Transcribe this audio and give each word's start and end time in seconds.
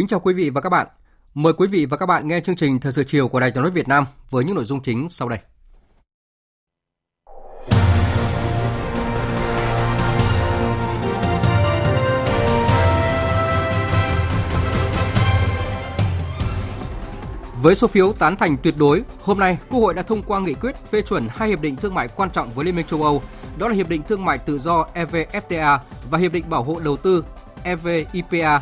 Kính 0.00 0.06
chào 0.06 0.20
quý 0.20 0.34
vị 0.34 0.50
và 0.50 0.60
các 0.60 0.68
bạn. 0.68 0.86
Mời 1.34 1.52
quý 1.52 1.66
vị 1.66 1.86
và 1.86 1.96
các 1.96 2.06
bạn 2.06 2.28
nghe 2.28 2.40
chương 2.40 2.56
trình 2.56 2.80
Thời 2.80 2.92
sự 2.92 3.04
chiều 3.04 3.28
của 3.28 3.40
Đài 3.40 3.50
Tiếng 3.50 3.62
nói 3.62 3.70
Việt 3.70 3.88
Nam 3.88 4.04
với 4.30 4.44
những 4.44 4.54
nội 4.54 4.64
dung 4.64 4.82
chính 4.82 5.08
sau 5.10 5.28
đây. 5.28 5.38
Với 17.62 17.74
số 17.74 17.86
phiếu 17.86 18.12
tán 18.12 18.36
thành 18.36 18.56
tuyệt 18.62 18.74
đối, 18.78 19.02
hôm 19.20 19.38
nay 19.38 19.58
Quốc 19.70 19.80
hội 19.80 19.94
đã 19.94 20.02
thông 20.02 20.22
qua 20.22 20.40
nghị 20.40 20.54
quyết 20.54 20.76
phê 20.76 21.02
chuẩn 21.02 21.28
hai 21.30 21.48
hiệp 21.48 21.60
định 21.60 21.76
thương 21.76 21.94
mại 21.94 22.08
quan 22.08 22.30
trọng 22.30 22.50
với 22.54 22.64
Liên 22.64 22.76
minh 22.76 22.86
châu 22.86 23.02
Âu, 23.02 23.22
đó 23.58 23.68
là 23.68 23.74
hiệp 23.74 23.88
định 23.88 24.02
thương 24.08 24.24
mại 24.24 24.38
tự 24.38 24.58
do 24.58 24.86
EVFTA 24.94 25.78
và 26.10 26.18
hiệp 26.18 26.32
định 26.32 26.50
bảo 26.50 26.62
hộ 26.62 26.78
đầu 26.78 26.96
tư 26.96 27.24
EVIPA 27.62 28.60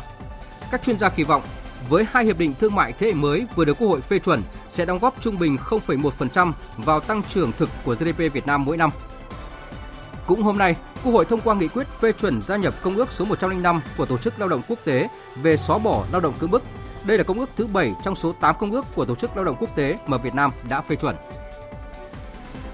các 0.71 0.83
chuyên 0.83 0.97
gia 0.97 1.09
kỳ 1.09 1.23
vọng 1.23 1.41
với 1.89 2.05
hai 2.11 2.25
hiệp 2.25 2.37
định 2.37 2.53
thương 2.59 2.75
mại 2.75 2.93
thế 2.93 3.07
hệ 3.07 3.13
mới 3.13 3.45
vừa 3.55 3.65
được 3.65 3.77
Quốc 3.79 3.87
hội 3.87 4.01
phê 4.01 4.19
chuẩn 4.19 4.43
sẽ 4.69 4.85
đóng 4.85 4.99
góp 4.99 5.21
trung 5.21 5.39
bình 5.39 5.57
0,1% 5.65 6.51
vào 6.77 6.99
tăng 6.99 7.21
trưởng 7.29 7.51
thực 7.51 7.69
của 7.83 7.95
GDP 7.95 8.17
Việt 8.17 8.47
Nam 8.47 8.65
mỗi 8.65 8.77
năm. 8.77 8.89
Cũng 10.25 10.43
hôm 10.43 10.57
nay, 10.57 10.75
Quốc 11.03 11.11
hội 11.11 11.25
thông 11.25 11.41
qua 11.41 11.55
nghị 11.55 11.67
quyết 11.67 11.87
phê 11.87 12.11
chuẩn 12.11 12.41
gia 12.41 12.55
nhập 12.55 12.73
Công 12.81 12.95
ước 12.95 13.11
số 13.11 13.25
105 13.25 13.81
của 13.97 14.05
Tổ 14.05 14.17
chức 14.17 14.39
Lao 14.39 14.49
động 14.49 14.61
Quốc 14.67 14.79
tế 14.85 15.07
về 15.35 15.57
xóa 15.57 15.77
bỏ 15.77 16.05
lao 16.11 16.21
động 16.21 16.33
cưỡng 16.39 16.51
bức. 16.51 16.63
Đây 17.03 17.17
là 17.17 17.23
công 17.23 17.39
ước 17.39 17.49
thứ 17.55 17.67
7 17.67 17.93
trong 18.03 18.15
số 18.15 18.31
8 18.31 18.55
công 18.59 18.71
ước 18.71 18.85
của 18.95 19.05
Tổ 19.05 19.15
chức 19.15 19.35
Lao 19.35 19.45
động 19.45 19.55
Quốc 19.59 19.75
tế 19.75 19.97
mà 20.07 20.17
Việt 20.17 20.35
Nam 20.35 20.51
đã 20.69 20.81
phê 20.81 20.95
chuẩn. 20.95 21.15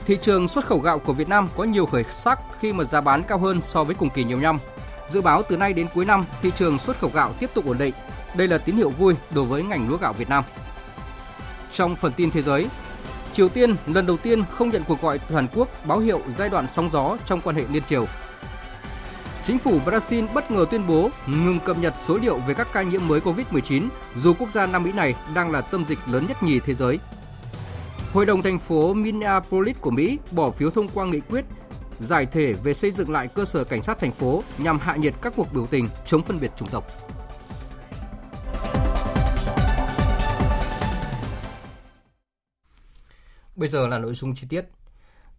Thị 0.05 0.17
trường 0.21 0.47
xuất 0.47 0.66
khẩu 0.66 0.79
gạo 0.79 0.99
của 0.99 1.13
Việt 1.13 1.29
Nam 1.29 1.49
có 1.57 1.63
nhiều 1.63 1.85
khởi 1.85 2.03
sắc 2.03 2.39
khi 2.59 2.73
mà 2.73 2.83
giá 2.83 3.01
bán 3.01 3.23
cao 3.23 3.38
hơn 3.38 3.61
so 3.61 3.83
với 3.83 3.95
cùng 3.95 4.09
kỳ 4.09 4.23
nhiều 4.23 4.39
năm. 4.39 4.59
Dự 5.07 5.21
báo 5.21 5.43
từ 5.43 5.57
nay 5.57 5.73
đến 5.73 5.87
cuối 5.93 6.05
năm, 6.05 6.25
thị 6.41 6.51
trường 6.55 6.79
xuất 6.79 6.99
khẩu 6.99 7.11
gạo 7.13 7.33
tiếp 7.39 7.49
tục 7.53 7.65
ổn 7.65 7.77
định. 7.77 7.93
Đây 8.35 8.47
là 8.47 8.57
tín 8.57 8.75
hiệu 8.77 8.89
vui 8.89 9.15
đối 9.31 9.45
với 9.45 9.63
ngành 9.63 9.89
lúa 9.89 9.97
gạo 9.97 10.13
Việt 10.13 10.29
Nam. 10.29 10.43
Trong 11.71 11.95
phần 11.95 12.13
tin 12.13 12.31
thế 12.31 12.41
giới, 12.41 12.67
Triều 13.33 13.49
Tiên 13.49 13.75
lần 13.87 14.05
đầu 14.05 14.17
tiên 14.17 14.43
không 14.51 14.69
nhận 14.69 14.83
cuộc 14.87 15.01
gọi 15.01 15.19
từ 15.19 15.35
Hàn 15.35 15.47
Quốc 15.55 15.69
báo 15.85 15.99
hiệu 15.99 16.21
giai 16.29 16.49
đoạn 16.49 16.67
sóng 16.67 16.89
gió 16.89 17.17
trong 17.25 17.41
quan 17.41 17.55
hệ 17.55 17.63
liên 17.71 17.83
triều. 17.83 18.05
Chính 19.43 19.59
phủ 19.59 19.79
Brazil 19.85 20.27
bất 20.33 20.51
ngờ 20.51 20.65
tuyên 20.71 20.87
bố 20.87 21.09
ngừng 21.27 21.59
cập 21.59 21.77
nhật 21.77 21.93
số 22.03 22.17
liệu 22.17 22.37
về 22.37 22.53
các 22.53 22.67
ca 22.73 22.81
nhiễm 22.81 23.07
mới 23.07 23.19
COVID-19 23.19 23.87
dù 24.15 24.33
quốc 24.39 24.51
gia 24.51 24.65
Nam 24.65 24.83
Mỹ 24.83 24.91
này 24.91 25.15
đang 25.33 25.51
là 25.51 25.61
tâm 25.61 25.85
dịch 25.85 25.99
lớn 26.11 26.25
nhất 26.27 26.44
nhì 26.44 26.59
thế 26.59 26.73
giới. 26.73 26.99
Hội 28.13 28.25
đồng 28.25 28.41
thành 28.41 28.59
phố 28.59 28.94
Minneapolis 28.94 29.75
của 29.81 29.91
Mỹ 29.91 30.19
bỏ 30.31 30.51
phiếu 30.51 30.69
thông 30.69 30.88
qua 30.89 31.05
nghị 31.05 31.19
quyết 31.19 31.45
giải 32.00 32.25
thể 32.25 32.53
về 32.53 32.73
xây 32.73 32.91
dựng 32.91 33.11
lại 33.11 33.28
cơ 33.28 33.45
sở 33.45 33.63
cảnh 33.63 33.83
sát 33.83 34.00
thành 34.00 34.11
phố 34.11 34.44
nhằm 34.57 34.79
hạ 34.79 34.95
nhiệt 34.95 35.13
các 35.22 35.33
cuộc 35.35 35.53
biểu 35.53 35.67
tình 35.67 35.89
chống 36.06 36.23
phân 36.23 36.39
biệt 36.39 36.51
chủng 36.57 36.69
tộc. 36.69 36.88
Bây 43.56 43.69
giờ 43.69 43.88
là 43.88 44.00
nội 44.00 44.13
dung 44.13 44.35
chi 44.35 44.47
tiết. 44.50 44.66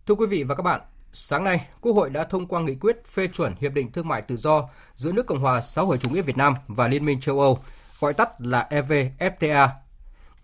Thưa 0.06 0.14
quý 0.14 0.26
vị 0.26 0.42
và 0.42 0.54
các 0.54 0.62
bạn, 0.62 0.80
sáng 1.12 1.44
nay, 1.44 1.66
Quốc 1.80 1.92
hội 1.92 2.10
đã 2.10 2.24
thông 2.24 2.46
qua 2.46 2.60
nghị 2.60 2.74
quyết 2.74 3.04
phê 3.04 3.26
chuẩn 3.26 3.54
Hiệp 3.60 3.72
định 3.72 3.92
Thương 3.92 4.08
mại 4.08 4.22
Tự 4.22 4.36
do 4.36 4.68
giữa 4.94 5.12
nước 5.12 5.26
Cộng 5.26 5.40
hòa 5.40 5.60
xã 5.60 5.82
hội 5.82 5.98
chủ 5.98 6.10
nghĩa 6.10 6.22
Việt 6.22 6.36
Nam 6.36 6.54
và 6.66 6.88
Liên 6.88 7.04
minh 7.04 7.20
châu 7.20 7.40
Âu, 7.40 7.58
gọi 8.00 8.14
tắt 8.14 8.40
là 8.40 8.68
EVFTA 8.70 9.68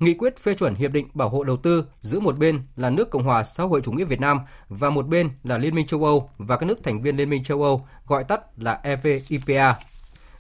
Nghị 0.03 0.15
quyết 0.15 0.39
phê 0.39 0.55
chuẩn 0.55 0.75
hiệp 0.75 0.93
định 0.93 1.09
bảo 1.15 1.29
hộ 1.29 1.45
đầu 1.45 1.57
tư 1.57 1.85
giữa 2.01 2.21
một 2.21 2.39
bên 2.39 2.63
là 2.77 2.91
nước 2.91 3.11
Cộng 3.11 3.23
hòa 3.23 3.45
xã 3.45 3.65
hội 3.65 3.81
chủ 3.81 3.93
nghĩa 3.93 4.05
Việt 4.05 4.21
Nam 4.21 4.41
và 4.69 4.91
một 4.91 5.09
bên 5.09 5.31
là 5.45 5.59
Liên 5.59 5.75
minh 5.75 5.87
châu 5.87 6.05
Âu 6.05 6.31
và 6.39 6.57
các 6.57 6.67
nước 6.67 6.85
thành 6.85 7.03
viên 7.03 7.17
Liên 7.17 7.31
minh 7.31 7.45
châu 7.45 7.63
Âu, 7.63 7.89
gọi 8.07 8.25
tắt 8.25 8.41
là 8.59 8.81
EVIPA. 8.83 9.75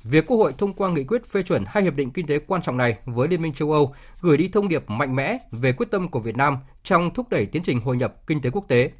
Việc 0.04 0.26
Quốc 0.26 0.36
hội 0.36 0.52
thông 0.58 0.72
qua 0.72 0.90
nghị 0.90 1.04
quyết 1.04 1.26
phê 1.26 1.42
chuẩn 1.42 1.64
hai 1.66 1.82
hiệp 1.82 1.94
định 1.94 2.10
kinh 2.10 2.26
tế 2.26 2.38
quan 2.38 2.62
trọng 2.62 2.76
này 2.76 2.96
với 3.04 3.28
Liên 3.28 3.42
minh 3.42 3.52
châu 3.52 3.72
Âu 3.72 3.94
gửi 4.20 4.36
đi 4.36 4.48
thông 4.48 4.68
điệp 4.68 4.90
mạnh 4.90 5.16
mẽ 5.16 5.38
về 5.50 5.72
quyết 5.72 5.90
tâm 5.90 6.08
của 6.08 6.20
Việt 6.20 6.36
Nam 6.36 6.58
trong 6.82 7.14
thúc 7.14 7.28
đẩy 7.30 7.46
tiến 7.46 7.62
trình 7.62 7.80
hội 7.80 7.96
nhập 7.96 8.26
kinh 8.26 8.40
tế 8.40 8.50
quốc 8.50 8.64
tế. 8.68 8.90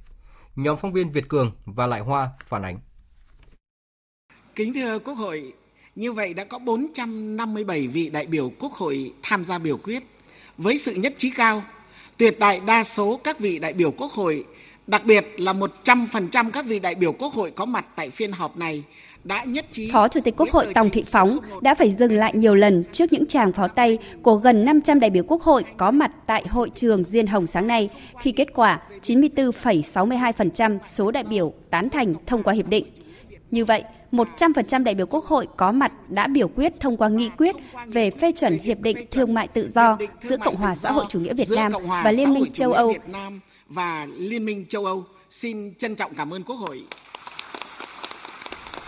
Nhóm 0.57 0.77
phóng 0.77 0.93
viên 0.93 1.11
Việt 1.11 1.29
Cường 1.29 1.53
và 1.65 1.87
Lại 1.87 2.01
Hoa 2.01 2.31
phản 2.47 2.63
ánh. 2.63 2.79
Kính 4.55 4.75
thưa 4.75 4.99
Quốc 4.99 5.15
hội, 5.15 5.53
như 5.97 6.13
vậy 6.13 6.35
đã 6.35 6.45
có 6.45 6.59
457 6.59 7.87
vị 7.87 8.11
đại 8.11 8.27
biểu 8.27 8.53
Quốc 8.59 8.73
hội 8.73 9.13
tham 9.23 9.45
gia 9.45 9.59
biểu 9.59 9.77
quyết 9.77 10.03
với 10.59 10.79
sự 10.79 10.95
nhất 10.95 11.15
trí 11.17 11.31
cao, 11.31 11.63
tuyệt 12.17 12.39
đại 12.39 12.61
đa 12.67 12.85
số 12.85 13.21
các 13.25 13.41
vị 13.41 13.59
đại 13.59 13.73
biểu 13.73 13.91
Quốc 13.91 14.13
hội, 14.13 14.45
đặc 14.87 15.05
biệt 15.05 15.27
là 15.37 15.53
100% 15.53 16.51
các 16.51 16.67
vị 16.67 16.79
đại 16.79 16.95
biểu 16.95 17.13
Quốc 17.13 17.33
hội 17.33 17.51
có 17.51 17.65
mặt 17.65 17.87
tại 17.97 18.11
phiên 18.11 18.33
họp 18.33 18.57
này 18.57 18.85
đã 19.25 19.45
nhất 19.45 19.67
trí. 19.73 19.91
Phó 19.93 20.09
Chủ 20.09 20.21
tịch 20.21 20.35
Quốc 20.37 20.51
hội 20.51 20.67
Tòng 20.75 20.91
Thị 20.91 21.05
Phóng 21.07 21.39
đã 21.61 21.75
phải 21.75 21.91
dừng 21.91 22.13
lại 22.13 22.33
nhiều 22.35 22.55
lần 22.55 22.85
trước 22.93 23.13
những 23.13 23.27
tràng 23.27 23.53
pháo 23.53 23.69
tay 23.69 23.99
của 24.23 24.35
gần 24.35 24.65
500 24.65 25.01
đại 25.01 25.11
biểu 25.11 25.25
Quốc 25.27 25.43
hội 25.43 25.65
có 25.77 25.91
mặt 25.91 26.11
tại 26.27 26.45
hội 26.49 26.71
trường 26.75 27.05
Diên 27.05 27.27
Hồng 27.27 27.47
sáng 27.47 27.67
nay 27.67 27.91
khi 28.21 28.33
kết 28.33 28.49
quả 28.55 28.81
94,62% 29.03 30.79
số 30.91 31.11
đại 31.11 31.25
biểu 31.25 31.53
tán 31.71 31.91
thành 31.91 32.15
thông 32.27 32.43
qua 32.43 32.55
hiệp 32.55 32.67
định. 32.67 32.87
Như 33.51 33.65
vậy, 33.65 33.83
100% 34.13 34.85
đại 34.85 34.95
biểu 34.95 35.07
Quốc 35.07 35.25
hội 35.25 35.49
có 35.57 35.73
mặt 35.73 35.93
đã 36.09 36.27
biểu 36.27 36.49
quyết 36.49 36.73
thông 36.81 36.97
qua 36.97 37.09
nghị 37.09 37.29
quyết 37.29 37.57
về 37.87 38.11
phê 38.11 38.33
chuẩn 38.33 38.59
hiệp 38.59 38.81
định 38.81 38.97
thương 39.11 39.35
mại 39.35 39.49
tự 39.49 39.71
do 39.75 39.99
giữa 40.23 40.37
Cộng 40.37 40.57
hòa 40.57 40.75
xã 40.75 40.93
hội 40.93 41.05
chủ 41.09 41.21
nghĩa 41.21 41.35
Việt 41.35 41.51
Nam 41.51 41.73
và 42.05 42.13
Liên 42.13 42.35
minh 42.35 42.53
châu 42.53 42.73
Âu 42.73 42.95
và 43.69 44.07
Liên 44.17 44.45
minh 44.45 44.65
châu 44.69 44.85
Âu. 44.85 45.05
Xin 45.31 45.75
trân 45.75 45.95
trọng 45.95 46.15
cảm 46.15 46.35
ơn 46.35 46.43
Quốc 46.43 46.57
hội. 46.57 46.83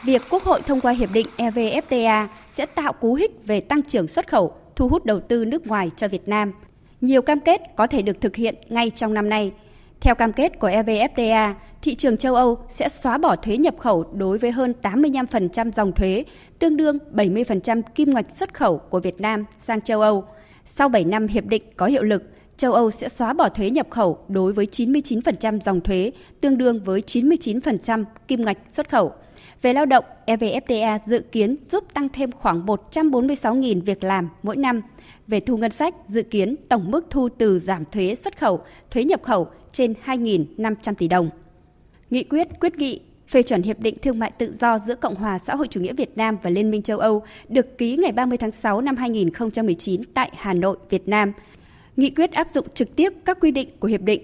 Việc 0.04 0.22
Quốc 0.30 0.42
hội 0.42 0.60
thông 0.62 0.80
qua 0.80 0.92
hiệp 0.92 1.12
định 1.12 1.26
EVFTA 1.36 2.26
sẽ 2.50 2.66
tạo 2.66 2.92
cú 2.92 3.14
hích 3.14 3.30
về 3.44 3.60
tăng 3.60 3.82
trưởng 3.82 4.06
xuất 4.06 4.28
khẩu, 4.28 4.56
thu 4.76 4.88
hút 4.88 5.04
đầu 5.04 5.20
tư 5.20 5.44
nước 5.44 5.66
ngoài 5.66 5.90
cho 5.96 6.08
Việt 6.08 6.28
Nam. 6.28 6.52
Nhiều 7.00 7.22
cam 7.22 7.40
kết 7.40 7.60
có 7.76 7.86
thể 7.86 8.02
được 8.02 8.20
thực 8.20 8.36
hiện 8.36 8.54
ngay 8.68 8.90
trong 8.90 9.14
năm 9.14 9.28
nay. 9.28 9.52
Theo 10.00 10.14
cam 10.14 10.32
kết 10.32 10.58
của 10.58 10.68
EVFTA, 10.68 11.54
thị 11.84 11.94
trường 11.94 12.16
châu 12.16 12.34
Âu 12.34 12.58
sẽ 12.68 12.88
xóa 12.88 13.18
bỏ 13.18 13.36
thuế 13.36 13.56
nhập 13.56 13.74
khẩu 13.78 14.04
đối 14.12 14.38
với 14.38 14.50
hơn 14.50 14.74
85% 14.82 15.70
dòng 15.70 15.92
thuế, 15.92 16.24
tương 16.58 16.76
đương 16.76 16.98
70% 17.12 17.82
kim 17.94 18.10
ngạch 18.10 18.30
xuất 18.30 18.54
khẩu 18.54 18.78
của 18.78 19.00
Việt 19.00 19.20
Nam 19.20 19.44
sang 19.58 19.80
châu 19.80 20.00
Âu. 20.00 20.24
Sau 20.64 20.88
7 20.88 21.04
năm 21.04 21.26
hiệp 21.26 21.46
định 21.46 21.62
có 21.76 21.86
hiệu 21.86 22.02
lực, 22.02 22.22
châu 22.56 22.72
Âu 22.72 22.90
sẽ 22.90 23.08
xóa 23.08 23.32
bỏ 23.32 23.48
thuế 23.48 23.70
nhập 23.70 23.86
khẩu 23.90 24.18
đối 24.28 24.52
với 24.52 24.66
99% 24.66 25.60
dòng 25.60 25.80
thuế, 25.80 26.12
tương 26.40 26.58
đương 26.58 26.80
với 26.84 27.00
99% 27.06 28.04
kim 28.28 28.44
ngạch 28.44 28.58
xuất 28.70 28.90
khẩu. 28.90 29.12
Về 29.62 29.72
lao 29.72 29.86
động, 29.86 30.04
EVFTA 30.26 30.98
dự 31.06 31.18
kiến 31.32 31.56
giúp 31.70 31.84
tăng 31.94 32.08
thêm 32.08 32.32
khoảng 32.32 32.66
146.000 32.66 33.82
việc 33.82 34.04
làm 34.04 34.28
mỗi 34.42 34.56
năm. 34.56 34.80
Về 35.26 35.40
thu 35.40 35.56
ngân 35.56 35.70
sách, 35.70 35.94
dự 36.08 36.22
kiến 36.22 36.56
tổng 36.68 36.90
mức 36.90 37.06
thu 37.10 37.28
từ 37.38 37.58
giảm 37.58 37.84
thuế 37.84 38.14
xuất 38.14 38.38
khẩu, 38.38 38.60
thuế 38.90 39.04
nhập 39.04 39.22
khẩu 39.22 39.48
trên 39.72 39.94
2.500 40.04 40.94
tỷ 40.94 41.08
đồng. 41.08 41.30
Nghị 42.14 42.24
quyết 42.24 42.48
quyết 42.60 42.78
nghị 42.78 43.00
phê 43.28 43.42
chuẩn 43.42 43.62
Hiệp 43.62 43.80
định 43.80 43.96
Thương 44.02 44.18
mại 44.18 44.30
Tự 44.30 44.52
do 44.60 44.78
giữa 44.78 44.94
Cộng 44.94 45.14
hòa 45.14 45.38
xã 45.38 45.54
hội 45.54 45.68
chủ 45.68 45.80
nghĩa 45.80 45.92
Việt 45.92 46.16
Nam 46.16 46.36
và 46.42 46.50
Liên 46.50 46.70
minh 46.70 46.82
châu 46.82 46.98
Âu 46.98 47.22
được 47.48 47.78
ký 47.78 47.96
ngày 47.96 48.12
30 48.12 48.38
tháng 48.38 48.52
6 48.52 48.80
năm 48.80 48.96
2019 48.96 50.02
tại 50.14 50.30
Hà 50.36 50.52
Nội, 50.52 50.76
Việt 50.90 51.08
Nam. 51.08 51.32
Nghị 51.96 52.10
quyết 52.10 52.32
áp 52.32 52.50
dụng 52.50 52.66
trực 52.74 52.96
tiếp 52.96 53.12
các 53.24 53.38
quy 53.40 53.50
định 53.50 53.68
của 53.80 53.88
Hiệp 53.88 54.00
định. 54.00 54.22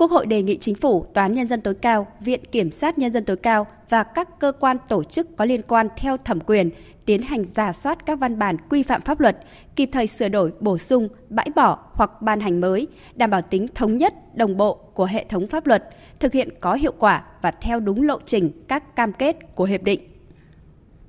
Quốc 0.00 0.10
hội 0.10 0.26
đề 0.26 0.42
nghị 0.42 0.58
chính 0.58 0.74
phủ, 0.74 1.06
Tòa 1.14 1.24
án 1.24 1.34
Nhân 1.34 1.48
dân 1.48 1.60
tối 1.60 1.74
cao, 1.74 2.06
Viện 2.20 2.40
Kiểm 2.52 2.70
sát 2.70 2.98
Nhân 2.98 3.12
dân 3.12 3.24
tối 3.24 3.36
cao 3.36 3.66
và 3.88 4.02
các 4.02 4.38
cơ 4.38 4.52
quan 4.60 4.76
tổ 4.88 5.04
chức 5.04 5.36
có 5.36 5.44
liên 5.44 5.62
quan 5.62 5.88
theo 5.96 6.16
thẩm 6.16 6.40
quyền 6.40 6.70
tiến 7.04 7.22
hành 7.22 7.44
giả 7.44 7.72
soát 7.72 8.06
các 8.06 8.18
văn 8.18 8.38
bản 8.38 8.56
quy 8.70 8.82
phạm 8.82 9.02
pháp 9.02 9.20
luật, 9.20 9.36
kịp 9.76 9.88
thời 9.92 10.06
sửa 10.06 10.28
đổi, 10.28 10.52
bổ 10.60 10.78
sung, 10.78 11.08
bãi 11.28 11.50
bỏ 11.56 11.78
hoặc 11.92 12.22
ban 12.22 12.40
hành 12.40 12.60
mới, 12.60 12.86
đảm 13.14 13.30
bảo 13.30 13.42
tính 13.42 13.66
thống 13.74 13.96
nhất, 13.96 14.36
đồng 14.36 14.56
bộ 14.56 14.74
của 14.74 15.04
hệ 15.04 15.24
thống 15.28 15.46
pháp 15.46 15.66
luật, 15.66 15.88
thực 16.20 16.32
hiện 16.32 16.48
có 16.60 16.74
hiệu 16.74 16.92
quả 16.98 17.24
và 17.42 17.50
theo 17.50 17.80
đúng 17.80 18.02
lộ 18.02 18.18
trình 18.26 18.50
các 18.68 18.96
cam 18.96 19.12
kết 19.12 19.36
của 19.54 19.64
hiệp 19.64 19.82
định. 19.82 20.00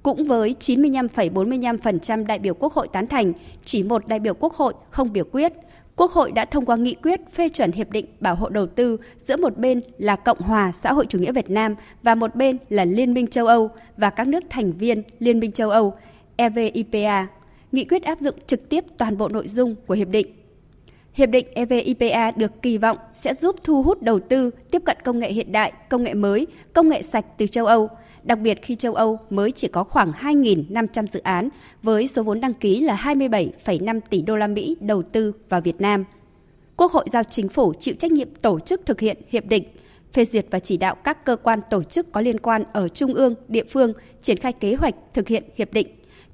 Cũng 0.03 0.25
với 0.25 0.55
95,45% 0.59 2.25
đại 2.25 2.39
biểu 2.39 2.53
Quốc 2.53 2.73
hội 2.73 2.87
tán 2.87 3.07
thành, 3.07 3.33
chỉ 3.63 3.83
một 3.83 4.07
đại 4.07 4.19
biểu 4.19 4.33
Quốc 4.33 4.53
hội 4.53 4.73
không 4.89 5.13
biểu 5.13 5.25
quyết, 5.31 5.53
Quốc 6.01 6.11
hội 6.11 6.31
đã 6.31 6.45
thông 6.45 6.65
qua 6.65 6.75
nghị 6.75 6.95
quyết 6.95 7.21
phê 7.33 7.49
chuẩn 7.49 7.71
hiệp 7.71 7.89
định 7.91 8.05
bảo 8.19 8.35
hộ 8.35 8.49
đầu 8.49 8.67
tư 8.67 8.97
giữa 9.17 9.37
một 9.37 9.57
bên 9.57 9.81
là 9.97 10.15
Cộng 10.15 10.41
hòa 10.41 10.71
xã 10.71 10.93
hội 10.93 11.05
chủ 11.09 11.19
nghĩa 11.19 11.31
Việt 11.31 11.49
Nam 11.49 11.75
và 12.03 12.15
một 12.15 12.35
bên 12.35 12.57
là 12.69 12.85
Liên 12.85 13.13
minh 13.13 13.27
châu 13.27 13.47
Âu 13.47 13.69
và 13.97 14.09
các 14.09 14.27
nước 14.27 14.43
thành 14.49 14.71
viên 14.71 15.03
Liên 15.19 15.39
minh 15.39 15.51
châu 15.51 15.69
Âu 15.69 15.93
EVIPA. 16.35 17.27
Nghị 17.71 17.85
quyết 17.85 18.03
áp 18.03 18.19
dụng 18.19 18.35
trực 18.47 18.69
tiếp 18.69 18.85
toàn 18.97 19.17
bộ 19.17 19.27
nội 19.27 19.47
dung 19.47 19.75
của 19.87 19.93
hiệp 19.93 20.07
định. 20.07 20.27
Hiệp 21.13 21.29
định 21.29 21.47
EVIPA 21.53 22.31
được 22.31 22.61
kỳ 22.61 22.77
vọng 22.77 22.97
sẽ 23.13 23.33
giúp 23.33 23.55
thu 23.63 23.83
hút 23.83 24.01
đầu 24.01 24.19
tư, 24.19 24.51
tiếp 24.71 24.81
cận 24.85 24.97
công 25.03 25.19
nghệ 25.19 25.31
hiện 25.31 25.51
đại, 25.51 25.73
công 25.89 26.03
nghệ 26.03 26.13
mới, 26.13 26.47
công 26.73 26.89
nghệ 26.89 27.01
sạch 27.01 27.25
từ 27.37 27.47
châu 27.47 27.65
Âu– 27.65 27.89
đặc 28.23 28.39
biệt 28.39 28.61
khi 28.61 28.75
châu 28.75 28.93
Âu 28.93 29.19
mới 29.29 29.51
chỉ 29.51 29.67
có 29.67 29.83
khoảng 29.83 30.11
2.500 30.11 31.05
dự 31.07 31.19
án 31.19 31.49
với 31.83 32.07
số 32.07 32.23
vốn 32.23 32.41
đăng 32.41 32.53
ký 32.53 32.81
là 32.81 32.95
27,5 32.95 33.99
tỷ 34.09 34.21
đô 34.21 34.35
la 34.35 34.47
Mỹ 34.47 34.77
đầu 34.79 35.03
tư 35.03 35.33
vào 35.49 35.61
Việt 35.61 35.81
Nam. 35.81 36.05
Quốc 36.75 36.91
hội 36.91 37.05
giao 37.11 37.23
chính 37.23 37.49
phủ 37.49 37.73
chịu 37.79 37.95
trách 37.99 38.11
nhiệm 38.11 38.35
tổ 38.41 38.59
chức 38.59 38.85
thực 38.85 38.99
hiện 38.99 39.17
hiệp 39.29 39.45
định, 39.45 39.63
phê 40.13 40.25
duyệt 40.25 40.45
và 40.51 40.59
chỉ 40.59 40.77
đạo 40.77 40.95
các 40.95 41.25
cơ 41.25 41.35
quan 41.35 41.59
tổ 41.69 41.83
chức 41.83 42.11
có 42.11 42.21
liên 42.21 42.39
quan 42.39 42.63
ở 42.73 42.87
trung 42.87 43.13
ương, 43.13 43.35
địa 43.47 43.63
phương 43.63 43.93
triển 44.21 44.37
khai 44.37 44.53
kế 44.53 44.75
hoạch 44.75 44.95
thực 45.13 45.27
hiện 45.27 45.43
hiệp 45.55 45.73
định, 45.73 45.87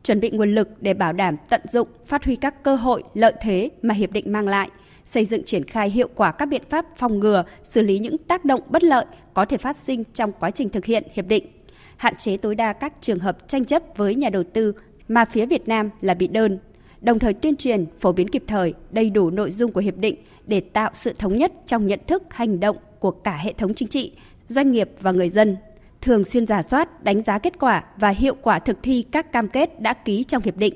chuẩn 0.04 0.20
bị 0.20 0.30
nguồn 0.30 0.56
lực 0.56 0.70
để 0.82 0.94
bảo 0.94 1.14
đảm 1.14 1.36
tận 1.50 1.62
dụng, 1.70 1.88
phát 2.06 2.26
huy 2.26 2.36
các 2.36 2.64
cơ 2.64 2.76
hội, 2.76 3.04
lợi 3.14 3.34
thế 3.42 3.70
mà 3.82 3.94
hiệp 3.94 4.12
định 4.12 4.32
mang 4.32 4.48
lại, 4.48 4.70
xây 5.06 5.26
dựng 5.26 5.44
triển 5.44 5.64
khai 5.64 5.90
hiệu 5.90 6.10
quả 6.16 6.32
các 6.32 6.46
biện 6.46 6.62
pháp 6.70 6.86
phòng 6.98 7.20
ngừa, 7.20 7.44
xử 7.64 7.82
lý 7.82 8.00
những 8.00 8.18
tác 8.18 8.46
động 8.46 8.62
bất 8.70 8.84
lợi 8.84 9.06
có 9.34 9.46
thể 9.46 9.58
phát 9.58 9.78
sinh 9.78 10.04
trong 10.14 10.32
quá 10.40 10.52
trình 10.52 10.70
thực 10.70 10.86
hiện 10.86 11.04
hiệp 11.14 11.28
định 11.28 11.57
hạn 11.98 12.16
chế 12.16 12.38
tối 12.38 12.56
đa 12.56 12.74
các 12.74 12.94
trường 13.02 13.20
hợp 13.20 13.48
tranh 13.48 13.66
chấp 13.66 13.84
với 13.96 14.16
nhà 14.16 14.30
đầu 14.30 14.44
tư 14.54 14.74
mà 15.08 15.26
phía 15.26 15.46
Việt 15.46 15.68
Nam 15.68 15.90
là 16.02 16.14
bị 16.14 16.28
đơn, 16.28 16.60
đồng 17.02 17.20
thời 17.20 17.34
tuyên 17.34 17.56
truyền, 17.56 17.86
phổ 18.00 18.12
biến 18.12 18.28
kịp 18.28 18.44
thời 18.48 18.74
đầy 18.92 19.10
đủ 19.10 19.30
nội 19.30 19.52
dung 19.52 19.72
của 19.72 19.82
hiệp 19.82 19.98
định 19.98 20.16
để 20.46 20.60
tạo 20.60 20.90
sự 20.94 21.14
thống 21.14 21.38
nhất 21.38 21.52
trong 21.68 21.88
nhận 21.88 22.00
thức, 22.08 22.24
hành 22.30 22.60
động 22.60 22.78
của 23.00 23.12
cả 23.12 23.38
hệ 23.38 23.54
thống 23.54 23.74
chính 23.74 23.88
trị, 23.88 24.12
doanh 24.48 24.72
nghiệp 24.72 24.90
và 25.02 25.12
người 25.12 25.30
dân, 25.30 25.58
thường 26.02 26.24
xuyên 26.24 26.48
giả 26.48 26.62
soát, 26.62 27.04
đánh 27.04 27.24
giá 27.24 27.38
kết 27.38 27.60
quả 27.60 27.84
và 27.98 28.10
hiệu 28.10 28.36
quả 28.42 28.60
thực 28.60 28.78
thi 28.84 29.04
các 29.12 29.32
cam 29.32 29.50
kết 29.50 29.82
đã 29.82 29.94
ký 29.94 30.24
trong 30.24 30.44
hiệp 30.44 30.58
định, 30.58 30.74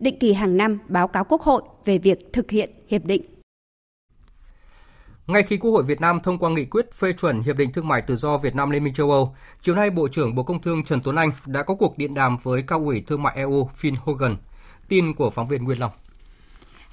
định 0.00 0.18
kỳ 0.18 0.32
hàng 0.32 0.56
năm 0.56 0.78
báo 0.88 1.08
cáo 1.08 1.24
Quốc 1.24 1.42
hội 1.42 1.62
về 1.84 1.98
việc 1.98 2.32
thực 2.32 2.50
hiện 2.50 2.70
hiệp 2.88 3.04
định. 3.04 3.31
Ngay 5.26 5.42
khi 5.42 5.56
Quốc 5.56 5.70
hội 5.70 5.82
Việt 5.82 6.00
Nam 6.00 6.20
thông 6.20 6.38
qua 6.38 6.50
nghị 6.50 6.64
quyết 6.64 6.92
phê 6.94 7.12
chuẩn 7.12 7.42
Hiệp 7.42 7.56
định 7.56 7.72
Thương 7.72 7.88
mại 7.88 8.02
Tự 8.02 8.16
do 8.16 8.38
Việt 8.38 8.54
Nam 8.54 8.70
Liên 8.70 8.84
minh 8.84 8.94
châu 8.94 9.10
Âu, 9.10 9.36
chiều 9.62 9.74
nay 9.74 9.90
Bộ 9.90 10.08
trưởng 10.08 10.34
Bộ 10.34 10.42
Công 10.42 10.62
Thương 10.62 10.84
Trần 10.84 11.00
Tuấn 11.02 11.16
Anh 11.16 11.32
đã 11.46 11.62
có 11.62 11.74
cuộc 11.74 11.98
điện 11.98 12.14
đàm 12.14 12.36
với 12.42 12.62
cao 12.62 12.82
ủy 12.84 13.04
Thương 13.06 13.22
mại 13.22 13.36
EU 13.36 13.70
Phil 13.74 13.94
Hogan. 14.04 14.36
Tin 14.88 15.14
của 15.14 15.30
phóng 15.30 15.48
viên 15.48 15.64
Nguyên 15.64 15.78
Long. 15.78 15.90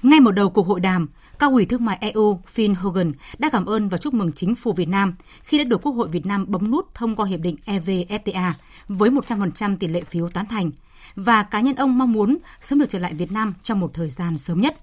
Ngay 0.02 0.20
mở 0.20 0.32
đầu 0.32 0.50
cuộc 0.50 0.66
hội 0.66 0.80
đàm, 0.80 1.08
cao 1.38 1.50
ủy 1.50 1.64
thương 1.64 1.84
mại 1.84 1.98
EU 2.00 2.40
Phil 2.46 2.72
Hogan 2.72 3.12
đã 3.38 3.50
cảm 3.50 3.66
ơn 3.66 3.88
và 3.88 3.98
chúc 3.98 4.14
mừng 4.14 4.32
chính 4.32 4.54
phủ 4.54 4.72
Việt 4.72 4.88
Nam 4.88 5.14
khi 5.42 5.58
đã 5.58 5.64
được 5.64 5.82
Quốc 5.82 5.92
hội 5.92 6.08
Việt 6.08 6.26
Nam 6.26 6.44
bấm 6.48 6.70
nút 6.70 6.94
thông 6.94 7.16
qua 7.16 7.26
hiệp 7.26 7.40
định 7.40 7.56
EVFTA 7.66 8.52
với 8.88 9.10
100% 9.10 9.76
tỷ 9.76 9.88
lệ 9.88 10.00
phiếu 10.00 10.28
tán 10.28 10.46
thành 10.46 10.70
và 11.14 11.42
cá 11.42 11.60
nhân 11.60 11.76
ông 11.76 11.98
mong 11.98 12.12
muốn 12.12 12.38
sớm 12.60 12.78
được 12.78 12.88
trở 12.88 12.98
lại 12.98 13.14
Việt 13.14 13.32
Nam 13.32 13.54
trong 13.62 13.80
một 13.80 13.90
thời 13.94 14.08
gian 14.08 14.38
sớm 14.38 14.60
nhất. 14.60 14.76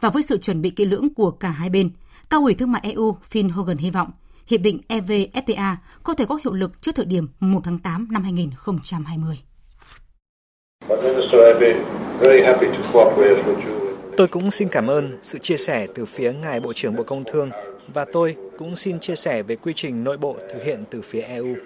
Và 0.00 0.10
với 0.10 0.22
sự 0.22 0.38
chuẩn 0.38 0.62
bị 0.62 0.70
kỹ 0.70 0.84
lưỡng 0.84 1.14
của 1.14 1.30
cả 1.30 1.50
hai 1.50 1.70
bên, 1.70 1.90
Cao 2.32 2.42
ủy 2.42 2.54
Thương 2.54 2.72
mại 2.72 2.82
EU 2.84 3.16
Phil 3.22 3.48
Hogan 3.48 3.76
hy 3.76 3.90
vọng 3.90 4.10
hiệp 4.46 4.60
định 4.60 4.80
EVFTA 4.88 5.74
có 6.02 6.14
thể 6.14 6.24
có 6.28 6.38
hiệu 6.44 6.52
lực 6.52 6.82
trước 6.82 6.94
thời 6.94 7.06
điểm 7.06 7.28
1 7.40 7.60
tháng 7.64 7.78
8 7.78 8.08
năm 8.10 8.22
2020. 8.22 9.38
Tôi 14.16 14.28
cũng 14.28 14.50
xin 14.50 14.68
cảm 14.68 14.90
ơn 14.90 15.18
sự 15.22 15.38
chia 15.38 15.56
sẻ 15.56 15.86
từ 15.94 16.04
phía 16.04 16.32
Ngài 16.32 16.60
Bộ 16.60 16.72
trưởng 16.72 16.96
Bộ 16.96 17.02
Công 17.02 17.24
Thương 17.32 17.50
và 17.94 18.06
tôi 18.12 18.36
cũng 18.58 18.76
xin 18.76 19.00
chia 19.00 19.14
sẻ 19.14 19.42
về 19.42 19.56
quy 19.56 19.72
trình 19.76 20.04
nội 20.04 20.16
bộ 20.16 20.36
thực 20.52 20.64
hiện 20.64 20.84
từ 20.90 21.02
phía 21.02 21.20
EU. 21.20 21.56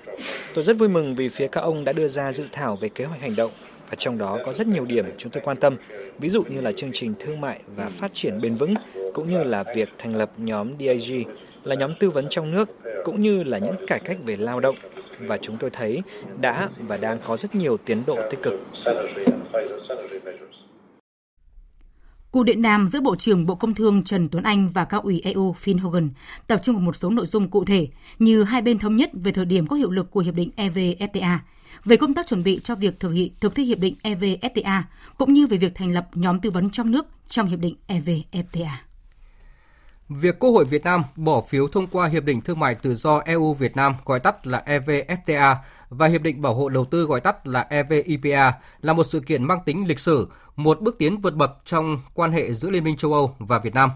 Tôi 0.55 0.65
rất 0.65 0.79
vui 0.79 0.89
mừng 0.89 1.15
vì 1.15 1.29
phía 1.29 1.49
các 1.49 1.61
ông 1.61 1.85
đã 1.85 1.93
đưa 1.93 2.09
ra 2.09 2.33
dự 2.33 2.45
thảo 2.53 2.77
về 2.77 2.89
kế 2.89 3.05
hoạch 3.05 3.21
hành 3.21 3.37
động 3.37 3.51
và 3.91 3.95
trong 3.99 4.19
đó 4.19 4.39
có 4.45 4.53
rất 4.53 4.67
nhiều 4.67 4.85
điểm 4.85 5.05
chúng 5.19 5.33
tôi 5.33 5.43
quan 5.47 5.57
tâm, 5.57 5.77
ví 6.19 6.29
dụ 6.29 6.43
như 6.43 6.61
là 6.61 6.73
chương 6.73 6.91
trình 6.93 7.15
thương 7.19 7.41
mại 7.41 7.61
và 7.77 7.87
phát 7.87 8.11
triển 8.15 8.41
bền 8.41 8.55
vững, 8.55 8.75
cũng 9.17 9.29
như 9.29 9.45
là 9.45 9.65
việc 9.75 9.89
thành 9.99 10.17
lập 10.17 10.31
nhóm 10.37 10.69
DIG 10.79 11.23
là 11.65 11.75
nhóm 11.75 11.93
tư 12.01 12.11
vấn 12.11 12.27
trong 12.31 12.51
nước, 12.51 12.69
cũng 13.05 13.21
như 13.21 13.43
là 13.43 13.59
những 13.59 13.77
cải 13.87 14.01
cách 14.01 14.17
về 14.25 14.37
lao 14.37 14.61
động. 14.61 14.77
Và 15.21 15.37
chúng 15.37 15.57
tôi 15.57 15.71
thấy 15.71 16.03
đã 16.41 16.69
và 16.79 16.97
đang 16.97 17.19
có 17.27 17.37
rất 17.37 17.55
nhiều 17.55 17.77
tiến 17.77 18.03
độ 18.07 18.19
tích 18.31 18.43
cực. 18.43 18.55
Cuộc 22.31 22.45
điện 22.45 22.63
đàm 22.63 22.89
giữa 22.89 23.01
Bộ 23.01 23.17
trưởng 23.17 23.47
Bộ 23.47 23.55
Công 23.55 23.75
Thương 23.75 24.05
Trần 24.05 24.29
Tuấn 24.29 24.45
Anh 24.45 24.69
và 24.69 24.85
cao 24.85 25.01
ủy 25.01 25.21
EU 25.25 25.53
Phil 25.53 25.79
Hogan 25.79 26.11
tập 26.47 26.61
trung 26.63 26.75
vào 26.75 26.85
một 26.85 26.97
số 26.97 27.11
nội 27.11 27.27
dung 27.27 27.51
cụ 27.51 27.65
thể 27.65 27.89
như 28.19 28.45
hai 28.45 28.63
bên 28.63 28.79
thống 28.79 28.97
nhất 28.97 29.11
về 29.15 29.33
thời 29.33 29.45
điểm 29.45 29.67
có 29.67 29.77
hiệu 29.77 29.91
lực 29.91 30.11
của 30.11 30.21
hiệp 30.21 30.35
định 30.35 30.51
EVFTA, 30.57 31.39
về 31.85 31.97
công 31.97 32.15
tác 32.15 32.27
chuẩn 32.27 32.43
bị 32.43 32.61
cho 32.65 32.75
việc 32.75 33.01
thực 33.01 33.11
hiện 33.11 33.33
thực 33.41 33.55
thi 33.55 33.65
hiệp 33.65 33.79
định 33.79 33.95
EVFTA 34.03 34.83
cũng 35.19 35.33
như 35.33 35.47
về 35.47 35.57
việc 35.57 35.75
thành 35.75 35.93
lập 35.93 36.09
nhóm 36.15 36.41
tư 36.41 36.51
vấn 36.51 36.71
trong 36.71 36.91
nước 36.91 37.07
trong 37.29 37.47
hiệp 37.47 37.59
định 37.59 37.75
EVFTA. 37.89 38.86
Việc 40.09 40.39
Quốc 40.39 40.51
hội 40.51 40.65
Việt 40.65 40.85
Nam 40.85 41.05
bỏ 41.17 41.41
phiếu 41.41 41.69
thông 41.69 41.87
qua 41.87 42.09
Hiệp 42.09 42.25
định 42.25 42.41
Thương 42.41 42.61
mại 42.61 42.75
Tự 42.75 42.95
do 42.95 43.19
EU 43.19 43.55
Việt 43.55 43.77
Nam 43.77 43.95
gọi 44.05 44.21
tắt 44.21 44.47
là 44.47 44.63
EVFTA 44.67 45.57
và 45.89 46.07
Hiệp 46.07 46.23
định 46.23 46.43
Bảo 46.43 46.55
hộ 46.55 46.69
Đầu 46.69 46.85
tư 46.85 47.05
gọi 47.05 47.21
tắt 47.21 47.47
là 47.47 47.67
EVIPA 47.71 48.53
là 48.81 48.93
một 48.93 49.05
sự 49.05 49.21
kiện 49.21 49.45
mang 49.45 49.59
tính 49.65 49.89
lịch 49.89 50.01
sử, 50.01 50.29
một 50.57 50.81
bước 50.81 50.99
tiến 50.99 51.21
vượt 51.21 51.35
bậc 51.35 51.51
trong 51.65 52.01
quan 52.15 52.33
hệ 52.33 52.53
giữa 52.53 52.71
Liên 52.71 52.85
minh 52.85 52.97
châu 52.97 53.13
Âu 53.13 53.37
và 53.39 53.59
Việt 53.59 53.75
Nam. 53.75 53.91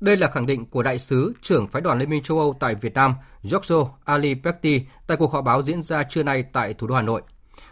Đây 0.00 0.16
là 0.16 0.28
khẳng 0.28 0.46
định 0.46 0.66
của 0.66 0.82
đại 0.82 0.98
sứ 0.98 1.32
trưởng 1.42 1.66
phái 1.66 1.82
đoàn 1.82 1.98
Liên 1.98 2.10
minh 2.10 2.22
châu 2.22 2.38
Âu 2.38 2.56
tại 2.60 2.74
Việt 2.74 2.94
Nam 2.94 3.14
Giorgio 3.42 3.86
Aliberti 4.04 4.82
tại 5.06 5.16
cuộc 5.16 5.32
họp 5.32 5.44
báo 5.44 5.62
diễn 5.62 5.82
ra 5.82 6.02
trưa 6.02 6.22
nay 6.22 6.44
tại 6.52 6.74
thủ 6.74 6.86
đô 6.86 6.94
Hà 6.94 7.02
Nội. 7.02 7.22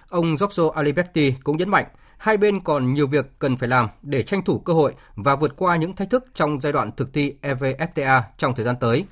Ông 0.08 0.37
Giorgio 0.37 0.70
Aliberti 0.75 1.34
cũng 1.44 1.56
nhấn 1.56 1.69
mạnh 1.69 1.87
hai 2.19 2.37
bên 2.37 2.61
còn 2.61 2.94
nhiều 2.94 3.06
việc 3.06 3.38
cần 3.38 3.56
phải 3.56 3.69
làm 3.69 3.88
để 4.03 4.23
tranh 4.23 4.44
thủ 4.44 4.59
cơ 4.59 4.73
hội 4.73 4.94
và 5.15 5.37
vượt 5.37 5.56
qua 5.56 5.76
những 5.76 5.97
thách 5.97 6.11
thức 6.11 6.25
trong 6.35 6.59
giai 6.59 6.73
đoạn 6.73 6.91
thực 6.97 7.12
thi 7.15 7.35
EVFTA 7.43 8.23
trong 8.38 8.55
thời 8.55 8.65
gian 8.65 8.76
tới. 8.81 9.05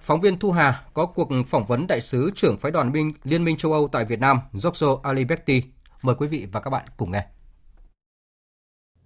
Phóng 0.00 0.20
viên 0.20 0.38
Thu 0.38 0.52
Hà 0.52 0.82
có 0.94 1.06
cuộc 1.06 1.28
phỏng 1.46 1.66
vấn 1.66 1.86
đại 1.86 2.00
sứ 2.00 2.30
trưởng 2.34 2.58
phái 2.58 2.72
đoàn 2.72 2.92
binh 2.92 3.12
Liên 3.24 3.44
minh 3.44 3.56
châu 3.56 3.72
Âu 3.72 3.88
tại 3.92 4.04
Việt 4.04 4.20
Nam 4.20 4.40
Giorgio 4.52 4.98
Aliberti. 5.02 5.62
Mời 6.02 6.14
quý 6.18 6.26
vị 6.26 6.46
và 6.52 6.60
các 6.60 6.70
bạn 6.70 6.86
cùng 6.96 7.10
nghe. 7.10 7.26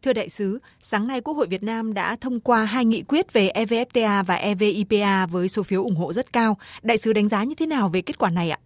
Thưa 0.02 0.12
đại 0.12 0.28
sứ, 0.28 0.58
sáng 0.80 1.06
nay 1.06 1.20
Quốc 1.20 1.34
hội 1.34 1.46
Việt 1.46 1.62
Nam 1.62 1.94
đã 1.94 2.16
thông 2.16 2.40
qua 2.40 2.64
hai 2.64 2.84
nghị 2.84 3.02
quyết 3.02 3.32
về 3.32 3.50
EVFTA 3.54 4.24
và 4.24 4.34
EVIPA 4.34 5.26
với 5.26 5.48
số 5.48 5.62
phiếu 5.62 5.82
ủng 5.82 5.96
hộ 5.96 6.12
rất 6.12 6.32
cao. 6.32 6.56
Đại 6.82 6.98
sứ 6.98 7.12
đánh 7.12 7.28
giá 7.28 7.44
như 7.44 7.54
thế 7.54 7.66
nào 7.66 7.88
về 7.88 8.00
kết 8.02 8.18
quả 8.18 8.30
này 8.30 8.50
ạ? 8.50 8.58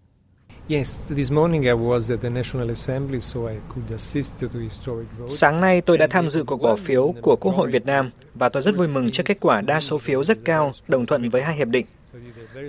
Sáng 5.28 5.60
nay 5.60 5.80
tôi 5.80 5.98
đã 5.98 6.06
tham 6.06 6.28
dự 6.28 6.44
cuộc 6.44 6.62
bỏ 6.62 6.76
phiếu 6.76 7.14
của 7.22 7.36
Quốc 7.36 7.52
hội 7.52 7.70
Việt 7.70 7.86
Nam 7.86 8.10
và 8.34 8.48
tôi 8.48 8.62
rất 8.62 8.76
vui 8.76 8.88
mừng 8.94 9.10
trước 9.10 9.22
kết 9.26 9.36
quả 9.40 9.60
đa 9.60 9.80
số 9.80 9.98
phiếu 9.98 10.22
rất 10.22 10.38
cao 10.44 10.72
đồng 10.88 11.06
thuận 11.06 11.28
với 11.28 11.42
hai 11.42 11.56
hiệp 11.56 11.68
định. 11.68 11.86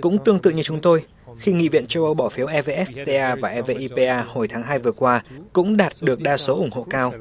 Cũng 0.00 0.24
tương 0.24 0.38
tự 0.38 0.50
như 0.50 0.62
chúng 0.62 0.80
tôi, 0.80 1.04
khi 1.38 1.52
Nghị 1.52 1.68
viện 1.68 1.86
châu 1.86 2.04
Âu 2.04 2.14
bỏ 2.14 2.28
phiếu 2.28 2.46
EVFTA 2.46 3.40
và 3.40 3.48
EVIPA 3.48 4.22
hồi 4.22 4.48
tháng 4.48 4.62
2 4.62 4.78
vừa 4.78 4.92
qua 4.92 5.22
cũng 5.52 5.76
đạt 5.76 5.92
được 6.00 6.20
đa 6.20 6.36
số 6.36 6.54
ủng 6.54 6.70
hộ 6.72 6.86
cao. 6.90 7.14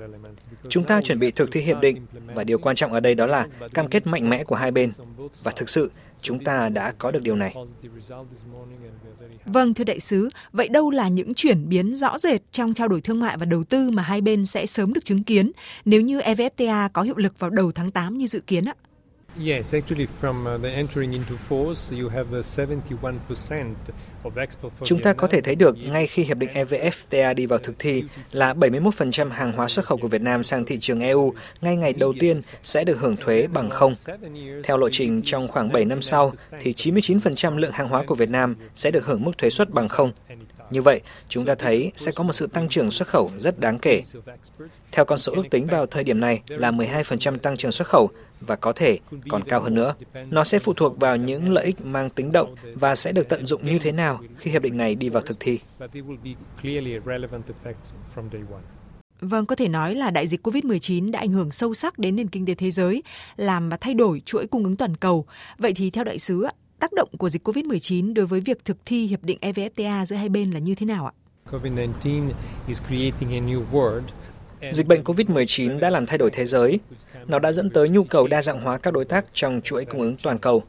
Chúng 0.70 0.84
ta 0.84 1.02
chuẩn 1.02 1.20
bị 1.20 1.32
thực 1.32 1.52
thi 1.52 1.62
hiệp 1.62 1.80
định 1.80 2.06
và 2.36 2.44
điều 2.44 2.58
quan 2.58 2.76
trọng 2.76 2.94
ở 2.94 3.00
đây 3.00 3.16
đó 3.16 3.26
là 3.26 3.48
cam 3.74 3.88
kết 3.88 4.08
mạnh 4.08 4.30
mẽ 4.30 4.44
của 4.44 4.56
hai 4.56 4.72
bên. 4.72 4.92
Và 5.44 5.52
thực 5.56 5.70
sự, 5.70 5.92
chúng 6.22 6.44
ta 6.44 6.70
đã 6.70 6.94
có 6.98 7.12
được 7.12 7.24
điều 7.24 7.36
này. 7.36 7.56
Vâng, 9.46 9.74
thưa 9.74 9.84
đại 9.84 10.00
sứ, 10.00 10.30
vậy 10.52 10.68
đâu 10.68 10.92
là 10.92 11.08
những 11.08 11.34
chuyển 11.34 11.70
biến 11.70 11.96
rõ 11.96 12.20
rệt 12.20 12.42
trong 12.52 12.74
trao 12.74 12.88
đổi 12.88 13.02
thương 13.02 13.20
mại 13.20 13.38
và 13.38 13.46
đầu 13.46 13.64
tư 13.64 13.90
mà 13.90 14.04
hai 14.04 14.22
bên 14.22 14.46
sẽ 14.46 14.66
sớm 14.66 14.94
được 14.94 15.06
chứng 15.06 15.24
kiến 15.24 15.52
nếu 15.86 16.02
như 16.02 16.20
EVFTA 16.20 16.90
có 16.94 17.02
hiệu 17.02 17.16
lực 17.18 17.40
vào 17.40 17.50
đầu 17.50 17.72
tháng 17.72 17.92
8 17.92 18.18
như 18.18 18.28
dự 18.28 18.40
kiến 18.40 18.66
ạ? 18.66 18.74
Yes, 19.46 19.74
actually 19.76 20.08
from 20.22 20.48
uh, 20.48 20.62
the 20.62 20.70
entering 20.70 21.12
into 21.12 21.36
force 21.50 21.92
you 21.92 22.10
have 22.10 22.28
71% 22.32 23.74
Chúng 24.84 25.02
ta 25.02 25.14
có 25.14 25.28
thể 25.28 25.42
thấy 25.42 25.56
được 25.56 25.76
ngay 25.78 26.08
khi 26.08 26.24
hiệp 26.24 26.38
định 26.38 26.50
EVFTA 26.50 27.34
đi 27.34 27.46
vào 27.46 27.60
thực 27.60 27.80
thi 27.80 28.04
là 28.32 28.54
71% 28.54 29.32
hàng 29.32 29.54
hóa 29.54 29.68
xuất 29.68 29.86
khẩu 29.86 29.98
của 29.98 30.08
Việt 30.08 30.22
Nam 30.22 30.44
sang 30.44 30.66
thị 30.66 30.78
trường 30.80 31.00
EU 31.00 31.34
ngay 31.62 31.76
ngày 31.76 31.94
đầu 31.94 32.14
tiên 32.20 32.42
sẽ 32.64 32.84
được 32.84 33.00
hưởng 33.00 33.18
thuế 33.18 33.48
bằng 33.48 33.70
không. 33.70 33.94
Theo 34.64 34.78
lộ 34.78 34.90
trình 34.92 35.22
trong 35.26 35.48
khoảng 35.48 35.72
7 35.72 35.86
năm 35.86 36.02
sau 36.02 36.34
thì 36.60 36.72
99% 36.72 37.58
lượng 37.58 37.72
hàng 37.72 37.90
hóa 37.90 38.04
của 38.08 38.16
Việt 38.16 38.30
Nam 38.30 38.56
sẽ 38.76 38.92
được 38.92 39.06
hưởng 39.06 39.24
mức 39.24 39.38
thuế 39.38 39.50
suất 39.50 39.70
bằng 39.70 39.88
không. 39.90 40.12
Như 40.72 40.82
vậy, 40.82 41.02
chúng 41.30 41.46
ta 41.46 41.56
thấy 41.56 41.92
sẽ 41.96 42.12
có 42.12 42.24
một 42.24 42.34
sự 42.34 42.48
tăng 42.48 42.70
trưởng 42.70 42.92
xuất 42.92 43.08
khẩu 43.08 43.32
rất 43.38 43.60
đáng 43.60 43.80
kể. 43.80 44.02
Theo 44.92 45.06
con 45.06 45.18
số 45.18 45.34
ước 45.36 45.44
tính 45.52 45.68
vào 45.68 45.86
thời 45.86 46.04
điểm 46.04 46.20
này 46.20 46.42
là 46.48 46.72
12% 46.72 47.38
tăng 47.38 47.58
trưởng 47.58 47.72
xuất 47.72 47.88
khẩu 47.88 48.10
và 48.42 48.56
có 48.56 48.74
thể 48.74 48.98
còn 49.30 49.44
cao 49.44 49.62
hơn 49.62 49.76
nữa. 49.76 49.96
Nó 50.30 50.44
sẽ 50.44 50.60
phụ 50.60 50.74
thuộc 50.74 51.00
vào 51.00 51.16
những 51.16 51.50
lợi 51.50 51.66
ích 51.66 51.86
mang 51.86 52.10
tính 52.10 52.32
động 52.32 52.56
và 52.74 52.96
sẽ 52.96 53.12
được 53.12 53.30
tận 53.30 53.46
dụng 53.46 53.68
như 53.68 53.80
thế 53.80 53.92
nào 53.92 54.20
khi 54.38 54.52
hiệp 54.52 54.62
định 54.62 54.78
này 54.78 54.96
đi 54.96 55.10
vào 55.10 55.24
thực 55.24 55.38
thi. 55.40 55.60
Vâng, 59.22 59.46
có 59.46 59.56
thể 59.56 59.68
nói 59.68 59.96
là 59.96 60.12
đại 60.12 60.28
dịch 60.28 60.48
COVID-19 60.48 61.12
đã 61.12 61.20
ảnh 61.20 61.32
hưởng 61.32 61.52
sâu 61.52 61.74
sắc 61.74 62.00
đến 62.00 62.16
nền 62.16 62.28
kinh 62.28 62.46
tế 62.46 62.56
thế 62.56 62.72
giới, 62.72 63.04
làm 63.36 63.70
thay 63.82 63.94
đổi 63.94 64.22
chuỗi 64.26 64.48
cung 64.48 64.64
ứng 64.64 64.76
toàn 64.76 64.96
cầu. 64.96 65.26
Vậy 65.58 65.74
thì 65.76 65.90
theo 65.90 66.04
đại 66.04 66.20
sứ, 66.20 66.46
tác 66.80 66.94
động 66.94 67.10
của 67.18 67.30
dịch 67.30 67.48
COVID-19 67.48 68.14
đối 68.14 68.26
với 68.26 68.40
việc 68.40 68.66
thực 68.66 68.78
thi 68.86 69.06
hiệp 69.06 69.24
định 69.24 69.38
EVFTA 69.42 70.06
giữa 70.06 70.16
hai 70.16 70.30
bên 70.30 70.52
là 70.52 70.60
như 70.60 70.76
thế 70.76 70.86
nào 70.86 71.06
ạ? 71.06 71.14
Dịch 74.72 74.88
bệnh 74.88 75.04
COVID-19 75.04 75.80
đã 75.80 75.90
làm 75.90 76.06
thay 76.06 76.18
đổi 76.18 76.30
thế 76.34 76.46
giới. 76.46 76.80
Nó 77.28 77.40
đã 77.40 77.52
dẫn 77.52 77.70
tới 77.70 77.90
nhu 77.90 78.04
cầu 78.04 78.28
đa 78.28 78.42
dạng 78.42 78.62
hóa 78.62 78.78
các 78.78 78.94
đối 78.94 79.06
tác 79.06 79.26
trong 79.34 79.62
chuỗi 79.64 79.86
cung 79.86 80.02
ứng 80.02 80.16
toàn 80.24 80.38
cầu. 80.38 80.64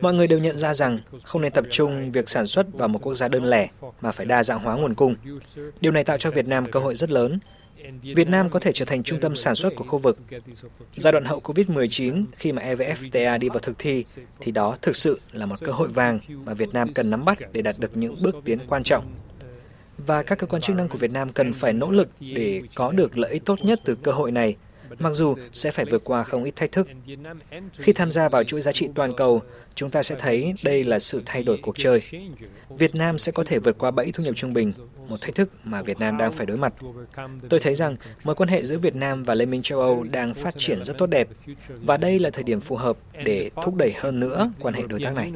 Mọi 0.00 0.14
người 0.14 0.26
đều 0.26 0.38
nhận 0.38 0.58
ra 0.58 0.74
rằng 0.74 0.98
không 1.22 1.42
nên 1.42 1.52
tập 1.52 1.64
trung 1.70 2.12
việc 2.12 2.28
sản 2.28 2.46
xuất 2.46 2.66
vào 2.72 2.88
một 2.88 2.98
quốc 3.02 3.14
gia 3.14 3.28
đơn 3.28 3.44
lẻ 3.44 3.68
mà 4.00 4.12
phải 4.12 4.26
đa 4.26 4.42
dạng 4.42 4.58
hóa 4.58 4.76
nguồn 4.76 4.94
cung. 4.94 5.14
Điều 5.80 5.92
này 5.92 6.04
tạo 6.04 6.16
cho 6.16 6.30
Việt 6.30 6.46
Nam 6.46 6.70
cơ 6.70 6.80
hội 6.80 6.94
rất 6.94 7.10
lớn. 7.10 7.38
Việt 8.02 8.28
Nam 8.28 8.50
có 8.50 8.58
thể 8.58 8.72
trở 8.72 8.84
thành 8.84 9.02
trung 9.02 9.20
tâm 9.20 9.34
sản 9.34 9.54
xuất 9.54 9.76
của 9.76 9.84
khu 9.84 9.98
vực. 9.98 10.18
Giai 10.96 11.12
đoạn 11.12 11.24
hậu 11.24 11.40
COVID-19 11.40 12.24
khi 12.36 12.52
mà 12.52 12.62
EVFTA 12.62 13.38
đi 13.38 13.48
vào 13.48 13.58
thực 13.58 13.78
thi 13.78 14.04
thì 14.40 14.52
đó 14.52 14.76
thực 14.82 14.96
sự 14.96 15.20
là 15.32 15.46
một 15.46 15.56
cơ 15.64 15.72
hội 15.72 15.88
vàng 15.88 16.18
mà 16.28 16.54
Việt 16.54 16.68
Nam 16.72 16.92
cần 16.92 17.10
nắm 17.10 17.24
bắt 17.24 17.38
để 17.52 17.62
đạt 17.62 17.78
được 17.78 17.96
những 17.96 18.16
bước 18.22 18.36
tiến 18.44 18.58
quan 18.68 18.82
trọng 18.82 19.04
và 20.06 20.22
các 20.22 20.38
cơ 20.38 20.46
quan 20.46 20.62
chức 20.62 20.76
năng 20.76 20.88
của 20.88 20.98
Việt 20.98 21.12
Nam 21.12 21.28
cần 21.28 21.52
phải 21.52 21.72
nỗ 21.72 21.90
lực 21.90 22.08
để 22.20 22.62
có 22.74 22.92
được 22.92 23.18
lợi 23.18 23.32
ích 23.32 23.44
tốt 23.44 23.58
nhất 23.62 23.80
từ 23.84 23.94
cơ 23.94 24.12
hội 24.12 24.32
này, 24.32 24.56
mặc 24.98 25.12
dù 25.12 25.34
sẽ 25.52 25.70
phải 25.70 25.84
vượt 25.84 26.02
qua 26.04 26.24
không 26.24 26.44
ít 26.44 26.56
thách 26.56 26.72
thức. 26.72 26.88
Khi 27.72 27.92
tham 27.92 28.10
gia 28.10 28.28
vào 28.28 28.44
chuỗi 28.44 28.60
giá 28.60 28.72
trị 28.72 28.88
toàn 28.94 29.14
cầu, 29.16 29.42
chúng 29.74 29.90
ta 29.90 30.02
sẽ 30.02 30.16
thấy 30.18 30.54
đây 30.64 30.84
là 30.84 30.98
sự 30.98 31.22
thay 31.26 31.42
đổi 31.42 31.58
cuộc 31.62 31.78
chơi. 31.78 32.02
Việt 32.68 32.94
Nam 32.94 33.18
sẽ 33.18 33.32
có 33.32 33.44
thể 33.44 33.58
vượt 33.58 33.78
qua 33.78 33.90
bẫy 33.90 34.10
thu 34.12 34.24
nhập 34.24 34.36
trung 34.36 34.52
bình, 34.52 34.72
một 35.08 35.20
thách 35.20 35.34
thức 35.34 35.50
mà 35.64 35.82
Việt 35.82 35.98
Nam 35.98 36.18
đang 36.18 36.32
phải 36.32 36.46
đối 36.46 36.56
mặt. 36.56 36.74
Tôi 37.48 37.60
thấy 37.60 37.74
rằng 37.74 37.96
mối 38.24 38.34
quan 38.34 38.48
hệ 38.48 38.62
giữa 38.62 38.78
Việt 38.78 38.94
Nam 38.94 39.24
và 39.24 39.34
Liên 39.34 39.50
minh 39.50 39.62
châu 39.62 39.80
Âu 39.80 40.02
đang 40.02 40.34
phát 40.34 40.54
triển 40.56 40.84
rất 40.84 40.98
tốt 40.98 41.06
đẹp, 41.06 41.28
và 41.68 41.96
đây 41.96 42.18
là 42.18 42.30
thời 42.30 42.44
điểm 42.44 42.60
phù 42.60 42.76
hợp 42.76 42.96
để 43.24 43.50
thúc 43.62 43.74
đẩy 43.74 43.92
hơn 43.96 44.20
nữa 44.20 44.52
quan 44.60 44.74
hệ 44.74 44.82
đối 44.88 45.00
tác 45.00 45.14
này. 45.14 45.32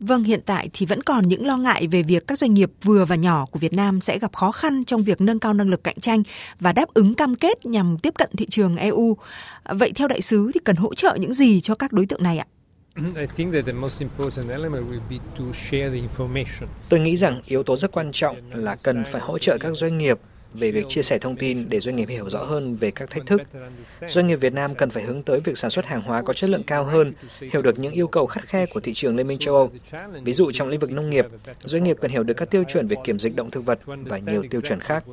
Vâng, 0.00 0.24
hiện 0.24 0.40
tại 0.46 0.70
thì 0.72 0.86
vẫn 0.86 1.02
còn 1.02 1.28
những 1.28 1.46
lo 1.46 1.56
ngại 1.56 1.88
về 1.90 2.02
việc 2.02 2.26
các 2.26 2.38
doanh 2.38 2.54
nghiệp 2.54 2.70
vừa 2.82 3.04
và 3.04 3.16
nhỏ 3.16 3.46
của 3.50 3.58
Việt 3.58 3.72
Nam 3.72 4.00
sẽ 4.00 4.18
gặp 4.18 4.32
khó 4.32 4.52
khăn 4.52 4.84
trong 4.84 5.02
việc 5.02 5.20
nâng 5.20 5.38
cao 5.38 5.54
năng 5.54 5.68
lực 5.68 5.84
cạnh 5.84 6.00
tranh 6.00 6.22
và 6.60 6.72
đáp 6.72 6.94
ứng 6.94 7.14
cam 7.14 7.34
kết 7.34 7.66
nhằm 7.66 7.98
tiếp 7.98 8.14
cận 8.18 8.30
thị 8.36 8.46
trường 8.50 8.76
EU. 8.76 9.16
Vậy 9.64 9.92
theo 9.94 10.08
đại 10.08 10.20
sứ 10.20 10.50
thì 10.54 10.60
cần 10.64 10.76
hỗ 10.76 10.94
trợ 10.94 11.16
những 11.20 11.32
gì 11.32 11.60
cho 11.60 11.74
các 11.74 11.92
đối 11.92 12.06
tượng 12.06 12.22
này 12.22 12.38
ạ? 12.38 12.46
Tôi 16.88 17.00
nghĩ 17.00 17.16
rằng 17.16 17.40
yếu 17.46 17.62
tố 17.62 17.76
rất 17.76 17.92
quan 17.92 18.12
trọng 18.12 18.36
là 18.50 18.76
cần 18.82 19.04
phải 19.04 19.20
hỗ 19.20 19.38
trợ 19.38 19.56
các 19.60 19.72
doanh 19.74 19.98
nghiệp 19.98 20.18
về 20.54 20.70
việc 20.70 20.84
chia 20.88 21.02
sẻ 21.02 21.18
thông 21.18 21.36
tin 21.36 21.68
để 21.68 21.80
doanh 21.80 21.96
nghiệp 21.96 22.08
hiểu 22.08 22.30
rõ 22.30 22.44
hơn 22.44 22.74
về 22.74 22.90
các 22.90 23.10
thách 23.10 23.26
thức. 23.26 23.40
Doanh 24.06 24.26
nghiệp 24.26 24.36
Việt 24.36 24.52
Nam 24.52 24.74
cần 24.74 24.90
phải 24.90 25.02
hướng 25.02 25.22
tới 25.22 25.40
việc 25.40 25.58
sản 25.58 25.70
xuất 25.70 25.86
hàng 25.86 26.02
hóa 26.02 26.22
có 26.22 26.32
chất 26.32 26.50
lượng 26.50 26.62
cao 26.62 26.84
hơn, 26.84 27.12
hiểu 27.52 27.62
được 27.62 27.78
những 27.78 27.92
yêu 27.92 28.06
cầu 28.06 28.26
khắt 28.26 28.44
khe 28.44 28.66
của 28.66 28.80
thị 28.80 28.92
trường 28.94 29.16
Liên 29.16 29.26
minh 29.26 29.38
châu 29.38 29.54
Âu. 29.54 29.70
Ví 30.24 30.32
dụ 30.32 30.50
trong 30.52 30.68
lĩnh 30.68 30.80
vực 30.80 30.90
nông 30.90 31.10
nghiệp, 31.10 31.26
doanh 31.64 31.84
nghiệp 31.84 31.96
cần 32.00 32.10
hiểu 32.10 32.22
được 32.22 32.34
các 32.34 32.50
tiêu 32.50 32.64
chuẩn 32.68 32.88
về 32.88 32.96
kiểm 33.04 33.18
dịch 33.18 33.36
động 33.36 33.50
thực 33.50 33.66
vật 33.66 33.78
và 33.84 34.18
nhiều 34.18 34.44
tiêu 34.50 34.60
chuẩn 34.60 34.80
khác. 34.80 35.04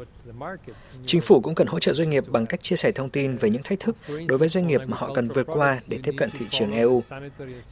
Chính 1.05 1.21
phủ 1.21 1.41
cũng 1.41 1.55
cần 1.55 1.67
hỗ 1.67 1.79
trợ 1.79 1.93
doanh 1.93 2.09
nghiệp 2.09 2.23
bằng 2.27 2.45
cách 2.45 2.63
chia 2.63 2.75
sẻ 2.75 2.91
thông 2.91 3.09
tin 3.09 3.35
về 3.35 3.49
những 3.49 3.63
thách 3.63 3.79
thức 3.79 3.95
đối 4.27 4.37
với 4.37 4.47
doanh 4.47 4.67
nghiệp 4.67 4.81
mà 4.85 4.97
họ 4.97 5.13
cần 5.13 5.27
vượt 5.27 5.47
qua 5.47 5.79
để 5.87 5.99
tiếp 6.03 6.13
cận 6.17 6.29
thị 6.39 6.45
trường 6.49 6.71
EU. 6.71 7.01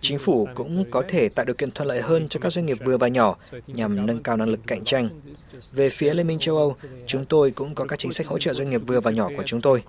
Chính 0.02 0.18
phủ 0.18 0.48
cũng 0.54 0.86
có 0.92 1.04
thể 1.08 1.30
tạo 1.30 1.46
điều 1.46 1.56
kiện 1.56 1.72
thuận 1.72 1.88
lợi 1.88 2.02
hơn 2.02 2.28
cho 2.30 2.40
các 2.40 2.50
doanh 2.50 2.66
nghiệp 2.66 2.78
vừa 2.86 2.98
và 2.98 3.08
nhỏ 3.08 3.38
nhằm 3.68 4.06
nâng 4.06 4.24
cao 4.24 4.38
năng 4.38 4.50
lực 4.50 4.60
cạnh 4.68 4.84
tranh. 4.84 5.10
Về 5.72 5.90
phía 5.90 6.14
Liên 6.14 6.28
minh 6.28 6.40
châu 6.40 6.58
Âu, 6.58 6.76
chúng 7.06 7.26
tôi 7.26 7.53
cũng 7.54 7.76
có 7.76 7.86
các 7.86 8.00
chính 8.00 8.12
sách 8.12 8.28
hỗ 8.28 8.38
trợ 8.38 8.54
doanh 8.54 8.70
nghiệp 8.70 8.82
vừa 8.88 9.00
và 9.00 9.12
nhỏ 9.12 9.30
của 9.38 9.44
chúng 9.46 9.62
tôi. 9.62 9.84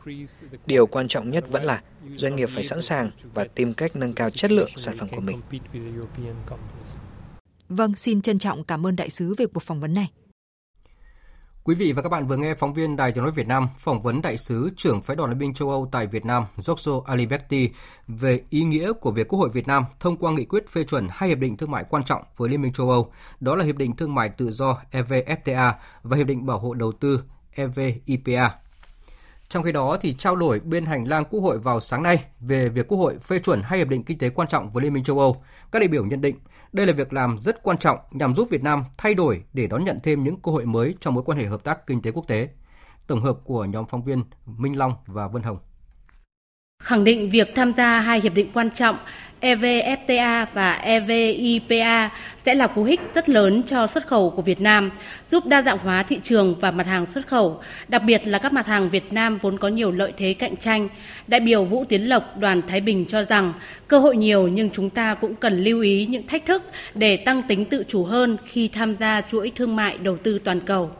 Điều 0.66 0.86
quan 0.86 1.08
trọng 1.08 1.30
nhất 1.30 1.44
vẫn 1.48 1.64
là 1.64 1.82
doanh 2.16 2.36
nghiệp 2.36 2.48
phải 2.54 2.62
sẵn 2.62 2.80
sàng 2.80 3.10
và 3.34 3.44
tìm 3.44 3.74
cách 3.74 3.96
nâng 3.96 4.12
cao 4.12 4.30
chất 4.30 4.50
lượng 4.50 4.70
sản 4.76 4.94
phẩm 4.98 5.08
của 5.08 5.20
mình. 5.20 5.40
Vâng, 7.68 7.96
xin 7.96 8.22
trân 8.22 8.38
trọng 8.38 8.64
cảm 8.64 8.86
ơn 8.86 8.96
đại 8.96 9.10
sứ 9.10 9.34
về 9.34 9.46
cuộc 9.46 9.62
phỏng 9.62 9.80
vấn 9.80 9.94
này. 9.94 10.10
Quý 11.64 11.74
vị 11.74 11.92
và 11.92 12.02
các 12.02 12.08
bạn 12.08 12.26
vừa 12.26 12.36
nghe 12.36 12.54
phóng 12.54 12.74
viên 12.74 12.96
Đài 12.96 13.12
Tiếng 13.12 13.24
nói 13.24 13.32
Việt 13.32 13.46
Nam 13.46 13.68
phỏng 13.78 14.02
vấn 14.02 14.22
đại 14.22 14.36
sứ 14.36 14.70
trưởng 14.76 15.02
phái 15.02 15.16
đoàn 15.16 15.30
Liên 15.30 15.38
minh 15.38 15.54
châu 15.54 15.70
Âu 15.70 15.88
tại 15.92 16.06
Việt 16.06 16.24
Nam 16.24 16.44
Giorgio 16.56 16.92
Aliberti 17.06 17.70
về 18.08 18.40
ý 18.50 18.60
nghĩa 18.64 18.92
của 18.92 19.10
việc 19.10 19.28
Quốc 19.28 19.38
hội 19.38 19.48
Việt 19.52 19.66
Nam 19.66 19.84
thông 20.00 20.16
qua 20.16 20.32
nghị 20.32 20.44
quyết 20.44 20.68
phê 20.68 20.84
chuẩn 20.84 21.08
hai 21.10 21.28
hiệp 21.28 21.38
định 21.38 21.56
thương 21.56 21.70
mại 21.70 21.84
quan 21.90 22.04
trọng 22.04 22.22
với 22.36 22.48
Liên 22.48 22.62
minh 22.62 22.72
châu 22.72 22.90
Âu, 22.90 23.12
đó 23.40 23.56
là 23.56 23.64
hiệp 23.64 23.76
định 23.76 23.96
thương 23.96 24.14
mại 24.14 24.28
tự 24.28 24.50
do 24.50 24.78
EVFTA 24.92 25.72
và 26.02 26.16
hiệp 26.16 26.26
định 26.26 26.46
bảo 26.46 26.58
hộ 26.58 26.74
đầu 26.74 26.92
tư 26.92 27.22
EVIPA. 27.54 28.50
Trong 29.48 29.62
khi 29.62 29.72
đó 29.72 29.96
thì 30.00 30.14
trao 30.18 30.36
đổi 30.36 30.60
bên 30.60 30.86
hành 30.86 31.08
lang 31.08 31.24
Quốc 31.24 31.40
hội 31.40 31.58
vào 31.58 31.80
sáng 31.80 32.02
nay 32.02 32.24
về 32.40 32.68
việc 32.68 32.88
Quốc 32.88 32.98
hội 32.98 33.18
phê 33.18 33.38
chuẩn 33.38 33.62
hai 33.62 33.78
hiệp 33.78 33.88
định 33.88 34.04
kinh 34.04 34.18
tế 34.18 34.28
quan 34.28 34.48
trọng 34.48 34.70
với 34.70 34.84
Liên 34.84 34.92
minh 34.92 35.04
châu 35.04 35.18
Âu, 35.18 35.42
các 35.72 35.78
đại 35.78 35.88
biểu 35.88 36.04
nhận 36.06 36.20
định 36.20 36.36
đây 36.72 36.86
là 36.86 36.92
việc 36.92 37.12
làm 37.12 37.38
rất 37.38 37.62
quan 37.62 37.78
trọng 37.78 37.98
nhằm 38.10 38.34
giúp 38.34 38.48
Việt 38.50 38.62
Nam 38.62 38.84
thay 38.98 39.14
đổi 39.14 39.44
để 39.52 39.66
đón 39.66 39.84
nhận 39.84 40.00
thêm 40.02 40.24
những 40.24 40.40
cơ 40.40 40.52
hội 40.52 40.66
mới 40.66 40.94
trong 41.00 41.14
mối 41.14 41.24
quan 41.24 41.38
hệ 41.38 41.44
hợp 41.44 41.64
tác 41.64 41.86
kinh 41.86 42.02
tế 42.02 42.10
quốc 42.10 42.28
tế. 42.28 42.48
Tổng 43.06 43.20
hợp 43.20 43.38
của 43.44 43.64
nhóm 43.64 43.86
phóng 43.86 44.02
viên 44.02 44.24
Minh 44.46 44.78
Long 44.78 44.94
và 45.06 45.28
Vân 45.28 45.42
Hồng. 45.42 45.58
Khẳng 46.84 47.04
định 47.04 47.30
việc 47.30 47.54
tham 47.54 47.72
gia 47.76 48.00
hai 48.00 48.20
hiệp 48.20 48.34
định 48.34 48.48
quan 48.54 48.70
trọng 48.70 48.96
EVFTA 49.40 50.46
và 50.54 50.72
EVIPA 50.72 52.10
sẽ 52.38 52.54
là 52.54 52.66
cú 52.66 52.84
hích 52.84 53.00
rất 53.14 53.28
lớn 53.28 53.62
cho 53.66 53.86
xuất 53.86 54.06
khẩu 54.06 54.30
của 54.30 54.42
Việt 54.42 54.60
Nam, 54.60 54.90
giúp 55.30 55.46
đa 55.46 55.62
dạng 55.62 55.78
hóa 55.78 56.02
thị 56.02 56.20
trường 56.22 56.54
và 56.60 56.70
mặt 56.70 56.86
hàng 56.86 57.06
xuất 57.06 57.26
khẩu, 57.26 57.60
đặc 57.88 58.02
biệt 58.02 58.26
là 58.26 58.38
các 58.38 58.52
mặt 58.52 58.66
hàng 58.66 58.90
Việt 58.90 59.12
Nam 59.12 59.38
vốn 59.38 59.58
có 59.58 59.68
nhiều 59.68 59.90
lợi 59.90 60.12
thế 60.16 60.34
cạnh 60.34 60.56
tranh. 60.56 60.88
Đại 61.26 61.40
biểu 61.40 61.64
Vũ 61.64 61.84
Tiến 61.88 62.08
Lộc, 62.08 62.38
đoàn 62.38 62.62
Thái 62.68 62.80
Bình 62.80 63.04
cho 63.08 63.22
rằng 63.22 63.52
cơ 63.88 63.98
hội 63.98 64.16
nhiều 64.16 64.48
nhưng 64.48 64.70
chúng 64.70 64.90
ta 64.90 65.14
cũng 65.14 65.34
cần 65.34 65.64
lưu 65.64 65.80
ý 65.80 66.06
những 66.06 66.26
thách 66.26 66.46
thức 66.46 66.62
để 66.94 67.16
tăng 67.16 67.42
tính 67.42 67.64
tự 67.64 67.84
chủ 67.88 68.04
hơn 68.04 68.36
khi 68.44 68.68
tham 68.68 68.96
gia 68.96 69.20
chuỗi 69.20 69.52
thương 69.56 69.76
mại 69.76 69.98
đầu 69.98 70.16
tư 70.16 70.38
toàn 70.44 70.60
cầu. 70.60 70.90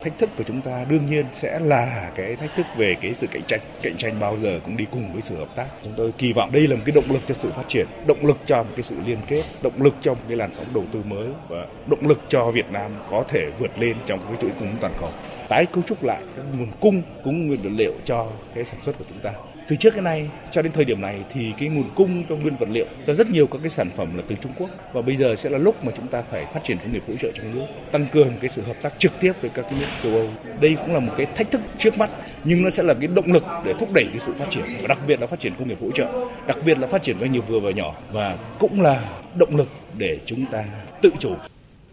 Thách 0.00 0.18
thức 0.18 0.30
của 0.38 0.44
chúng 0.46 0.60
ta 0.62 0.84
đương 0.90 1.06
nhiên 1.06 1.26
sẽ 1.32 1.60
là 1.60 2.10
cái 2.14 2.36
thách 2.36 2.50
thức 2.56 2.66
về 2.76 2.96
cái 3.02 3.14
sự 3.14 3.26
cạnh 3.26 3.42
tranh. 3.48 3.60
Cạnh 3.82 3.96
tranh 3.98 4.20
bao 4.20 4.38
giờ 4.38 4.60
cũng 4.64 4.76
đi 4.76 4.86
cùng 4.90 5.12
với 5.12 5.22
sự 5.22 5.36
hợp 5.36 5.48
tác. 5.56 5.66
Chúng 5.84 5.92
tôi 5.96 6.12
kỳ 6.18 6.32
vọng 6.32 6.52
đây 6.52 6.66
là 6.66 6.76
một 6.76 6.82
cái 6.86 6.92
động 6.94 7.04
lực 7.08 7.20
cho 7.26 7.34
sự 7.34 7.50
phát 7.50 7.68
triển, 7.68 7.86
động 8.06 8.26
lực 8.26 8.36
cho 8.46 8.62
một 8.62 8.70
cái 8.76 8.82
sự 8.82 8.96
liên 9.06 9.18
kết, 9.28 9.42
động 9.62 9.82
lực 9.82 9.94
cho 10.00 10.14
một 10.14 10.20
cái 10.28 10.36
làn 10.36 10.52
sóng 10.52 10.66
đầu 10.74 10.84
tư 10.92 11.02
mới 11.04 11.28
và 11.48 11.66
động 11.86 12.08
lực 12.08 12.20
cho 12.28 12.50
Việt 12.50 12.70
Nam 12.70 12.90
có 13.10 13.24
thể 13.28 13.50
vượt 13.58 13.78
lên 13.78 13.96
trong 14.06 14.20
cái 14.26 14.36
chuỗi 14.40 14.50
cung 14.50 14.68
ứng 14.68 14.76
toàn 14.80 14.94
cầu. 15.00 15.10
Tái 15.48 15.66
cấu 15.66 15.82
trúc 15.82 16.04
lại 16.04 16.20
các 16.36 16.44
nguồn 16.58 16.68
cung, 16.80 17.02
cũng 17.24 17.46
nguyên 17.46 17.62
vật 17.62 17.70
liệu 17.72 17.92
cho 18.04 18.28
cái 18.54 18.64
sản 18.64 18.82
xuất 18.82 18.98
của 18.98 19.04
chúng 19.08 19.18
ta 19.18 19.32
từ 19.70 19.76
trước 19.76 19.90
cái 19.90 20.02
này 20.02 20.28
cho 20.50 20.62
đến 20.62 20.72
thời 20.72 20.84
điểm 20.84 21.00
này 21.00 21.20
thì 21.32 21.52
cái 21.58 21.68
nguồn 21.68 21.84
cung 21.94 22.24
cho 22.28 22.36
nguyên 22.36 22.56
vật 22.56 22.68
liệu 22.70 22.86
cho 23.06 23.14
rất 23.14 23.30
nhiều 23.30 23.46
các 23.46 23.58
cái 23.62 23.70
sản 23.70 23.90
phẩm 23.96 24.16
là 24.16 24.22
từ 24.28 24.36
Trung 24.42 24.52
Quốc 24.58 24.70
và 24.92 25.02
bây 25.02 25.16
giờ 25.16 25.34
sẽ 25.36 25.50
là 25.50 25.58
lúc 25.58 25.84
mà 25.84 25.92
chúng 25.96 26.08
ta 26.08 26.22
phải 26.30 26.46
phát 26.54 26.60
triển 26.64 26.78
công 26.78 26.92
nghiệp 26.92 27.02
hỗ 27.08 27.14
trợ 27.20 27.28
trong 27.34 27.54
nước, 27.54 27.66
tăng 27.92 28.06
cường 28.12 28.32
cái 28.40 28.48
sự 28.48 28.62
hợp 28.62 28.76
tác 28.82 28.98
trực 28.98 29.12
tiếp 29.20 29.32
với 29.40 29.50
các 29.54 29.62
cái 29.62 29.80
nước 29.80 29.86
châu 30.02 30.12
Âu. 30.12 30.28
Đây 30.60 30.76
cũng 30.80 30.94
là 30.94 31.00
một 31.00 31.12
cái 31.16 31.26
thách 31.26 31.50
thức 31.50 31.60
trước 31.78 31.98
mắt 31.98 32.10
nhưng 32.44 32.62
nó 32.62 32.70
sẽ 32.70 32.82
là 32.82 32.94
cái 32.94 33.08
động 33.14 33.32
lực 33.32 33.44
để 33.64 33.74
thúc 33.80 33.88
đẩy 33.92 34.04
cái 34.04 34.20
sự 34.20 34.32
phát 34.38 34.46
triển 34.50 34.64
và 34.80 34.88
đặc 34.88 34.98
biệt 35.06 35.20
là 35.20 35.26
phát 35.26 35.40
triển 35.40 35.52
công 35.58 35.68
nghiệp 35.68 35.78
hỗ 35.80 35.90
trợ, 35.90 36.06
đặc 36.46 36.56
biệt 36.64 36.78
là 36.78 36.86
phát 36.86 37.02
triển 37.02 37.16
doanh 37.20 37.32
nghiệp 37.32 37.44
vừa 37.48 37.60
và 37.60 37.70
nhỏ 37.70 37.94
và 38.12 38.36
cũng 38.58 38.80
là 38.80 39.02
động 39.34 39.56
lực 39.56 39.68
để 39.98 40.18
chúng 40.26 40.46
ta 40.46 40.64
tự 41.02 41.10
chủ 41.18 41.34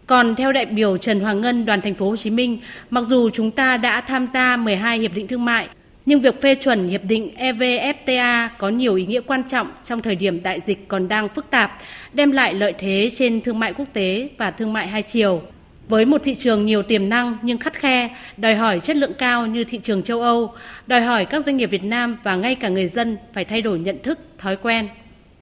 còn 0.06 0.34
theo 0.36 0.52
đại 0.52 0.66
biểu 0.66 0.96
Trần 0.96 1.20
Hoàng 1.20 1.40
Ngân 1.40 1.66
đoàn 1.66 1.80
thành 1.80 1.94
phố 1.94 2.10
Hồ 2.10 2.16
Chí 2.16 2.30
Minh, 2.30 2.58
mặc 2.90 3.04
dù 3.08 3.30
chúng 3.30 3.50
ta 3.50 3.76
đã 3.76 4.00
tham 4.00 4.26
gia 4.34 4.56
12 4.56 4.98
hiệp 4.98 5.14
định 5.14 5.28
thương 5.28 5.44
mại 5.44 5.68
nhưng 6.08 6.20
việc 6.20 6.42
phê 6.42 6.54
chuẩn 6.54 6.88
hiệp 6.88 7.00
định 7.04 7.30
EVFTA 7.38 8.48
có 8.58 8.68
nhiều 8.68 8.94
ý 8.94 9.06
nghĩa 9.06 9.20
quan 9.26 9.42
trọng 9.42 9.72
trong 9.84 10.02
thời 10.02 10.14
điểm 10.14 10.42
đại 10.42 10.60
dịch 10.66 10.88
còn 10.88 11.08
đang 11.08 11.28
phức 11.28 11.50
tạp, 11.50 11.78
đem 12.12 12.32
lại 12.32 12.54
lợi 12.54 12.74
thế 12.78 13.10
trên 13.18 13.40
thương 13.40 13.58
mại 13.58 13.72
quốc 13.72 13.84
tế 13.92 14.28
và 14.38 14.50
thương 14.50 14.72
mại 14.72 14.88
hai 14.88 15.02
chiều. 15.02 15.42
Với 15.88 16.04
một 16.04 16.20
thị 16.24 16.34
trường 16.34 16.66
nhiều 16.66 16.82
tiềm 16.82 17.08
năng 17.08 17.38
nhưng 17.42 17.58
khắt 17.58 17.74
khe, 17.74 18.16
đòi 18.36 18.54
hỏi 18.54 18.80
chất 18.80 18.96
lượng 18.96 19.12
cao 19.18 19.46
như 19.46 19.64
thị 19.64 19.80
trường 19.84 20.02
châu 20.02 20.20
Âu, 20.20 20.52
đòi 20.86 21.00
hỏi 21.00 21.24
các 21.24 21.44
doanh 21.46 21.56
nghiệp 21.56 21.66
Việt 21.66 21.84
Nam 21.84 22.16
và 22.22 22.36
ngay 22.36 22.54
cả 22.54 22.68
người 22.68 22.88
dân 22.88 23.16
phải 23.32 23.44
thay 23.44 23.62
đổi 23.62 23.78
nhận 23.78 24.02
thức, 24.02 24.18
thói 24.38 24.56
quen. 24.56 24.88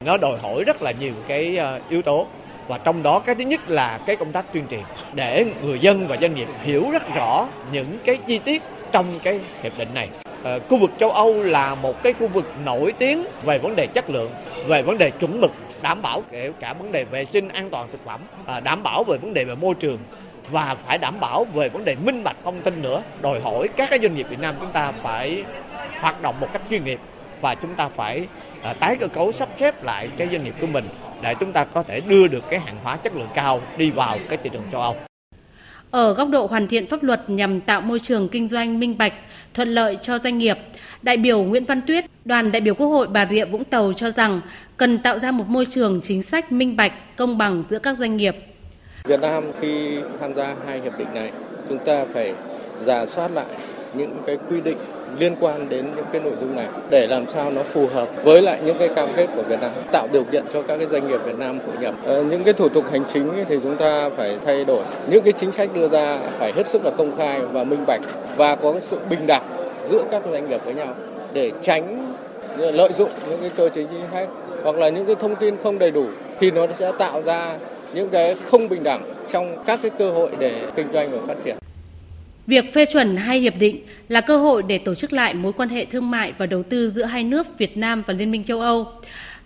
Nó 0.05 0.17
đòi 0.17 0.39
hỏi 0.39 0.65
rất 0.65 0.83
là 0.83 0.93
nhiều 1.01 1.15
cái 1.29 1.57
ờ, 1.57 1.81
yếu 1.91 2.03
tố 2.03 2.27
và 2.69 2.79
trong 2.79 3.03
đó 3.03 3.19
cái 3.19 3.35
thứ 3.35 3.45
nhất 3.45 3.71
là 3.71 4.01
cái 4.07 4.17
công 4.17 4.33
tác 4.33 4.53
tuyên 4.53 4.65
truyền 4.71 4.83
để 5.15 5.47
người 5.63 5.79
dân 5.79 6.09
và 6.09 6.17
doanh 6.21 6.35
nghiệp 6.35 6.49
hiểu 6.65 6.91
rất 6.93 7.15
rõ 7.15 7.49
những 7.73 7.99
cái 8.05 8.19
chi 8.27 8.39
tiết 8.39 8.63
trong 8.93 9.07
cái 9.23 9.41
hiệp 9.63 9.73
định 9.79 9.89
này. 9.95 10.09
Ờ, 10.43 10.61
khu 10.69 10.79
vực 10.79 10.91
châu 10.99 11.11
Âu 11.11 11.43
là 11.43 11.75
một 11.75 12.03
cái 12.03 12.13
khu 12.13 12.29
vực 12.29 12.53
nổi 12.65 12.93
tiếng 12.99 13.27
về 13.45 13.59
vấn 13.59 13.77
đề 13.77 13.87
chất 13.87 14.11
lượng, 14.11 14.31
về 14.67 14.83
vấn 14.83 14.99
đề 14.99 15.11
chuẩn 15.11 15.41
mực, 15.41 15.51
đảm 15.83 16.03
bảo 16.03 16.23
kể 16.31 16.51
cả 16.61 16.73
vấn 16.73 16.93
đề 16.93 17.05
vệ 17.05 17.25
sinh 17.25 17.49
an 17.49 17.71
toàn 17.71 17.89
thực 17.93 18.05
phẩm, 18.05 18.21
ờ, 18.47 18.61
đảm 18.61 18.83
bảo 18.83 19.05
về 19.05 19.19
vấn 19.19 19.35
đề 19.35 19.45
về 19.45 19.55
môi 19.55 19.75
trường 19.75 19.99
và 20.51 20.77
phải 20.87 20.99
đảm 20.99 21.21
bảo 21.21 21.45
về 21.45 21.69
vấn 21.69 21.85
đề 21.85 21.95
minh 21.95 22.25
bạch 22.25 22.37
thông 22.45 22.61
tin 22.61 22.83
nữa 22.83 23.03
đòi 23.21 23.41
hỏi 23.41 23.69
các 23.77 23.91
cái 23.91 23.99
doanh 24.03 24.15
nghiệp 24.15 24.27
Việt 24.31 24.41
Nam 24.41 24.55
chúng 24.61 24.73
ta 24.73 24.93
phải 25.03 25.45
hoạt 26.01 26.23
động 26.23 26.41
một 26.41 26.49
cách 26.53 26.63
chuyên 26.71 26.85
nghiệp 26.85 27.01
và 27.41 27.55
chúng 27.55 27.75
ta 27.75 27.89
phải 27.89 28.27
ờ, 28.63 28.73
tái 28.73 28.97
cơ 28.97 29.09
cấu 29.09 29.33
sắp 29.33 29.49
xếp 29.59 29.85
lại 29.85 30.09
cái 30.17 30.29
doanh 30.33 30.45
nghiệp 30.45 30.55
của 30.61 30.67
mình 30.67 30.89
để 31.23 31.35
chúng 31.41 31.53
ta 31.53 31.65
có 31.65 31.83
thể 31.83 32.01
đưa 32.01 32.29
được 32.29 32.49
cái 32.51 32.61
hàng 32.61 32.77
hóa 32.85 32.97
chất 32.97 33.17
lượng 33.17 33.29
cao 33.35 33.61
đi 33.77 33.91
vào 33.91 34.19
cái 34.29 34.39
thị 34.43 34.51
trường 34.53 34.63
châu 34.73 34.81
Âu. 34.81 34.97
Ở 35.91 36.15
góc 36.15 36.29
độ 36.29 36.47
hoàn 36.47 36.69
thiện 36.69 36.87
pháp 36.87 37.03
luật 37.03 37.31
nhằm 37.31 37.61
tạo 37.61 37.81
môi 37.81 38.01
trường 38.01 38.29
kinh 38.29 38.49
doanh 38.49 38.81
minh 38.81 38.99
bạch, 38.99 39.13
thuận 39.55 39.69
lợi 39.69 39.99
cho 40.03 40.19
doanh 40.19 40.39
nghiệp, 40.39 40.59
đại 41.03 41.17
biểu 41.17 41.43
Nguyễn 41.43 41.65
Văn 41.65 41.81
Tuyết, 41.87 42.05
đoàn 42.25 42.53
đại 42.53 42.61
biểu 42.61 42.75
Quốc 42.75 42.87
hội 42.87 43.07
Bà 43.07 43.27
Rịa 43.27 43.45
Vũng 43.45 43.65
Tàu 43.65 43.93
cho 43.93 44.11
rằng 44.11 44.41
cần 44.77 44.99
tạo 44.99 45.19
ra 45.19 45.31
một 45.31 45.49
môi 45.49 45.67
trường 45.67 46.01
chính 46.03 46.23
sách 46.23 46.53
minh 46.53 46.77
bạch, 46.77 47.17
công 47.17 47.39
bằng 47.39 47.65
giữa 47.71 47.79
các 47.79 47.99
doanh 47.99 48.17
nghiệp. 48.17 48.37
Việt 49.05 49.21
Nam 49.21 49.45
khi 49.61 49.99
tham 50.21 50.35
gia 50.35 50.55
hai 50.67 50.81
hiệp 50.81 50.99
định 50.99 51.09
này, 51.15 51.31
chúng 51.69 51.79
ta 51.79 52.05
phải 52.15 52.35
giả 52.81 53.07
soát 53.07 53.31
lại 53.31 53.47
những 53.95 54.17
cái 54.27 54.39
quy 54.51 54.61
định 54.61 54.79
liên 55.19 55.35
quan 55.41 55.69
đến 55.69 55.87
những 55.97 56.05
cái 56.13 56.21
nội 56.21 56.33
dung 56.41 56.57
này 56.57 56.67
để 56.91 57.07
làm 57.07 57.27
sao 57.27 57.51
nó 57.51 57.63
phù 57.63 57.87
hợp 57.87 58.09
với 58.25 58.43
lại 58.43 58.61
những 58.65 58.77
cái 58.79 58.89
cam 58.89 59.09
kết 59.17 59.27
của 59.37 59.43
Việt 59.43 59.61
Nam 59.61 59.71
tạo 59.93 60.09
điều 60.13 60.25
kiện 60.25 60.45
cho 60.53 60.63
các 60.63 60.77
cái 60.79 60.87
doanh 60.87 61.09
nghiệp 61.09 61.21
Việt 61.25 61.39
Nam 61.39 61.59
hội 61.67 61.77
nhập 61.81 61.95
ờ, 62.05 62.25
những 62.25 62.45
cái 62.45 62.55
thủ 62.55 62.69
tục 62.69 62.85
hành 62.91 63.05
chính 63.09 63.31
thì 63.49 63.59
chúng 63.63 63.77
ta 63.77 64.11
phải 64.17 64.39
thay 64.45 64.65
đổi 64.65 64.83
những 65.11 65.23
cái 65.23 65.33
chính 65.33 65.53
sách 65.53 65.75
đưa 65.75 65.89
ra 65.89 66.19
phải 66.39 66.53
hết 66.57 66.67
sức 66.67 66.85
là 66.85 66.91
công 66.91 67.17
khai 67.17 67.41
và 67.41 67.65
minh 67.65 67.87
bạch 67.87 68.01
và 68.37 68.55
có 68.55 68.81
sự 68.81 68.99
bình 69.11 69.27
đẳng 69.27 69.69
giữa 69.89 70.03
các 70.11 70.23
doanh 70.31 70.49
nghiệp 70.49 70.61
với 70.65 70.75
nhau 70.75 70.95
để 71.33 71.53
tránh 71.63 72.15
lợi 72.59 72.93
dụng 72.93 73.11
những 73.31 73.41
cái 73.41 73.51
cơ 73.57 73.69
chế 73.69 73.85
chính 73.91 74.05
sách 74.13 74.29
hoặc 74.63 74.77
là 74.77 74.89
những 74.89 75.07
cái 75.07 75.15
thông 75.15 75.37
tin 75.37 75.57
không 75.63 75.79
đầy 75.79 75.91
đủ 75.91 76.07
thì 76.41 76.51
nó 76.51 76.67
sẽ 76.75 76.93
tạo 76.99 77.23
ra 77.23 77.57
những 77.95 78.09
cái 78.09 78.35
không 78.45 78.69
bình 78.69 78.83
đẳng 78.83 79.03
trong 79.29 79.65
các 79.67 79.79
cái 79.83 79.91
cơ 79.99 80.11
hội 80.11 80.31
để 80.39 80.63
kinh 80.77 80.93
doanh 80.93 81.11
và 81.11 81.19
phát 81.27 81.37
triển. 81.45 81.57
Việc 82.47 82.75
phê 82.75 82.87
chuẩn 82.87 83.17
hai 83.17 83.41
hiệp 83.41 83.59
định 83.59 83.81
là 84.09 84.21
cơ 84.21 84.37
hội 84.37 84.63
để 84.63 84.79
tổ 84.79 84.95
chức 84.95 85.13
lại 85.13 85.35
mối 85.35 85.53
quan 85.53 85.69
hệ 85.69 85.85
thương 85.85 86.11
mại 86.11 86.33
và 86.39 86.47
đầu 86.47 86.63
tư 86.63 86.91
giữa 86.91 87.05
hai 87.05 87.25
nước 87.25 87.59
Việt 87.59 87.77
Nam 87.77 88.03
và 88.07 88.15
Liên 88.15 88.31
minh 88.31 88.45
châu 88.45 88.61
Âu, 88.61 88.89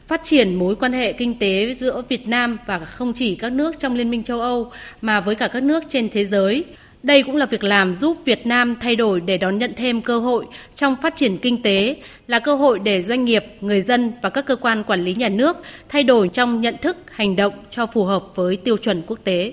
phát 0.06 0.20
triển 0.24 0.54
mối 0.54 0.76
quan 0.76 0.92
hệ 0.92 1.12
kinh 1.12 1.38
tế 1.38 1.74
giữa 1.74 2.02
Việt 2.08 2.28
Nam 2.28 2.58
và 2.66 2.78
không 2.78 3.12
chỉ 3.12 3.34
các 3.34 3.52
nước 3.52 3.80
trong 3.80 3.94
Liên 3.94 4.10
minh 4.10 4.22
châu 4.24 4.40
Âu 4.40 4.72
mà 5.00 5.20
với 5.20 5.34
cả 5.34 5.48
các 5.48 5.62
nước 5.62 5.84
trên 5.90 6.08
thế 6.08 6.24
giới. 6.24 6.64
Đây 7.02 7.22
cũng 7.22 7.36
là 7.36 7.46
việc 7.46 7.64
làm 7.64 7.94
giúp 7.94 8.18
Việt 8.24 8.46
Nam 8.46 8.76
thay 8.80 8.96
đổi 8.96 9.20
để 9.20 9.38
đón 9.38 9.58
nhận 9.58 9.72
thêm 9.76 10.00
cơ 10.00 10.18
hội 10.18 10.46
trong 10.76 10.96
phát 11.02 11.16
triển 11.16 11.36
kinh 11.36 11.62
tế, 11.62 11.96
là 12.26 12.38
cơ 12.38 12.54
hội 12.54 12.78
để 12.78 13.02
doanh 13.02 13.24
nghiệp, 13.24 13.44
người 13.60 13.80
dân 13.80 14.12
và 14.22 14.30
các 14.30 14.46
cơ 14.46 14.56
quan 14.56 14.84
quản 14.84 15.04
lý 15.04 15.14
nhà 15.14 15.28
nước 15.28 15.56
thay 15.88 16.02
đổi 16.02 16.28
trong 16.28 16.60
nhận 16.60 16.76
thức, 16.82 16.96
hành 17.10 17.36
động 17.36 17.52
cho 17.70 17.86
phù 17.86 18.04
hợp 18.04 18.24
với 18.34 18.56
tiêu 18.56 18.76
chuẩn 18.76 19.02
quốc 19.06 19.18
tế. 19.24 19.52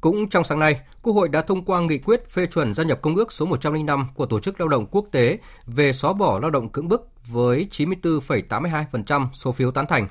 Cũng 0.00 0.28
trong 0.28 0.44
sáng 0.44 0.58
nay, 0.58 0.80
Quốc 1.02 1.12
hội 1.12 1.28
đã 1.28 1.42
thông 1.42 1.64
qua 1.64 1.80
nghị 1.80 1.98
quyết 1.98 2.28
phê 2.28 2.46
chuẩn 2.46 2.74
gia 2.74 2.84
nhập 2.84 3.02
Công 3.02 3.16
ước 3.16 3.32
số 3.32 3.46
105 3.46 4.06
của 4.14 4.26
Tổ 4.26 4.40
chức 4.40 4.60
Lao 4.60 4.68
động 4.68 4.86
Quốc 4.90 5.06
tế 5.12 5.38
về 5.66 5.92
xóa 5.92 6.12
bỏ 6.12 6.38
lao 6.38 6.50
động 6.50 6.68
cưỡng 6.68 6.88
bức 6.88 7.08
với 7.26 7.66
94,82% 7.70 9.28
số 9.32 9.52
phiếu 9.52 9.70
tán 9.70 9.86
thành. 9.86 10.08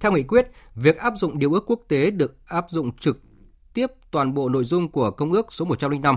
Theo 0.00 0.12
nghị 0.12 0.22
quyết, 0.22 0.46
việc 0.74 0.98
áp 0.98 1.12
dụng 1.16 1.38
điều 1.38 1.52
ước 1.52 1.64
quốc 1.66 1.80
tế 1.88 2.10
được 2.10 2.36
áp 2.46 2.66
dụng 2.68 2.96
trực 2.96 3.18
tiếp 3.74 3.86
toàn 4.10 4.34
bộ 4.34 4.48
nội 4.48 4.64
dung 4.64 4.90
của 4.90 5.10
Công 5.10 5.32
ước 5.32 5.52
số 5.52 5.64
105. 5.64 6.16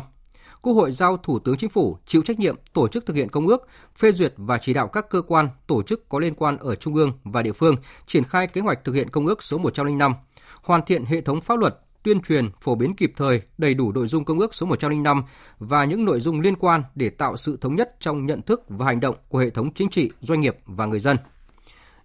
Quốc 0.61 0.73
hội 0.73 0.91
giao 0.91 1.17
Thủ 1.17 1.39
tướng 1.39 1.57
Chính 1.57 1.69
phủ 1.69 1.97
chịu 2.05 2.21
trách 2.21 2.39
nhiệm 2.39 2.55
tổ 2.73 2.87
chức 2.87 3.05
thực 3.05 3.15
hiện 3.15 3.29
công 3.29 3.47
ước, 3.47 3.67
phê 3.95 4.11
duyệt 4.11 4.33
và 4.37 4.57
chỉ 4.57 4.73
đạo 4.73 4.87
các 4.87 5.09
cơ 5.09 5.21
quan, 5.21 5.49
tổ 5.67 5.83
chức 5.83 6.09
có 6.09 6.19
liên 6.19 6.33
quan 6.35 6.57
ở 6.57 6.75
trung 6.75 6.95
ương 6.95 7.11
và 7.23 7.41
địa 7.41 7.53
phương 7.53 7.75
triển 8.07 8.23
khai 8.23 8.47
kế 8.47 8.61
hoạch 8.61 8.83
thực 8.83 8.95
hiện 8.95 9.09
công 9.09 9.27
ước 9.27 9.43
số 9.43 9.57
105, 9.57 10.13
hoàn 10.61 10.81
thiện 10.85 11.05
hệ 11.05 11.21
thống 11.21 11.41
pháp 11.41 11.59
luật 11.59 11.79
tuyên 12.03 12.21
truyền, 12.21 12.49
phổ 12.59 12.75
biến 12.75 12.95
kịp 12.95 13.13
thời, 13.17 13.41
đầy 13.57 13.73
đủ 13.73 13.91
nội 13.91 14.07
dung 14.07 14.25
công 14.25 14.39
ước 14.39 14.55
số 14.55 14.65
105 14.65 15.23
và 15.59 15.85
những 15.85 16.05
nội 16.05 16.19
dung 16.19 16.41
liên 16.41 16.55
quan 16.55 16.83
để 16.95 17.09
tạo 17.09 17.37
sự 17.37 17.57
thống 17.61 17.75
nhất 17.75 17.95
trong 17.99 18.25
nhận 18.25 18.41
thức 18.41 18.63
và 18.69 18.85
hành 18.85 18.99
động 18.99 19.15
của 19.29 19.39
hệ 19.39 19.49
thống 19.49 19.73
chính 19.73 19.89
trị, 19.89 20.11
doanh 20.19 20.39
nghiệp 20.39 20.57
và 20.65 20.85
người 20.85 20.99
dân. 20.99 21.17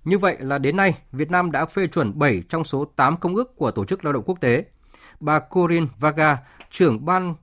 Như 0.04 0.18
vậy 0.18 0.36
là 0.40 0.58
đến 0.58 0.76
nay, 0.76 0.94
Việt 1.12 1.30
Nam 1.30 1.50
đã 1.50 1.66
phê 1.66 1.86
chuẩn 1.86 2.18
7 2.18 2.42
trong 2.48 2.64
số 2.64 2.84
8 2.84 3.16
công 3.16 3.34
ước 3.34 3.56
của 3.56 3.70
Tổ 3.70 3.84
chức 3.84 4.04
Lao 4.04 4.12
động 4.12 4.24
Quốc 4.26 4.40
tế. 4.40 4.64
Bà 5.20 5.38
Corinne 5.38 5.86
Vaga, 5.98 6.38
trưởng 6.70 7.04
ban 7.04 7.34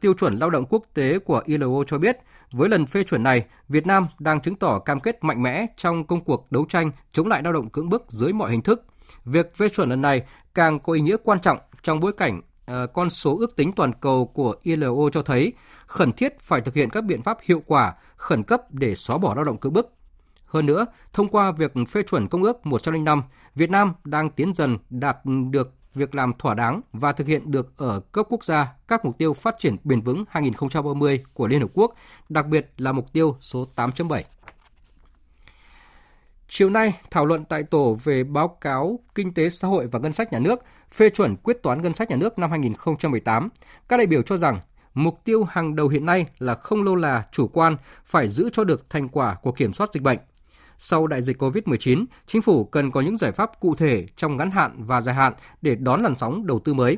tiêu 0.00 0.14
chuẩn 0.18 0.38
lao 0.38 0.50
động 0.50 0.64
quốc 0.68 0.82
tế 0.94 1.18
của 1.18 1.42
ILO 1.46 1.84
cho 1.86 1.98
biết, 1.98 2.18
với 2.52 2.68
lần 2.68 2.86
phê 2.86 3.02
chuẩn 3.02 3.22
này, 3.22 3.44
Việt 3.68 3.86
Nam 3.86 4.06
đang 4.18 4.40
chứng 4.40 4.56
tỏ 4.56 4.78
cam 4.78 5.00
kết 5.00 5.24
mạnh 5.24 5.42
mẽ 5.42 5.66
trong 5.76 6.04
công 6.04 6.24
cuộc 6.24 6.52
đấu 6.52 6.66
tranh 6.68 6.90
chống 7.12 7.28
lại 7.28 7.42
lao 7.42 7.52
động 7.52 7.70
cưỡng 7.70 7.88
bức 7.88 8.04
dưới 8.08 8.32
mọi 8.32 8.50
hình 8.50 8.62
thức. 8.62 8.84
Việc 9.24 9.56
phê 9.56 9.68
chuẩn 9.68 9.88
lần 9.88 10.02
này 10.02 10.22
càng 10.54 10.80
có 10.80 10.92
ý 10.92 11.00
nghĩa 11.00 11.16
quan 11.24 11.40
trọng 11.40 11.58
trong 11.82 12.00
bối 12.00 12.12
cảnh 12.12 12.38
uh, 12.38 12.92
con 12.94 13.10
số 13.10 13.36
ước 13.38 13.56
tính 13.56 13.72
toàn 13.72 13.92
cầu 14.00 14.26
của 14.26 14.56
ILO 14.62 15.10
cho 15.12 15.22
thấy 15.22 15.52
khẩn 15.86 16.12
thiết 16.12 16.40
phải 16.40 16.60
thực 16.60 16.74
hiện 16.74 16.90
các 16.90 17.04
biện 17.04 17.22
pháp 17.22 17.38
hiệu 17.42 17.62
quả, 17.66 17.94
khẩn 18.16 18.42
cấp 18.42 18.60
để 18.70 18.94
xóa 18.94 19.18
bỏ 19.18 19.34
lao 19.34 19.44
động 19.44 19.58
cưỡng 19.58 19.72
bức. 19.72 19.92
Hơn 20.46 20.66
nữa, 20.66 20.86
thông 21.12 21.28
qua 21.28 21.50
việc 21.50 21.72
phê 21.88 22.02
chuẩn 22.02 22.28
Công 22.28 22.42
ước 22.42 22.66
105, 22.66 23.22
Việt 23.54 23.70
Nam 23.70 23.92
đang 24.04 24.30
tiến 24.30 24.54
dần 24.54 24.78
đạt 24.90 25.16
được 25.50 25.74
việc 25.94 26.14
làm 26.14 26.32
thỏa 26.38 26.54
đáng 26.54 26.80
và 26.92 27.12
thực 27.12 27.26
hiện 27.26 27.50
được 27.50 27.76
ở 27.76 28.00
cấp 28.00 28.26
quốc 28.30 28.44
gia 28.44 28.72
các 28.88 29.04
mục 29.04 29.18
tiêu 29.18 29.34
phát 29.34 29.54
triển 29.58 29.76
bền 29.84 30.00
vững 30.00 30.24
2030 30.28 31.24
của 31.34 31.46
Liên 31.46 31.60
Hợp 31.60 31.70
Quốc, 31.74 31.94
đặc 32.28 32.46
biệt 32.46 32.72
là 32.78 32.92
mục 32.92 33.12
tiêu 33.12 33.36
số 33.40 33.66
8.7. 33.76 34.22
Chiều 36.48 36.70
nay, 36.70 36.92
thảo 37.10 37.26
luận 37.26 37.44
tại 37.44 37.62
tổ 37.62 37.98
về 38.04 38.24
báo 38.24 38.48
cáo 38.48 38.98
Kinh 39.14 39.34
tế 39.34 39.48
xã 39.48 39.68
hội 39.68 39.86
và 39.86 39.98
Ngân 39.98 40.12
sách 40.12 40.32
nhà 40.32 40.38
nước 40.38 40.64
phê 40.94 41.10
chuẩn 41.10 41.36
quyết 41.36 41.62
toán 41.62 41.82
ngân 41.82 41.94
sách 41.94 42.10
nhà 42.10 42.16
nước 42.16 42.38
năm 42.38 42.50
2018. 42.50 43.48
Các 43.88 43.96
đại 43.96 44.06
biểu 44.06 44.22
cho 44.22 44.36
rằng 44.36 44.60
mục 44.94 45.20
tiêu 45.24 45.44
hàng 45.44 45.76
đầu 45.76 45.88
hiện 45.88 46.06
nay 46.06 46.26
là 46.38 46.54
không 46.54 46.82
lô 46.82 46.94
là 46.94 47.24
chủ 47.32 47.48
quan, 47.48 47.76
phải 48.04 48.28
giữ 48.28 48.50
cho 48.52 48.64
được 48.64 48.90
thành 48.90 49.08
quả 49.08 49.34
của 49.42 49.52
kiểm 49.52 49.72
soát 49.72 49.92
dịch 49.92 50.02
bệnh. 50.02 50.18
Sau 50.78 51.06
đại 51.06 51.22
dịch 51.22 51.42
COVID-19, 51.42 52.04
chính 52.26 52.42
phủ 52.42 52.64
cần 52.64 52.90
có 52.90 53.00
những 53.00 53.16
giải 53.16 53.32
pháp 53.32 53.60
cụ 53.60 53.74
thể 53.74 54.06
trong 54.16 54.36
ngắn 54.36 54.50
hạn 54.50 54.84
và 54.84 55.00
dài 55.00 55.14
hạn 55.14 55.32
để 55.62 55.74
đón 55.74 56.02
làn 56.02 56.16
sóng 56.16 56.46
đầu 56.46 56.58
tư 56.58 56.74
mới. 56.74 56.96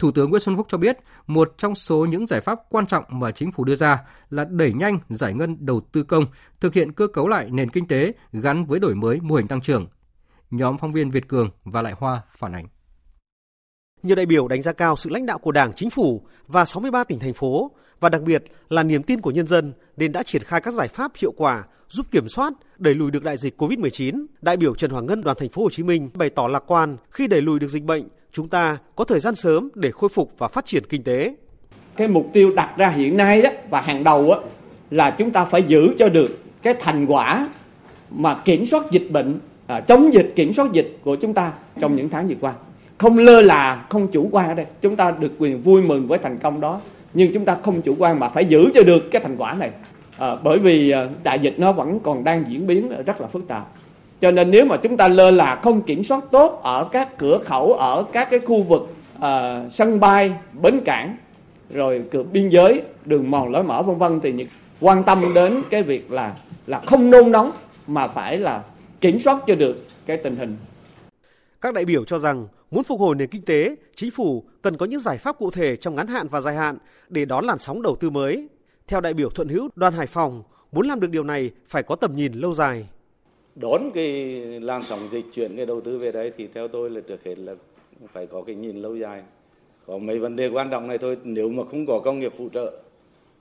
Thủ 0.00 0.10
tướng 0.10 0.30
Nguyễn 0.30 0.40
Xuân 0.40 0.56
Phúc 0.56 0.66
cho 0.70 0.78
biết, 0.78 0.98
một 1.26 1.54
trong 1.58 1.74
số 1.74 2.06
những 2.06 2.26
giải 2.26 2.40
pháp 2.40 2.58
quan 2.70 2.86
trọng 2.86 3.04
mà 3.08 3.30
chính 3.30 3.52
phủ 3.52 3.64
đưa 3.64 3.74
ra 3.74 3.98
là 4.30 4.44
đẩy 4.44 4.72
nhanh 4.72 4.98
giải 5.08 5.34
ngân 5.34 5.56
đầu 5.60 5.80
tư 5.92 6.02
công, 6.02 6.24
thực 6.60 6.74
hiện 6.74 6.92
cơ 6.92 7.06
cấu 7.06 7.28
lại 7.28 7.48
nền 7.50 7.70
kinh 7.70 7.88
tế 7.88 8.12
gắn 8.32 8.64
với 8.64 8.80
đổi 8.80 8.94
mới 8.94 9.20
mô 9.22 9.34
hình 9.34 9.48
tăng 9.48 9.60
trưởng. 9.60 9.86
Nhóm 10.50 10.78
phóng 10.78 10.92
viên 10.92 11.10
Việt 11.10 11.28
Cường 11.28 11.50
và 11.64 11.82
Lại 11.82 11.94
Hoa 11.98 12.22
phản 12.36 12.52
ánh. 12.52 12.66
Nhiều 14.02 14.16
đại 14.16 14.26
biểu 14.26 14.48
đánh 14.48 14.62
giá 14.62 14.72
cao 14.72 14.96
sự 14.96 15.10
lãnh 15.10 15.26
đạo 15.26 15.38
của 15.38 15.52
Đảng, 15.52 15.72
Chính 15.72 15.90
phủ 15.90 16.26
và 16.46 16.64
63 16.64 17.04
tỉnh 17.04 17.18
thành 17.18 17.34
phố 17.34 17.70
và 18.00 18.08
đặc 18.08 18.22
biệt 18.22 18.44
là 18.68 18.82
niềm 18.82 19.02
tin 19.02 19.20
của 19.20 19.30
nhân 19.30 19.46
dân 19.46 19.72
nên 19.96 20.12
đã 20.12 20.22
triển 20.22 20.42
khai 20.42 20.60
các 20.60 20.74
giải 20.74 20.88
pháp 20.88 21.12
hiệu 21.16 21.32
quả 21.36 21.64
giúp 21.88 22.06
kiểm 22.10 22.28
soát, 22.28 22.52
đẩy 22.78 22.94
lùi 22.94 23.10
được 23.10 23.22
đại 23.22 23.36
dịch 23.36 23.62
COVID-19. 23.62 24.26
Đại 24.40 24.56
biểu 24.56 24.74
Trần 24.74 24.90
Hoàng 24.90 25.06
Ngân 25.06 25.20
đoàn 25.20 25.36
thành 25.40 25.48
phố 25.48 25.62
Hồ 25.62 25.70
Chí 25.70 25.82
Minh 25.82 26.10
bày 26.14 26.30
tỏ 26.30 26.46
lạc 26.48 26.62
quan 26.66 26.96
khi 27.10 27.26
đẩy 27.26 27.42
lùi 27.42 27.58
được 27.58 27.68
dịch 27.68 27.84
bệnh 27.84 28.08
chúng 28.32 28.48
ta 28.48 28.78
có 28.96 29.04
thời 29.04 29.20
gian 29.20 29.34
sớm 29.34 29.68
để 29.74 29.90
khôi 29.90 30.08
phục 30.08 30.38
và 30.38 30.48
phát 30.48 30.66
triển 30.66 30.82
kinh 30.88 31.02
tế. 31.02 31.34
Cái 31.96 32.08
mục 32.08 32.26
tiêu 32.32 32.52
đặt 32.56 32.70
ra 32.76 32.88
hiện 32.88 33.16
nay 33.16 33.42
đó 33.42 33.50
và 33.70 33.80
hàng 33.80 34.04
đầu 34.04 34.28
đó, 34.28 34.40
là 34.90 35.10
chúng 35.10 35.30
ta 35.30 35.44
phải 35.44 35.62
giữ 35.62 35.94
cho 35.98 36.08
được 36.08 36.38
cái 36.62 36.74
thành 36.80 37.06
quả 37.06 37.48
mà 38.10 38.42
kiểm 38.44 38.66
soát 38.66 38.90
dịch 38.90 39.06
bệnh, 39.10 39.38
à, 39.66 39.80
chống 39.80 40.12
dịch, 40.12 40.32
kiểm 40.36 40.52
soát 40.52 40.72
dịch 40.72 40.98
của 41.04 41.16
chúng 41.16 41.34
ta 41.34 41.52
trong 41.80 41.96
những 41.96 42.08
tháng 42.08 42.28
vừa 42.28 42.34
qua. 42.40 42.52
Không 42.98 43.18
lơ 43.18 43.40
là, 43.42 43.86
không 43.88 44.08
chủ 44.08 44.28
quan 44.32 44.48
ở 44.48 44.54
đây. 44.54 44.66
Chúng 44.80 44.96
ta 44.96 45.10
được 45.10 45.32
quyền 45.38 45.62
vui 45.62 45.82
mừng 45.82 46.06
với 46.06 46.18
thành 46.18 46.38
công 46.38 46.60
đó. 46.60 46.80
Nhưng 47.14 47.32
chúng 47.34 47.44
ta 47.44 47.56
không 47.62 47.82
chủ 47.82 47.94
quan 47.98 48.20
mà 48.20 48.28
phải 48.28 48.44
giữ 48.44 48.70
cho 48.74 48.82
được 48.82 49.10
cái 49.10 49.22
thành 49.22 49.36
quả 49.36 49.54
này. 49.54 49.70
À, 50.18 50.36
bởi 50.42 50.58
vì 50.58 50.90
à, 50.90 51.08
đại 51.22 51.38
dịch 51.38 51.54
nó 51.58 51.72
vẫn 51.72 52.00
còn 52.00 52.24
đang 52.24 52.44
diễn 52.48 52.66
biến 52.66 52.88
rất 53.06 53.20
là 53.20 53.26
phức 53.26 53.48
tạp 53.48 53.68
cho 54.20 54.30
nên 54.30 54.50
nếu 54.50 54.64
mà 54.64 54.76
chúng 54.76 54.96
ta 54.96 55.08
lơ 55.08 55.30
là 55.30 55.60
không 55.62 55.82
kiểm 55.82 56.04
soát 56.04 56.24
tốt 56.30 56.60
ở 56.62 56.88
các 56.92 57.18
cửa 57.18 57.38
khẩu 57.44 57.72
ở 57.72 58.04
các 58.12 58.30
cái 58.30 58.40
khu 58.40 58.62
vực 58.62 58.82
uh, 59.16 59.22
sân 59.72 60.00
bay 60.00 60.32
bến 60.62 60.80
cảng 60.84 61.16
rồi 61.70 62.02
cửa 62.10 62.22
biên 62.22 62.48
giới 62.48 62.82
đường 63.04 63.30
mòn 63.30 63.50
lối 63.50 63.62
mở 63.62 63.82
vân 63.82 63.98
vân 63.98 64.20
thì 64.20 64.32
những 64.32 64.48
quan 64.80 65.02
tâm 65.04 65.34
đến 65.34 65.62
cái 65.70 65.82
việc 65.82 66.12
là 66.12 66.34
là 66.66 66.80
không 66.86 67.10
nôn 67.10 67.32
nóng 67.32 67.50
mà 67.86 68.08
phải 68.08 68.38
là 68.38 68.62
kiểm 69.00 69.20
soát 69.20 69.38
cho 69.46 69.54
được 69.54 69.86
cái 70.06 70.16
tình 70.16 70.36
hình 70.36 70.56
các 71.60 71.74
đại 71.74 71.84
biểu 71.84 72.04
cho 72.04 72.18
rằng 72.18 72.46
Muốn 72.70 72.84
phục 72.84 73.00
hồi 73.00 73.16
nền 73.16 73.28
kinh 73.28 73.42
tế, 73.42 73.76
chính 73.94 74.10
phủ 74.10 74.44
cần 74.62 74.76
có 74.76 74.86
những 74.86 75.00
giải 75.00 75.18
pháp 75.18 75.38
cụ 75.38 75.50
thể 75.50 75.76
trong 75.76 75.94
ngắn 75.94 76.06
hạn 76.06 76.28
và 76.28 76.40
dài 76.40 76.56
hạn 76.56 76.78
để 77.08 77.24
đón 77.24 77.44
làn 77.44 77.58
sóng 77.58 77.82
đầu 77.82 77.96
tư 78.00 78.10
mới. 78.10 78.48
Theo 78.86 79.00
đại 79.00 79.14
biểu 79.14 79.30
Thuận 79.30 79.48
Hữu 79.48 79.68
đoàn 79.74 79.92
Hải 79.92 80.06
Phòng, 80.06 80.42
muốn 80.72 80.86
làm 80.86 81.00
được 81.00 81.10
điều 81.10 81.24
này 81.24 81.50
phải 81.68 81.82
có 81.82 81.96
tầm 81.96 82.16
nhìn 82.16 82.32
lâu 82.32 82.54
dài. 82.54 82.88
Đón 83.60 83.90
cái 83.94 84.40
làn 84.60 84.82
sóng 84.82 85.08
dịch 85.10 85.24
chuyển 85.32 85.56
cái 85.56 85.66
đầu 85.66 85.80
tư 85.80 85.98
về 85.98 86.12
đấy 86.12 86.32
thì 86.36 86.48
theo 86.54 86.68
tôi 86.68 86.90
là 86.90 87.00
trước 87.00 87.24
hết 87.24 87.38
là 87.38 87.54
phải 88.08 88.26
có 88.26 88.42
cái 88.42 88.54
nhìn 88.54 88.82
lâu 88.82 88.96
dài. 88.96 89.22
Có 89.86 89.98
mấy 89.98 90.18
vấn 90.18 90.36
đề 90.36 90.48
quan 90.48 90.70
trọng 90.70 90.88
này 90.88 90.98
thôi, 90.98 91.16
nếu 91.24 91.48
mà 91.48 91.64
không 91.64 91.86
có 91.86 91.98
công 91.98 92.20
nghiệp 92.20 92.32
phụ 92.36 92.48
trợ 92.52 92.72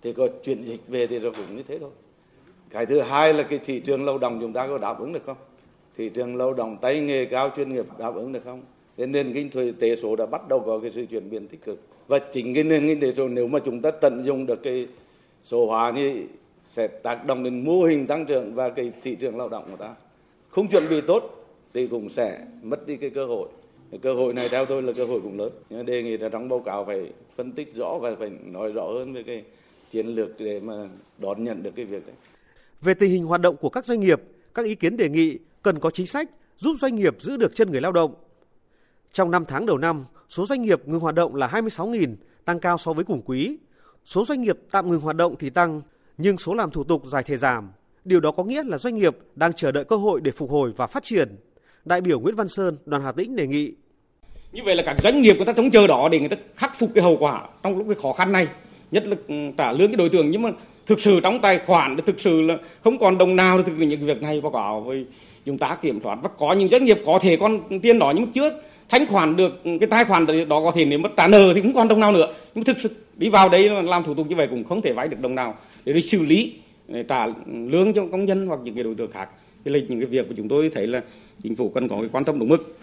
thì 0.02 0.14
có 0.14 0.28
chuyển 0.44 0.64
dịch 0.64 0.88
về 0.88 1.08
thì 1.08 1.20
nó 1.20 1.30
cũng 1.30 1.56
như 1.58 1.64
thế 1.68 1.80
thôi. 1.80 1.90
Cái 2.70 2.86
thứ 2.86 3.00
hai 3.00 3.34
là 3.34 3.44
cái 3.44 3.60
thị 3.66 3.80
trường 3.80 4.06
lao 4.06 4.18
động 4.18 4.38
chúng 4.42 4.54
ta 4.54 4.68
có 4.68 4.78
đáp 4.78 5.00
ứng 5.00 5.14
được 5.14 5.26
không? 5.26 5.38
Thị 5.98 6.10
trường 6.10 6.36
lao 6.36 6.54
động 6.54 6.78
tay 6.82 7.02
nghề 7.02 7.26
cao 7.26 7.52
chuyên 7.56 7.74
nghiệp 7.74 7.86
đáp 8.00 8.16
ứng 8.16 8.32
được 8.32 8.44
không? 8.46 8.62
Nên 8.98 9.12
nền 9.12 9.34
kinh 9.34 9.74
tế 9.80 9.96
số 9.96 10.16
đã 10.16 10.26
bắt 10.26 10.48
đầu 10.50 10.60
có 10.60 10.80
cái 10.80 10.92
sự 10.96 11.06
chuyển 11.06 11.30
biến 11.30 11.48
tích 11.48 11.66
cực. 11.66 11.80
Và 12.08 12.20
chính 12.20 12.54
cái 12.54 12.64
nền 12.64 12.88
kinh 12.88 13.00
tế 13.00 13.14
số 13.18 13.28
nếu 13.28 13.48
mà 13.48 13.60
chúng 13.66 13.82
ta 13.82 13.92
tận 13.92 14.24
dụng 14.26 14.46
được 14.46 14.64
cái 14.64 14.88
số 15.44 15.66
hóa 15.66 15.94
thì 15.96 16.24
sẽ 16.70 16.88
tác 16.88 17.26
động 17.26 17.44
đến 17.44 17.66
mô 17.66 17.84
hình 17.84 18.08
tăng 18.08 18.26
trưởng 18.26 18.54
và 18.54 18.70
cái 18.70 18.92
thị 19.02 19.16
trường 19.16 19.38
lao 19.38 19.50
động 19.50 19.64
của 19.72 19.78
ta. 19.78 19.96
Không 20.50 20.68
chuẩn 20.68 20.90
bị 20.90 21.02
tốt 21.02 21.46
thì 21.74 21.88
cũng 21.88 22.10
sẽ 22.10 22.46
mất 22.62 22.88
đi 22.88 22.98
cái 22.98 23.10
cơ 23.10 23.26
hội. 23.26 23.50
Cơ 24.02 24.14
hội 24.14 24.34
này 24.34 24.50
theo 24.50 24.66
tôi 24.66 24.82
là 24.82 24.94
cơ 24.94 25.06
hội 25.06 25.22
cũng 25.22 25.40
lớn. 25.40 25.52
Nhưng 25.70 25.86
đề 25.86 26.04
nghị 26.04 26.18
là 26.18 26.30
trong 26.30 26.50
báo 26.50 26.60
cáo 26.60 26.86
phải 26.86 27.14
phân 27.36 27.52
tích 27.52 27.76
rõ 27.76 27.98
và 28.02 28.16
phải 28.20 28.32
nói 28.46 28.72
rõ 28.72 28.84
hơn 28.84 29.14
về 29.14 29.24
cái 29.24 29.44
chiến 29.92 30.08
lược 30.08 30.30
để 30.40 30.60
mà 30.60 30.74
đón 31.18 31.44
nhận 31.44 31.64
được 31.64 31.72
cái 31.76 31.86
việc 31.86 32.08
này 32.08 32.16
Về 32.82 32.94
tình 32.94 33.12
hình 33.12 33.24
hoạt 33.24 33.42
động 33.42 33.56
của 33.58 33.70
các 33.70 33.86
doanh 33.86 34.00
nghiệp, 34.00 34.22
các 34.54 34.66
ý 34.66 34.76
kiến 34.76 34.98
đề 34.98 35.10
nghị 35.10 35.38
cần 35.62 35.80
có 35.80 35.92
chính 35.92 36.08
sách 36.08 36.30
giúp 36.58 36.76
doanh 36.82 36.96
nghiệp 36.96 37.16
giữ 37.20 37.38
được 37.38 37.56
chân 37.56 37.72
người 37.72 37.82
lao 37.82 37.92
động. 37.92 38.14
Trong 39.12 39.32
5 39.32 39.46
tháng 39.46 39.66
đầu 39.66 39.78
năm, 39.78 40.06
số 40.30 40.46
doanh 40.46 40.62
nghiệp 40.62 40.88
ngừng 40.88 41.00
hoạt 41.00 41.16
động 41.16 41.36
là 41.36 41.48
26.000, 41.48 42.16
tăng 42.46 42.60
cao 42.60 42.78
so 42.78 42.94
với 42.94 43.06
cùng 43.06 43.22
quý. 43.26 43.58
Số 44.06 44.26
doanh 44.26 44.42
nghiệp 44.42 44.58
tạm 44.72 44.90
ngừng 44.90 45.02
hoạt 45.02 45.16
động 45.16 45.36
thì 45.40 45.50
tăng, 45.50 45.82
nhưng 46.18 46.38
số 46.38 46.54
làm 46.54 46.72
thủ 46.72 46.84
tục 46.84 47.06
giải 47.06 47.24
thể 47.24 47.38
giảm. 47.38 47.72
Điều 48.06 48.20
đó 48.20 48.32
có 48.32 48.44
nghĩa 48.44 48.64
là 48.64 48.78
doanh 48.78 48.96
nghiệp 48.96 49.18
đang 49.36 49.54
chờ 49.54 49.72
đợi 49.72 49.84
cơ 49.84 49.96
hội 49.96 50.22
để 50.24 50.32
phục 50.32 50.52
hồi 50.52 50.72
và 50.78 50.88
phát 50.88 51.04
triển. 51.04 51.36
Đại 51.86 52.02
biểu 52.02 52.20
Nguyễn 52.20 52.36
Văn 52.36 52.48
Sơn, 52.48 52.78
đoàn 52.86 53.04
Hà 53.04 53.12
Tĩnh 53.12 53.36
đề 53.36 53.48
nghị. 53.48 53.72
Như 54.52 54.62
vậy 54.66 54.76
là 54.76 54.84
các 54.86 54.98
doanh 55.04 55.22
nghiệp 55.22 55.36
người 55.36 55.46
ta 55.46 55.54
trông 55.54 55.72
chờ 55.72 55.88
đó 55.88 56.10
để 56.12 56.20
người 56.20 56.30
ta 56.30 56.38
khắc 56.56 56.80
phục 56.80 56.90
cái 56.96 57.04
hậu 57.04 57.18
quả 57.20 57.48
trong 57.64 57.78
lúc 57.78 57.88
cái 57.88 57.96
khó 58.02 58.14
khăn 58.14 58.32
này, 58.32 58.48
nhất 58.92 59.08
là 59.08 59.16
ừ, 59.28 59.36
trả 59.58 59.72
lương 59.72 59.88
cái 59.88 59.96
đối 59.96 60.10
tượng. 60.10 60.32
Nhưng 60.32 60.42
mà 60.42 60.50
thực 60.86 61.00
sự 61.00 61.20
trong 61.20 61.40
tài 61.40 61.60
khoản 61.66 61.98
thực 62.06 62.20
sự 62.20 62.42
là 62.42 62.58
không 62.84 62.98
còn 62.98 63.18
đồng 63.18 63.36
nào 63.36 63.58
để 63.58 63.64
thực 63.68 63.78
hiện 63.78 63.88
những 63.88 64.06
việc 64.06 64.22
này. 64.22 64.42
Báo 64.42 64.52
cáo 64.52 64.82
với 64.82 65.06
chúng 65.46 65.58
ta 65.58 65.78
kiểm 65.82 66.00
soát. 66.04 66.20
Và 66.24 66.30
có 66.40 66.54
những 66.54 66.70
doanh 66.70 66.86
nghiệp 66.86 67.00
có 67.06 67.20
thể 67.22 67.38
còn 67.40 67.80
tiền 67.82 68.00
đó 68.00 68.14
nhưng 68.16 68.32
trước 68.32 68.54
chưa 68.54 68.62
thanh 68.90 69.08
khoản 69.08 69.36
được 69.36 69.64
ừ, 69.64 69.72
cái 69.80 69.88
tài 69.88 70.06
khoản 70.06 70.26
đó 70.26 70.62
có 70.64 70.72
thể 70.76 70.86
nếu 70.86 71.00
mất 71.00 71.10
trả 71.18 71.28
nợ 71.28 71.54
thì 71.56 71.62
cũng 71.62 71.74
còn 71.74 71.88
đồng 71.88 72.00
nào 72.00 72.12
nữa. 72.12 72.34
Nhưng 72.56 72.64
thực 72.64 72.80
sự 72.80 72.90
đi 73.16 73.30
vào 73.30 73.50
đây 73.50 73.84
làm 73.84 74.04
thủ 74.04 74.14
tục 74.14 74.28
như 74.30 74.36
vậy 74.36 74.48
cũng 74.48 74.64
không 74.64 74.82
thể 74.82 74.94
vay 74.94 75.08
được 75.08 75.20
đồng 75.22 75.36
nào 75.36 75.56
để 75.86 75.94
đi 75.94 76.02
xử 76.02 76.26
lý 76.26 76.54
trả 77.08 77.28
lương 77.48 77.94
cho 77.94 78.06
công 78.12 78.26
nhân 78.26 78.48
hoặc 78.48 78.60
những 78.64 78.76
cái 78.76 78.84
đối 78.84 78.96
tượng 78.96 79.12
khác 79.12 79.30
thì 79.66 79.72
là 79.72 79.80
những 79.90 80.00
cái 80.00 80.10
việc 80.10 80.26
của 80.30 80.34
chúng 80.38 80.48
tôi 80.48 80.72
thấy 80.76 80.88
là 80.88 81.04
chính 81.44 81.56
phủ 81.56 81.72
cần 81.76 81.90
có 81.90 81.96
cái 82.00 82.10
quan 82.12 82.26
tâm 82.26 82.40
đúng 82.40 82.50
mức 82.50 82.78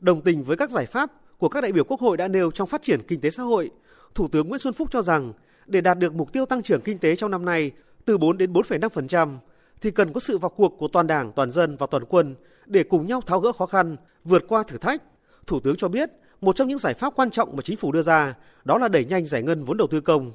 đồng 0.00 0.20
tình 0.20 0.42
với 0.42 0.56
các 0.56 0.70
giải 0.70 0.86
pháp 0.86 1.12
của 1.38 1.48
các 1.48 1.60
đại 1.60 1.72
biểu 1.72 1.84
quốc 1.84 2.00
hội 2.00 2.16
đã 2.16 2.28
nêu 2.28 2.50
trong 2.50 2.68
phát 2.68 2.82
triển 2.82 3.00
kinh 3.08 3.20
tế 3.20 3.30
xã 3.30 3.42
hội 3.42 3.70
thủ 4.14 4.28
tướng 4.28 4.48
nguyễn 4.48 4.60
xuân 4.60 4.74
phúc 4.74 4.88
cho 4.92 5.02
rằng 5.02 5.32
để 5.66 5.80
đạt 5.80 5.98
được 5.98 6.14
mục 6.14 6.32
tiêu 6.32 6.46
tăng 6.46 6.62
trưởng 6.62 6.80
kinh 6.80 6.98
tế 6.98 7.16
trong 7.16 7.30
năm 7.30 7.44
nay 7.44 7.70
từ 8.04 8.18
4 8.18 8.38
đến 8.38 8.52
4,5% 8.52 9.36
thì 9.80 9.90
cần 9.90 10.12
có 10.12 10.20
sự 10.20 10.38
vào 10.38 10.48
cuộc 10.48 10.74
của 10.78 10.88
toàn 10.88 11.06
Đảng, 11.06 11.32
toàn 11.32 11.52
dân 11.52 11.76
và 11.76 11.86
toàn 11.86 12.04
quân 12.08 12.34
để 12.66 12.82
cùng 12.82 13.06
nhau 13.06 13.20
tháo 13.26 13.40
gỡ 13.40 13.52
khó 13.52 13.66
khăn, 13.66 13.96
vượt 14.24 14.44
qua 14.48 14.62
thử 14.62 14.78
thách. 14.78 15.02
Thủ 15.46 15.60
tướng 15.60 15.76
cho 15.76 15.88
biết, 15.88 16.10
một 16.40 16.56
trong 16.56 16.68
những 16.68 16.78
giải 16.78 16.94
pháp 16.94 17.12
quan 17.16 17.30
trọng 17.30 17.56
mà 17.56 17.62
chính 17.62 17.76
phủ 17.76 17.92
đưa 17.92 18.02
ra 18.02 18.34
đó 18.64 18.78
là 18.78 18.88
đẩy 18.88 19.04
nhanh 19.04 19.26
giải 19.26 19.42
ngân 19.42 19.64
vốn 19.64 19.76
đầu 19.76 19.88
tư 19.88 20.00
công. 20.00 20.32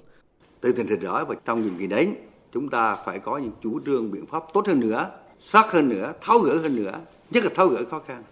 Từ 0.61 0.71
tình 0.71 0.87
hình 0.87 0.99
đó 0.99 1.25
và 1.25 1.35
trong 1.45 1.61
nhiệm 1.61 1.77
kỳ 1.79 1.87
đến, 1.87 2.15
chúng 2.53 2.69
ta 2.69 2.95
phải 2.95 3.19
có 3.19 3.37
những 3.37 3.51
chủ 3.63 3.79
trương 3.85 4.11
biện 4.11 4.25
pháp 4.25 4.43
tốt 4.53 4.67
hơn 4.67 4.79
nữa, 4.79 5.09
sát 5.39 5.71
hơn 5.71 5.89
nữa, 5.89 6.13
tháo 6.21 6.39
gỡ 6.39 6.57
hơn 6.57 6.75
nữa, 6.75 6.99
nhất 7.31 7.43
là 7.43 7.49
tháo 7.55 7.67
gỡ 7.67 7.83
khó 7.91 7.99
khăn, 7.99 8.23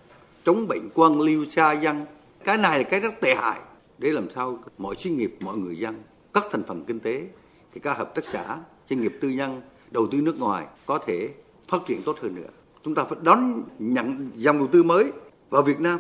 chống 0.46 0.68
bệnh 0.68 0.90
quan 0.94 1.22
liêu 1.22 1.46
xa 1.46 1.72
dân. 1.72 2.06
Cái 2.44 2.58
này 2.58 2.78
là 2.78 2.84
cái 2.84 3.00
rất 3.00 3.14
tệ 3.22 3.36
hại 3.36 3.60
để 3.98 4.10
làm 4.10 4.30
sao 4.36 4.60
mọi 4.78 4.96
doanh 5.00 5.18
nghiệp, 5.18 5.38
mọi 5.42 5.58
người 5.58 5.78
dân, 5.78 6.04
các 6.34 6.46
thành 6.52 6.64
phần 6.64 6.84
kinh 6.88 7.00
tế, 7.00 7.28
thì 7.74 7.80
các 7.80 7.98
hợp 7.98 8.16
tác 8.16 8.26
xã, 8.26 8.58
doanh 8.90 9.02
nghiệp 9.02 9.18
tư 9.22 9.30
nhân, 9.30 9.62
đầu 9.92 10.08
tư 10.12 10.22
nước 10.22 10.40
ngoài 10.40 10.66
có 10.86 10.98
thể 10.98 11.30
phát 11.68 11.82
triển 11.88 12.02
tốt 12.06 12.18
hơn 12.22 12.36
nữa. 12.36 12.50
Chúng 12.84 12.96
ta 12.96 13.04
phải 13.04 13.18
đón 13.22 13.64
nhận 13.80 14.30
dòng 14.36 14.58
đầu 14.58 14.68
tư 14.68 14.84
mới 14.84 15.12
vào 15.50 15.62
Việt 15.62 15.80
Nam. 15.80 16.00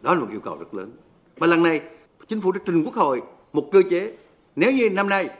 Đó 0.00 0.14
là 0.14 0.20
một 0.20 0.26
yêu 0.30 0.40
cầu 0.40 0.56
rất 0.58 0.74
lớn. 0.74 0.90
Và 1.36 1.46
lần 1.46 1.62
này, 1.62 1.80
chính 2.28 2.40
phủ 2.40 2.52
đã 2.52 2.60
trình 2.66 2.84
Quốc 2.84 2.94
hội 2.94 3.22
một 3.52 3.68
cơ 3.72 3.82
chế. 3.90 4.16
Nếu 4.56 4.72
như 4.72 4.90
năm 4.90 5.08
nay, 5.08 5.30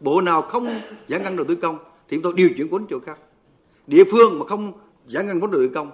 bộ 0.00 0.20
nào 0.20 0.42
không 0.42 0.80
giải 1.08 1.20
ngân 1.20 1.36
đầu 1.36 1.46
tư 1.48 1.54
công, 1.54 1.78
thì 1.78 2.16
chúng 2.16 2.22
tôi 2.22 2.32
điều 2.36 2.48
chuyển 2.56 2.68
vốn 2.68 2.86
chỗ 2.90 3.00
khác. 3.00 3.18
Địa 3.86 4.04
phương 4.12 4.38
mà 4.38 4.46
không 4.46 4.72
giải 5.06 5.24
ngân 5.24 5.40
vốn 5.40 5.50
đầu 5.50 5.60
tư 5.60 5.70
công, 5.74 5.90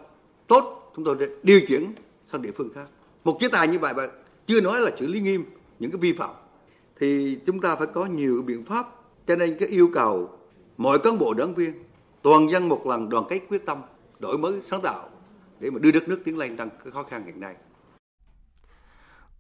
tốt, 0.47 0.93
chúng 0.97 1.05
tôi 1.05 1.17
sẽ 1.21 1.27
điều 1.43 1.61
chuyển 1.69 1.93
sang 2.33 2.43
địa 2.43 2.53
phương 2.57 2.69
khác. 2.75 2.87
Một 3.25 3.37
chế 3.41 3.49
tài 3.49 3.69
như 3.69 3.79
vậy 3.79 3.95
mà 3.97 4.07
chưa 4.47 4.61
nói 4.61 4.81
là 4.81 4.91
xử 4.97 5.07
lý 5.07 5.21
nghiêm 5.21 5.45
những 5.79 5.91
cái 5.91 5.99
vi 5.99 6.13
phạm 6.13 6.31
thì 7.01 7.39
chúng 7.47 7.61
ta 7.61 7.77
phải 7.77 7.87
có 7.87 8.07
nhiều 8.07 8.43
biện 8.47 8.65
pháp 8.65 8.87
cho 9.27 9.37
nên 9.37 9.57
cái 9.59 9.69
yêu 9.69 9.91
cầu 9.95 10.31
mọi 10.77 10.99
cán 10.99 11.19
bộ 11.19 11.35
đảng 11.35 11.55
viên 11.55 11.85
toàn 12.23 12.51
dân 12.51 12.69
một 12.69 12.87
lần 12.87 13.09
đoàn 13.09 13.25
kết 13.29 13.41
quyết 13.49 13.67
tâm 13.67 13.79
đổi 14.19 14.39
mới 14.39 14.61
sáng 14.65 14.83
tạo 14.83 15.09
để 15.61 15.71
mà 15.71 15.79
đưa 15.79 15.91
đất 15.91 16.09
nước 16.09 16.21
tiến 16.25 16.39
lên 16.39 16.57
trong 16.57 16.69
cái 16.85 16.93
khó 16.93 17.03
khăn 17.03 17.23
hiện 17.27 17.41
nay. 17.41 17.55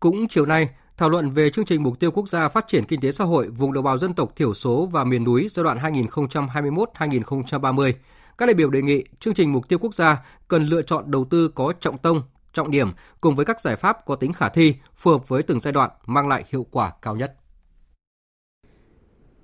Cũng 0.00 0.28
chiều 0.28 0.46
nay, 0.46 0.68
thảo 0.96 1.10
luận 1.10 1.30
về 1.30 1.50
chương 1.50 1.64
trình 1.64 1.82
mục 1.82 2.00
tiêu 2.00 2.10
quốc 2.10 2.28
gia 2.28 2.48
phát 2.48 2.68
triển 2.68 2.84
kinh 2.84 3.00
tế 3.00 3.12
xã 3.12 3.24
hội 3.24 3.48
vùng 3.48 3.72
đồng 3.72 3.84
bào 3.84 3.98
dân 3.98 4.14
tộc 4.14 4.36
thiểu 4.36 4.54
số 4.54 4.88
và 4.92 5.04
miền 5.04 5.24
núi 5.24 5.48
giai 5.50 5.64
đoạn 5.64 5.78
2021-2030, 5.78 7.92
các 8.38 8.46
đại 8.46 8.54
biểu 8.54 8.70
đề 8.70 8.82
nghị 8.82 9.04
chương 9.20 9.34
trình 9.34 9.52
mục 9.52 9.68
tiêu 9.68 9.78
quốc 9.78 9.94
gia 9.94 10.24
cần 10.48 10.66
lựa 10.66 10.82
chọn 10.82 11.10
đầu 11.10 11.24
tư 11.30 11.48
có 11.48 11.72
trọng 11.80 11.98
tâm, 11.98 12.22
trọng 12.52 12.70
điểm 12.70 12.92
cùng 13.20 13.34
với 13.34 13.44
các 13.44 13.60
giải 13.60 13.76
pháp 13.76 14.06
có 14.06 14.14
tính 14.14 14.32
khả 14.32 14.48
thi, 14.48 14.74
phù 14.94 15.10
hợp 15.10 15.28
với 15.28 15.42
từng 15.42 15.60
giai 15.60 15.72
đoạn 15.72 15.90
mang 16.06 16.28
lại 16.28 16.44
hiệu 16.52 16.66
quả 16.70 16.92
cao 17.02 17.16
nhất. 17.16 17.36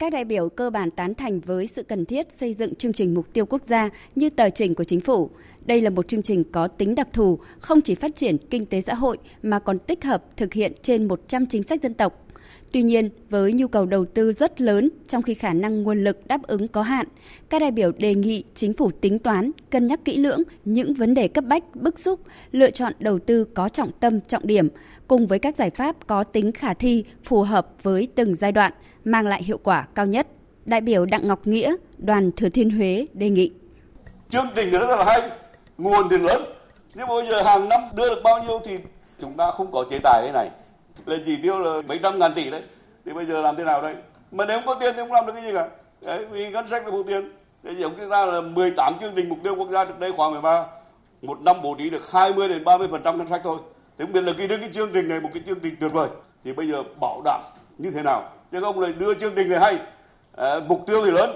Các 0.00 0.12
đại 0.12 0.24
biểu 0.24 0.48
cơ 0.48 0.70
bản 0.70 0.90
tán 0.90 1.14
thành 1.14 1.40
với 1.40 1.66
sự 1.66 1.82
cần 1.82 2.04
thiết 2.04 2.32
xây 2.32 2.54
dựng 2.54 2.74
chương 2.74 2.92
trình 2.92 3.14
mục 3.14 3.32
tiêu 3.32 3.46
quốc 3.46 3.62
gia 3.66 3.90
như 4.14 4.30
tờ 4.30 4.50
trình 4.50 4.74
của 4.74 4.84
chính 4.84 5.00
phủ. 5.00 5.30
Đây 5.64 5.80
là 5.80 5.90
một 5.90 6.08
chương 6.08 6.22
trình 6.22 6.44
có 6.52 6.68
tính 6.68 6.94
đặc 6.94 7.08
thù, 7.12 7.38
không 7.58 7.80
chỉ 7.80 7.94
phát 7.94 8.16
triển 8.16 8.38
kinh 8.38 8.66
tế 8.66 8.80
xã 8.80 8.94
hội 8.94 9.18
mà 9.42 9.58
còn 9.58 9.78
tích 9.78 10.04
hợp 10.04 10.24
thực 10.36 10.52
hiện 10.52 10.72
trên 10.82 11.08
100 11.08 11.46
chính 11.46 11.62
sách 11.62 11.82
dân 11.82 11.94
tộc. 11.94 12.26
Tuy 12.72 12.82
nhiên, 12.82 13.10
với 13.30 13.52
nhu 13.52 13.68
cầu 13.68 13.86
đầu 13.86 14.04
tư 14.04 14.32
rất 14.32 14.60
lớn 14.60 14.90
trong 15.08 15.22
khi 15.22 15.34
khả 15.34 15.52
năng 15.52 15.82
nguồn 15.82 16.04
lực 16.04 16.26
đáp 16.26 16.42
ứng 16.42 16.68
có 16.68 16.82
hạn, 16.82 17.06
các 17.48 17.58
đại 17.58 17.70
biểu 17.70 17.92
đề 17.92 18.14
nghị 18.14 18.44
chính 18.54 18.72
phủ 18.72 18.90
tính 18.90 19.18
toán, 19.18 19.50
cân 19.70 19.86
nhắc 19.86 20.04
kỹ 20.04 20.16
lưỡng 20.16 20.42
những 20.64 20.94
vấn 20.94 21.14
đề 21.14 21.28
cấp 21.28 21.44
bách, 21.44 21.76
bức 21.76 21.98
xúc, 21.98 22.20
lựa 22.52 22.70
chọn 22.70 22.92
đầu 22.98 23.18
tư 23.18 23.44
có 23.44 23.68
trọng 23.68 23.92
tâm, 24.00 24.20
trọng 24.20 24.46
điểm, 24.46 24.68
cùng 25.08 25.26
với 25.26 25.38
các 25.38 25.56
giải 25.56 25.70
pháp 25.70 26.06
có 26.06 26.24
tính 26.24 26.52
khả 26.52 26.74
thi, 26.74 27.04
phù 27.24 27.42
hợp 27.42 27.68
với 27.82 28.08
từng 28.14 28.34
giai 28.34 28.52
đoạn– 28.52 28.72
mang 29.04 29.26
lại 29.26 29.42
hiệu 29.42 29.58
quả 29.62 29.86
cao 29.94 30.06
nhất. 30.06 30.26
Đại 30.64 30.80
biểu 30.80 31.06
Đặng 31.06 31.28
Ngọc 31.28 31.46
Nghĩa, 31.46 31.74
đoàn 31.98 32.30
Thừa 32.36 32.48
Thiên 32.48 32.70
Huế 32.70 33.06
đề 33.12 33.30
nghị. 33.30 33.52
Chương 34.28 34.46
trình 34.54 34.70
rất 34.70 34.96
là 34.96 35.04
hay, 35.04 35.30
nguồn 35.78 36.08
thì 36.10 36.16
lớn, 36.18 36.42
nhưng 36.94 37.08
bây 37.08 37.26
giờ 37.26 37.42
hàng 37.42 37.68
năm 37.68 37.80
đưa 37.94 38.08
được 38.08 38.20
bao 38.24 38.42
nhiêu 38.42 38.60
thì 38.64 38.78
chúng 39.20 39.34
ta 39.34 39.50
không 39.50 39.72
có 39.72 39.84
chế 39.90 39.98
tài 40.02 40.22
cái 40.22 40.32
này. 40.32 40.50
Là 41.06 41.16
chỉ 41.26 41.36
tiêu 41.42 41.58
là 41.58 41.82
mấy 41.88 41.98
trăm 42.02 42.18
ngàn 42.18 42.32
tỷ 42.34 42.50
đấy, 42.50 42.62
thì 43.04 43.12
bây 43.12 43.26
giờ 43.26 43.42
làm 43.42 43.56
thế 43.56 43.64
nào 43.64 43.82
đây? 43.82 43.94
Mà 44.32 44.44
nếu 44.48 44.58
không 44.58 44.66
có 44.66 44.74
tiền 44.74 44.94
thì 44.96 45.02
không 45.02 45.12
làm 45.12 45.26
được 45.26 45.32
cái 45.32 45.42
gì 45.42 45.52
cả. 45.54 45.68
Đấy, 46.02 46.26
vì 46.30 46.50
ngân 46.50 46.68
sách 46.68 46.84
là 46.84 46.90
phụ 46.90 47.02
tiền. 47.02 47.32
Thế 47.64 47.74
giống 47.78 47.92
chúng 47.98 48.10
ta 48.10 48.26
là 48.26 48.40
18 48.40 48.94
chương 49.00 49.12
trình 49.16 49.28
mục 49.28 49.38
tiêu 49.44 49.54
quốc 49.54 49.70
gia 49.70 49.84
trước 49.84 49.98
đây 49.98 50.12
khoảng 50.12 50.32
13, 50.32 50.66
một 51.22 51.40
năm 51.40 51.56
bố 51.62 51.74
trí 51.78 51.90
được 51.90 52.10
20 52.12 52.48
đến 52.48 52.64
30 52.64 52.88
phần 52.90 53.02
trăm 53.04 53.18
ngân 53.18 53.28
sách 53.28 53.40
thôi. 53.44 53.58
Thế 53.98 54.04
không 54.04 54.12
biết 54.12 54.20
là 54.20 54.32
cái, 54.38 54.48
cái 54.48 54.70
chương 54.72 54.90
trình 54.92 55.08
này 55.08 55.20
một 55.20 55.28
cái 55.34 55.42
chương 55.46 55.60
trình 55.60 55.76
tuyệt 55.80 55.92
vời. 55.92 56.08
Thì 56.44 56.52
bây 56.52 56.68
giờ 56.68 56.82
bảo 57.00 57.22
đảm 57.24 57.40
như 57.78 57.90
thế 57.90 58.02
nào 58.02 58.32
nhưng 58.52 58.62
ông 58.62 58.80
lại 58.80 58.92
đưa 58.98 59.14
chương 59.14 59.32
trình 59.36 59.48
này 59.48 59.60
hay. 59.60 59.78
À, 60.36 60.60
mục 60.68 60.86
tiêu 60.86 61.02
thì 61.04 61.10
lớn 61.10 61.30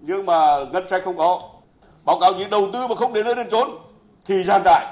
nhưng 0.00 0.26
mà 0.26 0.34
ngân 0.72 0.88
sách 0.88 1.02
không 1.04 1.16
có. 1.16 1.40
Báo 2.06 2.18
cáo 2.20 2.32
gì 2.38 2.44
đầu 2.50 2.68
tư 2.72 2.86
mà 2.88 2.94
không 2.94 3.12
đến 3.12 3.24
nơi 3.24 3.34
đến 3.34 3.46
chốn 3.50 3.68
thì 4.26 4.42
gian 4.42 4.62
trải. 4.64 4.86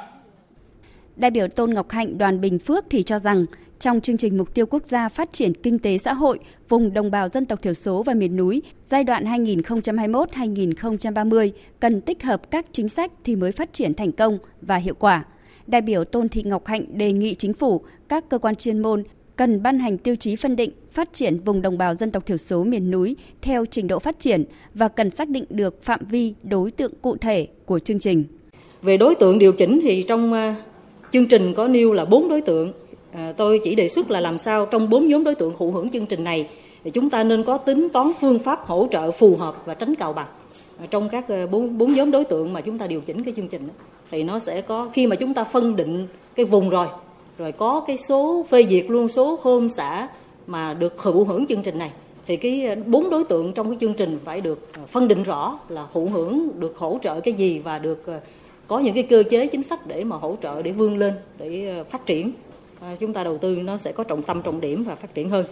Đại 1.17 1.31
biểu 1.31 1.49
Tôn 1.49 1.75
Ngọc 1.75 1.91
Hạnh 1.91 2.19
đoàn 2.19 2.41
Bình 2.41 2.59
Phước 2.59 2.85
thì 2.91 3.03
cho 3.03 3.19
rằng 3.19 3.47
trong 3.79 4.01
chương 4.01 4.17
trình 4.17 4.39
mục 4.39 4.55
tiêu 4.55 4.67
quốc 4.67 4.87
gia 4.87 5.09
phát 5.09 5.33
triển 5.33 5.55
kinh 5.55 5.79
tế 5.79 5.99
xã 5.99 6.13
hội 6.13 6.39
vùng 6.69 6.95
đồng 6.95 7.11
bào 7.11 7.29
dân 7.29 7.47
tộc 7.47 7.63
thiểu 7.63 7.75
số 7.75 8.03
và 8.03 8.15
miền 8.15 8.37
núi 8.37 8.63
giai 8.85 9.05
đoạn 9.05 9.25
2021-2030 9.25 11.51
cần 11.81 12.01
tích 12.01 12.23
hợp 12.23 12.51
các 12.51 12.67
chính 12.73 12.89
sách 12.89 13.13
thì 13.25 13.37
mới 13.37 13.53
phát 13.53 13.73
triển 13.73 13.95
thành 13.95 14.13
công 14.13 14.39
và 14.61 14.77
hiệu 14.77 14.95
quả. 14.99 15.25
Đại 15.67 15.81
biểu 15.81 16.05
Tôn 16.05 16.29
Thị 16.29 16.43
Ngọc 16.43 16.67
Hạnh 16.67 16.99
đề 16.99 17.13
nghị 17.13 17.35
chính 17.35 17.55
phủ, 17.55 17.85
các 18.09 18.29
cơ 18.29 18.39
quan 18.39 18.55
chuyên 18.55 18.79
môn 18.79 19.05
cần 19.37 19.63
ban 19.63 19.79
hành 19.79 19.99
tiêu 19.99 20.17
chí 20.17 20.37
phân 20.37 20.57
định 20.57 20.71
phát 20.97 21.13
triển 21.13 21.41
vùng 21.45 21.63
đồng 21.63 21.79
bào 21.79 21.95
dân 21.95 22.11
tộc 22.11 22.27
thiểu 22.27 22.37
số 22.37 22.65
miền 22.65 22.91
núi 22.91 23.17
theo 23.43 23.65
trình 23.67 23.87
độ 23.87 23.99
phát 23.99 24.19
triển 24.19 24.45
và 24.75 24.89
cần 24.89 25.11
xác 25.11 25.29
định 25.29 25.45
được 25.51 25.83
phạm 25.83 26.01
vi 26.11 26.35
đối 26.43 26.71
tượng 26.71 26.93
cụ 27.03 27.17
thể 27.17 27.47
của 27.67 27.79
chương 27.79 27.99
trình. 27.99 28.25
Về 28.83 28.97
đối 28.97 29.15
tượng 29.15 29.39
điều 29.39 29.53
chỉnh 29.53 29.81
thì 29.83 30.03
trong 30.03 30.33
à, 30.33 30.57
chương 31.13 31.27
trình 31.27 31.55
có 31.55 31.69
nêu 31.69 31.93
là 31.93 32.05
bốn 32.05 32.29
đối 32.29 32.41
tượng. 32.41 32.73
À, 33.13 33.33
tôi 33.37 33.61
chỉ 33.65 33.75
đề 33.75 33.89
xuất 33.89 34.11
là 34.11 34.21
làm 34.21 34.39
sao 34.39 34.67
trong 34.67 34.91
bốn 34.91 35.09
nhóm 35.09 35.25
đối 35.25 35.35
tượng 35.35 35.55
thụ 35.59 35.71
hưởng 35.71 35.91
chương 35.91 36.07
trình 36.07 36.25
này 36.25 36.49
thì 36.85 36.91
chúng 36.91 37.11
ta 37.11 37.25
nên 37.25 37.45
có 37.45 37.59
tính 37.59 37.89
toán 37.89 38.07
phương 38.21 38.39
pháp 38.39 38.67
hỗ 38.67 38.89
trợ 38.91 39.11
phù 39.11 39.37
hợp 39.37 39.67
và 39.67 39.75
tránh 39.75 39.95
cào 39.95 40.13
bằng 40.13 40.29
à, 40.79 40.87
trong 40.91 41.09
các 41.09 41.25
bốn 41.51 41.79
bốn 41.79 41.95
nhóm 41.95 42.11
đối 42.11 42.25
tượng 42.25 42.53
mà 42.53 42.61
chúng 42.61 42.79
ta 42.79 42.87
điều 42.87 43.01
chỉnh 43.01 43.25
cái 43.25 43.35
chương 43.37 43.49
trình 43.49 43.69
thì 44.11 44.23
nó 44.23 44.39
sẽ 44.39 44.61
có, 44.61 44.91
khi 44.93 45.07
mà 45.07 45.17
chúng 45.17 45.35
ta 45.35 45.45
phân 45.45 45.77
định 45.77 46.07
cái 46.35 46.47
vùng 46.47 46.71
rồi 46.71 46.87
rồi 47.39 47.53
có 47.53 47.85
cái 47.87 47.97
số 47.97 48.47
phê 48.51 48.67
duyệt 48.71 48.85
luôn, 48.89 49.09
số 49.09 49.39
hôm 49.43 49.69
xã 49.69 50.09
mà 50.47 50.75
được 50.75 50.97
thụ 51.03 51.25
hưởng 51.25 51.47
chương 51.47 51.63
trình 51.63 51.79
này 51.79 51.91
thì 52.27 52.37
cái 52.37 52.77
bốn 52.87 53.11
đối 53.11 53.25
tượng 53.25 53.53
trong 53.53 53.69
cái 53.71 53.79
chương 53.81 53.95
trình 53.95 54.19
phải 54.25 54.41
được 54.41 54.73
ờ, 54.73 54.87
phân 54.87 55.09
định 55.09 55.23
rõ 55.23 55.59
là 55.69 55.87
thụ 55.93 56.07
hưởng 56.07 56.49
được 56.61 56.77
hỗ 56.77 56.99
trợ 57.03 57.21
cái 57.21 57.35
gì 57.35 57.59
và 57.59 57.79
được 57.79 58.07
ờ, 58.07 58.21
có 58.69 58.79
những 58.79 58.95
cái 58.95 59.03
cơ 59.03 59.23
chế 59.31 59.47
chính 59.47 59.63
sách 59.63 59.87
để 59.87 60.05
mà 60.05 60.17
hỗ 60.17 60.37
trợ 60.43 60.63
để 60.63 60.73
vươn 60.73 60.99
lên 60.99 61.15
để 61.39 61.77
ờ, 61.77 61.85
phát 61.85 62.07
triển. 62.07 62.33
Chúng 63.01 63.13
ta 63.13 63.25
đầu 63.25 63.39
tư 63.39 63.57
nó 63.57 63.79
sẽ 63.79 63.93
có 63.93 64.05
trọng 64.05 64.23
tâm 64.23 64.43
trọng 64.43 64.61
điểm 64.61 64.85
và 64.85 64.95
phát 64.95 65.15
triển 65.15 65.29
hơn. 65.29 65.47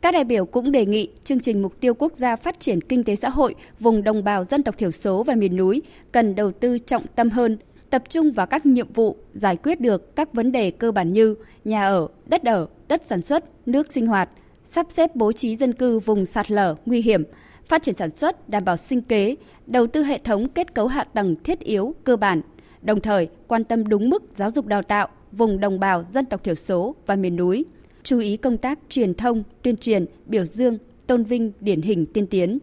Các 0.00 0.12
đại 0.12 0.24
biểu 0.24 0.46
cũng 0.46 0.72
đề 0.72 0.86
nghị 0.86 1.08
chương 1.24 1.40
trình 1.40 1.62
mục 1.62 1.80
tiêu 1.80 1.94
quốc 1.94 2.12
gia 2.16 2.36
phát 2.36 2.60
triển 2.60 2.80
kinh 2.80 3.04
tế 3.04 3.16
xã 3.16 3.28
hội 3.28 3.54
vùng 3.80 4.04
đồng 4.04 4.24
bào 4.24 4.44
dân 4.44 4.62
tộc 4.62 4.78
thiểu 4.78 4.90
số 4.90 5.22
và 5.22 5.34
miền 5.34 5.56
núi 5.56 5.82
cần 6.12 6.34
đầu 6.34 6.52
tư 6.52 6.78
trọng 6.78 7.06
tâm 7.14 7.30
hơn, 7.30 7.58
tập 7.96 8.02
trung 8.08 8.32
vào 8.32 8.46
các 8.46 8.66
nhiệm 8.66 8.92
vụ 8.92 9.16
giải 9.34 9.56
quyết 9.56 9.80
được 9.80 10.16
các 10.16 10.32
vấn 10.32 10.52
đề 10.52 10.70
cơ 10.70 10.92
bản 10.92 11.12
như 11.12 11.34
nhà 11.64 11.86
ở, 11.86 12.08
đất 12.26 12.44
ở, 12.44 12.66
đất 12.88 13.02
sản 13.06 13.22
xuất, 13.22 13.44
nước 13.68 13.92
sinh 13.92 14.06
hoạt, 14.06 14.28
sắp 14.64 14.86
xếp 14.90 15.16
bố 15.16 15.32
trí 15.32 15.56
dân 15.56 15.72
cư 15.72 15.98
vùng 15.98 16.26
sạt 16.26 16.50
lở 16.50 16.74
nguy 16.86 17.02
hiểm, 17.02 17.24
phát 17.68 17.82
triển 17.82 17.94
sản 17.94 18.10
xuất 18.10 18.48
đảm 18.48 18.64
bảo 18.64 18.76
sinh 18.76 19.02
kế, 19.02 19.36
đầu 19.66 19.86
tư 19.86 20.02
hệ 20.02 20.18
thống 20.18 20.48
kết 20.48 20.74
cấu 20.74 20.86
hạ 20.86 21.04
tầng 21.04 21.36
thiết 21.44 21.60
yếu 21.60 21.94
cơ 22.04 22.16
bản, 22.16 22.40
đồng 22.82 23.00
thời 23.00 23.28
quan 23.46 23.64
tâm 23.64 23.88
đúng 23.88 24.10
mức 24.10 24.22
giáo 24.34 24.50
dục 24.50 24.66
đào 24.66 24.82
tạo 24.82 25.08
vùng 25.32 25.60
đồng 25.60 25.80
bào 25.80 26.04
dân 26.10 26.24
tộc 26.24 26.44
thiểu 26.44 26.54
số 26.54 26.94
và 27.06 27.16
miền 27.16 27.36
núi– 27.36 27.64
chú 28.06 28.18
ý 28.18 28.36
công 28.36 28.58
tác 28.58 28.78
truyền 28.88 29.14
thông, 29.14 29.42
tuyên 29.62 29.76
truyền, 29.76 30.06
biểu 30.26 30.44
dương, 30.44 30.78
tôn 31.06 31.24
vinh 31.24 31.52
điển 31.60 31.82
hình 31.82 32.06
tiên 32.06 32.26
tiến. 32.26 32.58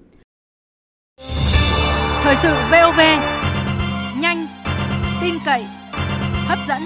Thời 2.24 2.36
sự 2.44 2.54
VOV, 2.72 3.00
nhanh, 4.22 4.48
tin 5.24 5.34
cậy, 5.46 5.66
hấp 6.48 6.60
dẫn. 6.68 6.82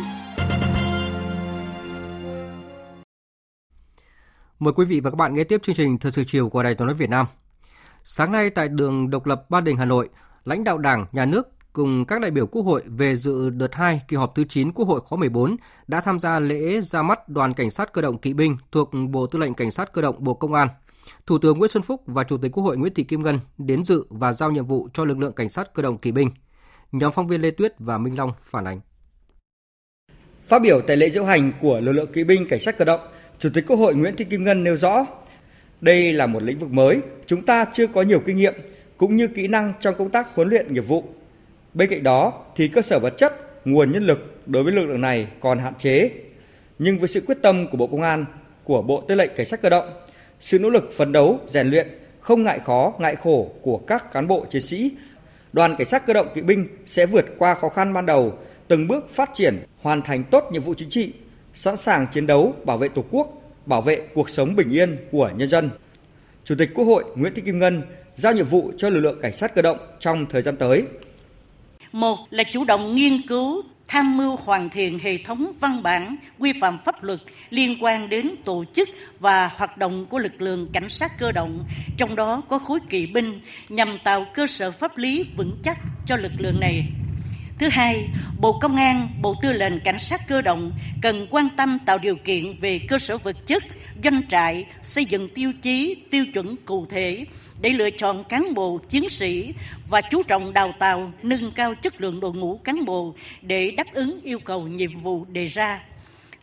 Mời 4.59 4.73
quý 4.73 4.85
vị 4.85 4.99
và 4.99 5.09
các 5.09 5.15
bạn 5.15 5.33
nghe 5.33 5.43
tiếp 5.43 5.61
chương 5.63 5.75
trình 5.75 5.97
Thời 5.97 6.11
sự 6.11 6.23
chiều 6.27 6.49
của 6.49 6.63
Đài 6.63 6.75
Tiếng 6.75 6.87
nói 6.87 6.95
Việt 6.95 7.09
Nam. 7.09 7.25
Sáng 8.03 8.31
nay 8.31 8.49
tại 8.49 8.67
đường 8.67 9.09
Độc 9.09 9.25
lập 9.25 9.49
Ba 9.49 9.61
Đình 9.61 9.77
Hà 9.77 9.85
Nội, 9.85 10.09
lãnh 10.45 10.63
đạo 10.63 10.77
Đảng, 10.77 11.05
Nhà 11.11 11.25
nước 11.25 11.47
cùng 11.73 12.05
các 12.05 12.21
đại 12.21 12.31
biểu 12.31 12.47
Quốc 12.47 12.61
hội 12.61 12.83
về 12.85 13.15
dự 13.15 13.49
đợt 13.49 13.75
2 13.75 14.01
kỳ 14.07 14.17
họp 14.17 14.35
thứ 14.35 14.43
9 14.49 14.71
Quốc 14.71 14.87
hội 14.87 14.99
khóa 14.99 15.19
14 15.19 15.55
đã 15.87 16.01
tham 16.01 16.19
gia 16.19 16.39
lễ 16.39 16.81
ra 16.81 17.01
mắt 17.01 17.29
đoàn 17.29 17.53
cảnh 17.53 17.71
sát 17.71 17.93
cơ 17.93 18.01
động 18.01 18.17
kỵ 18.17 18.33
binh 18.33 18.57
thuộc 18.71 18.91
Bộ 19.09 19.27
Tư 19.27 19.39
lệnh 19.39 19.53
Cảnh 19.53 19.71
sát 19.71 19.93
cơ 19.93 20.01
động 20.01 20.15
Bộ 20.19 20.33
Công 20.33 20.53
an. 20.53 20.67
Thủ 21.25 21.37
tướng 21.37 21.57
Nguyễn 21.57 21.69
Xuân 21.69 21.83
Phúc 21.83 22.01
và 22.05 22.23
Chủ 22.23 22.37
tịch 22.37 22.51
Quốc 22.51 22.63
hội 22.63 22.77
Nguyễn 22.77 22.93
Thị 22.93 23.03
Kim 23.03 23.23
Ngân 23.23 23.39
đến 23.57 23.83
dự 23.83 24.05
và 24.09 24.31
giao 24.31 24.51
nhiệm 24.51 24.65
vụ 24.65 24.87
cho 24.93 25.05
lực 25.05 25.17
lượng 25.17 25.33
cảnh 25.33 25.49
sát 25.49 25.73
cơ 25.73 25.83
động 25.83 25.97
kỵ 25.97 26.11
binh. 26.11 26.31
Nhóm 26.91 27.11
phóng 27.11 27.27
viên 27.27 27.41
Lê 27.41 27.51
Tuyết 27.51 27.73
và 27.79 27.97
Minh 27.97 28.17
Long 28.17 28.31
phản 28.43 28.65
ánh. 28.65 28.79
Phát 30.47 30.59
biểu 30.61 30.81
tại 30.81 30.97
lễ 30.97 31.09
diễu 31.09 31.25
hành 31.25 31.51
của 31.61 31.79
lực 31.79 31.91
lượng 31.91 32.11
kỵ 32.13 32.23
binh 32.23 32.47
cảnh 32.49 32.59
sát 32.59 32.77
cơ 32.77 32.85
động, 32.85 33.01
Chủ 33.39 33.49
tịch 33.53 33.65
Quốc 33.67 33.77
hội 33.77 33.95
Nguyễn 33.95 34.15
Thị 34.15 34.25
Kim 34.25 34.43
Ngân 34.43 34.63
nêu 34.63 34.77
rõ, 34.77 35.05
đây 35.81 36.13
là 36.13 36.27
một 36.27 36.43
lĩnh 36.43 36.59
vực 36.59 36.71
mới, 36.71 37.01
chúng 37.25 37.41
ta 37.41 37.65
chưa 37.73 37.87
có 37.87 38.01
nhiều 38.01 38.19
kinh 38.25 38.37
nghiệm 38.37 38.53
cũng 38.97 39.15
như 39.15 39.27
kỹ 39.27 39.47
năng 39.47 39.73
trong 39.79 39.95
công 39.97 40.09
tác 40.09 40.35
huấn 40.35 40.49
luyện 40.49 40.73
nghiệp 40.73 40.87
vụ 40.87 41.03
Bên 41.77 41.89
cạnh 41.89 42.03
đó 42.03 42.33
thì 42.55 42.67
cơ 42.67 42.81
sở 42.81 42.99
vật 42.99 43.13
chất, 43.17 43.61
nguồn 43.65 43.91
nhân 43.91 44.03
lực 44.03 44.41
đối 44.45 44.63
với 44.63 44.73
lực 44.73 44.85
lượng 44.85 45.01
này 45.01 45.27
còn 45.39 45.59
hạn 45.59 45.73
chế. 45.79 46.11
Nhưng 46.79 46.99
với 46.99 47.07
sự 47.07 47.21
quyết 47.27 47.37
tâm 47.41 47.67
của 47.67 47.77
Bộ 47.77 47.87
Công 47.87 48.01
an, 48.01 48.25
của 48.63 48.81
Bộ 48.81 49.01
Tư 49.01 49.15
lệnh 49.15 49.31
Cảnh 49.35 49.45
sát 49.45 49.61
cơ 49.61 49.69
động, 49.69 49.89
sự 50.39 50.59
nỗ 50.59 50.69
lực 50.69 50.93
phấn 50.97 51.11
đấu, 51.11 51.39
rèn 51.47 51.69
luyện, 51.69 51.87
không 52.19 52.43
ngại 52.43 52.59
khó, 52.65 52.93
ngại 52.99 53.15
khổ 53.15 53.51
của 53.61 53.77
các 53.77 54.13
cán 54.13 54.27
bộ 54.27 54.45
chiến 54.51 54.61
sĩ, 54.61 54.91
đoàn 55.57 55.75
cảnh 55.77 55.87
sát 55.87 56.05
cơ 56.05 56.13
động 56.13 56.27
kỵ 56.35 56.41
binh 56.41 56.67
sẽ 56.85 57.05
vượt 57.05 57.25
qua 57.37 57.55
khó 57.55 57.69
khăn 57.69 57.93
ban 57.93 58.05
đầu, 58.05 58.37
từng 58.67 58.87
bước 58.87 59.09
phát 59.15 59.29
triển, 59.33 59.63
hoàn 59.81 60.01
thành 60.01 60.23
tốt 60.23 60.43
nhiệm 60.51 60.63
vụ 60.63 60.73
chính 60.73 60.89
trị, 60.89 61.13
sẵn 61.55 61.77
sàng 61.77 62.07
chiến 62.13 62.27
đấu 62.27 62.53
bảo 62.63 62.77
vệ 62.77 62.87
Tổ 62.87 63.03
quốc, 63.11 63.27
bảo 63.65 63.81
vệ 63.81 64.01
cuộc 64.13 64.29
sống 64.29 64.55
bình 64.55 64.71
yên 64.71 64.97
của 65.11 65.31
nhân 65.37 65.49
dân. 65.49 65.69
Chủ 66.43 66.55
tịch 66.57 66.69
Quốc 66.75 66.85
hội 66.85 67.03
Nguyễn 67.15 67.33
Thị 67.33 67.41
Kim 67.45 67.59
Ngân 67.59 67.81
giao 68.15 68.33
nhiệm 68.33 68.45
vụ 68.45 68.71
cho 68.77 68.89
lực 68.89 68.99
lượng 68.99 69.19
cảnh 69.21 69.33
sát 69.33 69.55
cơ 69.55 69.61
động 69.61 69.77
trong 69.99 70.25
thời 70.29 70.41
gian 70.41 70.55
tới. 70.55 70.83
Một 71.91 72.17
là 72.29 72.43
chủ 72.51 72.65
động 72.65 72.95
nghiên 72.95 73.13
cứu, 73.27 73.61
tham 73.87 74.17
mưu 74.17 74.35
hoàn 74.35 74.69
thiện 74.69 74.99
hệ 74.99 75.17
thống 75.17 75.51
văn 75.59 75.83
bản 75.83 76.15
quy 76.39 76.53
phạm 76.61 76.77
pháp 76.85 77.03
luật 77.03 77.19
liên 77.49 77.83
quan 77.83 78.09
đến 78.09 78.31
tổ 78.45 78.63
chức 78.73 78.89
và 79.19 79.47
hoạt 79.47 79.77
động 79.77 80.05
của 80.05 80.19
lực 80.19 80.41
lượng 80.41 80.67
cảnh 80.73 80.89
sát 80.89 81.17
cơ 81.19 81.31
động, 81.31 81.65
trong 81.97 82.15
đó 82.15 82.41
có 82.49 82.59
khối 82.59 82.79
kỵ 82.89 83.05
binh 83.05 83.41
nhằm 83.69 83.97
tạo 84.03 84.25
cơ 84.33 84.47
sở 84.47 84.71
pháp 84.71 84.97
lý 84.97 85.25
vững 85.37 85.51
chắc 85.63 85.77
cho 86.05 86.15
lực 86.15 86.31
lượng 86.37 86.59
này. 86.59 86.85
Thứ 87.59 87.67
hai, 87.69 88.07
Bộ 88.39 88.59
Công 88.59 88.75
an, 88.75 89.09
Bộ 89.21 89.35
Tư 89.41 89.51
lệnh 89.51 89.79
Cảnh 89.79 89.99
sát 89.99 90.27
cơ 90.27 90.41
động 90.41 90.71
cần 91.01 91.27
quan 91.29 91.47
tâm 91.57 91.79
tạo 91.85 91.97
điều 91.97 92.15
kiện 92.15 92.59
về 92.61 92.79
cơ 92.87 92.99
sở 92.99 93.17
vật 93.17 93.47
chất, 93.47 93.63
doanh 94.03 94.21
trại, 94.29 94.65
xây 94.81 95.05
dựng 95.05 95.29
tiêu 95.29 95.51
chí, 95.61 95.95
tiêu 96.11 96.25
chuẩn 96.33 96.55
cụ 96.65 96.85
thể 96.85 97.25
để 97.61 97.69
lựa 97.69 97.89
chọn 97.89 98.23
cán 98.23 98.53
bộ 98.53 98.79
chiến 98.89 99.09
sĩ 99.09 99.53
và 99.89 100.01
chú 100.01 100.23
trọng 100.23 100.53
đào 100.53 100.73
tạo 100.79 101.11
nâng 101.23 101.51
cao 101.51 101.75
chất 101.75 102.01
lượng 102.01 102.19
đội 102.19 102.33
ngũ 102.33 102.57
cán 102.57 102.85
bộ 102.85 103.15
để 103.41 103.71
đáp 103.71 103.93
ứng 103.93 104.19
yêu 104.23 104.39
cầu 104.39 104.67
nhiệm 104.67 104.91
vụ 104.99 105.25
đề 105.25 105.45
ra. 105.45 105.83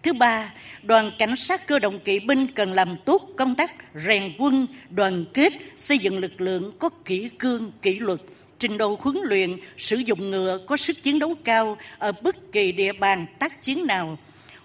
Thứ 0.03 0.12
ba, 0.12 0.53
đoàn 0.83 1.11
cảnh 1.18 1.37
sát 1.37 1.66
cơ 1.66 1.79
động 1.79 1.98
kỵ 1.98 2.18
binh 2.18 2.46
cần 2.46 2.72
làm 2.72 2.96
tốt 3.05 3.31
công 3.37 3.55
tác 3.55 3.72
rèn 3.94 4.33
quân, 4.38 4.66
đoàn 4.90 5.24
kết, 5.35 5.53
xây 5.77 5.98
dựng 5.98 6.18
lực 6.18 6.40
lượng 6.40 6.72
có 6.79 6.88
kỹ 7.05 7.29
cương, 7.38 7.72
kỷ 7.83 7.98
luật, 7.98 8.20
trình 8.59 8.79
độ 8.79 8.98
huấn 9.00 9.16
luyện, 9.22 9.57
sử 9.77 9.96
dụng 9.96 10.31
ngựa 10.31 10.61
có 10.66 10.77
sức 10.77 11.03
chiến 11.03 11.18
đấu 11.18 11.35
cao 11.44 11.77
ở 11.98 12.12
bất 12.12 12.53
kỳ 12.53 12.72
địa 12.72 12.92
bàn 12.92 13.27
tác 13.38 13.62
chiến 13.62 13.87
nào, 13.87 14.18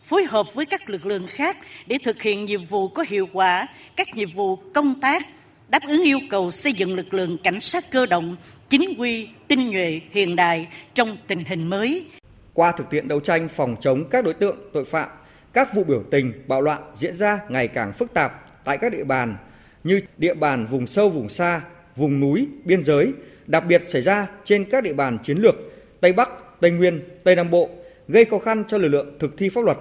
phối 0.03 0.25
hợp 0.29 0.53
với 0.53 0.65
các 0.65 0.89
lực 0.89 1.05
lượng 1.05 1.27
khác 1.27 1.57
để 1.87 1.97
thực 2.03 2.21
hiện 2.21 2.45
nhiệm 2.45 2.65
vụ 2.65 2.87
có 2.87 3.05
hiệu 3.07 3.29
quả, 3.33 3.67
các 3.95 4.15
nhiệm 4.15 4.31
vụ 4.31 4.55
công 4.55 4.99
tác, 4.99 5.27
đáp 5.69 5.81
ứng 5.87 6.03
yêu 6.03 6.19
cầu 6.29 6.51
xây 6.51 6.73
dựng 6.73 6.95
lực 6.95 7.13
lượng 7.13 7.37
cảnh 7.43 7.61
sát 7.61 7.83
cơ 7.91 8.05
động 8.05 8.35
chính 8.69 8.99
quy, 8.99 9.29
tinh 9.47 9.69
nhuệ, 9.69 10.01
hiện 10.11 10.35
đại 10.35 10.67
trong 10.93 11.17
tình 11.27 11.43
hình 11.43 11.67
mới. 11.67 12.05
Qua 12.53 12.71
thực 12.71 12.89
tiễn 12.89 13.07
đấu 13.07 13.19
tranh 13.19 13.49
phòng 13.55 13.75
chống 13.81 14.09
các 14.09 14.23
đối 14.23 14.33
tượng 14.33 14.57
tội 14.73 14.85
phạm, 14.85 15.09
các 15.53 15.73
vụ 15.73 15.83
biểu 15.83 16.03
tình, 16.11 16.33
bạo 16.47 16.61
loạn 16.61 16.81
diễn 16.95 17.15
ra 17.15 17.39
ngày 17.49 17.67
càng 17.67 17.93
phức 17.93 18.13
tạp 18.13 18.45
tại 18.63 18.77
các 18.77 18.91
địa 18.91 19.03
bàn 19.03 19.37
như 19.83 20.01
địa 20.17 20.33
bàn 20.33 20.67
vùng 20.67 20.87
sâu 20.87 21.09
vùng 21.09 21.29
xa, 21.29 21.61
vùng 21.95 22.19
núi, 22.19 22.47
biên 22.65 22.83
giới, 22.83 23.13
đặc 23.47 23.63
biệt 23.67 23.83
xảy 23.87 24.01
ra 24.01 24.27
trên 24.45 24.65
các 24.71 24.83
địa 24.83 24.93
bàn 24.93 25.17
chiến 25.23 25.37
lược 25.37 25.55
Tây 26.01 26.13
Bắc, 26.13 26.29
Tây 26.59 26.71
Nguyên, 26.71 27.01
Tây 27.23 27.35
Nam 27.35 27.49
Bộ, 27.49 27.69
gây 28.07 28.25
khó 28.25 28.39
khăn 28.39 28.63
cho 28.67 28.77
lực 28.77 28.87
lượng 28.87 29.17
thực 29.19 29.37
thi 29.37 29.49
pháp 29.49 29.63
luật. 29.63 29.77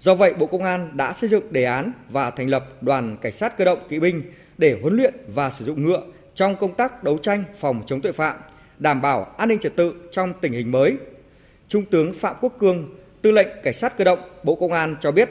Do 0.00 0.14
vậy, 0.14 0.34
Bộ 0.34 0.46
Công 0.46 0.64
an 0.64 0.96
đã 0.96 1.12
xây 1.12 1.30
dựng 1.30 1.52
đề 1.52 1.64
án 1.64 1.92
và 2.10 2.30
thành 2.30 2.48
lập 2.48 2.82
đoàn 2.82 3.16
cảnh 3.20 3.32
sát 3.32 3.58
cơ 3.58 3.64
động 3.64 3.78
kỵ 3.88 3.98
binh 3.98 4.22
để 4.60 4.78
huấn 4.82 4.96
luyện 4.96 5.14
và 5.34 5.50
sử 5.50 5.64
dụng 5.64 5.84
ngựa 5.84 6.02
trong 6.34 6.56
công 6.56 6.74
tác 6.74 7.04
đấu 7.04 7.18
tranh 7.18 7.44
phòng 7.58 7.82
chống 7.86 8.00
tội 8.00 8.12
phạm, 8.12 8.36
đảm 8.78 9.02
bảo 9.02 9.34
an 9.38 9.48
ninh 9.48 9.58
trật 9.58 9.76
tự 9.76 9.94
trong 10.12 10.32
tình 10.40 10.52
hình 10.52 10.70
mới. 10.70 10.96
Trung 11.68 11.84
tướng 11.84 12.14
Phạm 12.14 12.36
Quốc 12.40 12.52
Cương, 12.58 12.94
Tư 13.22 13.32
lệnh 13.32 13.48
Cảnh 13.62 13.74
sát 13.74 13.98
cơ 13.98 14.04
động 14.04 14.18
Bộ 14.42 14.54
Công 14.54 14.72
an 14.72 14.96
cho 15.00 15.12
biết 15.12 15.28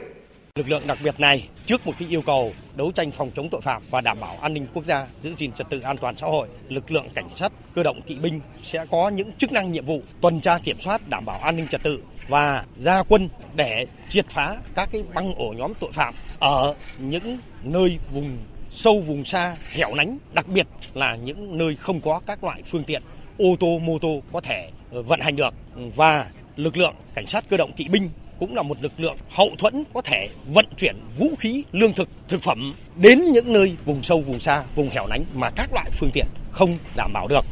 Lực 0.56 0.70
lượng 0.70 0.84
đặc 0.88 0.98
biệt 1.04 1.20
này 1.20 1.50
trước 1.66 1.88
một 1.88 1.94
cái 2.00 2.08
yêu 2.08 2.22
cầu 2.22 2.52
đấu 2.76 2.92
tranh 2.92 3.12
phòng 3.12 3.32
chống 3.36 3.50
tội 3.50 3.62
phạm 3.62 3.82
và 3.90 4.02
đảm 4.02 4.20
bảo 4.20 4.38
an 4.42 4.54
ninh 4.54 4.68
quốc 4.74 4.86
gia, 4.86 5.08
giữ 5.24 5.34
gìn 5.38 5.52
trật 5.52 5.70
tự 5.70 5.80
an 5.80 5.98
toàn 5.98 6.16
xã 6.16 6.28
hội, 6.28 6.48
lực 6.70 6.92
lượng 6.92 7.06
cảnh 7.16 7.30
sát 7.36 7.52
cơ 7.76 7.84
động 7.84 8.02
kỵ 8.02 8.16
binh 8.16 8.40
sẽ 8.64 8.86
có 8.92 9.10
những 9.10 9.32
chức 9.32 9.52
năng 9.52 9.72
nhiệm 9.72 9.86
vụ 9.86 10.02
tuần 10.22 10.42
tra 10.42 10.60
kiểm 10.64 10.80
soát 10.80 11.02
đảm 11.10 11.26
bảo 11.26 11.40
an 11.40 11.56
ninh 11.56 11.68
trật 11.68 11.84
tự 11.84 12.04
và 12.28 12.66
ra 12.84 13.04
quân 13.04 13.30
để 13.56 13.86
triệt 14.10 14.26
phá 14.30 14.58
các 14.76 14.90
cái 14.92 15.04
băng 15.14 15.36
ổ 15.36 15.54
nhóm 15.58 15.74
tội 15.80 15.92
phạm 15.92 16.14
ở 16.40 16.76
những 17.00 17.38
nơi 17.64 17.98
vùng 18.12 18.38
sâu 18.72 19.02
vùng 19.02 19.26
xa, 19.26 19.56
hẻo 19.72 19.96
lánh, 19.96 20.18
đặc 20.34 20.48
biệt 20.48 20.68
là 20.94 21.16
những 21.16 21.58
nơi 21.58 21.76
không 21.76 22.02
có 22.02 22.22
các 22.26 22.44
loại 22.44 22.64
phương 22.64 22.84
tiện 22.84 23.02
ô 23.38 23.56
tô, 23.60 23.80
mô 23.80 24.00
tô 24.00 24.22
có 24.32 24.42
thể 24.42 24.70
ờ, 24.92 25.02
vận 25.02 25.20
hành 25.20 25.36
được 25.36 25.54
và 25.96 26.26
lực 26.56 26.78
lượng 26.78 26.94
cảnh 27.16 27.28
sát 27.28 27.46
cơ 27.50 27.58
động 27.58 27.72
kỵ 27.72 27.88
binh 27.88 28.10
cũng 28.40 28.56
là 28.56 28.62
một 28.62 28.78
lực 28.82 28.92
lượng 28.98 29.16
hậu 29.30 29.50
thuẫn 29.58 29.84
có 29.94 30.02
thể 30.02 30.30
vận 30.54 30.66
chuyển 30.78 30.96
vũ 31.18 31.28
khí, 31.40 31.64
lương 31.72 31.94
thực, 31.94 32.10
thực 32.28 32.42
phẩm 32.42 32.74
đến 32.96 33.20
những 33.32 33.54
nơi 33.54 33.76
vùng 33.86 34.04
sâu, 34.04 34.22
vùng 34.22 34.40
xa, 34.40 34.64
vùng 34.76 34.90
hẻo 34.90 35.08
lánh 35.08 35.24
mà 35.34 35.50
các 35.56 35.74
loại 35.74 35.90
phương 36.00 36.12
tiện 36.14 36.26
không 36.52 36.78
đảm 36.96 37.14
bảo 37.14 37.28
được. 37.28 37.46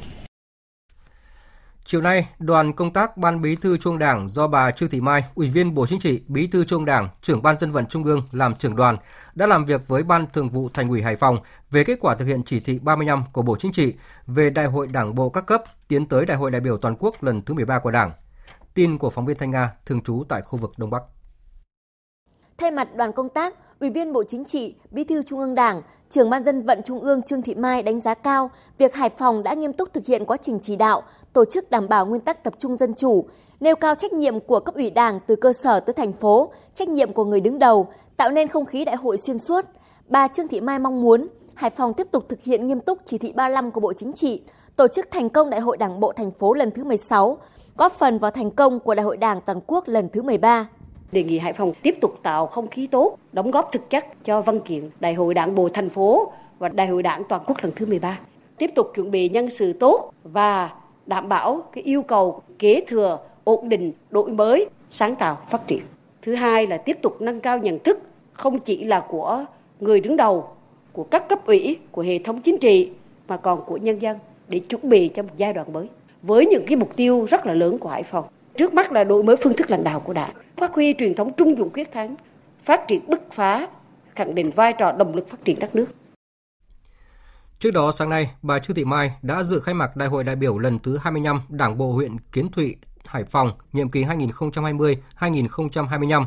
Chiều 1.89 2.01
nay, 2.01 2.27
đoàn 2.39 2.73
công 2.73 2.93
tác 2.93 3.17
Ban 3.17 3.41
Bí 3.41 3.55
thư 3.55 3.77
Trung 3.77 3.99
Đảng 3.99 4.27
do 4.29 4.47
bà 4.47 4.71
Trương 4.71 4.89
Thị 4.89 5.01
Mai, 5.01 5.23
Ủy 5.35 5.49
viên 5.49 5.73
Bộ 5.73 5.87
Chính 5.87 5.99
trị, 5.99 6.21
Bí 6.27 6.47
thư 6.47 6.65
Trung 6.65 6.85
Đảng, 6.85 7.09
trưởng 7.21 7.41
Ban 7.41 7.59
Dân 7.59 7.71
vận 7.71 7.85
Trung 7.85 8.03
ương 8.03 8.21
làm 8.31 8.55
trưởng 8.55 8.75
đoàn 8.75 8.97
đã 9.35 9.47
làm 9.47 9.65
việc 9.65 9.87
với 9.87 10.03
Ban 10.03 10.25
Thường 10.33 10.49
vụ 10.49 10.69
Thành 10.73 10.89
ủy 10.89 11.01
Hải 11.01 11.15
Phòng 11.15 11.39
về 11.71 11.83
kết 11.83 11.99
quả 12.01 12.15
thực 12.15 12.25
hiện 12.25 12.43
chỉ 12.43 12.59
thị 12.59 12.79
35 12.79 13.23
của 13.33 13.41
Bộ 13.41 13.55
Chính 13.59 13.71
trị 13.71 13.93
về 14.27 14.49
Đại 14.49 14.65
hội 14.65 14.87
Đảng 14.87 15.15
bộ 15.15 15.29
các 15.29 15.45
cấp 15.45 15.63
tiến 15.87 16.05
tới 16.05 16.25
Đại 16.25 16.37
hội 16.37 16.51
đại 16.51 16.61
biểu 16.61 16.77
toàn 16.77 16.95
quốc 16.99 17.23
lần 17.23 17.41
thứ 17.41 17.53
13 17.53 17.79
của 17.79 17.91
Đảng. 17.91 18.11
Tin 18.73 18.97
của 18.97 19.09
phóng 19.09 19.25
viên 19.25 19.37
Thanh 19.37 19.51
Nga, 19.51 19.71
thường 19.85 20.01
trú 20.01 20.23
tại 20.29 20.41
khu 20.41 20.59
vực 20.59 20.71
Đông 20.77 20.89
Bắc. 20.89 21.03
Thay 22.57 22.71
mặt 22.71 22.95
đoàn 22.95 23.13
công 23.13 23.29
tác, 23.29 23.53
Ủy 23.79 23.89
viên 23.89 24.13
Bộ 24.13 24.23
Chính 24.27 24.45
trị, 24.45 24.75
Bí 24.91 25.03
thư 25.03 25.23
Trung 25.23 25.39
ương 25.39 25.55
Đảng, 25.55 25.81
Trưởng 26.09 26.29
ban 26.29 26.43
dân 26.43 26.61
vận 26.61 26.81
Trung 26.85 26.99
ương 26.99 27.21
Trương 27.21 27.41
Thị 27.41 27.55
Mai 27.55 27.83
đánh 27.83 27.99
giá 27.99 28.13
cao 28.13 28.49
việc 28.77 28.95
Hải 28.95 29.09
Phòng 29.09 29.43
đã 29.43 29.53
nghiêm 29.53 29.73
túc 29.73 29.93
thực 29.93 30.05
hiện 30.05 30.25
quá 30.25 30.37
trình 30.41 30.59
chỉ 30.61 30.75
đạo, 30.75 31.03
tổ 31.33 31.45
chức 31.45 31.69
đảm 31.69 31.87
bảo 31.87 32.05
nguyên 32.05 32.21
tắc 32.21 32.43
tập 32.43 32.53
trung 32.59 32.77
dân 32.77 32.93
chủ, 32.93 33.25
nêu 33.59 33.75
cao 33.75 33.95
trách 33.95 34.13
nhiệm 34.13 34.39
của 34.39 34.59
cấp 34.59 34.75
ủy 34.75 34.89
Đảng 34.89 35.19
từ 35.27 35.35
cơ 35.35 35.53
sở 35.53 35.79
tới 35.79 35.93
thành 35.93 36.13
phố, 36.13 36.51
trách 36.73 36.87
nhiệm 36.87 37.13
của 37.13 37.25
người 37.25 37.39
đứng 37.39 37.59
đầu, 37.59 37.87
tạo 38.17 38.29
nên 38.31 38.47
không 38.47 38.65
khí 38.65 38.85
đại 38.85 38.95
hội 38.95 39.17
xuyên 39.17 39.39
suốt. 39.39 39.65
Bà 40.07 40.27
Trương 40.27 40.47
Thị 40.47 40.61
Mai 40.61 40.79
mong 40.79 41.01
muốn 41.01 41.27
Hải 41.53 41.69
Phòng 41.69 41.93
tiếp 41.93 42.07
tục 42.11 42.25
thực 42.29 42.41
hiện 42.41 42.67
nghiêm 42.67 42.79
túc 42.79 42.99
chỉ 43.05 43.17
thị 43.17 43.31
35 43.31 43.71
của 43.71 43.79
Bộ 43.79 43.93
Chính 43.93 44.13
trị, 44.13 44.41
tổ 44.75 44.87
chức 44.87 45.07
thành 45.11 45.29
công 45.29 45.49
Đại 45.49 45.59
hội 45.59 45.77
Đảng 45.77 45.99
bộ 45.99 46.13
thành 46.13 46.31
phố 46.31 46.53
lần 46.53 46.71
thứ 46.71 46.83
16, 46.83 47.37
góp 47.77 47.91
phần 47.91 48.19
vào 48.19 48.31
thành 48.31 48.51
công 48.51 48.79
của 48.79 48.95
Đại 48.95 49.03
hội 49.03 49.17
Đảng 49.17 49.41
toàn 49.41 49.59
quốc 49.67 49.87
lần 49.87 50.09
thứ 50.09 50.21
13 50.21 50.67
đề 51.11 51.23
nghị 51.23 51.39
Hải 51.39 51.53
Phòng 51.53 51.73
tiếp 51.81 51.95
tục 52.01 52.19
tạo 52.23 52.47
không 52.47 52.67
khí 52.67 52.87
tốt, 52.87 53.17
đóng 53.33 53.51
góp 53.51 53.71
thực 53.71 53.89
chất 53.89 54.05
cho 54.23 54.41
văn 54.41 54.59
kiện 54.59 54.89
Đại 54.99 55.13
hội 55.13 55.33
Đảng 55.33 55.55
bộ 55.55 55.69
thành 55.69 55.89
phố 55.89 56.31
và 56.59 56.69
Đại 56.69 56.87
hội 56.87 57.03
Đảng 57.03 57.23
toàn 57.29 57.41
quốc 57.47 57.57
lần 57.61 57.71
thứ 57.75 57.85
13. 57.85 58.19
Tiếp 58.57 58.71
tục 58.75 58.91
chuẩn 58.95 59.11
bị 59.11 59.29
nhân 59.29 59.49
sự 59.49 59.73
tốt 59.73 60.13
và 60.23 60.69
đảm 61.05 61.29
bảo 61.29 61.63
cái 61.73 61.83
yêu 61.83 62.01
cầu 62.01 62.41
kế 62.59 62.83
thừa, 62.87 63.19
ổn 63.43 63.69
định, 63.69 63.91
đổi 64.09 64.31
mới, 64.31 64.69
sáng 64.89 65.15
tạo, 65.15 65.37
phát 65.49 65.67
triển. 65.67 65.81
Thứ 66.21 66.35
hai 66.35 66.67
là 66.67 66.77
tiếp 66.77 66.97
tục 67.01 67.21
nâng 67.21 67.39
cao 67.39 67.57
nhận 67.57 67.79
thức 67.79 67.99
không 68.33 68.59
chỉ 68.59 68.83
là 68.83 68.99
của 68.99 69.45
người 69.79 69.99
đứng 69.99 70.17
đầu, 70.17 70.47
của 70.93 71.03
các 71.03 71.29
cấp 71.29 71.45
ủy, 71.45 71.77
của 71.91 72.01
hệ 72.01 72.19
thống 72.19 72.41
chính 72.41 72.57
trị 72.57 72.89
mà 73.27 73.37
còn 73.37 73.61
của 73.65 73.77
nhân 73.77 74.01
dân 74.01 74.17
để 74.47 74.59
chuẩn 74.59 74.89
bị 74.89 75.07
cho 75.07 75.23
một 75.23 75.29
giai 75.37 75.53
đoạn 75.53 75.73
mới 75.73 75.87
với 76.21 76.45
những 76.45 76.63
cái 76.67 76.75
mục 76.75 76.95
tiêu 76.95 77.25
rất 77.29 77.45
là 77.45 77.53
lớn 77.53 77.77
của 77.77 77.89
Hải 77.89 78.03
Phòng. 78.03 78.25
Trước 78.57 78.73
mắt 78.73 78.91
là 78.91 79.03
đổi 79.03 79.23
mới 79.23 79.35
phương 79.43 79.53
thức 79.53 79.69
lãnh 79.69 79.83
đạo 79.83 79.99
của 79.99 80.13
Đảng, 80.13 80.33
phát 80.57 80.73
huy 80.73 80.93
truyền 80.99 81.15
thống 81.15 81.33
trung 81.37 81.57
dụng 81.57 81.69
quyết 81.73 81.91
thắng, 81.91 82.15
phát 82.63 82.81
triển 82.87 83.07
bứt 83.07 83.21
phá, 83.31 83.67
khẳng 84.15 84.35
định 84.35 84.51
vai 84.51 84.73
trò 84.73 84.91
động 84.91 85.15
lực 85.15 85.29
phát 85.29 85.45
triển 85.45 85.59
đất 85.59 85.75
nước. 85.75 85.85
Trước 87.59 87.71
đó 87.71 87.91
sáng 87.91 88.09
nay, 88.09 88.31
bà 88.41 88.59
Trương 88.59 88.75
Thị 88.75 88.85
Mai 88.85 89.11
đã 89.21 89.43
dự 89.43 89.59
khai 89.59 89.73
mạc 89.73 89.95
Đại 89.95 90.09
hội 90.09 90.23
đại 90.23 90.35
biểu 90.35 90.57
lần 90.57 90.79
thứ 90.79 90.97
25 90.97 91.41
Đảng 91.49 91.77
bộ 91.77 91.91
huyện 91.91 92.17
Kiến 92.31 92.51
Thụy, 92.51 92.75
Hải 93.05 93.23
Phòng, 93.23 93.51
nhiệm 93.73 93.89
kỳ 93.89 94.03
2020-2025. 94.03 96.25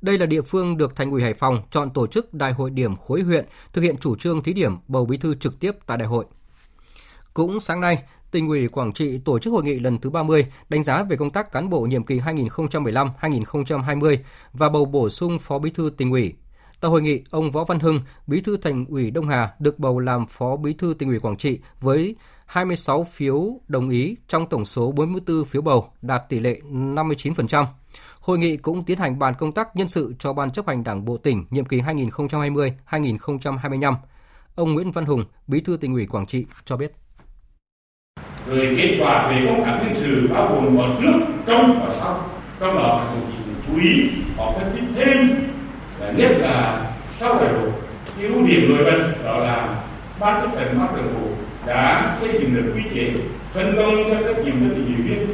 Đây 0.00 0.18
là 0.18 0.26
địa 0.26 0.42
phương 0.42 0.76
được 0.76 0.96
Thành 0.96 1.10
ủy 1.10 1.22
Hải 1.22 1.34
Phòng 1.34 1.62
chọn 1.70 1.90
tổ 1.90 2.06
chức 2.06 2.34
đại 2.34 2.52
hội 2.52 2.70
điểm 2.70 2.96
khối 2.96 3.20
huyện 3.20 3.46
thực 3.72 3.82
hiện 3.82 3.96
chủ 3.96 4.16
trương 4.16 4.42
thí 4.42 4.52
điểm 4.52 4.76
bầu 4.88 5.06
bí 5.06 5.16
thư 5.16 5.34
trực 5.34 5.60
tiếp 5.60 5.72
tại 5.86 5.98
đại 5.98 6.08
hội. 6.08 6.24
Cũng 7.34 7.60
sáng 7.60 7.80
nay, 7.80 8.02
tỉnh 8.30 8.48
ủy 8.48 8.68
Quảng 8.68 8.92
Trị 8.92 9.18
tổ 9.18 9.38
chức 9.38 9.52
hội 9.52 9.64
nghị 9.64 9.78
lần 9.78 9.98
thứ 9.98 10.10
30 10.10 10.46
đánh 10.68 10.84
giá 10.84 11.02
về 11.02 11.16
công 11.16 11.30
tác 11.30 11.52
cán 11.52 11.68
bộ 11.68 11.80
nhiệm 11.80 12.04
kỳ 12.04 12.18
2015-2020 12.18 14.16
và 14.52 14.68
bầu 14.68 14.84
bổ 14.84 15.08
sung 15.08 15.38
phó 15.38 15.58
bí 15.58 15.70
thư 15.70 15.90
tỉnh 15.96 16.10
ủy. 16.10 16.34
Tại 16.80 16.90
hội 16.90 17.02
nghị, 17.02 17.22
ông 17.30 17.50
Võ 17.50 17.64
Văn 17.64 17.80
Hưng, 17.80 18.00
bí 18.26 18.40
thư 18.40 18.56
thành 18.56 18.84
ủy 18.88 19.10
Đông 19.10 19.28
Hà 19.28 19.54
được 19.58 19.78
bầu 19.78 19.98
làm 19.98 20.26
phó 20.26 20.56
bí 20.56 20.72
thư 20.72 20.94
tỉnh 20.98 21.08
ủy 21.08 21.18
Quảng 21.18 21.36
Trị 21.36 21.58
với 21.80 22.16
26 22.46 23.04
phiếu 23.04 23.60
đồng 23.68 23.88
ý 23.88 24.16
trong 24.28 24.48
tổng 24.48 24.64
số 24.64 24.92
44 24.92 25.44
phiếu 25.44 25.62
bầu, 25.62 25.92
đạt 26.02 26.28
tỷ 26.28 26.40
lệ 26.40 26.60
59%. 26.70 27.66
Hội 28.20 28.38
nghị 28.38 28.56
cũng 28.56 28.84
tiến 28.84 28.98
hành 28.98 29.18
bàn 29.18 29.34
công 29.38 29.52
tác 29.52 29.76
nhân 29.76 29.88
sự 29.88 30.14
cho 30.18 30.32
Ban 30.32 30.50
chấp 30.50 30.66
hành 30.66 30.84
Đảng 30.84 31.04
bộ 31.04 31.16
tỉnh 31.16 31.46
nhiệm 31.50 31.64
kỳ 31.64 31.80
2020-2025. 31.80 33.94
Ông 34.54 34.74
Nguyễn 34.74 34.92
Văn 34.92 35.06
Hùng, 35.06 35.24
bí 35.46 35.60
thư 35.60 35.76
tỉnh 35.76 35.94
ủy 35.94 36.06
Quảng 36.06 36.26
Trị 36.26 36.46
cho 36.64 36.76
biết 36.76 36.92
rồi 38.50 38.74
kết 38.76 38.96
quả, 39.00 39.28
về 39.28 39.42
công 39.46 39.64
tác 39.64 39.78
nhân 39.82 39.94
sự 39.94 40.28
bao 40.34 40.48
gồm 40.54 40.78
có 40.78 40.88
trước 41.02 41.18
trong 41.46 41.80
và 41.86 41.94
sau. 41.98 42.30
Trong 42.60 42.74
đó 42.74 43.00
các 43.04 43.14
đồng 43.14 43.30
chí 43.30 43.34
chú 43.66 43.80
ý 43.82 44.08
có 44.36 44.52
phân 44.56 44.70
tích 44.76 44.84
thêm 44.96 45.28
là 46.00 46.12
nhất 46.16 46.30
là 46.38 46.80
sau 47.16 47.34
đại 47.34 47.52
hội 47.52 47.70
ưu 48.22 48.46
điểm 48.46 48.68
nổi 48.68 48.84
bật 48.84 49.24
đó 49.24 49.38
là 49.38 49.68
ban 50.20 50.40
chấp 50.40 50.58
hành 50.58 50.78
ban 50.78 50.88
thường 50.96 51.14
vụ 51.14 51.28
đã 51.66 52.14
xây 52.20 52.32
dựng 52.32 52.54
được 52.54 52.72
quy 52.74 52.82
chế 52.94 53.10
phân 53.52 53.76
công 53.76 54.10
cho 54.10 54.14
trách 54.26 54.44
nhiệm 54.44 54.60
đơn 54.60 54.84
vị 54.88 55.02
viên, 55.02 55.26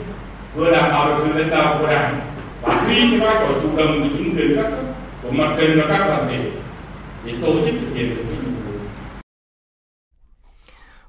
vừa 0.54 0.70
đảm 0.70 0.90
bảo 0.92 1.08
được 1.08 1.14
sự 1.18 1.38
lãnh 1.38 1.50
đạo 1.50 1.76
của 1.78 1.86
đảng, 1.86 2.20
và 2.62 2.74
huy 2.74 3.18
vai 3.18 3.34
trò 3.40 3.48
chủ 3.62 3.68
động 3.76 4.02
của 4.02 4.08
chính 4.18 4.36
quyền 4.36 4.56
các 4.56 4.62
cấp, 4.62 4.80
của 5.22 5.30
mặt 5.30 5.54
trận 5.58 5.80
và 5.80 5.86
các 5.88 6.06
đoàn 6.06 6.26
thể 6.30 6.38
để 7.24 7.32
tổ 7.42 7.52
chức 7.52 7.74
thực 7.80 7.94
hiện 7.94 8.16
được 8.16 8.22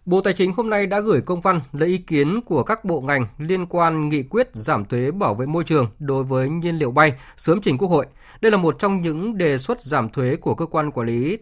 Bộ 0.05 0.21
Tài 0.21 0.33
chính 0.33 0.53
hôm 0.53 0.69
nay 0.69 0.87
đã 0.87 0.99
gửi 0.99 1.21
công 1.21 1.41
văn 1.41 1.61
lấy 1.71 1.89
ý 1.89 1.97
kiến 1.97 2.41
của 2.45 2.63
các 2.63 2.85
bộ 2.85 3.01
ngành 3.01 3.27
liên 3.37 3.65
quan 3.65 4.09
nghị 4.09 4.23
quyết 4.23 4.49
giảm 4.53 4.85
thuế 4.85 5.11
bảo 5.11 5.35
vệ 5.35 5.45
môi 5.45 5.63
trường 5.63 5.87
đối 5.99 6.23
với 6.23 6.49
nhiên 6.49 6.75
liệu 6.75 6.91
bay 6.91 7.13
sớm 7.37 7.61
trình 7.61 7.77
Quốc 7.77 7.87
hội. 7.87 8.05
Đây 8.41 8.51
là 8.51 8.57
một 8.57 8.75
trong 8.79 9.01
những 9.01 9.37
đề 9.37 9.57
xuất 9.57 9.81
giảm 9.81 10.09
thuế 10.09 10.35
của 10.35 10.55
cơ 10.55 10.65
quan 10.65 10.91
quản 10.91 11.07
lý 11.07 11.37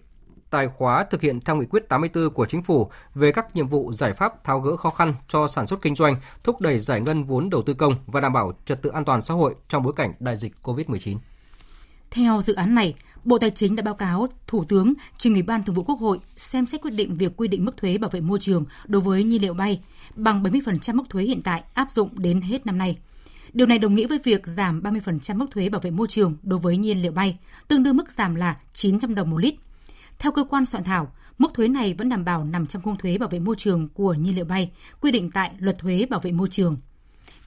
tài 0.50 0.68
khóa 0.68 1.04
thực 1.04 1.22
hiện 1.22 1.40
theo 1.42 1.56
nghị 1.56 1.66
quyết 1.66 1.90
84 1.90 2.30
của 2.30 2.46
chính 2.46 2.62
phủ 2.62 2.90
về 3.16 3.32
các 3.32 3.56
nhiệm 3.56 3.68
vụ 3.68 3.92
giải 3.92 4.14
pháp 4.14 4.44
tháo 4.44 4.60
gỡ 4.60 4.78
khó 4.78 4.90
khăn 4.90 5.14
cho 5.28 5.48
sản 5.48 5.68
xuất 5.68 5.82
kinh 5.82 5.96
doanh, 5.96 6.16
thúc 6.44 6.62
đẩy 6.62 6.80
giải 6.80 7.02
ngân 7.02 7.24
vốn 7.24 7.50
đầu 7.50 7.62
tư 7.62 7.74
công 7.74 7.96
và 8.08 8.22
đảm 8.22 8.34
bảo 8.34 8.54
trật 8.66 8.82
tự 8.82 8.90
an 8.90 9.06
toàn 9.06 9.22
xã 9.22 9.34
hội 9.34 9.56
trong 9.70 9.84
bối 9.84 9.94
cảnh 9.96 10.14
đại 10.20 10.38
dịch 10.38 10.54
COVID-19. 10.64 11.18
Theo 12.14 12.42
dự 12.42 12.54
án 12.54 12.76
này, 12.76 12.94
Bộ 13.24 13.38
Tài 13.38 13.52
chính 13.52 13.76
đã 13.76 13.84
báo 13.84 13.94
cáo 13.94 14.28
Thủ 14.48 14.64
tướng 14.64 14.94
trình 15.18 15.34
Ủy 15.34 15.42
ban 15.42 15.64
Thường 15.64 15.76
vụ 15.76 15.84
Quốc 15.84 16.00
hội 16.00 16.20
xem 16.38 16.66
xét 16.66 16.82
quyết 16.82 16.92
định 16.92 17.16
việc 17.16 17.38
quy 17.38 17.48
định 17.48 17.66
mức 17.66 17.78
thuế 17.78 17.98
bảo 17.98 18.10
vệ 18.10 18.22
môi 18.22 18.40
trường 18.40 18.66
đối 18.86 19.02
với 19.02 19.24
nhiên 19.24 19.42
liệu 19.42 19.54
bay 19.54 19.82
bằng 20.16 20.44
70% 20.44 20.96
mức 20.96 21.04
thuế 21.10 21.24
hiện 21.24 21.42
tại 21.42 21.64
áp 21.74 21.92
dụng 21.92 22.10
đến 22.18 22.42
hết 22.42 22.66
năm 22.66 22.78
nay. 22.78 22.98
Điều 23.54 23.68
này 23.68 23.80
đồng 23.80 23.96
nghĩa 23.96 24.08
với 24.08 24.20
việc 24.24 24.48
giảm 24.48 24.82
30% 24.82 25.38
mức 25.38 25.46
thuế 25.52 25.70
bảo 25.70 25.82
vệ 25.82 25.92
môi 25.92 26.08
trường 26.08 26.36
đối 26.44 26.60
với 26.60 26.78
nhiên 26.78 27.02
liệu 27.02 27.12
bay, 27.12 27.38
tương 27.68 27.84
đương 27.84 27.98
mức 27.98 28.12
giảm 28.12 28.36
là 28.36 28.56
900 28.74 29.16
đồng 29.16 29.30
một 29.30 29.38
lít. 29.38 29.56
Theo 30.20 30.32
cơ 30.32 30.44
quan 30.50 30.66
soạn 30.66 30.84
thảo, 30.84 31.12
mức 31.38 31.54
thuế 31.54 31.68
này 31.68 31.94
vẫn 31.94 32.10
đảm 32.10 32.26
bảo 32.26 32.44
nằm 32.44 32.68
trong 32.68 32.82
khung 32.82 32.98
thuế 32.98 33.18
bảo 33.18 33.30
vệ 33.30 33.40
môi 33.40 33.56
trường 33.58 33.90
của 33.90 34.14
nhiên 34.14 34.36
liệu 34.36 34.46
bay 34.46 34.72
quy 35.02 35.12
định 35.12 35.32
tại 35.32 35.52
Luật 35.58 35.78
thuế 35.78 36.06
bảo 36.10 36.20
vệ 36.20 36.32
môi 36.32 36.48
trường. 36.52 36.78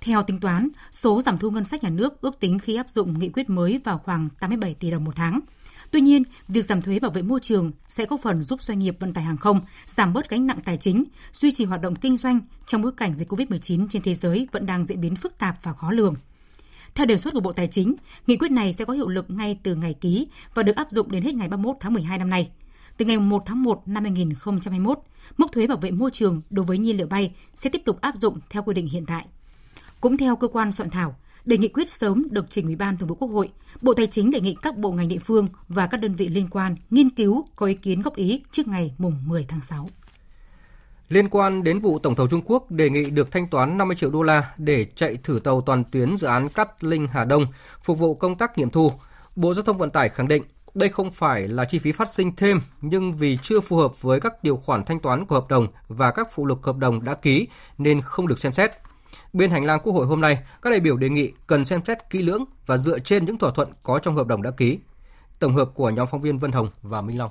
Theo 0.06 0.22
tính 0.22 0.40
toán, 0.40 0.68
số 0.90 1.22
giảm 1.22 1.38
thu 1.38 1.50
ngân 1.50 1.64
sách 1.64 1.82
nhà 1.82 1.90
nước 1.90 2.20
ước 2.20 2.40
tính 2.40 2.58
khi 2.58 2.76
áp 2.76 2.90
dụng 2.90 3.18
nghị 3.18 3.28
quyết 3.28 3.50
mới 3.50 3.80
vào 3.84 3.98
khoảng 3.98 4.28
87 4.40 4.74
tỷ 4.74 4.90
đồng 4.90 5.04
một 5.04 5.16
tháng– 5.16 5.40
Tuy 5.90 6.00
nhiên, 6.00 6.22
việc 6.48 6.64
giảm 6.64 6.82
thuế 6.82 6.98
bảo 6.98 7.10
vệ 7.10 7.22
môi 7.22 7.40
trường 7.40 7.72
sẽ 7.88 8.06
góp 8.06 8.20
phần 8.22 8.42
giúp 8.42 8.62
doanh 8.62 8.78
nghiệp 8.78 8.96
vận 9.00 9.12
tải 9.12 9.24
hàng 9.24 9.36
không 9.36 9.60
giảm 9.86 10.12
bớt 10.12 10.30
gánh 10.30 10.46
nặng 10.46 10.58
tài 10.64 10.76
chính, 10.76 11.04
duy 11.32 11.52
trì 11.52 11.64
hoạt 11.64 11.80
động 11.80 11.96
kinh 11.96 12.16
doanh 12.16 12.40
trong 12.66 12.82
bối 12.82 12.92
cảnh 12.96 13.14
dịch 13.14 13.32
COVID-19 13.32 13.86
trên 13.90 14.02
thế 14.02 14.14
giới 14.14 14.48
vẫn 14.52 14.66
đang 14.66 14.84
diễn 14.84 15.00
biến 15.00 15.16
phức 15.16 15.38
tạp 15.38 15.56
và 15.62 15.72
khó 15.72 15.92
lường. 15.92 16.14
Theo 16.94 17.06
đề 17.06 17.18
xuất 17.18 17.34
của 17.34 17.40
Bộ 17.40 17.52
Tài 17.52 17.66
chính, 17.66 17.94
nghị 18.26 18.36
quyết 18.36 18.50
này 18.50 18.72
sẽ 18.72 18.84
có 18.84 18.92
hiệu 18.92 19.08
lực 19.08 19.30
ngay 19.30 19.58
từ 19.62 19.74
ngày 19.74 19.94
ký 19.94 20.26
và 20.54 20.62
được 20.62 20.76
áp 20.76 20.90
dụng 20.90 21.10
đến 21.10 21.22
hết 21.22 21.34
ngày 21.34 21.48
31 21.48 21.76
tháng 21.80 21.92
12 21.92 22.18
năm 22.18 22.30
nay. 22.30 22.50
Từ 22.96 23.04
ngày 23.04 23.18
1 23.18 23.42
tháng 23.46 23.62
1 23.62 23.82
năm 23.88 24.04
2021, 24.04 24.98
mức 25.38 25.52
thuế 25.52 25.66
bảo 25.66 25.78
vệ 25.78 25.90
môi 25.90 26.10
trường 26.10 26.42
đối 26.50 26.64
với 26.64 26.78
nhiên 26.78 26.96
liệu 26.96 27.06
bay 27.06 27.34
sẽ 27.52 27.70
tiếp 27.70 27.82
tục 27.84 28.00
áp 28.00 28.16
dụng 28.16 28.38
theo 28.50 28.62
quy 28.62 28.74
định 28.74 28.86
hiện 28.86 29.06
tại. 29.06 29.26
Cũng 30.00 30.16
theo 30.16 30.36
cơ 30.36 30.48
quan 30.48 30.72
soạn 30.72 30.90
thảo, 30.90 31.16
để 31.44 31.58
nghị 31.58 31.68
quyết 31.68 31.90
sớm 31.90 32.26
được 32.30 32.50
trình 32.50 32.66
Ủy 32.66 32.76
ban 32.76 32.96
Thường 32.96 33.08
vụ 33.08 33.14
Quốc 33.14 33.28
hội, 33.28 33.48
Bộ 33.80 33.94
Tài 33.94 34.06
chính 34.06 34.30
đề 34.30 34.40
nghị 34.40 34.56
các 34.62 34.76
bộ 34.76 34.92
ngành 34.92 35.08
địa 35.08 35.18
phương 35.18 35.48
và 35.68 35.86
các 35.86 36.00
đơn 36.00 36.14
vị 36.14 36.28
liên 36.28 36.48
quan 36.50 36.76
nghiên 36.90 37.10
cứu 37.10 37.44
có 37.56 37.66
ý 37.66 37.74
kiến 37.74 38.02
góp 38.02 38.16
ý 38.16 38.42
trước 38.50 38.68
ngày 38.68 38.94
mùng 38.98 39.16
10 39.26 39.44
tháng 39.48 39.60
6. 39.60 39.88
Liên 41.08 41.28
quan 41.28 41.64
đến 41.64 41.78
vụ 41.78 41.98
Tổng 41.98 42.14
thầu 42.14 42.28
Trung 42.28 42.42
Quốc 42.44 42.70
đề 42.70 42.90
nghị 42.90 43.10
được 43.10 43.32
thanh 43.32 43.48
toán 43.48 43.78
50 43.78 43.96
triệu 43.96 44.10
đô 44.10 44.22
la 44.22 44.54
để 44.58 44.86
chạy 44.96 45.16
thử 45.16 45.40
tàu 45.44 45.60
toàn 45.60 45.84
tuyến 45.84 46.16
dự 46.16 46.26
án 46.26 46.48
Cát 46.48 46.84
Linh 46.84 47.08
Hà 47.12 47.24
Đông 47.24 47.46
phục 47.82 47.98
vụ 47.98 48.14
công 48.14 48.38
tác 48.38 48.58
nghiệm 48.58 48.70
thu, 48.70 48.90
Bộ 49.36 49.54
Giao 49.54 49.62
thông 49.62 49.78
Vận 49.78 49.90
tải 49.90 50.08
khẳng 50.08 50.28
định 50.28 50.42
đây 50.76 50.88
không 50.88 51.10
phải 51.10 51.48
là 51.48 51.64
chi 51.64 51.78
phí 51.78 51.92
phát 51.92 52.08
sinh 52.08 52.36
thêm 52.36 52.60
nhưng 52.80 53.12
vì 53.12 53.38
chưa 53.42 53.60
phù 53.60 53.76
hợp 53.76 54.02
với 54.02 54.20
các 54.20 54.44
điều 54.44 54.56
khoản 54.56 54.84
thanh 54.84 55.00
toán 55.00 55.26
của 55.26 55.34
hợp 55.34 55.48
đồng 55.48 55.68
và 55.88 56.10
các 56.10 56.28
phụ 56.32 56.46
lục 56.46 56.62
hợp 56.62 56.76
đồng 56.76 57.04
đã 57.04 57.14
ký 57.14 57.48
nên 57.78 58.00
không 58.00 58.26
được 58.26 58.38
xem 58.38 58.52
xét. 58.52 58.70
Bên 59.32 59.50
hành 59.50 59.64
lang 59.64 59.80
Quốc 59.82 59.92
hội 59.92 60.06
hôm 60.06 60.20
nay, 60.20 60.38
các 60.62 60.70
đại 60.70 60.80
biểu 60.80 60.96
đề 60.96 61.08
nghị 61.08 61.32
cần 61.46 61.64
xem 61.64 61.80
xét 61.86 62.10
kỹ 62.10 62.18
lưỡng 62.18 62.44
và 62.66 62.76
dựa 62.76 62.98
trên 62.98 63.24
những 63.24 63.38
thỏa 63.38 63.50
thuận 63.50 63.68
có 63.82 63.98
trong 63.98 64.16
hợp 64.16 64.26
đồng 64.26 64.42
đã 64.42 64.50
ký. 64.50 64.78
Tổng 65.40 65.56
hợp 65.56 65.68
của 65.74 65.90
nhóm 65.90 66.06
phóng 66.06 66.20
viên 66.20 66.38
Vân 66.38 66.52
Hồng 66.52 66.70
và 66.82 67.00
Minh 67.00 67.18
Long. 67.18 67.30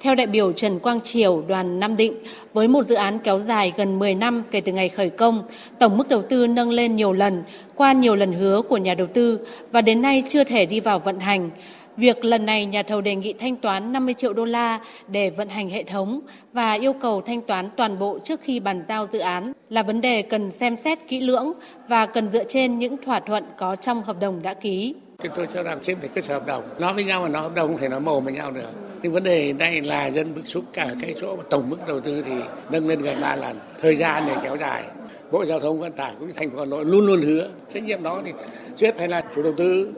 Theo 0.00 0.14
đại 0.14 0.26
biểu 0.26 0.52
Trần 0.52 0.78
Quang 0.78 1.00
Triều, 1.00 1.42
đoàn 1.48 1.80
Nam 1.80 1.96
Định, 1.96 2.14
với 2.52 2.68
một 2.68 2.82
dự 2.82 2.94
án 2.94 3.18
kéo 3.18 3.38
dài 3.38 3.72
gần 3.76 3.98
10 3.98 4.14
năm 4.14 4.42
kể 4.50 4.60
từ 4.60 4.72
ngày 4.72 4.88
khởi 4.88 5.10
công, 5.10 5.46
tổng 5.78 5.96
mức 5.96 6.08
đầu 6.08 6.22
tư 6.22 6.46
nâng 6.46 6.70
lên 6.70 6.96
nhiều 6.96 7.12
lần, 7.12 7.44
qua 7.74 7.92
nhiều 7.92 8.16
lần 8.16 8.32
hứa 8.32 8.62
của 8.62 8.76
nhà 8.76 8.94
đầu 8.94 9.06
tư 9.14 9.46
và 9.72 9.80
đến 9.80 10.02
nay 10.02 10.22
chưa 10.28 10.44
thể 10.44 10.66
đi 10.66 10.80
vào 10.80 10.98
vận 10.98 11.20
hành. 11.20 11.50
Việc 11.96 12.24
lần 12.24 12.46
này 12.46 12.66
nhà 12.66 12.82
thầu 12.82 13.00
đề 13.00 13.14
nghị 13.14 13.32
thanh 13.32 13.56
toán 13.56 13.92
50 13.92 14.14
triệu 14.14 14.32
đô 14.32 14.44
la 14.44 14.80
để 15.08 15.30
vận 15.30 15.48
hành 15.48 15.70
hệ 15.70 15.82
thống 15.82 16.20
và 16.52 16.72
yêu 16.72 16.92
cầu 16.92 17.20
thanh 17.20 17.42
toán 17.42 17.70
toàn 17.76 17.98
bộ 17.98 18.18
trước 18.24 18.40
khi 18.42 18.60
bàn 18.60 18.84
giao 18.88 19.06
dự 19.12 19.18
án 19.18 19.52
là 19.68 19.82
vấn 19.82 20.00
đề 20.00 20.22
cần 20.22 20.50
xem 20.50 20.76
xét 20.84 20.98
kỹ 21.08 21.20
lưỡng 21.20 21.52
và 21.88 22.06
cần 22.06 22.30
dựa 22.30 22.44
trên 22.44 22.78
những 22.78 22.96
thỏa 22.96 23.20
thuận 23.20 23.44
có 23.58 23.76
trong 23.76 24.02
hợp 24.02 24.16
đồng 24.20 24.42
đã 24.42 24.54
ký. 24.54 24.94
Chúng 25.22 25.32
tôi 25.36 25.46
cho 25.54 25.62
rằng 25.62 25.82
xem 25.82 25.96
phải 26.00 26.08
cơ 26.08 26.20
sở 26.20 26.34
hợp 26.34 26.46
đồng. 26.46 26.64
Nói 26.78 26.94
với 26.94 27.04
nhau 27.04 27.22
mà 27.22 27.28
nói 27.28 27.42
hợp 27.42 27.54
đồng 27.54 27.68
không 27.68 27.78
thể 27.78 27.88
nói 27.88 28.00
mồm 28.00 28.24
với 28.24 28.32
nhau 28.32 28.50
được. 28.50 28.68
Nhưng 29.02 29.12
vấn 29.12 29.22
đề 29.22 29.52
đây 29.52 29.80
là 29.80 30.06
dân 30.10 30.34
bức 30.34 30.46
xúc 30.46 30.64
cả 30.72 30.88
cái 31.00 31.14
chỗ 31.20 31.36
mà 31.36 31.42
tổng 31.50 31.70
mức 31.70 31.76
đầu 31.88 32.00
tư 32.00 32.22
thì 32.22 32.32
nâng 32.70 32.88
lên 32.88 33.02
gần 33.02 33.16
3 33.20 33.36
lần. 33.36 33.58
Thời 33.80 33.96
gian 33.96 34.26
này 34.26 34.36
kéo 34.42 34.56
dài. 34.56 34.84
Bộ 35.30 35.44
Giao 35.44 35.60
thông 35.60 35.80
Vận 35.80 35.92
tải 35.92 36.12
cũng 36.18 36.28
như 36.28 36.34
thành 36.36 36.50
phố 36.50 36.58
Hà 36.58 36.64
Nội 36.64 36.84
luôn 36.84 37.06
luôn 37.06 37.22
hứa 37.22 37.48
trách 37.74 37.82
nhiệm 37.82 38.02
đó 38.02 38.22
thì 38.24 38.32
trước 38.76 38.94
phải 38.98 39.08
là 39.08 39.24
chủ 39.34 39.42
đầu 39.42 39.52
tư. 39.56 39.92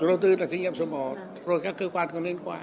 Chủ 0.00 0.06
đầu 0.06 0.16
tư 0.16 0.36
là 0.36 0.46
trách 0.46 0.60
nhiệm 0.60 0.74
số 0.74 0.86
1, 0.86 1.14
rồi 1.46 1.60
các 1.60 1.74
cơ 1.78 1.88
quan 1.88 2.08
có 2.12 2.20
liên 2.20 2.38
quan. 2.44 2.60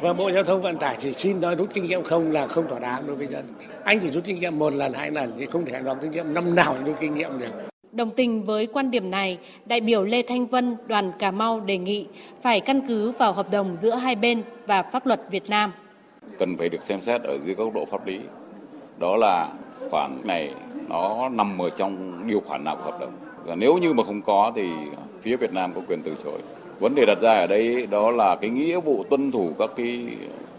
Và 0.00 0.12
Bộ 0.12 0.30
Giao 0.30 0.44
thông 0.44 0.62
Vận 0.62 0.76
tải 0.76 0.96
chỉ 0.98 1.12
xin 1.12 1.40
nói 1.40 1.54
rút 1.54 1.68
kinh 1.74 1.84
nghiệm 1.84 2.02
không 2.02 2.30
là 2.30 2.46
không 2.46 2.68
thỏa 2.68 2.78
đáng 2.78 3.02
đối 3.06 3.16
với 3.16 3.26
dân. 3.26 3.44
Anh 3.84 4.00
chỉ 4.00 4.10
rút 4.10 4.24
kinh 4.24 4.40
nghiệm 4.40 4.58
một 4.58 4.72
lần, 4.72 4.92
hai 4.92 5.10
lần 5.10 5.32
thì 5.38 5.46
không 5.46 5.64
thể 5.64 5.80
nói 5.80 5.96
kinh 6.00 6.10
nghiệm 6.10 6.34
năm 6.34 6.54
nào 6.54 6.76
rút 6.86 6.96
kinh 7.00 7.14
nghiệm 7.14 7.38
được. 7.38 7.50
Đồng 7.92 8.10
tình 8.10 8.44
với 8.44 8.66
quan 8.66 8.90
điểm 8.90 9.10
này, 9.10 9.38
đại 9.66 9.80
biểu 9.80 10.04
Lê 10.04 10.22
Thanh 10.22 10.46
Vân, 10.46 10.76
đoàn 10.86 11.12
Cà 11.18 11.30
Mau 11.30 11.60
đề 11.60 11.78
nghị 11.78 12.06
phải 12.42 12.60
căn 12.60 12.88
cứ 12.88 13.10
vào 13.10 13.32
hợp 13.32 13.50
đồng 13.50 13.76
giữa 13.80 13.94
hai 13.94 14.14
bên 14.14 14.42
và 14.66 14.82
pháp 14.82 15.06
luật 15.06 15.20
Việt 15.30 15.50
Nam. 15.50 15.72
Cần 16.38 16.56
phải 16.56 16.68
được 16.68 16.82
xem 16.82 17.00
xét 17.00 17.22
ở 17.22 17.38
dưới 17.38 17.54
góc 17.54 17.74
độ 17.74 17.84
pháp 17.84 18.06
lý. 18.06 18.20
Đó 18.98 19.16
là 19.16 19.48
khoản 19.90 20.20
này 20.24 20.54
nó 20.88 21.28
nằm 21.28 21.58
ở 21.62 21.70
trong 21.70 22.22
điều 22.26 22.40
khoản 22.40 22.64
nào 22.64 22.76
của 22.76 22.90
hợp 22.90 23.00
đồng. 23.00 23.12
Và 23.44 23.54
nếu 23.54 23.78
như 23.78 23.94
mà 23.94 24.04
không 24.04 24.22
có 24.22 24.52
thì 24.56 24.68
phía 25.22 25.36
Việt 25.36 25.52
Nam 25.52 25.72
có 25.74 25.80
quyền 25.88 26.02
từ 26.04 26.14
chối. 26.24 26.38
Vấn 26.80 26.94
đề 26.94 27.06
đặt 27.06 27.18
ra 27.20 27.32
ở 27.32 27.46
đây 27.46 27.86
đó 27.90 28.10
là 28.10 28.36
cái 28.36 28.50
nghĩa 28.50 28.80
vụ 28.80 29.04
tuân 29.10 29.32
thủ 29.32 29.50
các 29.58 29.70
cái 29.76 30.06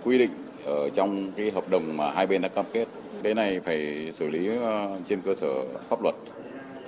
quy 0.04 0.18
định 0.18 0.30
ở 0.66 0.90
trong 0.90 1.32
cái 1.32 1.52
hợp 1.52 1.70
đồng 1.70 1.98
mà 1.98 2.12
hai 2.12 2.28
bên 2.28 2.42
đã 2.42 2.48
cam 2.48 2.66
kết. 2.74 2.86
Cái 3.24 3.34
này 3.34 3.60
phải 3.60 4.12
xử 4.14 4.28
lý 4.28 4.50
ờ, 4.62 4.96
trên 5.10 5.22
cơ 5.22 5.36
sở 5.36 5.64
pháp 5.90 6.04
luật 6.04 6.16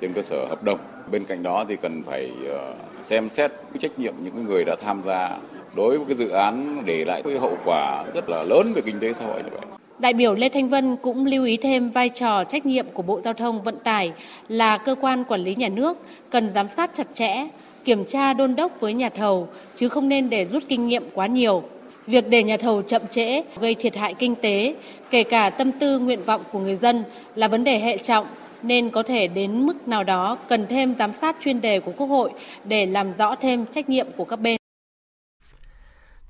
trên 0.02 0.14
cơ 0.14 0.22
sở 0.22 0.46
hợp 0.50 0.64
đồng. 0.64 0.80
Bên 1.12 1.24
cạnh 1.24 1.44
đó 1.44 1.66
thì 1.68 1.76
cần 1.76 2.04
phải 2.04 2.32
ờ, 2.50 2.74
xem 3.04 3.30
xét 3.30 3.52
cái 3.52 3.78
trách 3.80 4.00
nhiệm 4.00 4.14
những 4.24 4.46
người 4.46 4.64
đã 4.66 4.76
tham 4.82 5.02
gia 5.06 5.38
đối 5.76 5.98
với 5.98 6.08
cái 6.08 6.16
dự 6.16 6.30
án 6.30 6.84
để 6.86 7.06
lại 7.06 7.22
cái 7.24 7.38
hậu 7.40 7.58
quả 7.66 8.04
rất 8.14 8.30
là 8.30 8.44
lớn 8.44 8.72
về 8.76 8.82
kinh 8.86 9.00
tế 9.00 9.14
xã 9.14 9.26
hội 9.26 9.44
như 9.44 9.50
vậy. 9.52 9.62
Đại 10.00 10.14
biểu 10.14 10.36
Lê 10.36 10.50
Thanh 10.50 10.70
Vân 10.70 10.96
cũng 10.96 11.26
lưu 11.26 11.46
ý 11.46 11.58
thêm 11.58 11.90
vai 11.90 12.10
trò 12.10 12.44
trách 12.44 12.66
nhiệm 12.66 12.86
của 12.94 13.04
Bộ 13.04 13.22
Giao 13.22 13.34
thông 13.34 13.64
Vận 13.64 13.80
tải 13.80 14.12
là 14.48 14.78
cơ 14.78 14.96
quan 15.02 15.24
quản 15.24 15.42
lý 15.42 15.56
nhà 15.56 15.70
nước 15.70 15.98
cần 16.30 16.50
giám 16.56 16.68
sát 16.68 16.90
chặt 16.94 17.08
chẽ, 17.14 17.48
kiểm 17.88 18.06
tra 18.06 18.34
đôn 18.34 18.56
đốc 18.56 18.80
với 18.80 18.94
nhà 18.94 19.10
thầu 19.10 19.48
chứ 19.76 19.90
không 19.90 20.10
nên 20.10 20.30
để 20.30 20.46
rút 20.46 20.64
kinh 20.70 20.88
nghiệm 20.88 21.04
quá 21.14 21.28
nhiều. 21.28 21.64
Việc 22.08 22.30
để 22.30 22.44
nhà 22.44 22.58
thầu 22.58 22.82
chậm 22.82 23.02
trễ 23.08 23.42
gây 23.60 23.76
thiệt 23.76 23.96
hại 23.96 24.14
kinh 24.14 24.36
tế, 24.36 24.76
kể 25.10 25.24
cả 25.24 25.50
tâm 25.50 25.72
tư 25.72 26.00
nguyện 26.00 26.24
vọng 26.24 26.42
của 26.52 26.60
người 26.60 26.76
dân 26.76 27.04
là 27.36 27.48
vấn 27.48 27.64
đề 27.64 27.80
hệ 27.80 27.98
trọng 27.98 28.28
nên 28.64 28.90
có 28.90 29.04
thể 29.04 29.28
đến 29.28 29.66
mức 29.66 29.88
nào 29.88 30.04
đó 30.04 30.38
cần 30.50 30.66
thêm 30.70 30.96
giám 31.00 31.14
sát 31.14 31.36
chuyên 31.42 31.62
đề 31.62 31.80
của 31.80 31.92
Quốc 31.98 32.08
hội 32.08 32.32
để 32.64 32.86
làm 32.86 33.14
rõ 33.18 33.36
thêm 33.36 33.66
trách 33.66 33.90
nhiệm 33.90 34.08
của 34.18 34.26
các 34.26 34.40
bên. 34.40 34.58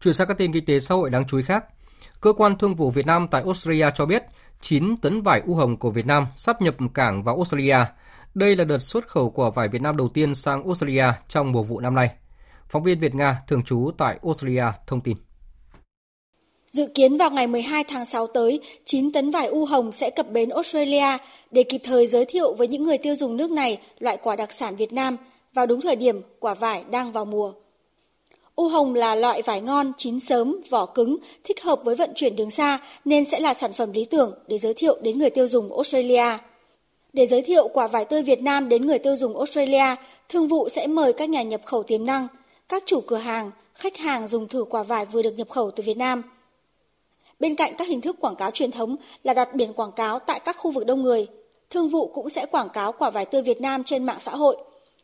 Chuyển 0.03 0.13
sang 0.13 0.27
các 0.27 0.37
tin 0.37 0.53
kinh 0.53 0.65
tế 0.65 0.79
xã 0.79 0.95
hội 0.95 1.09
đáng 1.09 1.23
chú 1.27 1.37
ý 1.37 1.43
khác. 1.43 1.63
Cơ 2.21 2.33
quan 2.33 2.57
Thương 2.57 2.75
vụ 2.75 2.91
Việt 2.91 3.05
Nam 3.05 3.27
tại 3.31 3.41
Australia 3.45 3.87
cho 3.95 4.05
biết 4.05 4.23
9 4.61 4.97
tấn 4.97 5.21
vải 5.21 5.41
u 5.45 5.55
hồng 5.55 5.77
của 5.77 5.91
Việt 5.91 6.05
Nam 6.05 6.27
sắp 6.35 6.61
nhập 6.61 6.75
cảng 6.93 7.23
vào 7.23 7.35
Australia. 7.35 7.77
Đây 8.37 8.55
là 8.55 8.63
đợt 8.63 8.79
xuất 8.79 9.07
khẩu 9.07 9.29
của 9.29 9.51
vải 9.51 9.67
Việt 9.67 9.81
Nam 9.81 9.97
đầu 9.97 10.07
tiên 10.07 10.35
sang 10.35 10.63
Australia 10.63 11.05
trong 11.29 11.51
mùa 11.51 11.63
vụ 11.63 11.79
năm 11.79 11.95
nay. 11.95 12.09
Phóng 12.69 12.83
viên 12.83 12.99
Việt 12.99 13.15
Nga 13.15 13.37
thường 13.47 13.63
trú 13.63 13.91
tại 13.97 14.19
Australia 14.23 14.63
thông 14.87 15.01
tin. 15.01 15.17
Dự 16.67 16.87
kiến 16.95 17.17
vào 17.17 17.31
ngày 17.31 17.47
12 17.47 17.83
tháng 17.83 18.05
6 18.05 18.27
tới, 18.27 18.59
9 18.85 19.11
tấn 19.11 19.31
vải 19.31 19.47
u 19.47 19.65
hồng 19.65 19.91
sẽ 19.91 20.09
cập 20.09 20.31
bến 20.31 20.49
Australia 20.49 21.17
để 21.51 21.63
kịp 21.63 21.81
thời 21.83 22.07
giới 22.07 22.25
thiệu 22.25 22.53
với 22.53 22.67
những 22.67 22.83
người 22.83 22.97
tiêu 22.97 23.15
dùng 23.15 23.37
nước 23.37 23.51
này 23.51 23.81
loại 23.99 24.17
quả 24.23 24.35
đặc 24.35 24.53
sản 24.53 24.75
Việt 24.75 24.93
Nam 24.93 25.17
vào 25.53 25.65
đúng 25.65 25.81
thời 25.81 25.95
điểm 25.95 26.21
quả 26.39 26.53
vải 26.53 26.83
đang 26.91 27.11
vào 27.11 27.25
mùa. 27.25 27.53
U 28.55 28.67
hồng 28.67 28.93
là 28.93 29.15
loại 29.15 29.41
vải 29.41 29.61
ngon, 29.61 29.91
chín 29.97 30.19
sớm, 30.19 30.55
vỏ 30.69 30.85
cứng, 30.85 31.17
thích 31.43 31.63
hợp 31.63 31.79
với 31.85 31.95
vận 31.95 32.09
chuyển 32.15 32.35
đường 32.35 32.51
xa 32.51 32.79
nên 33.05 33.25
sẽ 33.25 33.39
là 33.39 33.53
sản 33.53 33.73
phẩm 33.73 33.91
lý 33.91 34.05
tưởng 34.05 34.33
để 34.47 34.57
giới 34.57 34.73
thiệu 34.73 34.97
đến 35.01 35.19
người 35.19 35.29
tiêu 35.29 35.47
dùng 35.47 35.73
Australia. 35.73 36.37
Để 37.17 37.25
giới 37.25 37.41
thiệu 37.41 37.67
quả 37.67 37.87
vải 37.87 38.05
tươi 38.05 38.23
Việt 38.23 38.41
Nam 38.41 38.69
đến 38.69 38.87
người 38.87 38.99
tiêu 38.99 39.15
dùng 39.15 39.37
Australia, 39.37 39.95
thương 40.29 40.47
vụ 40.47 40.69
sẽ 40.69 40.87
mời 40.87 41.13
các 41.13 41.29
nhà 41.29 41.43
nhập 41.43 41.61
khẩu 41.65 41.83
tiềm 41.83 42.05
năng, 42.05 42.27
các 42.69 42.83
chủ 42.85 43.01
cửa 43.01 43.17
hàng, 43.17 43.51
khách 43.73 43.97
hàng 43.97 44.27
dùng 44.27 44.47
thử 44.47 44.63
quả 44.63 44.83
vải 44.83 45.05
vừa 45.05 45.21
được 45.21 45.37
nhập 45.37 45.49
khẩu 45.49 45.71
từ 45.71 45.83
Việt 45.83 45.97
Nam– 45.97 46.23
Bên 47.39 47.55
cạnh 47.55 47.73
các 47.77 47.87
hình 47.87 48.01
thức 48.01 48.15
quảng 48.19 48.35
cáo 48.35 48.51
truyền 48.51 48.71
thống 48.71 48.95
là 49.23 49.33
đặt 49.33 49.55
biển 49.55 49.73
quảng 49.73 49.91
cáo 49.91 50.19
tại 50.19 50.39
các 50.39 50.57
khu 50.59 50.71
vực 50.71 50.85
đông 50.85 51.01
người, 51.01 51.27
thương 51.69 51.89
vụ 51.89 52.07
cũng 52.07 52.29
sẽ 52.29 52.45
quảng 52.45 52.69
cáo 52.69 52.91
quả 52.91 53.09
vải 53.09 53.25
tươi 53.25 53.41
Việt 53.41 53.61
Nam 53.61 53.83
trên 53.83 54.03
mạng 54.03 54.19
xã 54.19 54.31
hội, 54.31 54.57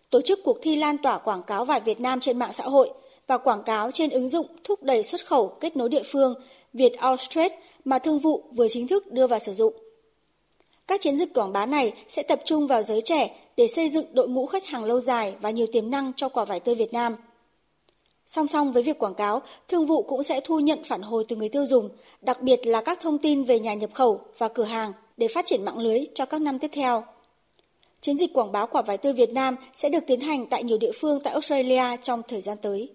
tổ 0.09 0.21
chức 0.21 0.39
cuộc 0.43 0.57
thi 0.61 0.75
lan 0.75 0.97
tỏa 0.97 1.17
quảng 1.17 1.43
cáo 1.43 1.65
vải 1.65 1.79
Việt 1.79 1.99
Nam 1.99 2.19
trên 2.19 2.39
mạng 2.39 2.53
xã 2.53 2.63
hội 2.63 2.89
và 3.27 3.37
quảng 3.37 3.63
cáo 3.63 3.91
trên 3.91 4.09
ứng 4.09 4.29
dụng 4.29 4.47
thúc 4.63 4.83
đẩy 4.83 5.03
xuất 5.03 5.25
khẩu 5.25 5.47
kết 5.47 5.77
nối 5.77 5.89
địa 5.89 6.03
phương 6.05 6.35
Việt 6.73 6.93
Outstrade 7.11 7.55
mà 7.85 7.99
thương 7.99 8.19
vụ 8.19 8.43
vừa 8.51 8.67
chính 8.67 8.87
thức 8.87 9.11
đưa 9.11 9.27
vào 9.27 9.39
sử 9.39 9.53
dụng. 9.53 9.82
Các 10.87 11.01
chiến 11.01 11.17
dịch 11.17 11.33
quảng 11.33 11.53
bá 11.53 11.65
này 11.65 11.93
sẽ 12.09 12.23
tập 12.23 12.41
trung 12.45 12.67
vào 12.67 12.83
giới 12.83 13.01
trẻ 13.01 13.37
để 13.57 13.67
xây 13.67 13.89
dựng 13.89 14.05
đội 14.13 14.29
ngũ 14.29 14.45
khách 14.45 14.65
hàng 14.65 14.83
lâu 14.83 14.99
dài 14.99 15.35
và 15.41 15.49
nhiều 15.49 15.67
tiềm 15.71 15.91
năng 15.91 16.13
cho 16.15 16.29
quả 16.29 16.45
vải 16.45 16.59
tươi 16.59 16.75
Việt 16.75 16.93
Nam– 16.93 17.15
Song 18.25 18.47
song 18.47 18.71
với 18.71 18.83
việc 18.83 18.99
quảng 18.99 19.15
cáo, 19.15 19.41
thương 19.67 19.85
vụ 19.85 20.03
cũng 20.03 20.23
sẽ 20.23 20.41
thu 20.43 20.59
nhận 20.59 20.83
phản 20.83 21.01
hồi 21.01 21.25
từ 21.27 21.35
người 21.35 21.49
tiêu 21.49 21.65
dùng, 21.65 21.89
đặc 22.21 22.41
biệt 22.41 22.67
là 22.67 22.81
các 22.81 22.99
thông 23.01 23.17
tin 23.17 23.43
về 23.43 23.59
nhà 23.59 23.73
nhập 23.73 23.89
khẩu 23.93 24.21
và 24.37 24.47
cửa 24.47 24.63
hàng 24.63 24.93
để 25.17 25.27
phát 25.27 25.45
triển 25.45 25.65
mạng 25.65 25.79
lưới 25.79 26.05
cho 26.13 26.25
các 26.25 26.41
năm 26.41 26.59
tiếp 26.59 26.71
theo. 26.73 27.03
Chiến 28.01 28.17
dịch 28.17 28.33
quảng 28.33 28.51
bá 28.51 28.65
quả 28.65 28.81
vải 28.81 28.97
tươi 28.97 29.13
Việt 29.13 29.29
Nam 29.29 29.55
sẽ 29.73 29.89
được 29.89 30.03
tiến 30.07 30.19
hành 30.19 30.45
tại 30.47 30.63
nhiều 30.63 30.77
địa 30.77 30.91
phương 30.95 31.19
tại 31.19 31.33
Australia 31.33 31.97
trong 32.01 32.21
thời 32.27 32.41
gian 32.41 32.57
tới. 32.61 32.89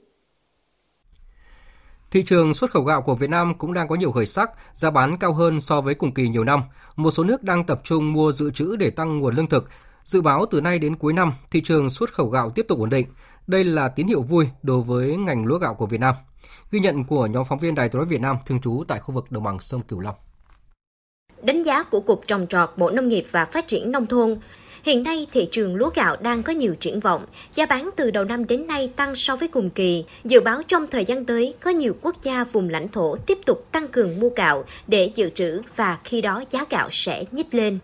Thị 2.11 2.23
trường 2.23 2.55
xuất 2.55 2.71
khẩu 2.71 2.83
gạo 2.83 3.03
của 3.03 3.15
Việt 3.15 3.31
Nam 3.31 3.55
cũng 3.59 3.75
đang 3.75 3.89
có 3.89 3.95
nhiều 3.95 4.13
khởi 4.13 4.27
sắc, 4.27 4.51
giá 4.75 4.91
bán 4.91 5.19
cao 5.19 5.33
hơn 5.33 5.61
so 5.61 5.81
với 5.81 5.95
cùng 5.95 6.15
kỳ 6.15 6.29
nhiều 6.29 6.45
năm. 6.45 6.63
Một 6.97 7.11
số 7.11 7.25
nước 7.25 7.43
đang 7.43 7.65
tập 7.65 7.81
trung 7.85 8.13
mua 8.13 8.33
dự 8.33 8.51
trữ 8.51 8.77
để 8.77 8.91
tăng 8.91 9.19
nguồn 9.19 9.35
lương 9.35 9.47
thực. 9.47 9.69
Dự 10.05 10.21
báo 10.21 10.47
từ 10.51 10.61
nay 10.61 10.79
đến 10.79 10.97
cuối 10.97 11.13
năm, 11.13 11.33
thị 11.51 11.63
trường 11.65 11.91
xuất 11.91 12.15
khẩu 12.15 12.29
gạo 12.29 12.51
tiếp 12.51 12.67
tục 12.69 12.79
ổn 12.79 12.91
định. 12.91 13.07
Đây 13.47 13.65
là 13.65 13.89
tín 13.89 14.07
hiệu 14.07 14.23
vui 14.23 14.49
đối 14.63 14.83
với 14.83 15.17
ngành 15.17 15.47
lúa 15.47 15.59
gạo 15.59 15.75
của 15.75 15.87
Việt 15.87 16.01
Nam. 16.01 16.15
Ghi 16.71 16.81
nhận 16.81 17.05
của 17.05 17.27
nhóm 17.27 17.45
phóng 17.45 17.59
viên 17.59 17.75
Đài 17.75 17.89
tiếng 17.89 17.99
nói 17.99 18.07
Việt 18.07 18.21
Nam 18.21 18.37
thường 18.47 18.61
trú 18.61 18.85
tại 18.89 19.01
khu 19.01 19.15
vực 19.15 19.31
đồng 19.31 19.43
bằng 19.43 19.61
sông 19.61 19.83
Cửu 19.83 20.01
Long. 20.01 20.15
Đánh 21.43 21.63
giá 21.63 21.83
của 21.83 22.01
Cục 22.01 22.21
Trồng 22.27 22.47
trọt 22.47 22.71
Bộ 22.77 22.91
Nông 22.91 23.09
nghiệp 23.09 23.25
và 23.31 23.45
Phát 23.45 23.69
triển 23.69 23.93
Nông 23.93 24.07
thôn, 24.07 24.39
Hiện 24.83 25.03
nay, 25.03 25.27
thị 25.33 25.49
trường 25.51 25.77
lúa 25.77 25.91
gạo 25.95 26.17
đang 26.17 26.43
có 26.43 26.53
nhiều 26.53 26.75
triển 26.75 27.01
vọng. 27.01 27.25
Giá 27.55 27.67
bán 27.67 27.91
từ 27.97 28.11
đầu 28.11 28.25
năm 28.25 28.47
đến 28.47 28.67
nay 28.67 28.91
tăng 28.97 29.15
so 29.15 29.37
với 29.37 29.49
cùng 29.49 29.71
kỳ. 29.71 30.05
Dự 30.25 30.41
báo 30.41 30.63
trong 30.69 30.87
thời 30.87 31.05
gian 31.05 31.25
tới, 31.25 31.55
có 31.61 31.71
nhiều 31.71 31.97
quốc 32.03 32.23
gia 32.23 32.45
vùng 32.45 32.69
lãnh 32.69 32.89
thổ 32.89 33.17
tiếp 33.17 33.39
tục 33.47 33.67
tăng 33.73 33.89
cường 33.89 34.21
mua 34.21 34.31
gạo 34.37 34.65
để 34.87 35.11
dự 35.15 35.31
trữ 35.31 35.61
và 35.77 35.99
khi 36.05 36.21
đó 36.21 36.45
giá 36.51 36.65
gạo 36.71 36.89
sẽ 36.91 37.25
nhích 37.33 37.55
lên. 37.55 37.79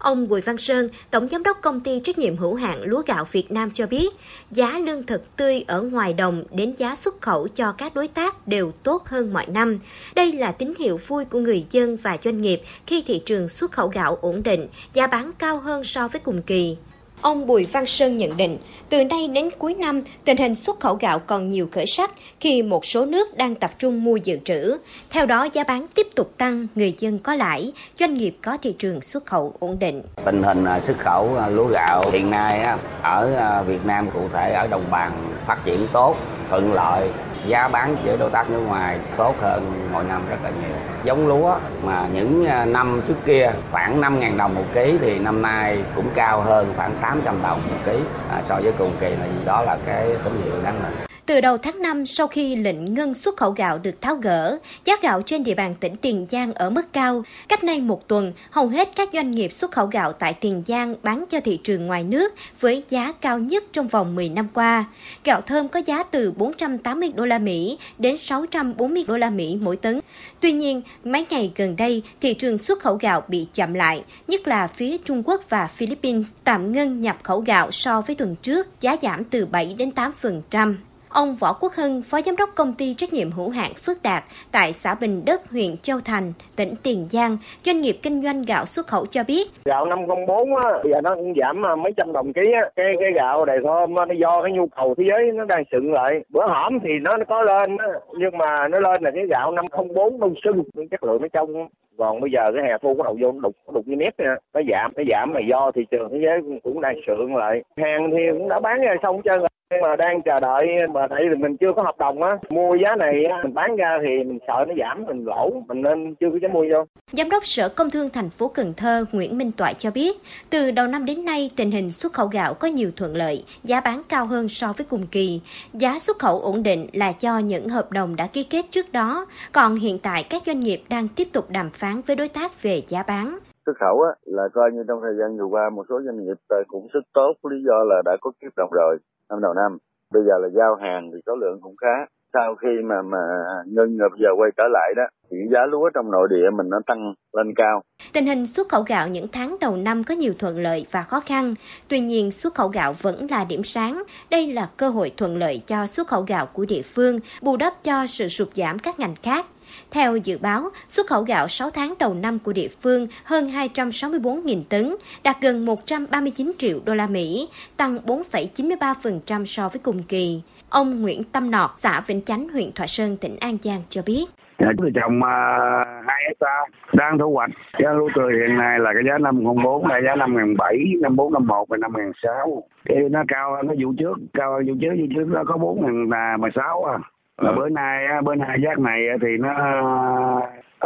Ông 0.00 0.28
Bùi 0.28 0.40
Văn 0.40 0.56
Sơn, 0.56 0.88
Tổng 1.10 1.28
Giám 1.28 1.42
đốc 1.42 1.58
Công 1.60 1.80
ty 1.80 2.00
Trách 2.00 2.18
nhiệm 2.18 2.36
hữu 2.36 2.54
hạn 2.54 2.82
Lúa 2.82 3.02
gạo 3.06 3.26
Việt 3.32 3.52
Nam 3.52 3.70
cho 3.70 3.86
biết, 3.86 4.08
giá 4.50 4.78
lương 4.78 5.02
thực 5.02 5.36
tươi 5.36 5.64
ở 5.66 5.82
ngoài 5.82 6.12
đồng 6.12 6.44
đến 6.50 6.74
giá 6.76 6.94
xuất 6.96 7.20
khẩu 7.20 7.48
cho 7.48 7.72
các 7.72 7.94
đối 7.94 8.08
tác 8.08 8.48
đều 8.48 8.72
tốt 8.82 9.06
hơn 9.06 9.32
mọi 9.32 9.46
năm. 9.46 9.78
Đây 10.14 10.32
là 10.32 10.52
tín 10.52 10.74
hiệu 10.78 11.00
vui 11.06 11.24
của 11.24 11.38
người 11.38 11.66
dân 11.70 11.96
và 11.96 12.18
doanh 12.24 12.40
nghiệp 12.40 12.62
khi 12.86 13.02
thị 13.06 13.22
trường 13.24 13.48
xuất 13.48 13.72
khẩu 13.72 13.88
gạo 13.88 14.18
ổn 14.20 14.42
định, 14.42 14.68
giá 14.92 15.06
bán 15.06 15.30
cao 15.38 15.58
hơn 15.60 15.84
so 15.84 16.08
với 16.08 16.20
cùng 16.20 16.42
kỳ. 16.42 16.76
Ông 17.22 17.46
Bùi 17.46 17.64
Văn 17.72 17.86
Sơn 17.86 18.16
nhận 18.16 18.36
định, 18.36 18.58
từ 18.88 19.04
nay 19.04 19.28
đến 19.28 19.48
cuối 19.58 19.74
năm, 19.74 20.02
tình 20.24 20.36
hình 20.36 20.54
xuất 20.54 20.80
khẩu 20.80 20.94
gạo 20.94 21.18
còn 21.18 21.50
nhiều 21.50 21.68
khởi 21.72 21.86
sắc 21.86 22.10
khi 22.40 22.62
một 22.62 22.86
số 22.86 23.04
nước 23.04 23.36
đang 23.36 23.54
tập 23.54 23.70
trung 23.78 24.04
mua 24.04 24.16
dự 24.16 24.38
trữ. 24.44 24.78
Theo 25.10 25.26
đó, 25.26 25.48
giá 25.52 25.64
bán 25.64 25.86
tiếp 25.94 26.06
tục 26.16 26.32
tăng, 26.38 26.66
người 26.74 26.94
dân 26.98 27.18
có 27.18 27.34
lãi, 27.34 27.72
doanh 27.98 28.14
nghiệp 28.14 28.36
có 28.42 28.56
thị 28.62 28.74
trường 28.78 29.00
xuất 29.00 29.26
khẩu 29.26 29.54
ổn 29.58 29.78
định. 29.78 30.02
Tình 30.24 30.42
hình 30.42 30.64
à, 30.64 30.80
xuất 30.80 30.98
khẩu 30.98 31.36
à, 31.36 31.48
lúa 31.48 31.66
gạo 31.66 32.04
hiện 32.12 32.30
nay 32.30 32.66
ở 33.02 33.34
à, 33.36 33.62
Việt 33.62 33.86
Nam 33.86 34.10
cụ 34.10 34.20
thể 34.32 34.52
ở 34.52 34.66
đồng 34.66 34.84
bằng 34.90 35.34
phát 35.46 35.58
triển 35.64 35.86
tốt, 35.92 36.16
thuận 36.50 36.72
lợi 36.72 37.08
giá 37.46 37.68
bán 37.68 37.96
với 38.04 38.16
đối 38.16 38.30
tác 38.30 38.50
nước 38.50 38.60
ngoài 38.60 38.98
tốt 39.16 39.34
hơn 39.40 39.88
mọi 39.92 40.04
năm 40.04 40.22
rất 40.30 40.36
là 40.42 40.50
nhiều. 40.50 40.76
Giống 41.04 41.28
lúa 41.28 41.54
mà 41.82 42.06
những 42.14 42.46
à, 42.46 42.64
năm 42.64 43.00
trước 43.08 43.16
kia 43.26 43.52
khoảng 43.72 44.00
5.000 44.00 44.36
đồng 44.36 44.54
một 44.54 44.64
ký 44.72 44.98
thì 45.00 45.18
năm 45.18 45.42
nay 45.42 45.82
cũng 45.96 46.06
cao 46.14 46.40
hơn 46.40 46.72
khoảng 46.76 46.94
800 47.00 47.42
đồng 47.42 47.60
một 47.70 47.78
ký 47.86 47.98
à, 48.30 48.42
so 48.44 48.54
với 48.54 48.72
cùng 48.78 48.92
kỳ 49.00 49.10
là 49.10 49.26
gì 49.26 49.44
đó 49.44 49.62
là 49.62 49.78
cái 49.86 50.06
tín 50.24 50.42
hiệu 50.44 50.54
đáng 50.64 50.74
mừng. 50.82 51.09
Từ 51.30 51.40
đầu 51.40 51.56
tháng 51.56 51.82
5, 51.82 52.06
sau 52.06 52.26
khi 52.26 52.56
lệnh 52.56 52.94
ngưng 52.94 53.14
xuất 53.14 53.36
khẩu 53.36 53.50
gạo 53.50 53.78
được 53.78 54.00
tháo 54.00 54.14
gỡ, 54.16 54.58
giá 54.84 54.94
gạo 55.02 55.22
trên 55.22 55.44
địa 55.44 55.54
bàn 55.54 55.74
tỉnh 55.80 55.96
Tiền 55.96 56.26
Giang 56.30 56.52
ở 56.52 56.70
mức 56.70 56.92
cao. 56.92 57.22
Cách 57.48 57.64
nay 57.64 57.80
một 57.80 58.08
tuần, 58.08 58.32
hầu 58.50 58.68
hết 58.68 58.88
các 58.96 59.08
doanh 59.12 59.30
nghiệp 59.30 59.52
xuất 59.52 59.70
khẩu 59.70 59.86
gạo 59.86 60.12
tại 60.12 60.34
Tiền 60.34 60.62
Giang 60.66 60.94
bán 61.02 61.24
cho 61.30 61.40
thị 61.40 61.60
trường 61.64 61.86
ngoài 61.86 62.04
nước 62.04 62.34
với 62.60 62.84
giá 62.88 63.12
cao 63.12 63.38
nhất 63.38 63.64
trong 63.72 63.88
vòng 63.88 64.14
10 64.14 64.28
năm 64.28 64.48
qua. 64.54 64.84
Gạo 65.24 65.40
thơm 65.40 65.68
có 65.68 65.80
giá 65.86 66.02
từ 66.02 66.32
480 66.36 67.12
đô 67.14 67.26
la 67.26 67.38
Mỹ 67.38 67.78
đến 67.98 68.16
640 68.16 69.04
đô 69.08 69.16
la 69.16 69.30
Mỹ 69.30 69.58
mỗi 69.60 69.76
tấn. 69.76 70.00
Tuy 70.40 70.52
nhiên, 70.52 70.82
mấy 71.04 71.26
ngày 71.30 71.52
gần 71.56 71.76
đây, 71.76 72.02
thị 72.20 72.34
trường 72.34 72.58
xuất 72.58 72.80
khẩu 72.80 72.98
gạo 73.00 73.22
bị 73.28 73.46
chậm 73.54 73.74
lại, 73.74 74.04
nhất 74.28 74.48
là 74.48 74.66
phía 74.66 74.98
Trung 74.98 75.22
Quốc 75.26 75.44
và 75.48 75.66
Philippines 75.66 76.26
tạm 76.44 76.72
ngưng 76.72 77.00
nhập 77.00 77.16
khẩu 77.22 77.40
gạo 77.40 77.70
so 77.70 78.00
với 78.00 78.16
tuần 78.16 78.36
trước, 78.42 78.80
giá 78.80 78.96
giảm 79.02 79.24
từ 79.24 79.46
7 79.46 79.74
đến 79.78 79.90
8%. 80.22 80.74
Ông 81.12 81.36
Võ 81.40 81.52
Quốc 81.60 81.72
Hưng, 81.72 82.02
Phó 82.02 82.20
Giám 82.20 82.36
đốc 82.38 82.50
Công 82.56 82.74
ty 82.78 82.94
Trách 82.94 83.12
nhiệm 83.12 83.30
hữu 83.30 83.50
hạn 83.50 83.72
Phước 83.86 83.96
Đạt 84.02 84.22
tại 84.52 84.72
xã 84.72 84.94
Bình 85.00 85.22
Đất, 85.26 85.40
huyện 85.50 85.76
Châu 85.82 85.98
Thành, 86.04 86.32
tỉnh 86.56 86.74
Tiền 86.82 87.06
Giang, 87.10 87.36
doanh 87.64 87.80
nghiệp 87.80 87.96
kinh 88.02 88.22
doanh 88.22 88.42
gạo 88.48 88.66
xuất 88.66 88.86
khẩu 88.86 89.06
cho 89.06 89.22
biết. 89.28 89.44
Gạo 89.64 89.86
504 89.86 90.56
á, 90.56 90.70
giờ 90.84 91.00
nó 91.00 91.14
cũng 91.14 91.34
giảm 91.40 91.66
à, 91.66 91.76
mấy 91.76 91.92
trăm 91.96 92.12
đồng 92.12 92.32
ký 92.32 92.42
á. 92.54 92.70
Cái, 92.76 92.86
cái 93.00 93.12
gạo 93.14 93.44
đầy 93.44 93.58
thơm 93.64 93.94
nó 93.94 94.04
do 94.18 94.42
cái 94.42 94.52
nhu 94.52 94.66
cầu 94.76 94.94
thế 94.98 95.04
giới 95.10 95.32
nó 95.34 95.44
đang 95.44 95.62
sựng 95.72 95.92
lại. 95.92 96.10
Bữa 96.28 96.46
hổm 96.46 96.78
thì 96.82 96.90
nó 97.00 97.12
có 97.28 97.42
lên 97.42 97.76
á, 97.76 97.88
nhưng 98.18 98.38
mà 98.38 98.68
nó 98.68 98.80
lên 98.80 99.02
là 99.02 99.10
cái 99.14 99.26
gạo 99.30 99.52
504 99.52 100.20
đông 100.20 100.34
sưng, 100.44 100.62
chất 100.90 101.04
lượng 101.04 101.22
nó 101.22 101.28
trong 101.32 101.68
còn 102.00 102.20
bây 102.20 102.30
giờ 102.30 102.40
cái 102.54 102.64
hè 102.64 102.78
thu 102.82 102.94
có 102.98 103.04
đầu 103.04 103.16
vô 103.20 103.32
đục 103.40 103.56
đục 103.74 103.88
như 103.88 103.96
nét 103.96 104.14
nha 104.18 104.36
nó 104.54 104.60
giảm 104.70 104.92
nó 104.96 105.02
giảm 105.10 105.32
là 105.32 105.40
do 105.50 105.70
thị 105.74 105.82
trường 105.90 106.08
thế 106.12 106.18
giới 106.22 106.60
cũng 106.62 106.80
đang 106.80 106.94
sượng 107.06 107.36
lại 107.36 107.62
hàng 107.76 108.10
thì 108.12 108.22
cũng 108.38 108.48
đã 108.48 108.60
bán 108.60 108.80
ra 108.80 108.94
xong 109.02 109.16
hết 109.16 109.22
trơn 109.24 109.38
rồi 109.38 109.48
nhưng 109.70 109.80
mà 109.82 109.96
đang 109.96 110.22
chờ 110.22 110.40
đợi 110.40 110.66
mà 110.94 111.06
tại 111.10 111.20
vì 111.30 111.36
mình 111.36 111.56
chưa 111.56 111.72
có 111.76 111.82
hợp 111.82 111.98
đồng 111.98 112.22
á 112.22 112.30
mua 112.50 112.74
giá 112.74 112.96
này 112.96 113.14
mình 113.42 113.54
bán 113.54 113.76
ra 113.76 113.98
thì 114.02 114.24
mình 114.24 114.38
sợ 114.46 114.64
nó 114.68 114.74
giảm 114.78 115.04
mình 115.06 115.24
lỗ 115.24 115.50
mình 115.68 115.82
nên 115.82 116.14
chưa 116.14 116.30
có 116.30 116.38
dám 116.42 116.52
mua 116.52 116.64
vô 116.72 116.84
Giám 117.12 117.30
đốc 117.30 117.44
Sở 117.44 117.68
Công 117.68 117.90
Thương 117.90 118.08
thành 118.12 118.30
phố 118.30 118.48
Cần 118.48 118.72
Thơ 118.76 119.04
Nguyễn 119.12 119.38
Minh 119.38 119.50
Toại 119.56 119.74
cho 119.78 119.90
biết, 119.90 120.16
từ 120.50 120.70
đầu 120.70 120.86
năm 120.86 121.04
đến 121.04 121.24
nay 121.24 121.50
tình 121.56 121.70
hình 121.70 121.90
xuất 121.90 122.12
khẩu 122.12 122.26
gạo 122.26 122.54
có 122.54 122.68
nhiều 122.68 122.90
thuận 122.96 123.16
lợi, 123.16 123.44
giá 123.64 123.80
bán 123.80 124.02
cao 124.08 124.24
hơn 124.24 124.48
so 124.48 124.72
với 124.76 124.86
cùng 124.90 125.06
kỳ. 125.12 125.40
Giá 125.72 125.98
xuất 125.98 126.18
khẩu 126.18 126.40
ổn 126.40 126.62
định 126.62 126.86
là 126.92 127.12
do 127.20 127.38
những 127.38 127.68
hợp 127.68 127.92
đồng 127.92 128.16
đã 128.16 128.26
ký 128.32 128.46
kết 128.50 128.62
trước 128.70 128.86
đó, 128.92 129.26
còn 129.52 129.74
hiện 129.74 129.98
tại 130.02 130.26
các 130.30 130.42
doanh 130.46 130.60
nghiệp 130.60 130.80
đang 130.90 131.08
tiếp 131.16 131.28
tục 131.32 131.44
đàm 131.50 131.70
phán 131.70 131.94
với 132.06 132.16
đối 132.16 132.28
tác 132.28 132.62
về 132.62 132.82
giá 132.88 133.02
bán. 133.08 133.38
xuất 133.66 133.76
khẩu 133.80 134.02
á, 134.02 134.10
là 134.24 134.42
coi 134.54 134.70
như 134.72 134.84
trong 134.88 134.98
thời 135.02 135.14
gian 135.18 135.38
vừa 135.38 135.44
qua 135.44 135.70
một 135.70 135.84
số 135.88 136.00
doanh 136.04 136.18
nghiệp 136.24 136.38
ờ, 136.48 136.56
cũng 136.68 136.86
rất 136.92 137.04
tốt 137.14 137.32
lý 137.50 137.56
do 137.66 137.84
là 137.90 138.02
đã 138.04 138.16
có 138.20 138.30
kiếp 138.40 138.56
đồng 138.56 138.70
rồi 138.72 138.96
năm 139.30 139.40
đầu 139.42 139.54
năm 139.54 139.78
bây 140.14 140.22
giờ 140.26 140.34
là 140.42 140.48
giao 140.58 140.76
hàng 140.82 141.10
thì 141.12 141.18
số 141.26 141.32
lượng 141.36 141.58
cũng 141.62 141.76
khá 141.76 141.96
sau 142.32 142.54
khi 142.54 142.68
mà 142.84 143.02
mà 143.02 143.18
ngưng 143.66 143.96
ngập 143.96 144.12
giờ 144.22 144.28
quay 144.38 144.50
trở 144.56 144.64
lại 144.72 144.94
đó 144.96 145.02
thì 145.30 145.36
giá 145.52 145.60
lúa 145.70 145.90
trong 145.94 146.10
nội 146.10 146.28
địa 146.30 146.50
mình 146.56 146.68
nó 146.68 146.78
tăng 146.86 147.14
lên 147.32 147.52
cao 147.56 147.82
Tình 148.12 148.26
hình 148.26 148.46
xuất 148.46 148.68
khẩu 148.68 148.82
gạo 148.88 149.08
những 149.08 149.26
tháng 149.32 149.56
đầu 149.60 149.76
năm 149.76 150.04
có 150.04 150.14
nhiều 150.14 150.32
thuận 150.38 150.58
lợi 150.58 150.86
và 150.90 151.02
khó 151.02 151.20
khăn. 151.20 151.54
Tuy 151.88 152.00
nhiên, 152.00 152.30
xuất 152.30 152.54
khẩu 152.54 152.68
gạo 152.68 152.92
vẫn 153.02 153.26
là 153.30 153.44
điểm 153.44 153.62
sáng. 153.64 154.02
Đây 154.30 154.52
là 154.52 154.68
cơ 154.76 154.88
hội 154.88 155.12
thuận 155.16 155.36
lợi 155.36 155.62
cho 155.66 155.86
xuất 155.86 156.08
khẩu 156.08 156.24
gạo 156.28 156.46
của 156.52 156.64
địa 156.68 156.82
phương, 156.82 157.18
bù 157.42 157.56
đắp 157.56 157.72
cho 157.84 158.06
sự 158.06 158.28
sụt 158.28 158.48
giảm 158.54 158.78
các 158.78 158.98
ngành 158.98 159.14
khác. 159.22 159.46
Theo 159.90 160.16
dự 160.16 160.38
báo, 160.38 160.62
xuất 160.88 161.06
khẩu 161.06 161.22
gạo 161.22 161.48
6 161.48 161.70
tháng 161.70 161.94
đầu 161.98 162.14
năm 162.14 162.38
của 162.38 162.52
địa 162.52 162.68
phương 162.82 163.06
hơn 163.24 163.48
264.000 163.48 164.62
tấn, 164.68 164.96
đạt 165.22 165.36
gần 165.40 165.64
139 165.64 166.52
triệu 166.58 166.78
đô 166.84 166.94
la 166.94 167.06
Mỹ, 167.06 167.48
tăng 167.76 167.98
4,93% 168.06 169.44
so 169.44 169.68
với 169.68 169.80
cùng 169.84 170.02
kỳ. 170.02 170.42
Ông 170.70 171.02
Nguyễn 171.02 171.22
Tâm 171.22 171.50
Nọt, 171.50 171.70
xã 171.76 172.00
Vĩnh 172.06 172.22
Chánh, 172.22 172.48
huyện 172.48 172.72
Thọ 172.72 172.86
Sơn, 172.86 173.16
tỉnh 173.16 173.36
An 173.40 173.56
Giang 173.62 173.82
cho 173.88 174.02
biết. 174.06 174.24
Nhà 174.58 174.66
chúng 174.68 174.76
tôi 174.78 174.90
trồng 174.94 175.22
à, 175.22 175.56
uh, 175.80 176.06
2 176.06 176.16
hecta 176.28 176.64
đang 176.92 177.18
thu 177.18 177.32
hoạch. 177.32 177.50
Giá 177.82 177.92
lúa 177.92 178.08
tươi 178.14 178.32
hiện 178.32 178.56
nay 178.58 178.78
là 178.78 178.90
cái 178.94 179.02
giá 179.06 179.18
504 179.18 179.86
là 179.86 180.00
giá 180.06 180.16
5.700, 180.16 180.56
5451 181.00 181.68
và 181.68 181.76
5006. 181.76 182.62
Thì 182.88 182.94
nó 183.10 183.22
cao 183.28 183.56
hơn 183.56 183.68
cái 183.68 183.76
vụ 183.84 183.92
trước, 183.98 184.14
cao 184.32 184.52
hơn 184.52 184.66
vụ 184.66 184.74
trước, 184.80 184.92
vụ 184.98 185.06
trước 185.14 185.28
nó 185.28 185.44
có 185.46 185.54
4.016 185.54 186.84
à. 186.84 186.98
Là 187.40 187.52
bữa 187.52 187.68
nay 187.68 188.06
bữa 188.24 188.34
nay 188.34 188.58
giác 188.62 188.78
này 188.78 189.00
thì 189.22 189.28
nó 189.38 189.50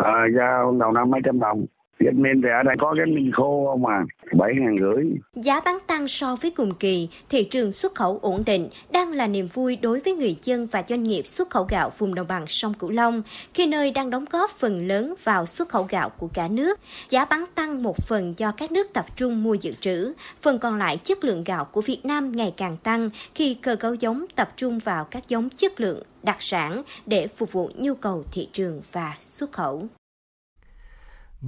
uh, 0.00 0.04
giao 0.36 0.76
đầu 0.80 0.92
năm 0.92 1.10
mấy 1.10 1.20
trăm 1.24 1.40
đồng. 1.40 1.64
Việt 1.98 2.14
Minh 2.14 2.40
thì 2.42 2.48
ở 2.48 2.62
đây 2.62 2.74
có 2.78 2.94
cái 2.96 3.06
minh 3.06 3.32
khô 3.32 3.66
không 3.70 3.82
mà 3.82 4.04
bảy 4.32 4.52
ngàn 4.54 4.76
rưỡi 4.80 5.04
Giá 5.42 5.60
bán 5.64 5.78
tăng 5.86 6.08
so 6.08 6.36
với 6.36 6.50
cùng 6.50 6.74
kỳ, 6.74 7.08
thị 7.30 7.44
trường 7.44 7.72
xuất 7.72 7.94
khẩu 7.94 8.18
ổn 8.22 8.42
định 8.46 8.68
đang 8.92 9.12
là 9.12 9.26
niềm 9.26 9.48
vui 9.54 9.76
đối 9.76 10.00
với 10.00 10.12
người 10.12 10.36
dân 10.42 10.66
và 10.66 10.84
doanh 10.88 11.02
nghiệp 11.02 11.26
xuất 11.26 11.50
khẩu 11.50 11.66
gạo 11.70 11.92
vùng 11.98 12.14
đồng 12.14 12.26
bằng 12.28 12.46
sông 12.46 12.74
Cửu 12.74 12.90
Long, 12.90 13.22
khi 13.54 13.66
nơi 13.66 13.90
đang 13.90 14.10
đóng 14.10 14.24
góp 14.30 14.50
phần 14.50 14.86
lớn 14.86 15.14
vào 15.24 15.46
xuất 15.46 15.68
khẩu 15.68 15.86
gạo 15.90 16.08
của 16.08 16.28
cả 16.34 16.48
nước. 16.48 16.80
Giá 17.08 17.24
bán 17.24 17.44
tăng 17.54 17.82
một 17.82 17.96
phần 17.96 18.34
do 18.36 18.52
các 18.52 18.72
nước 18.72 18.86
tập 18.92 19.06
trung 19.16 19.42
mua 19.42 19.54
dự 19.54 19.72
trữ, 19.80 20.12
phần 20.42 20.58
còn 20.58 20.78
lại 20.78 20.96
chất 20.96 21.24
lượng 21.24 21.44
gạo 21.44 21.64
của 21.64 21.80
Việt 21.80 22.00
Nam 22.04 22.32
ngày 22.32 22.54
càng 22.56 22.76
tăng 22.76 23.10
khi 23.34 23.54
cơ 23.54 23.76
cấu 23.76 23.94
giống 23.94 24.24
tập 24.34 24.52
trung 24.56 24.78
vào 24.78 25.04
các 25.04 25.28
giống 25.28 25.48
chất 25.50 25.80
lượng, 25.80 26.02
đặc 26.22 26.36
sản 26.38 26.82
để 27.06 27.26
phục 27.26 27.52
vụ 27.52 27.70
nhu 27.78 27.94
cầu 27.94 28.24
thị 28.32 28.48
trường 28.52 28.82
và 28.92 29.14
xuất 29.18 29.52
khẩu. 29.52 29.82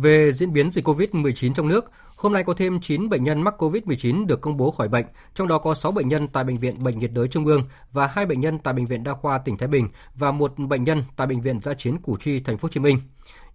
Về 0.01 0.33
diễn 0.33 0.53
biến 0.53 0.71
dịch 0.71 0.85
COVID-19 0.89 1.55
trong 1.55 1.69
nước, 1.69 1.91
hôm 2.17 2.33
nay 2.33 2.45
có 2.45 2.55
thêm 2.55 2.81
9 2.81 3.09
bệnh 3.09 3.25
nhân 3.25 3.43
mắc 3.43 3.55
COVID-19 3.63 4.27
được 4.27 4.41
công 4.41 4.57
bố 4.57 4.71
khỏi 4.71 4.89
bệnh, 4.89 5.07
trong 5.35 5.49
đó 5.49 5.59
có 5.59 5.75
6 5.75 5.93
bệnh 5.93 6.09
nhân 6.09 6.29
tại 6.29 6.45
Bệnh 6.45 6.59
viện 6.59 6.75
Bệnh 6.83 6.99
nhiệt 6.99 7.11
đới 7.13 7.29
Trung 7.29 7.45
ương 7.45 7.63
và 7.93 8.07
2 8.07 8.27
bệnh 8.27 8.41
nhân 8.41 8.59
tại 8.59 8.75
Bệnh 8.75 8.87
viện 8.87 9.05
Đa 9.05 9.13
khoa 9.13 9.39
tỉnh 9.39 9.57
Thái 9.57 9.69
Bình 9.69 9.89
và 10.15 10.33
một 10.33 10.59
bệnh 10.59 10.85
nhân 10.85 11.05
tại 11.17 11.27
Bệnh 11.27 11.41
viện 11.41 11.61
Giã 11.63 11.75
chiến 11.75 11.99
Củ 11.99 12.17
Chi, 12.17 12.41
Thành 12.41 12.59
phố 12.59 12.67
Hồ 12.67 12.71
Chí 12.73 12.81
Minh. 12.81 13.01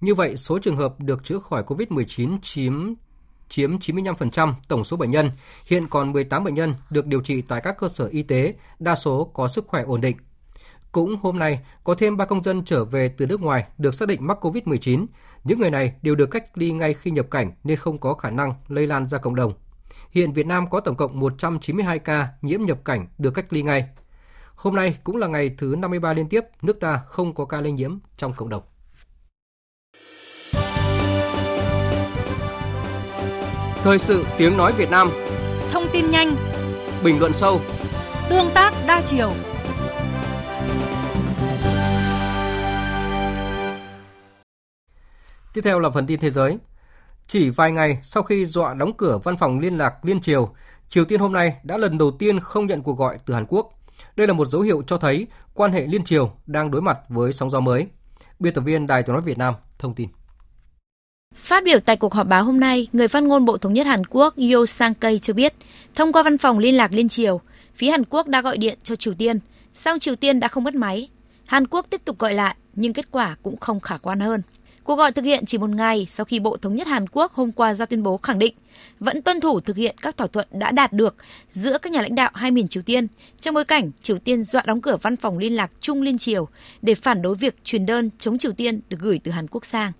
Như 0.02 0.16
vậy, 0.16 0.38
số 0.38 0.60
trường 0.60 0.78
hợp 0.78 1.00
được 1.00 1.24
chữa 1.24 1.40
khỏi 1.40 1.64
COVID-19 1.64 2.38
chiếm 2.42 2.94
chiếm 3.50 3.78
95% 3.78 4.54
tổng 4.68 4.84
số 4.84 4.98
bệnh 4.98 5.12
nhân. 5.12 5.32
Hiện 5.66 5.88
còn 5.88 6.12
18 6.12 6.44
bệnh 6.44 6.54
nhân 6.54 6.76
được 6.90 7.06
điều 7.06 7.22
trị 7.22 7.42
tại 7.42 7.62
các 7.62 7.78
cơ 7.78 7.88
sở 7.88 8.08
y 8.08 8.24
tế, 8.24 8.54
đa 8.80 8.96
số 8.96 9.24
có 9.34 9.48
sức 9.48 9.68
khỏe 9.68 9.84
ổn 9.84 10.02
định. 10.02 10.18
Cũng 10.92 11.16
hôm 11.22 11.40
nay, 11.40 11.60
có 11.84 11.94
thêm 11.94 12.18
3 12.18 12.26
công 12.26 12.44
dân 12.44 12.66
trở 12.66 12.86
về 12.86 13.08
từ 13.18 13.26
nước 13.26 13.42
ngoài 13.42 13.66
được 13.78 13.96
xác 13.96 14.08
định 14.08 14.28
mắc 14.28 14.46
COVID-19. 14.46 15.06
Những 15.44 15.60
người 15.60 15.72
này 15.72 15.94
đều 16.02 16.16
được 16.16 16.26
cách 16.26 16.58
ly 16.58 16.72
ngay 16.72 16.94
khi 16.94 17.12
nhập 17.12 17.26
cảnh 17.32 17.52
nên 17.64 17.78
không 17.78 17.98
có 17.98 18.14
khả 18.14 18.30
năng 18.30 18.54
lây 18.68 18.88
lan 18.88 19.08
ra 19.08 19.18
cộng 19.18 19.36
đồng. 19.36 19.54
Hiện 20.12 20.34
Việt 20.34 20.46
Nam 20.46 20.70
có 20.70 20.80
tổng 20.80 20.96
cộng 20.96 21.20
192 21.20 22.00
ca 22.00 22.28
nhiễm 22.42 22.62
nhập 22.62 22.86
cảnh 22.86 23.08
được 23.18 23.32
cách 23.32 23.54
ly 23.54 23.62
ngay. 23.62 23.90
Hôm 24.56 24.76
nay 24.76 24.96
cũng 25.04 25.18
là 25.18 25.28
ngày 25.28 25.56
thứ 25.58 25.76
53 25.78 26.14
liên 26.14 26.30
tiếp 26.30 26.42
nước 26.62 26.80
ta 26.80 27.02
không 27.08 27.36
có 27.36 27.46
ca 27.46 27.62
lây 27.62 27.72
nhiễm 27.72 27.98
trong 28.18 28.34
cộng 28.34 28.50
đồng. 28.50 28.64
Thời 33.84 34.00
sự 34.00 34.26
tiếng 34.38 34.58
nói 34.58 34.74
Việt 34.78 34.92
Nam 34.92 35.10
Thông 35.72 35.88
tin 35.94 36.12
nhanh, 36.12 36.36
Bình 37.04 37.20
luận 37.20 37.34
sâu 37.34 37.62
tương 38.30 38.50
tác 38.54 38.74
đa 38.88 39.02
chiều. 39.06 39.32
Tiếp 45.54 45.62
theo 45.64 45.80
là 45.80 45.90
phần 45.90 46.08
tin 46.08 46.20
thế 46.20 46.32
giới. 46.32 46.58
Chỉ 47.28 47.50
vài 47.50 47.72
ngày 47.72 48.00
sau 48.04 48.24
khi 48.24 48.46
dọa 48.46 48.74
đóng 48.74 48.94
cửa 48.98 49.20
văn 49.24 49.38
phòng 49.38 49.60
liên 49.60 49.78
lạc 49.78 50.06
liên 50.06 50.22
triều, 50.22 50.54
Triều 50.90 51.06
Tiên 51.06 51.20
hôm 51.20 51.34
nay 51.34 51.56
đã 51.64 51.78
lần 51.78 51.98
đầu 51.98 52.12
tiên 52.12 52.40
không 52.40 52.68
nhận 52.68 52.82
cuộc 52.82 52.98
gọi 52.98 53.18
từ 53.26 53.34
Hàn 53.34 53.46
Quốc. 53.46 53.70
Đây 54.16 54.28
là 54.28 54.34
một 54.34 54.46
dấu 54.46 54.62
hiệu 54.62 54.84
cho 54.88 54.98
thấy 54.98 55.28
quan 55.54 55.72
hệ 55.72 55.88
liên 55.88 56.04
triều 56.04 56.32
đang 56.46 56.72
đối 56.72 56.82
mặt 56.82 56.98
với 57.10 57.34
sóng 57.34 57.50
gió 57.50 57.60
mới. 57.60 57.88
Biên 58.40 58.54
tập 58.54 58.62
viên 58.62 58.88
Đài 58.88 59.04
tiếng 59.04 59.14
nói 59.14 59.22
Việt 59.22 59.38
Nam 59.38 59.54
thông 59.80 59.96
tin. 59.96 60.10
Phát 61.36 61.64
biểu 61.64 61.80
tại 61.80 61.98
cuộc 61.98 62.14
họp 62.14 62.28
báo 62.28 62.44
hôm 62.44 62.60
nay, 62.60 62.88
người 62.94 63.08
phát 63.08 63.24
ngôn 63.24 63.46
Bộ 63.46 63.58
Thống 63.58 63.74
nhất 63.74 63.88
Hàn 63.88 64.06
Quốc 64.06 64.36
Yo 64.38 64.66
Sang-kei 64.66 65.20
cho 65.20 65.34
biết, 65.34 65.54
thông 65.96 66.12
qua 66.12 66.24
văn 66.24 66.38
phòng 66.38 66.60
liên 66.60 66.78
lạc 66.78 66.92
liên 66.92 67.10
triều, 67.10 67.42
phía 67.76 67.92
Hàn 67.92 68.06
Quốc 68.06 68.28
đã 68.28 68.42
gọi 68.42 68.58
điện 68.58 68.78
cho 68.84 68.96
Triều 68.96 69.14
Tiên, 69.14 69.38
sau 69.74 70.00
Triều 70.00 70.16
Tiên 70.16 70.40
đã 70.40 70.48
không 70.48 70.64
bắt 70.64 70.76
máy. 70.76 71.08
Hàn 71.46 71.68
Quốc 71.68 71.86
tiếp 71.90 72.02
tục 72.06 72.20
gọi 72.20 72.34
lại, 72.34 72.56
nhưng 72.74 72.94
kết 72.94 73.12
quả 73.12 73.36
cũng 73.44 73.58
không 73.58 73.80
khả 73.80 73.98
quan 73.98 74.20
hơn. 74.20 74.42
Cuộc 74.84 74.96
gọi 74.96 75.12
thực 75.12 75.26
hiện 75.26 75.46
chỉ 75.46 75.58
một 75.58 75.70
ngày 75.70 76.08
sau 76.12 76.26
khi 76.26 76.40
Bộ 76.40 76.58
Thống 76.58 76.76
nhất 76.76 76.88
Hàn 76.88 77.06
Quốc 77.12 77.34
hôm 77.34 77.52
qua 77.52 77.74
ra 77.74 77.86
tuyên 77.86 78.04
bố 78.04 78.18
khẳng 78.18 78.40
định 78.40 78.54
vẫn 79.00 79.22
tuân 79.22 79.40
thủ 79.42 79.60
thực 79.60 79.76
hiện 79.76 79.96
các 80.02 80.18
thỏa 80.18 80.28
thuận 80.28 80.48
đã 80.52 80.72
đạt 80.72 80.94
được 80.94 81.16
giữa 81.52 81.78
các 81.78 81.92
nhà 81.92 82.02
lãnh 82.02 82.16
đạo 82.16 82.32
hai 82.34 82.52
miền 82.52 82.68
Triều 82.68 82.84
Tiên 82.84 83.06
trong 83.40 83.56
bối 83.56 83.66
cảnh 83.66 83.92
Triều 84.02 84.20
Tiên 84.20 84.44
dọa 84.44 84.64
đóng 84.66 84.82
cửa 84.82 84.98
văn 85.02 85.18
phòng 85.18 85.38
liên 85.38 85.56
lạc 85.56 85.72
chung 85.82 86.02
liên 86.02 86.18
triều 86.18 86.48
để 86.82 86.96
phản 86.96 87.22
đối 87.22 87.36
việc 87.36 87.56
truyền 87.64 87.86
đơn 87.86 88.10
chống 88.20 88.38
Triều 88.38 88.52
Tiên 88.52 88.80
được 88.90 88.98
gửi 89.00 89.20
từ 89.24 89.32
Hàn 89.32 89.48
Quốc 89.48 89.66
sang. 89.66 89.92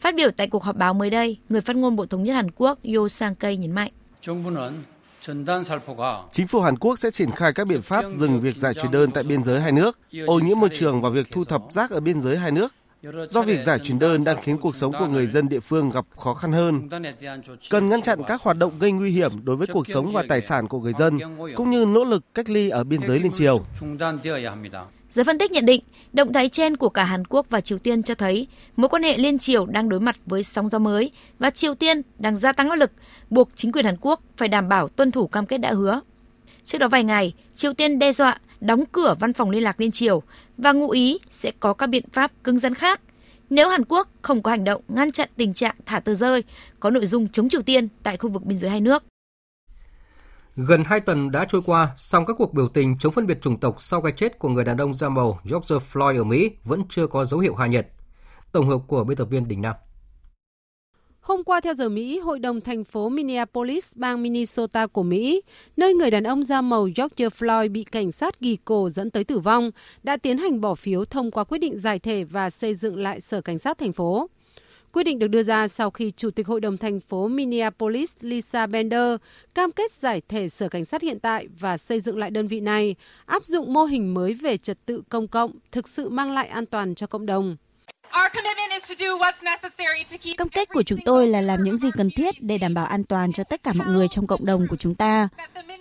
Phát 0.00 0.14
biểu 0.14 0.30
tại 0.30 0.46
cuộc 0.46 0.64
họp 0.64 0.76
báo 0.76 0.94
mới 0.94 1.10
đây, 1.10 1.36
người 1.48 1.60
phát 1.60 1.76
ngôn 1.76 1.96
Bộ 1.96 2.06
Thống 2.06 2.24
nhất 2.24 2.34
Hàn 2.34 2.50
Quốc 2.50 2.78
Yo 2.96 3.08
Sang-kei 3.08 3.56
nhấn 3.56 3.72
mạnh. 3.72 3.90
Chính 6.32 6.46
phủ 6.46 6.60
Hàn 6.60 6.78
Quốc 6.78 6.98
sẽ 6.98 7.10
triển 7.10 7.30
khai 7.30 7.52
các 7.52 7.66
biện 7.66 7.82
pháp 7.82 8.04
dừng 8.08 8.40
việc 8.40 8.56
giải 8.56 8.74
truyền 8.74 8.90
đơn 8.90 9.10
tại 9.10 9.24
biên 9.24 9.44
giới 9.44 9.60
hai 9.60 9.72
nước, 9.72 9.98
ô 10.26 10.38
nhiễm 10.38 10.60
môi 10.60 10.70
trường 10.74 11.02
và 11.02 11.08
việc 11.08 11.26
thu 11.30 11.44
thập 11.44 11.62
rác 11.70 11.90
ở 11.90 12.00
biên 12.00 12.20
giới 12.20 12.36
hai 12.36 12.50
nước. 12.50 12.74
Do 13.30 13.42
việc 13.42 13.60
giải 13.60 13.78
truyền 13.78 13.98
đơn 13.98 14.24
đang 14.24 14.36
khiến 14.42 14.58
cuộc 14.58 14.76
sống 14.76 14.92
của 14.98 15.06
người 15.06 15.26
dân 15.26 15.48
địa 15.48 15.60
phương 15.60 15.90
gặp 15.90 16.04
khó 16.16 16.34
khăn 16.34 16.52
hơn. 16.52 16.88
Cần 17.70 17.88
ngăn 17.88 18.02
chặn 18.02 18.18
các 18.26 18.42
hoạt 18.42 18.58
động 18.58 18.72
gây 18.78 18.92
nguy 18.92 19.10
hiểm 19.10 19.44
đối 19.44 19.56
với 19.56 19.66
cuộc 19.72 19.86
sống 19.86 20.12
và 20.12 20.24
tài 20.28 20.40
sản 20.40 20.68
của 20.68 20.80
người 20.80 20.92
dân, 20.92 21.18
cũng 21.56 21.70
như 21.70 21.84
nỗ 21.84 22.04
lực 22.04 22.34
cách 22.34 22.50
ly 22.50 22.68
ở 22.68 22.84
biên 22.84 23.00
giới 23.06 23.20
liên 23.20 23.32
triều. 23.32 23.64
Giới 25.10 25.24
phân 25.24 25.38
tích 25.38 25.52
nhận 25.52 25.66
định, 25.66 25.80
động 26.12 26.32
thái 26.32 26.48
trên 26.48 26.76
của 26.76 26.88
cả 26.88 27.04
Hàn 27.04 27.24
Quốc 27.24 27.46
và 27.50 27.60
Triều 27.60 27.78
Tiên 27.78 28.02
cho 28.02 28.14
thấy 28.14 28.48
mối 28.76 28.88
quan 28.88 29.02
hệ 29.02 29.18
liên 29.18 29.38
triều 29.38 29.66
đang 29.66 29.88
đối 29.88 30.00
mặt 30.00 30.16
với 30.26 30.44
sóng 30.44 30.68
gió 30.70 30.78
mới 30.78 31.10
và 31.38 31.50
Triều 31.50 31.74
Tiên 31.74 32.00
đang 32.18 32.36
gia 32.36 32.52
tăng 32.52 32.70
áp 32.70 32.76
lực, 32.76 32.90
buộc 33.30 33.48
chính 33.54 33.72
quyền 33.72 33.84
Hàn 33.84 33.96
Quốc 34.00 34.20
phải 34.36 34.48
đảm 34.48 34.68
bảo 34.68 34.88
tuân 34.88 35.10
thủ 35.10 35.26
cam 35.26 35.46
kết 35.46 35.58
đã 35.58 35.72
hứa. 35.72 36.00
Trước 36.64 36.78
đó 36.78 36.88
vài 36.88 37.04
ngày, 37.04 37.32
Triều 37.56 37.72
Tiên 37.72 37.98
đe 37.98 38.12
dọa 38.12 38.38
đóng 38.60 38.84
cửa 38.92 39.14
văn 39.20 39.32
phòng 39.32 39.50
liên 39.50 39.62
lạc 39.62 39.80
liên 39.80 39.90
triều 39.90 40.22
và 40.58 40.72
ngụ 40.72 40.90
ý 40.90 41.18
sẽ 41.30 41.52
có 41.60 41.74
các 41.74 41.86
biện 41.86 42.04
pháp 42.12 42.32
cứng 42.44 42.58
rắn 42.58 42.74
khác 42.74 43.00
nếu 43.50 43.68
Hàn 43.68 43.84
Quốc 43.88 44.08
không 44.22 44.42
có 44.42 44.50
hành 44.50 44.64
động 44.64 44.82
ngăn 44.88 45.12
chặn 45.12 45.28
tình 45.36 45.54
trạng 45.54 45.74
thả 45.86 46.00
tờ 46.00 46.14
rơi 46.14 46.44
có 46.80 46.90
nội 46.90 47.06
dung 47.06 47.28
chống 47.28 47.48
Triều 47.48 47.62
Tiên 47.62 47.88
tại 48.02 48.16
khu 48.16 48.30
vực 48.30 48.44
biên 48.44 48.58
giới 48.58 48.70
hai 48.70 48.80
nước. 48.80 49.04
Gần 50.56 50.84
2 50.84 51.00
tuần 51.00 51.30
đã 51.30 51.44
trôi 51.44 51.62
qua, 51.66 51.88
song 51.96 52.26
các 52.26 52.34
cuộc 52.38 52.54
biểu 52.54 52.68
tình 52.68 52.98
chống 52.98 53.12
phân 53.12 53.26
biệt 53.26 53.42
chủng 53.42 53.60
tộc 53.60 53.76
sau 53.78 54.02
cái 54.02 54.12
chết 54.12 54.38
của 54.38 54.48
người 54.48 54.64
đàn 54.64 54.76
ông 54.76 54.94
da 54.94 55.08
màu 55.08 55.40
George 55.44 55.76
Floyd 55.92 56.18
ở 56.18 56.24
Mỹ 56.24 56.50
vẫn 56.64 56.82
chưa 56.90 57.06
có 57.06 57.24
dấu 57.24 57.40
hiệu 57.40 57.54
hạ 57.54 57.66
nhiệt. 57.66 57.88
Tổng 58.52 58.68
hợp 58.68 58.78
của 58.86 59.04
biên 59.04 59.16
tập 59.16 59.24
viên 59.30 59.48
Đình 59.48 59.62
Nam. 59.62 59.74
Hôm 61.24 61.44
qua 61.44 61.60
theo 61.60 61.74
giờ 61.74 61.88
Mỹ, 61.88 62.18
Hội 62.18 62.38
đồng 62.38 62.60
thành 62.60 62.84
phố 62.84 63.08
Minneapolis, 63.08 63.92
bang 63.94 64.22
Minnesota 64.22 64.86
của 64.86 65.02
Mỹ, 65.02 65.42
nơi 65.76 65.94
người 65.94 66.10
đàn 66.10 66.24
ông 66.24 66.42
da 66.42 66.60
màu 66.60 66.84
George 66.84 67.28
Floyd 67.28 67.72
bị 67.72 67.84
cảnh 67.84 68.12
sát 68.12 68.40
ghi 68.40 68.56
cổ 68.64 68.90
dẫn 68.90 69.10
tới 69.10 69.24
tử 69.24 69.38
vong, 69.38 69.70
đã 70.02 70.16
tiến 70.16 70.38
hành 70.38 70.60
bỏ 70.60 70.74
phiếu 70.74 71.04
thông 71.04 71.30
qua 71.30 71.44
quyết 71.44 71.58
định 71.58 71.78
giải 71.78 71.98
thể 71.98 72.24
và 72.24 72.50
xây 72.50 72.74
dựng 72.74 72.98
lại 72.98 73.20
sở 73.20 73.40
cảnh 73.40 73.58
sát 73.58 73.78
thành 73.78 73.92
phố. 73.92 74.26
Quyết 74.92 75.02
định 75.02 75.18
được 75.18 75.26
đưa 75.26 75.42
ra 75.42 75.68
sau 75.68 75.90
khi 75.90 76.12
Chủ 76.16 76.30
tịch 76.30 76.46
Hội 76.46 76.60
đồng 76.60 76.76
thành 76.76 77.00
phố 77.00 77.28
Minneapolis 77.28 78.14
Lisa 78.20 78.66
Bender 78.66 79.16
cam 79.54 79.72
kết 79.72 79.92
giải 79.92 80.22
thể 80.28 80.48
sở 80.48 80.68
cảnh 80.68 80.84
sát 80.84 81.02
hiện 81.02 81.20
tại 81.20 81.48
và 81.60 81.76
xây 81.76 82.00
dựng 82.00 82.18
lại 82.18 82.30
đơn 82.30 82.48
vị 82.48 82.60
này, 82.60 82.94
áp 83.26 83.44
dụng 83.44 83.72
mô 83.72 83.84
hình 83.84 84.14
mới 84.14 84.34
về 84.34 84.56
trật 84.56 84.86
tự 84.86 85.02
công 85.08 85.28
cộng, 85.28 85.52
thực 85.72 85.88
sự 85.88 86.08
mang 86.08 86.30
lại 86.30 86.48
an 86.48 86.66
toàn 86.66 86.94
cho 86.94 87.06
cộng 87.06 87.26
đồng. 87.26 87.56
Cam 90.38 90.48
kết 90.48 90.68
của 90.68 90.82
chúng 90.82 90.98
tôi 91.04 91.26
là 91.26 91.40
làm 91.40 91.62
những 91.62 91.76
gì 91.76 91.88
cần 91.96 92.10
thiết 92.16 92.34
để 92.40 92.58
đảm 92.58 92.74
bảo 92.74 92.86
an 92.86 93.04
toàn 93.04 93.32
cho 93.32 93.44
tất 93.44 93.62
cả 93.62 93.72
mọi 93.74 93.86
người 93.86 94.08
trong 94.08 94.26
cộng 94.26 94.44
đồng 94.44 94.66
của 94.70 94.76
chúng 94.76 94.94
ta. 94.94 95.28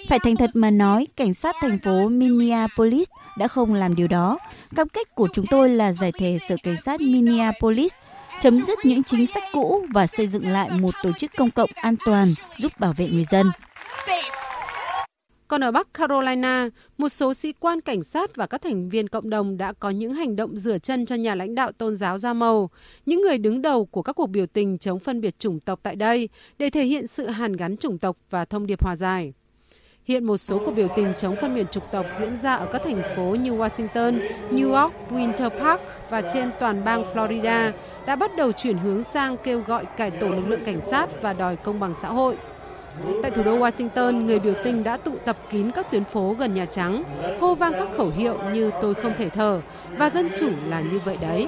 Phải 0.09 0.19
thành 0.19 0.35
thật 0.35 0.49
mà 0.53 0.69
nói, 0.69 1.07
cảnh 1.15 1.33
sát 1.33 1.55
thành 1.61 1.79
phố 1.83 2.09
Minneapolis 2.09 3.07
đã 3.37 3.47
không 3.47 3.73
làm 3.73 3.95
điều 3.95 4.07
đó. 4.07 4.37
Cam 4.75 4.89
kết 4.89 5.15
của 5.15 5.27
chúng 5.33 5.45
tôi 5.47 5.69
là 5.69 5.91
giải 5.91 6.11
thể 6.19 6.37
sở 6.49 6.55
cảnh 6.63 6.75
sát 6.85 7.01
Minneapolis, 7.01 7.93
chấm 8.41 8.61
dứt 8.61 8.79
những 8.85 9.03
chính 9.03 9.27
sách 9.27 9.43
cũ 9.53 9.85
và 9.93 10.07
xây 10.07 10.27
dựng 10.27 10.47
lại 10.47 10.69
một 10.69 10.95
tổ 11.03 11.11
chức 11.11 11.31
công 11.37 11.51
cộng 11.51 11.69
an 11.75 11.95
toàn 12.05 12.33
giúp 12.57 12.79
bảo 12.79 12.93
vệ 12.97 13.07
người 13.07 13.25
dân. 13.25 13.51
Còn 15.53 15.63
ở 15.63 15.71
Bắc 15.71 15.93
Carolina, 15.93 16.69
một 16.97 17.09
số 17.09 17.33
sĩ 17.33 17.53
quan 17.59 17.81
cảnh 17.81 18.03
sát 18.03 18.35
và 18.35 18.47
các 18.47 18.61
thành 18.61 18.89
viên 18.89 19.07
cộng 19.07 19.29
đồng 19.29 19.57
đã 19.57 19.73
có 19.73 19.89
những 19.89 20.13
hành 20.13 20.35
động 20.35 20.57
rửa 20.57 20.77
chân 20.77 21.05
cho 21.05 21.15
nhà 21.15 21.35
lãnh 21.35 21.55
đạo 21.55 21.71
tôn 21.71 21.95
giáo 21.95 22.17
da 22.17 22.33
màu, 22.33 22.69
những 23.05 23.21
người 23.21 23.37
đứng 23.37 23.61
đầu 23.61 23.85
của 23.85 24.01
các 24.01 24.13
cuộc 24.13 24.27
biểu 24.27 24.45
tình 24.45 24.77
chống 24.77 24.99
phân 24.99 25.21
biệt 25.21 25.39
chủng 25.39 25.59
tộc 25.59 25.79
tại 25.83 25.95
đây 25.95 26.29
để 26.57 26.69
thể 26.69 26.83
hiện 26.83 27.07
sự 27.07 27.27
hàn 27.27 27.53
gắn 27.53 27.77
chủng 27.77 27.97
tộc 27.97 28.17
và 28.29 28.45
thông 28.45 28.67
điệp 28.67 28.83
hòa 28.83 28.95
giải. 28.95 29.33
Hiện 30.05 30.23
một 30.23 30.37
số 30.37 30.61
cuộc 30.65 30.71
biểu 30.71 30.87
tình 30.95 31.13
chống 31.17 31.35
phân 31.41 31.55
biệt 31.55 31.71
chủng 31.71 31.83
tộc 31.91 32.05
diễn 32.19 32.37
ra 32.43 32.53
ở 32.53 32.65
các 32.65 32.81
thành 32.85 33.01
phố 33.15 33.23
như 33.23 33.51
Washington, 33.51 34.19
New 34.51 34.81
York, 34.81 34.93
Winter 35.09 35.49
Park 35.49 35.81
và 36.09 36.21
trên 36.33 36.49
toàn 36.59 36.83
bang 36.85 37.03
Florida 37.13 37.71
đã 38.05 38.15
bắt 38.15 38.31
đầu 38.37 38.51
chuyển 38.51 38.77
hướng 38.77 39.03
sang 39.03 39.37
kêu 39.43 39.63
gọi 39.67 39.85
cải 39.97 40.11
tổ 40.11 40.27
lực 40.29 40.47
lượng 40.47 40.65
cảnh 40.65 40.81
sát 40.89 41.21
và 41.21 41.33
đòi 41.33 41.55
công 41.55 41.79
bằng 41.79 41.93
xã 42.01 42.09
hội. 42.09 42.37
Tại 43.21 43.31
thủ 43.31 43.43
đô 43.43 43.59
Washington, 43.59 44.25
người 44.25 44.39
biểu 44.39 44.53
tình 44.63 44.83
đã 44.83 44.97
tụ 44.97 45.11
tập 45.25 45.37
kín 45.49 45.71
các 45.71 45.91
tuyến 45.91 46.03
phố 46.03 46.35
gần 46.39 46.53
Nhà 46.53 46.65
Trắng, 46.65 47.03
hô 47.39 47.55
vang 47.55 47.73
các 47.73 47.87
khẩu 47.97 48.09
hiệu 48.09 48.37
như 48.53 48.71
tôi 48.81 48.93
không 48.93 49.13
thể 49.17 49.29
thở 49.29 49.61
và 49.97 50.09
dân 50.09 50.29
chủ 50.39 50.49
là 50.67 50.81
như 50.81 50.99
vậy 51.05 51.17
đấy. 51.21 51.47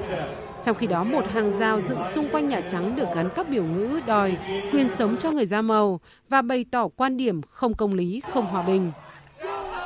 Trong 0.63 0.75
khi 0.75 0.87
đó, 0.87 1.03
một 1.03 1.31
hàng 1.31 1.59
rào 1.59 1.81
dựng 1.81 2.03
xung 2.11 2.29
quanh 2.29 2.49
Nhà 2.49 2.61
Trắng 2.61 2.95
được 2.95 3.07
gắn 3.15 3.29
các 3.35 3.49
biểu 3.49 3.63
ngữ 3.63 3.99
đòi 4.05 4.37
quyền 4.71 4.89
sống 4.89 5.17
cho 5.17 5.31
người 5.31 5.45
da 5.45 5.61
màu 5.61 5.99
và 6.29 6.41
bày 6.41 6.65
tỏ 6.71 6.87
quan 6.95 7.17
điểm 7.17 7.41
không 7.49 7.73
công 7.73 7.93
lý, 7.93 8.21
không 8.33 8.45
hòa 8.45 8.61
bình. 8.61 8.91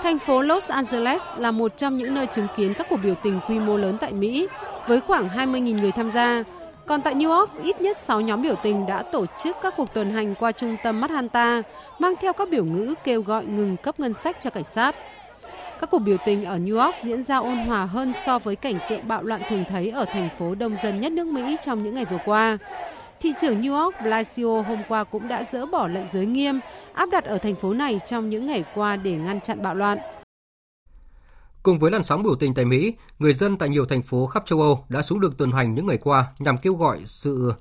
Thành 0.03 0.19
phố 0.19 0.41
Los 0.41 0.71
Angeles 0.71 1.23
là 1.37 1.51
một 1.51 1.77
trong 1.77 1.97
những 1.97 2.13
nơi 2.13 2.27
chứng 2.27 2.47
kiến 2.57 2.73
các 2.73 2.87
cuộc 2.89 2.99
biểu 3.03 3.15
tình 3.15 3.39
quy 3.47 3.59
mô 3.59 3.77
lớn 3.77 3.97
tại 4.01 4.13
Mỹ, 4.13 4.47
với 4.87 5.01
khoảng 5.01 5.27
20.000 5.27 5.81
người 5.81 5.91
tham 5.91 6.11
gia, 6.11 6.43
còn 6.89 7.01
tại 7.01 7.15
New 7.15 7.39
York, 7.39 7.63
ít 7.63 7.81
nhất 7.81 7.97
6 7.97 8.21
nhóm 8.21 8.41
biểu 8.41 8.55
tình 8.63 8.85
đã 8.85 9.03
tổ 9.03 9.25
chức 9.43 9.57
các 9.61 9.73
cuộc 9.77 9.93
tuần 9.93 10.11
hành 10.11 10.35
qua 10.35 10.51
trung 10.51 10.77
tâm 10.83 11.01
Manhattan, 11.01 11.61
mang 11.99 12.13
theo 12.21 12.33
các 12.33 12.49
biểu 12.49 12.65
ngữ 12.65 12.93
kêu 13.03 13.21
gọi 13.21 13.45
ngừng 13.45 13.77
cấp 13.77 13.99
ngân 13.99 14.13
sách 14.13 14.37
cho 14.39 14.49
cảnh 14.49 14.63
sát. 14.63 14.95
Các 15.79 15.89
cuộc 15.91 15.99
biểu 15.99 16.17
tình 16.25 16.45
ở 16.45 16.57
New 16.57 16.83
York 16.83 16.95
diễn 17.03 17.23
ra 17.23 17.37
ôn 17.37 17.57
hòa 17.57 17.85
hơn 17.85 18.13
so 18.25 18.39
với 18.39 18.55
cảnh 18.55 18.75
tượng 18.89 19.07
bạo 19.07 19.23
loạn 19.23 19.41
thường 19.49 19.63
thấy 19.69 19.89
ở 19.89 20.05
thành 20.05 20.29
phố 20.39 20.55
đông 20.55 20.75
dân 20.83 21.01
nhất 21.01 21.11
nước 21.11 21.27
Mỹ 21.27 21.57
trong 21.61 21.83
những 21.83 21.95
ngày 21.95 22.05
vừa 22.05 22.19
qua. 22.25 22.57
Thị 23.19 23.33
trưởng 23.41 23.61
New 23.61 23.83
York 23.83 23.95
Blasio 24.03 24.61
hôm 24.61 24.79
qua 24.87 25.03
cũng 25.03 25.27
đã 25.27 25.43
dỡ 25.43 25.65
bỏ 25.65 25.87
lệnh 25.87 26.05
giới 26.13 26.25
nghiêm 26.25 26.59
áp 26.93 27.09
đặt 27.09 27.25
ở 27.25 27.37
thành 27.37 27.55
phố 27.55 27.73
này 27.73 27.99
trong 28.05 28.29
những 28.29 28.45
ngày 28.45 28.63
qua 28.75 28.95
để 28.95 29.11
ngăn 29.11 29.41
chặn 29.41 29.61
bạo 29.63 29.75
loạn. 29.75 29.97
Cùng 31.63 31.79
với 31.79 31.91
làn 31.91 32.03
sóng 32.03 32.23
biểu 32.23 32.35
tình 32.35 32.53
tại 32.53 32.65
Mỹ, 32.65 32.93
người 33.19 33.33
dân 33.33 33.57
tại 33.57 33.69
nhiều 33.69 33.85
thành 33.85 34.01
phố 34.01 34.25
khắp 34.25 34.43
châu 34.45 34.61
Âu 34.61 34.85
đã 34.89 35.01
xuống 35.01 35.19
đường 35.19 35.33
tuần 35.37 35.51
hành 35.51 35.75
những 35.75 35.85
ngày 35.85 35.97
qua 35.97 36.33
nhằm 36.39 36.57
kêu 36.57 36.73
gọi 36.73 36.99
sự 37.05 37.53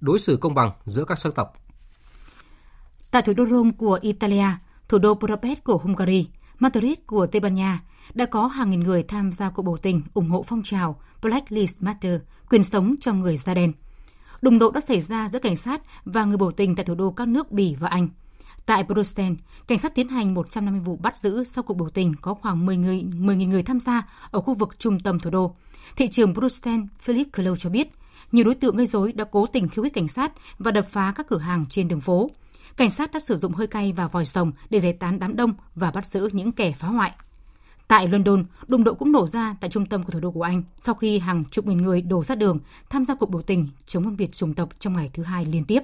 đối 0.00 0.18
xử 0.18 0.36
công 0.36 0.54
bằng 0.54 0.70
giữa 0.84 1.04
các 1.04 1.18
sắc 1.18 1.34
tộc. 1.34 1.52
Tại 3.10 3.22
thủ 3.22 3.32
đô 3.36 3.46
Rome 3.46 3.70
của 3.78 3.98
Italia, 4.02 4.46
thủ 4.88 4.98
đô 4.98 5.14
Budapest 5.14 5.64
của 5.64 5.76
Hungary, 5.76 6.28
Madrid 6.58 6.98
của 7.06 7.26
Tây 7.26 7.40
Ban 7.40 7.54
Nha 7.54 7.80
đã 8.14 8.26
có 8.26 8.46
hàng 8.46 8.70
nghìn 8.70 8.80
người 8.80 9.02
tham 9.02 9.32
gia 9.32 9.50
cuộc 9.50 9.62
biểu 9.62 9.76
tình 9.76 10.02
ủng 10.14 10.30
hộ 10.30 10.42
phong 10.46 10.62
trào 10.62 11.00
Black 11.22 11.52
Lives 11.52 11.76
Matter, 11.80 12.20
quyền 12.50 12.64
sống 12.64 12.94
cho 13.00 13.12
người 13.12 13.36
da 13.36 13.54
đen. 13.54 13.72
Đụng 14.42 14.58
độ 14.58 14.70
đã 14.70 14.80
xảy 14.80 15.00
ra 15.00 15.28
giữa 15.28 15.38
cảnh 15.38 15.56
sát 15.56 15.82
và 16.04 16.24
người 16.24 16.36
biểu 16.36 16.52
tình 16.52 16.76
tại 16.76 16.84
thủ 16.84 16.94
đô 16.94 17.10
các 17.10 17.28
nước 17.28 17.52
Bỉ 17.52 17.74
và 17.74 17.88
Anh. 17.88 18.08
Tại 18.66 18.82
Bruxelles, 18.82 19.38
cảnh 19.66 19.78
sát 19.78 19.94
tiến 19.94 20.08
hành 20.08 20.34
150 20.34 20.80
vụ 20.80 20.96
bắt 20.96 21.16
giữ 21.16 21.44
sau 21.44 21.64
cuộc 21.64 21.74
biểu 21.74 21.90
tình 21.90 22.14
có 22.20 22.34
khoảng 22.34 22.66
10 22.66 22.76
người 22.76 23.02
10.000 23.02 23.48
người 23.48 23.62
tham 23.62 23.80
gia 23.80 24.02
ở 24.30 24.40
khu 24.40 24.54
vực 24.54 24.78
trung 24.78 25.00
tâm 25.00 25.18
thủ 25.18 25.30
đô. 25.30 25.54
Thị 25.96 26.08
trưởng 26.08 26.32
Bruxelles 26.32 26.86
Philip 27.00 27.26
Clow 27.32 27.56
cho 27.56 27.70
biết, 27.70 27.88
nhiều 28.32 28.44
đối 28.44 28.54
tượng 28.54 28.76
gây 28.76 28.86
rối 28.86 29.12
đã 29.12 29.24
cố 29.24 29.46
tình 29.46 29.68
khiêu 29.68 29.84
khích 29.84 29.94
cảnh 29.94 30.08
sát 30.08 30.32
và 30.58 30.70
đập 30.70 30.86
phá 30.90 31.12
các 31.16 31.26
cửa 31.28 31.38
hàng 31.38 31.64
trên 31.70 31.88
đường 31.88 32.00
phố. 32.00 32.30
Cảnh 32.76 32.90
sát 32.90 33.12
đã 33.12 33.20
sử 33.20 33.36
dụng 33.36 33.52
hơi 33.52 33.66
cay 33.66 33.92
và 33.92 34.08
vòi 34.08 34.24
rồng 34.24 34.52
để 34.70 34.80
giải 34.80 34.92
tán 34.92 35.18
đám 35.18 35.36
đông 35.36 35.54
và 35.74 35.90
bắt 35.90 36.06
giữ 36.06 36.28
những 36.32 36.52
kẻ 36.52 36.72
phá 36.72 36.88
hoại. 36.88 37.12
Tại 37.88 38.08
London, 38.08 38.44
đụng 38.66 38.84
độ 38.84 38.94
cũng 38.94 39.12
nổ 39.12 39.26
ra 39.26 39.56
tại 39.60 39.70
trung 39.70 39.86
tâm 39.86 40.02
của 40.02 40.12
thủ 40.12 40.20
đô 40.20 40.30
của 40.30 40.42
Anh 40.42 40.62
sau 40.84 40.94
khi 40.94 41.18
hàng 41.18 41.44
chục 41.50 41.66
nghìn 41.66 41.82
người 41.82 42.02
đổ 42.02 42.24
ra 42.24 42.34
đường 42.34 42.58
tham 42.90 43.04
gia 43.04 43.14
cuộc 43.14 43.30
biểu 43.30 43.42
tình 43.42 43.68
chống 43.86 44.04
phân 44.04 44.16
biệt 44.16 44.32
chủng 44.32 44.54
tộc 44.54 44.68
trong 44.78 44.92
ngày 44.92 45.10
thứ 45.12 45.22
hai 45.22 45.46
liên 45.46 45.64
tiếp. 45.64 45.80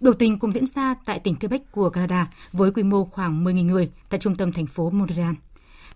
Biểu 0.00 0.12
tình 0.12 0.38
cũng 0.38 0.52
diễn 0.52 0.66
ra 0.66 0.94
tại 1.04 1.18
tỉnh 1.18 1.34
Quebec 1.34 1.72
của 1.72 1.90
Canada 1.90 2.30
với 2.52 2.70
quy 2.70 2.82
mô 2.82 3.04
khoảng 3.04 3.44
10.000 3.44 3.64
người 3.64 3.90
tại 4.08 4.20
trung 4.20 4.36
tâm 4.36 4.52
thành 4.52 4.66
phố 4.66 4.90
Montreal. 4.90 5.34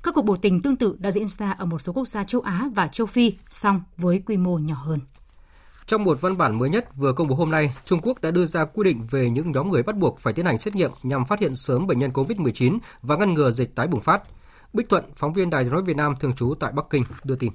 Các 0.02 0.14
cuộc 0.14 0.22
biểu 0.22 0.36
tình 0.36 0.62
tương 0.62 0.76
tự 0.76 0.96
đã 0.98 1.10
diễn 1.10 1.28
ra 1.28 1.50
ở 1.50 1.64
một 1.64 1.78
số 1.78 1.92
quốc 1.92 2.08
gia 2.08 2.24
châu 2.24 2.40
Á 2.40 2.68
và 2.74 2.88
châu 2.88 3.06
Phi, 3.06 3.32
song 3.48 3.80
với 3.96 4.22
quy 4.26 4.36
mô 4.36 4.58
nhỏ 4.58 4.74
hơn. 4.74 4.98
Trong 5.86 6.04
một 6.04 6.20
văn 6.20 6.36
bản 6.36 6.58
mới 6.58 6.70
nhất 6.70 6.96
vừa 6.96 7.12
công 7.12 7.28
bố 7.28 7.34
hôm 7.34 7.50
nay, 7.50 7.74
Trung 7.84 8.00
Quốc 8.02 8.20
đã 8.20 8.30
đưa 8.30 8.46
ra 8.46 8.64
quy 8.64 8.84
định 8.84 9.06
về 9.10 9.30
những 9.30 9.52
nhóm 9.52 9.70
người 9.70 9.82
bắt 9.82 9.96
buộc 9.96 10.18
phải 10.18 10.32
tiến 10.32 10.46
hành 10.46 10.58
xét 10.58 10.74
nghiệm 10.74 10.90
nhằm 11.02 11.24
phát 11.24 11.40
hiện 11.40 11.54
sớm 11.54 11.86
bệnh 11.86 11.98
nhân 11.98 12.10
COVID-19 12.10 12.78
và 13.02 13.16
ngăn 13.16 13.34
ngừa 13.34 13.50
dịch 13.50 13.74
tái 13.74 13.86
bùng 13.86 14.00
phát. 14.00 14.22
Bích 14.72 14.88
Thuận, 14.88 15.04
phóng 15.14 15.32
viên 15.32 15.50
Đài 15.50 15.64
nói 15.64 15.82
Việt 15.82 15.96
Nam 15.96 16.14
thường 16.20 16.34
trú 16.36 16.54
tại 16.60 16.72
Bắc 16.72 16.84
Kinh 16.90 17.02
đưa 17.24 17.36
tin. 17.36 17.52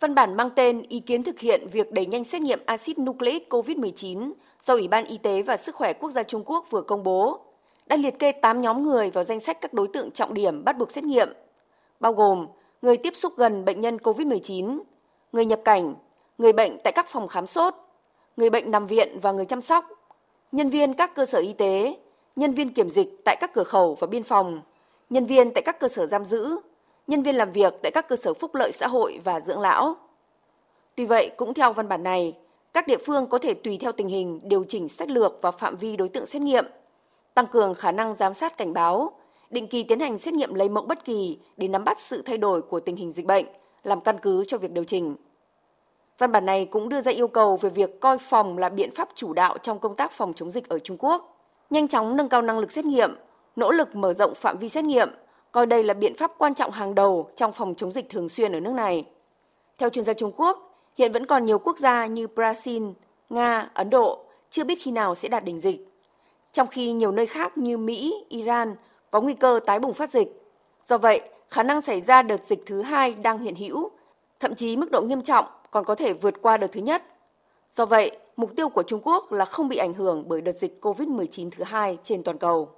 Văn 0.00 0.14
bản 0.14 0.36
mang 0.36 0.50
tên 0.56 0.82
Ý 0.82 1.00
kiến 1.00 1.22
thực 1.22 1.40
hiện 1.40 1.68
việc 1.72 1.92
đẩy 1.92 2.06
nhanh 2.06 2.24
xét 2.24 2.42
nghiệm 2.42 2.60
axit 2.66 2.98
nucleic 2.98 3.48
COVID-19 3.50 4.32
do 4.60 4.74
Ủy 4.74 4.88
ban 4.88 5.04
Y 5.04 5.18
tế 5.18 5.42
và 5.42 5.56
Sức 5.56 5.74
khỏe 5.74 5.92
Quốc 5.92 6.10
gia 6.10 6.22
Trung 6.22 6.42
Quốc 6.46 6.66
vừa 6.70 6.82
công 6.82 7.02
bố 7.02 7.40
đã 7.86 7.96
liệt 7.96 8.18
kê 8.18 8.32
8 8.32 8.60
nhóm 8.60 8.82
người 8.82 9.10
vào 9.10 9.24
danh 9.24 9.40
sách 9.40 9.60
các 9.60 9.72
đối 9.72 9.88
tượng 9.88 10.10
trọng 10.10 10.34
điểm 10.34 10.64
bắt 10.64 10.78
buộc 10.78 10.90
xét 10.90 11.04
nghiệm, 11.04 11.28
bao 12.00 12.12
gồm 12.12 12.46
người 12.82 12.96
tiếp 12.96 13.14
xúc 13.16 13.32
gần 13.36 13.64
bệnh 13.64 13.80
nhân 13.80 13.96
COVID-19, 13.96 14.80
người 15.32 15.44
nhập 15.44 15.60
cảnh, 15.64 15.94
người 16.38 16.52
bệnh 16.52 16.78
tại 16.84 16.92
các 16.92 17.06
phòng 17.08 17.28
khám 17.28 17.46
sốt, 17.46 17.74
người 18.36 18.50
bệnh 18.50 18.70
nằm 18.70 18.86
viện 18.86 19.18
và 19.22 19.32
người 19.32 19.46
chăm 19.46 19.60
sóc, 19.60 19.84
nhân 20.52 20.68
viên 20.68 20.94
các 20.94 21.14
cơ 21.14 21.26
sở 21.26 21.38
y 21.38 21.52
tế, 21.52 21.96
nhân 22.36 22.52
viên 22.52 22.74
kiểm 22.74 22.88
dịch 22.88 23.08
tại 23.24 23.36
các 23.40 23.54
cửa 23.54 23.64
khẩu 23.64 23.94
và 23.94 24.06
biên 24.06 24.22
phòng, 24.22 24.62
nhân 25.10 25.24
viên 25.24 25.54
tại 25.54 25.62
các 25.62 25.80
cơ 25.80 25.88
sở 25.88 26.06
giam 26.06 26.24
giữ, 26.24 26.56
nhân 27.06 27.22
viên 27.22 27.36
làm 27.36 27.52
việc 27.52 27.74
tại 27.82 27.92
các 27.92 28.08
cơ 28.08 28.16
sở 28.16 28.34
phúc 28.34 28.54
lợi 28.54 28.72
xã 28.72 28.86
hội 28.86 29.20
và 29.24 29.40
dưỡng 29.40 29.60
lão. 29.60 29.96
Tuy 30.94 31.06
vậy, 31.06 31.30
cũng 31.36 31.54
theo 31.54 31.72
văn 31.72 31.88
bản 31.88 32.02
này, 32.02 32.36
các 32.72 32.86
địa 32.86 32.98
phương 33.06 33.26
có 33.26 33.38
thể 33.38 33.54
tùy 33.54 33.78
theo 33.80 33.92
tình 33.92 34.08
hình 34.08 34.40
điều 34.42 34.64
chỉnh 34.64 34.88
sách 34.88 35.10
lược 35.10 35.38
và 35.42 35.50
phạm 35.50 35.76
vi 35.76 35.96
đối 35.96 36.08
tượng 36.08 36.26
xét 36.26 36.42
nghiệm, 36.42 36.64
tăng 37.34 37.46
cường 37.46 37.74
khả 37.74 37.92
năng 37.92 38.14
giám 38.14 38.34
sát 38.34 38.56
cảnh 38.56 38.72
báo, 38.72 39.12
định 39.50 39.66
kỳ 39.66 39.82
tiến 39.82 40.00
hành 40.00 40.18
xét 40.18 40.34
nghiệm 40.34 40.54
lấy 40.54 40.68
mẫu 40.68 40.84
bất 40.84 41.04
kỳ 41.04 41.38
để 41.56 41.68
nắm 41.68 41.84
bắt 41.84 42.00
sự 42.00 42.22
thay 42.22 42.38
đổi 42.38 42.62
của 42.62 42.80
tình 42.80 42.96
hình 42.96 43.10
dịch 43.10 43.26
bệnh, 43.26 43.46
làm 43.82 44.00
căn 44.00 44.18
cứ 44.22 44.44
cho 44.48 44.58
việc 44.58 44.70
điều 44.70 44.84
chỉnh. 44.84 45.16
Văn 46.18 46.32
bản 46.32 46.46
này 46.46 46.64
cũng 46.64 46.88
đưa 46.88 47.00
ra 47.00 47.12
yêu 47.12 47.28
cầu 47.28 47.56
về 47.56 47.70
việc 47.70 48.00
coi 48.00 48.18
phòng 48.18 48.58
là 48.58 48.68
biện 48.68 48.90
pháp 48.90 49.08
chủ 49.14 49.32
đạo 49.32 49.58
trong 49.58 49.78
công 49.78 49.94
tác 49.94 50.12
phòng 50.12 50.32
chống 50.32 50.50
dịch 50.50 50.68
ở 50.68 50.78
Trung 50.78 50.96
Quốc, 51.00 51.36
nhanh 51.70 51.88
chóng 51.88 52.16
nâng 52.16 52.28
cao 52.28 52.42
năng 52.42 52.58
lực 52.58 52.70
xét 52.70 52.84
nghiệm, 52.84 53.16
nỗ 53.56 53.70
lực 53.70 53.96
mở 53.96 54.12
rộng 54.12 54.34
phạm 54.34 54.58
vi 54.58 54.68
xét 54.68 54.84
nghiệm, 54.84 55.10
coi 55.52 55.66
đây 55.66 55.82
là 55.82 55.94
biện 55.94 56.14
pháp 56.14 56.32
quan 56.38 56.54
trọng 56.54 56.70
hàng 56.70 56.94
đầu 56.94 57.28
trong 57.36 57.52
phòng 57.52 57.74
chống 57.74 57.90
dịch 57.92 58.08
thường 58.08 58.28
xuyên 58.28 58.52
ở 58.52 58.60
nước 58.60 58.72
này. 58.72 59.04
Theo 59.78 59.90
chuyên 59.90 60.04
gia 60.04 60.12
Trung 60.12 60.32
Quốc, 60.36 60.69
Hiện 61.00 61.12
vẫn 61.12 61.26
còn 61.26 61.44
nhiều 61.44 61.58
quốc 61.58 61.78
gia 61.78 62.06
như 62.06 62.26
Brazil, 62.34 62.92
Nga, 63.30 63.70
Ấn 63.74 63.90
Độ 63.90 64.24
chưa 64.50 64.64
biết 64.64 64.78
khi 64.80 64.90
nào 64.90 65.14
sẽ 65.14 65.28
đạt 65.28 65.44
đỉnh 65.44 65.58
dịch. 65.58 65.88
Trong 66.52 66.68
khi 66.68 66.92
nhiều 66.92 67.12
nơi 67.12 67.26
khác 67.26 67.58
như 67.58 67.78
Mỹ, 67.78 68.14
Iran 68.28 68.76
có 69.10 69.20
nguy 69.20 69.34
cơ 69.34 69.60
tái 69.66 69.78
bùng 69.78 69.92
phát 69.92 70.10
dịch. 70.10 70.28
Do 70.88 70.98
vậy, 70.98 71.20
khả 71.50 71.62
năng 71.62 71.80
xảy 71.80 72.00
ra 72.00 72.22
đợt 72.22 72.44
dịch 72.44 72.62
thứ 72.66 72.82
hai 72.82 73.14
đang 73.14 73.38
hiện 73.38 73.54
hữu, 73.54 73.90
thậm 74.40 74.54
chí 74.54 74.76
mức 74.76 74.90
độ 74.90 75.02
nghiêm 75.02 75.22
trọng 75.22 75.44
còn 75.70 75.84
có 75.84 75.94
thể 75.94 76.12
vượt 76.12 76.34
qua 76.42 76.56
đợt 76.56 76.68
thứ 76.72 76.80
nhất. 76.80 77.02
Do 77.70 77.86
vậy, 77.86 78.18
mục 78.36 78.50
tiêu 78.56 78.68
của 78.68 78.82
Trung 78.82 79.00
Quốc 79.04 79.32
là 79.32 79.44
không 79.44 79.68
bị 79.68 79.76
ảnh 79.76 79.94
hưởng 79.94 80.24
bởi 80.28 80.40
đợt 80.40 80.52
dịch 80.52 80.78
COVID-19 80.84 81.50
thứ 81.50 81.64
hai 81.64 81.98
trên 82.02 82.22
toàn 82.22 82.38
cầu. 82.38 82.68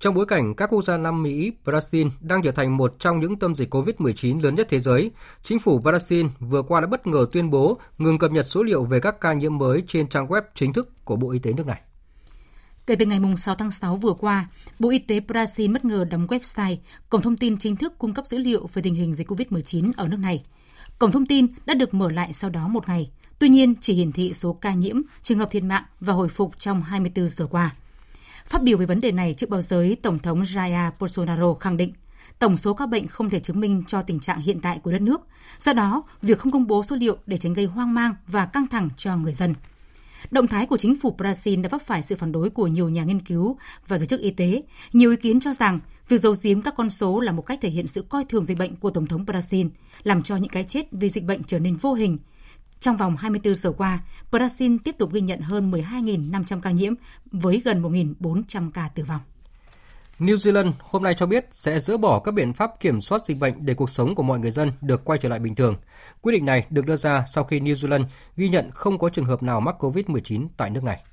Trong 0.00 0.14
bối 0.14 0.26
cảnh 0.26 0.54
các 0.54 0.70
quốc 0.70 0.82
gia 0.82 0.96
Nam 0.96 1.22
Mỹ, 1.22 1.52
Brazil 1.64 2.10
đang 2.20 2.42
trở 2.42 2.52
thành 2.52 2.76
một 2.76 2.96
trong 2.98 3.20
những 3.20 3.38
tâm 3.38 3.54
dịch 3.54 3.74
COVID-19 3.74 4.40
lớn 4.40 4.54
nhất 4.54 4.66
thế 4.70 4.80
giới, 4.80 5.10
chính 5.42 5.58
phủ 5.58 5.80
Brazil 5.80 6.28
vừa 6.40 6.62
qua 6.62 6.80
đã 6.80 6.86
bất 6.86 7.06
ngờ 7.06 7.26
tuyên 7.32 7.50
bố 7.50 7.78
ngừng 7.98 8.18
cập 8.18 8.30
nhật 8.30 8.46
số 8.46 8.62
liệu 8.62 8.84
về 8.84 9.00
các 9.00 9.20
ca 9.20 9.32
nhiễm 9.32 9.58
mới 9.58 9.82
trên 9.88 10.08
trang 10.08 10.26
web 10.26 10.42
chính 10.54 10.72
thức 10.72 11.04
của 11.04 11.16
Bộ 11.16 11.30
Y 11.30 11.38
tế 11.38 11.52
nước 11.52 11.66
này. 11.66 11.80
Kể 12.86 12.96
từ 12.96 13.06
ngày 13.06 13.20
6 13.36 13.54
tháng 13.54 13.70
6 13.70 13.96
vừa 13.96 14.12
qua, 14.12 14.46
Bộ 14.78 14.90
Y 14.90 14.98
tế 14.98 15.20
Brazil 15.20 15.72
bất 15.72 15.84
ngờ 15.84 16.04
đóng 16.10 16.26
website, 16.26 16.76
cổng 17.08 17.22
thông 17.22 17.36
tin 17.36 17.56
chính 17.56 17.76
thức 17.76 17.98
cung 17.98 18.14
cấp 18.14 18.26
dữ 18.26 18.38
liệu 18.38 18.68
về 18.72 18.82
tình 18.82 18.94
hình 18.94 19.14
dịch 19.14 19.30
COVID-19 19.30 19.92
ở 19.96 20.08
nước 20.08 20.16
này. 20.16 20.44
Cổng 20.98 21.12
thông 21.12 21.26
tin 21.26 21.46
đã 21.66 21.74
được 21.74 21.94
mở 21.94 22.10
lại 22.10 22.32
sau 22.32 22.50
đó 22.50 22.68
một 22.68 22.88
ngày, 22.88 23.10
tuy 23.38 23.48
nhiên 23.48 23.74
chỉ 23.80 23.94
hiển 23.94 24.12
thị 24.12 24.32
số 24.32 24.52
ca 24.52 24.74
nhiễm, 24.74 24.96
trường 25.22 25.38
hợp 25.38 25.50
thiệt 25.50 25.62
mạng 25.62 25.84
và 26.00 26.12
hồi 26.12 26.28
phục 26.28 26.58
trong 26.58 26.82
24 26.82 27.28
giờ 27.28 27.46
qua. 27.46 27.70
Phát 28.46 28.62
biểu 28.62 28.78
về 28.78 28.86
vấn 28.86 29.00
đề 29.00 29.12
này 29.12 29.34
trước 29.34 29.50
báo 29.50 29.60
giới, 29.60 29.96
Tổng 30.02 30.18
thống 30.18 30.42
Jair 30.42 30.90
Bolsonaro 31.00 31.54
khẳng 31.54 31.76
định 31.76 31.92
tổng 32.38 32.56
số 32.56 32.74
các 32.74 32.86
bệnh 32.86 33.08
không 33.08 33.30
thể 33.30 33.40
chứng 33.40 33.60
minh 33.60 33.82
cho 33.86 34.02
tình 34.02 34.20
trạng 34.20 34.40
hiện 34.40 34.60
tại 34.60 34.78
của 34.78 34.92
đất 34.92 35.02
nước. 35.02 35.20
Do 35.58 35.72
đó, 35.72 36.02
việc 36.22 36.38
không 36.38 36.52
công 36.52 36.66
bố 36.66 36.82
số 36.82 36.96
liệu 36.96 37.16
để 37.26 37.36
tránh 37.36 37.54
gây 37.54 37.66
hoang 37.66 37.94
mang 37.94 38.14
và 38.26 38.46
căng 38.46 38.66
thẳng 38.66 38.88
cho 38.96 39.16
người 39.16 39.32
dân. 39.32 39.54
Động 40.30 40.46
thái 40.46 40.66
của 40.66 40.76
chính 40.76 40.96
phủ 40.96 41.14
Brazil 41.18 41.62
đã 41.62 41.68
vấp 41.68 41.82
phải 41.82 42.02
sự 42.02 42.16
phản 42.16 42.32
đối 42.32 42.50
của 42.50 42.66
nhiều 42.66 42.88
nhà 42.88 43.04
nghiên 43.04 43.20
cứu 43.20 43.56
và 43.88 43.98
giới 43.98 44.06
chức 44.06 44.20
y 44.20 44.30
tế. 44.30 44.62
Nhiều 44.92 45.10
ý 45.10 45.16
kiến 45.16 45.40
cho 45.40 45.54
rằng 45.54 45.80
việc 46.08 46.20
giấu 46.20 46.34
giếm 46.42 46.62
các 46.62 46.74
con 46.76 46.90
số 46.90 47.20
là 47.20 47.32
một 47.32 47.42
cách 47.42 47.58
thể 47.62 47.68
hiện 47.68 47.86
sự 47.86 48.02
coi 48.02 48.24
thường 48.24 48.44
dịch 48.44 48.58
bệnh 48.58 48.76
của 48.76 48.90
Tổng 48.90 49.06
thống 49.06 49.24
Brazil, 49.24 49.68
làm 50.02 50.22
cho 50.22 50.36
những 50.36 50.50
cái 50.50 50.64
chết 50.64 50.86
vì 50.92 51.08
dịch 51.08 51.24
bệnh 51.24 51.42
trở 51.44 51.58
nên 51.58 51.76
vô 51.76 51.94
hình. 51.94 52.18
Trong 52.84 52.96
vòng 52.96 53.16
24 53.16 53.54
giờ 53.54 53.72
qua, 53.72 53.98
Brazil 54.30 54.78
tiếp 54.84 54.94
tục 54.98 55.12
ghi 55.12 55.20
nhận 55.20 55.40
hơn 55.40 55.70
12.500 55.70 56.60
ca 56.60 56.70
nhiễm 56.70 56.94
với 57.32 57.62
gần 57.64 57.82
1.400 57.82 58.70
ca 58.70 58.88
tử 58.88 59.02
vong. 59.04 59.20
New 60.18 60.34
Zealand 60.34 60.72
hôm 60.80 61.02
nay 61.02 61.14
cho 61.14 61.26
biết 61.26 61.46
sẽ 61.50 61.78
dỡ 61.78 61.96
bỏ 61.96 62.20
các 62.20 62.34
biện 62.34 62.52
pháp 62.52 62.80
kiểm 62.80 63.00
soát 63.00 63.26
dịch 63.26 63.38
bệnh 63.38 63.66
để 63.66 63.74
cuộc 63.74 63.90
sống 63.90 64.14
của 64.14 64.22
mọi 64.22 64.38
người 64.38 64.50
dân 64.50 64.72
được 64.80 65.04
quay 65.04 65.18
trở 65.22 65.28
lại 65.28 65.38
bình 65.38 65.54
thường. 65.54 65.76
Quyết 66.20 66.32
định 66.32 66.46
này 66.46 66.66
được 66.70 66.86
đưa 66.86 66.96
ra 66.96 67.24
sau 67.26 67.44
khi 67.44 67.60
New 67.60 67.74
Zealand 67.74 68.04
ghi 68.36 68.48
nhận 68.48 68.70
không 68.70 68.98
có 68.98 69.08
trường 69.08 69.24
hợp 69.24 69.42
nào 69.42 69.60
mắc 69.60 69.84
COVID-19 69.84 70.48
tại 70.56 70.70
nước 70.70 70.84
này. 70.84 71.04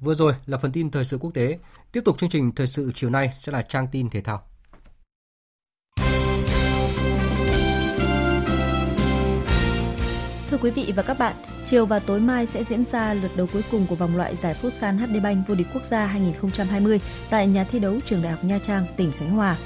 Vừa 0.00 0.14
rồi 0.14 0.34
là 0.46 0.58
phần 0.58 0.72
tin 0.72 0.90
thời 0.90 1.04
sự 1.04 1.18
quốc 1.18 1.34
tế. 1.34 1.58
Tiếp 1.92 2.00
tục 2.04 2.18
chương 2.18 2.30
trình 2.30 2.52
thời 2.54 2.66
sự 2.66 2.92
chiều 2.94 3.10
nay 3.10 3.30
sẽ 3.40 3.52
là 3.52 3.62
trang 3.62 3.88
tin 3.92 4.10
thể 4.10 4.20
thao. 4.20 4.49
Thưa 10.50 10.58
quý 10.62 10.70
vị 10.70 10.92
và 10.96 11.02
các 11.02 11.18
bạn, 11.18 11.34
chiều 11.64 11.86
và 11.86 11.98
tối 11.98 12.20
mai 12.20 12.46
sẽ 12.46 12.64
diễn 12.64 12.84
ra 12.84 13.14
lượt 13.14 13.30
đấu 13.36 13.46
cuối 13.52 13.62
cùng 13.70 13.86
của 13.86 13.94
vòng 13.94 14.16
loại 14.16 14.36
giải 14.36 14.54
Futsal 14.62 14.98
HD 14.98 15.22
Bank 15.22 15.48
vô 15.48 15.54
địch 15.54 15.66
quốc 15.74 15.84
gia 15.84 16.06
2020 16.06 17.00
tại 17.30 17.46
nhà 17.46 17.64
thi 17.64 17.78
đấu 17.78 17.94
trường 18.06 18.22
Đại 18.22 18.32
học 18.32 18.44
Nha 18.44 18.58
Trang, 18.58 18.86
tỉnh 18.96 19.12
Khánh 19.18 19.30
Hòa. 19.30 19.56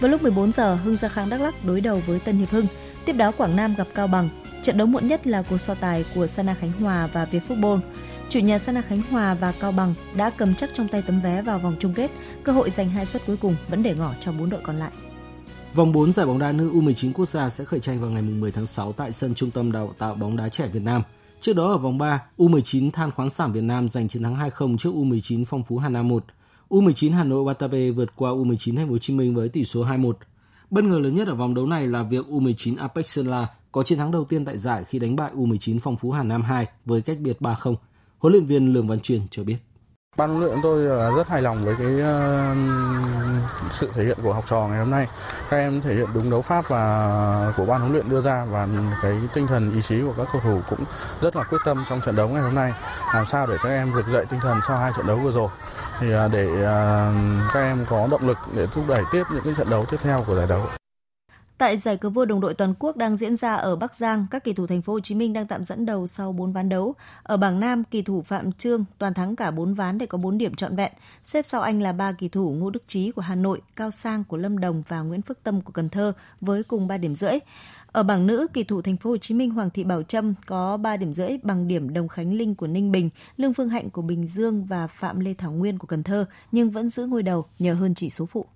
Vào 0.00 0.10
lúc 0.10 0.22
14 0.22 0.52
giờ, 0.52 0.74
Hưng 0.74 0.96
Gia 0.96 1.08
Khang 1.08 1.28
Đắk 1.30 1.40
Lắk 1.40 1.64
đối 1.64 1.80
đầu 1.80 2.00
với 2.06 2.20
Tân 2.20 2.36
Hiệp 2.36 2.50
Hưng. 2.50 2.66
Tiếp 3.04 3.12
đó 3.12 3.32
Quảng 3.32 3.56
Nam 3.56 3.74
gặp 3.78 3.86
Cao 3.94 4.06
Bằng. 4.06 4.28
Trận 4.62 4.78
đấu 4.78 4.86
muộn 4.86 5.08
nhất 5.08 5.26
là 5.26 5.42
cuộc 5.42 5.58
so 5.58 5.74
tài 5.74 6.04
của 6.14 6.26
Sana 6.26 6.54
Khánh 6.54 6.72
Hòa 6.72 7.08
và 7.12 7.24
Việt 7.24 7.42
Football. 7.48 7.78
Chủ 8.28 8.40
nhà 8.40 8.58
Sana 8.58 8.82
Khánh 8.82 9.02
Hòa 9.10 9.34
và 9.34 9.52
Cao 9.60 9.72
Bằng 9.72 9.94
đã 10.16 10.30
cầm 10.30 10.54
chắc 10.54 10.70
trong 10.74 10.88
tay 10.88 11.02
tấm 11.06 11.20
vé 11.20 11.42
vào 11.42 11.58
vòng 11.58 11.76
chung 11.78 11.94
kết. 11.94 12.10
Cơ 12.42 12.52
hội 12.52 12.70
giành 12.70 12.90
hai 12.90 13.06
suất 13.06 13.22
cuối 13.26 13.36
cùng 13.36 13.56
vẫn 13.68 13.82
để 13.82 13.94
ngỏ 13.94 14.12
cho 14.20 14.32
bốn 14.32 14.50
đội 14.50 14.60
còn 14.64 14.78
lại. 14.78 14.90
Vòng 15.74 15.92
4 15.92 16.12
giải 16.12 16.26
bóng 16.26 16.38
đá 16.38 16.52
nữ 16.52 16.70
U19 16.72 17.12
quốc 17.12 17.26
gia 17.26 17.50
sẽ 17.50 17.64
khởi 17.64 17.80
tranh 17.80 18.00
vào 18.00 18.10
ngày 18.10 18.22
10 18.22 18.52
tháng 18.52 18.66
6 18.66 18.92
tại 18.92 19.12
sân 19.12 19.34
Trung 19.34 19.50
tâm 19.50 19.72
Đào 19.72 19.94
tạo 19.98 20.14
bóng 20.14 20.36
đá 20.36 20.48
trẻ 20.48 20.68
Việt 20.68 20.82
Nam. 20.82 21.02
Trước 21.40 21.52
đó 21.52 21.66
ở 21.68 21.76
vòng 21.76 21.98
3, 21.98 22.22
U19 22.38 22.90
Than 22.90 23.10
khoáng 23.10 23.30
sản 23.30 23.52
Việt 23.52 23.62
Nam 23.62 23.88
giành 23.88 24.08
chiến 24.08 24.22
thắng 24.22 24.36
2-0 24.36 24.76
trước 24.76 24.90
U19 24.94 25.44
Phong 25.44 25.62
Phú 25.64 25.78
Hà 25.78 25.88
Nam 25.88 26.08
1. 26.08 26.24
U19 26.68 27.12
Hà 27.12 27.24
Nội 27.24 27.44
Watabe 27.44 27.92
vượt 27.94 28.16
qua 28.16 28.30
U19 28.30 28.76
Thành 28.76 28.86
phố 28.86 28.92
Hồ 28.92 28.98
Chí 28.98 29.14
Minh 29.14 29.34
với 29.34 29.48
tỷ 29.48 29.64
số 29.64 29.84
2-1. 29.84 30.12
Bất 30.70 30.84
ngờ 30.84 30.98
lớn 30.98 31.14
nhất 31.14 31.28
ở 31.28 31.34
vòng 31.34 31.54
đấu 31.54 31.66
này 31.66 31.86
là 31.86 32.02
việc 32.02 32.26
U19 32.26 32.76
Apex 32.78 33.06
Sơn 33.06 33.26
La 33.26 33.46
có 33.72 33.82
chiến 33.82 33.98
thắng 33.98 34.10
đầu 34.10 34.24
tiên 34.24 34.44
tại 34.44 34.58
giải 34.58 34.84
khi 34.84 34.98
đánh 34.98 35.16
bại 35.16 35.30
U19 35.34 35.78
Phong 35.82 35.96
Phú 35.96 36.10
Hà 36.10 36.22
Nam 36.22 36.42
2 36.42 36.66
với 36.84 37.02
cách 37.02 37.18
biệt 37.20 37.36
3-0. 37.40 37.74
Huấn 38.18 38.32
luyện 38.32 38.46
viên 38.46 38.72
Lường 38.72 38.88
Văn 38.88 39.00
Truyền 39.00 39.20
cho 39.30 39.44
biết. 39.44 39.56
Ban 40.16 40.30
huấn 40.30 40.44
luyện 40.44 40.58
tôi 40.62 40.86
ờ, 40.86 41.16
rất 41.16 41.28
hài 41.28 41.42
lòng 41.42 41.64
với 41.64 41.74
cái 41.78 42.00
ờ, 42.00 42.54
sự 43.70 43.90
thể 43.94 44.04
hiện 44.04 44.18
của 44.22 44.32
học 44.32 44.44
trò 44.50 44.66
ngày 44.68 44.78
hôm 44.78 44.90
nay. 44.90 45.06
Các 45.50 45.56
em 45.56 45.80
thể 45.80 45.94
hiện 45.94 46.06
đúng 46.14 46.30
đấu 46.30 46.42
pháp 46.42 46.68
và 46.68 47.04
ờ, 47.46 47.52
của 47.56 47.64
ban 47.66 47.80
huấn 47.80 47.92
luyện 47.92 48.08
đưa 48.08 48.20
ra 48.22 48.44
và 48.50 48.68
cái 49.02 49.12
tinh 49.34 49.46
thần 49.46 49.72
ý 49.74 49.82
chí 49.82 50.02
của 50.02 50.14
các 50.16 50.26
cầu 50.32 50.40
thủ 50.44 50.60
cũng 50.70 50.78
rất 51.20 51.36
là 51.36 51.42
quyết 51.42 51.58
tâm 51.64 51.84
trong 51.88 52.00
trận 52.00 52.16
đấu 52.16 52.28
ngày 52.28 52.42
hôm 52.42 52.54
nay. 52.54 52.72
Làm 53.14 53.26
sao 53.26 53.46
để 53.46 53.56
các 53.62 53.68
em 53.68 53.92
vực 53.92 54.06
dậy 54.12 54.26
tinh 54.30 54.40
thần 54.40 54.58
sau 54.68 54.78
hai 54.78 54.92
trận 54.96 55.06
đấu 55.06 55.16
vừa 55.16 55.32
rồi 55.32 55.48
thì 56.00 56.06
để 56.32 56.48
các 57.54 57.60
em 57.60 57.86
có 57.90 58.08
động 58.10 58.28
lực 58.28 58.38
để 58.56 58.66
thúc 58.66 58.84
đẩy 58.88 59.02
tiếp 59.12 59.22
những 59.30 59.44
cái 59.44 59.54
trận 59.58 59.70
đấu 59.70 59.84
tiếp 59.90 59.98
theo 60.02 60.24
của 60.26 60.34
giải 60.34 60.46
đấu. 60.48 60.83
Tại 61.58 61.76
giải 61.76 61.96
cờ 61.96 62.10
vua 62.10 62.24
đồng 62.24 62.40
đội 62.40 62.54
toàn 62.54 62.74
quốc 62.78 62.96
đang 62.96 63.16
diễn 63.16 63.36
ra 63.36 63.54
ở 63.54 63.76
Bắc 63.76 63.94
Giang, 63.94 64.26
các 64.30 64.44
kỳ 64.44 64.52
thủ 64.52 64.66
thành 64.66 64.82
phố 64.82 64.92
Hồ 64.92 65.00
Chí 65.00 65.14
Minh 65.14 65.32
đang 65.32 65.46
tạm 65.46 65.64
dẫn 65.64 65.86
đầu 65.86 66.06
sau 66.06 66.32
4 66.32 66.52
ván 66.52 66.68
đấu. 66.68 66.94
Ở 67.22 67.36
bảng 67.36 67.60
Nam, 67.60 67.84
kỳ 67.84 68.02
thủ 68.02 68.22
Phạm 68.22 68.52
Trương 68.52 68.84
toàn 68.98 69.14
thắng 69.14 69.36
cả 69.36 69.50
4 69.50 69.74
ván 69.74 69.98
để 69.98 70.06
có 70.06 70.18
4 70.18 70.38
điểm 70.38 70.54
trọn 70.54 70.76
vẹn. 70.76 70.92
Xếp 71.24 71.46
sau 71.46 71.60
anh 71.60 71.82
là 71.82 71.92
ba 71.92 72.12
kỳ 72.12 72.28
thủ 72.28 72.50
Ngô 72.50 72.70
Đức 72.70 72.82
Trí 72.88 73.10
của 73.10 73.22
Hà 73.22 73.34
Nội, 73.34 73.60
Cao 73.76 73.90
Sang 73.90 74.24
của 74.24 74.36
Lâm 74.36 74.58
Đồng 74.58 74.82
và 74.88 75.00
Nguyễn 75.00 75.22
Phước 75.22 75.42
Tâm 75.42 75.60
của 75.60 75.72
Cần 75.72 75.88
Thơ 75.88 76.12
với 76.40 76.62
cùng 76.62 76.86
3 76.86 76.96
điểm 76.96 77.14
rưỡi. 77.14 77.38
Ở 77.92 78.02
bảng 78.02 78.26
nữ, 78.26 78.46
kỳ 78.52 78.64
thủ 78.64 78.82
thành 78.82 78.96
phố 78.96 79.10
Hồ 79.10 79.16
Chí 79.16 79.34
Minh 79.34 79.50
Hoàng 79.50 79.70
Thị 79.70 79.84
Bảo 79.84 80.02
Trâm 80.02 80.34
có 80.46 80.76
3 80.76 80.96
điểm 80.96 81.14
rưỡi 81.14 81.38
bằng 81.42 81.68
điểm 81.68 81.94
Đồng 81.94 82.08
Khánh 82.08 82.34
Linh 82.34 82.54
của 82.54 82.66
Ninh 82.66 82.92
Bình, 82.92 83.10
Lương 83.36 83.54
Phương 83.54 83.68
Hạnh 83.68 83.90
của 83.90 84.02
Bình 84.02 84.26
Dương 84.26 84.64
và 84.64 84.86
Phạm 84.86 85.20
Lê 85.20 85.34
Thảo 85.34 85.52
Nguyên 85.52 85.78
của 85.78 85.86
Cần 85.86 86.02
Thơ 86.02 86.24
nhưng 86.52 86.70
vẫn 86.70 86.88
giữ 86.88 87.06
ngôi 87.06 87.22
đầu 87.22 87.44
nhờ 87.58 87.74
hơn 87.74 87.94
chỉ 87.94 88.10
số 88.10 88.26
phụ. 88.26 88.46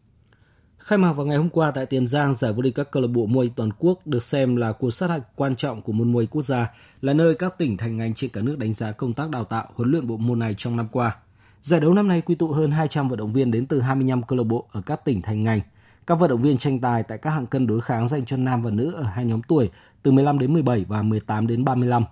Khai 0.79 0.99
mạc 0.99 1.13
vào 1.13 1.27
ngày 1.27 1.37
hôm 1.37 1.49
qua 1.51 1.71
tại 1.71 1.87
Tiền 1.87 2.07
Giang, 2.07 2.35
giải 2.35 2.53
vô 2.53 2.63
địch 2.63 2.75
các 2.75 2.91
câu 2.91 3.03
lạc 3.03 3.09
bộ 3.09 3.27
môi 3.27 3.51
toàn 3.57 3.71
quốc 3.79 4.07
được 4.07 4.23
xem 4.23 4.57
là 4.57 4.73
cuộc 4.73 4.91
sát 4.91 5.11
hạch 5.11 5.23
quan 5.37 5.57
trọng 5.57 5.83
của 5.83 5.93
môn 5.93 6.13
môi 6.13 6.27
quốc 6.27 6.43
gia, 6.43 6.71
là 7.01 7.13
nơi 7.13 7.35
các 7.35 7.59
tỉnh 7.59 7.77
thành 7.77 7.97
ngành 7.97 8.15
trên 8.15 8.31
cả 8.31 8.41
nước 8.41 8.59
đánh 8.59 8.75
giá 8.75 8.93
công 8.93 9.15
tác 9.15 9.31
đào 9.31 9.45
tạo, 9.45 9.69
huấn 9.75 9.91
luyện 9.91 10.07
bộ 10.07 10.17
môn 10.17 10.39
này 10.39 10.55
trong 10.59 10.77
năm 10.77 10.89
qua. 10.93 11.17
Giải 11.63 11.81
đấu 11.81 11.95
năm 11.95 12.09
nay 12.09 12.21
quy 12.21 12.35
tụ 12.35 12.47
hơn 12.47 12.71
200 12.71 13.09
vận 13.09 13.19
động 13.19 13.33
viên 13.33 13.51
đến 13.51 13.67
từ 13.67 13.81
25 13.81 14.23
câu 14.23 14.39
lạc 14.39 14.45
bộ 14.45 14.67
ở 14.73 14.81
các 14.81 15.05
tỉnh 15.05 15.23
thành 15.23 15.45
ngành. 15.45 15.61
Các 16.07 16.15
vận 16.15 16.31
động 16.31 16.43
viên 16.43 16.59
tranh 16.59 16.81
tài 16.81 17.03
tại 17.03 17.19
các 17.19 17.31
hạng 17.31 17.47
cân 17.47 17.67
đối 17.67 17.81
kháng 17.81 18.09
dành 18.09 18.25
cho 18.25 18.37
nam 18.37 18.63
và 18.63 18.71
nữ 18.71 18.93
ở 18.93 19.03
hai 19.03 19.25
nhóm 19.25 19.43
tuổi 19.43 19.71
từ 20.03 20.11
15 20.11 20.39
đến 20.39 20.53
17 20.53 20.85
và 20.89 21.03
18 21.03 21.47
đến 21.47 21.65
35. 21.65 22.05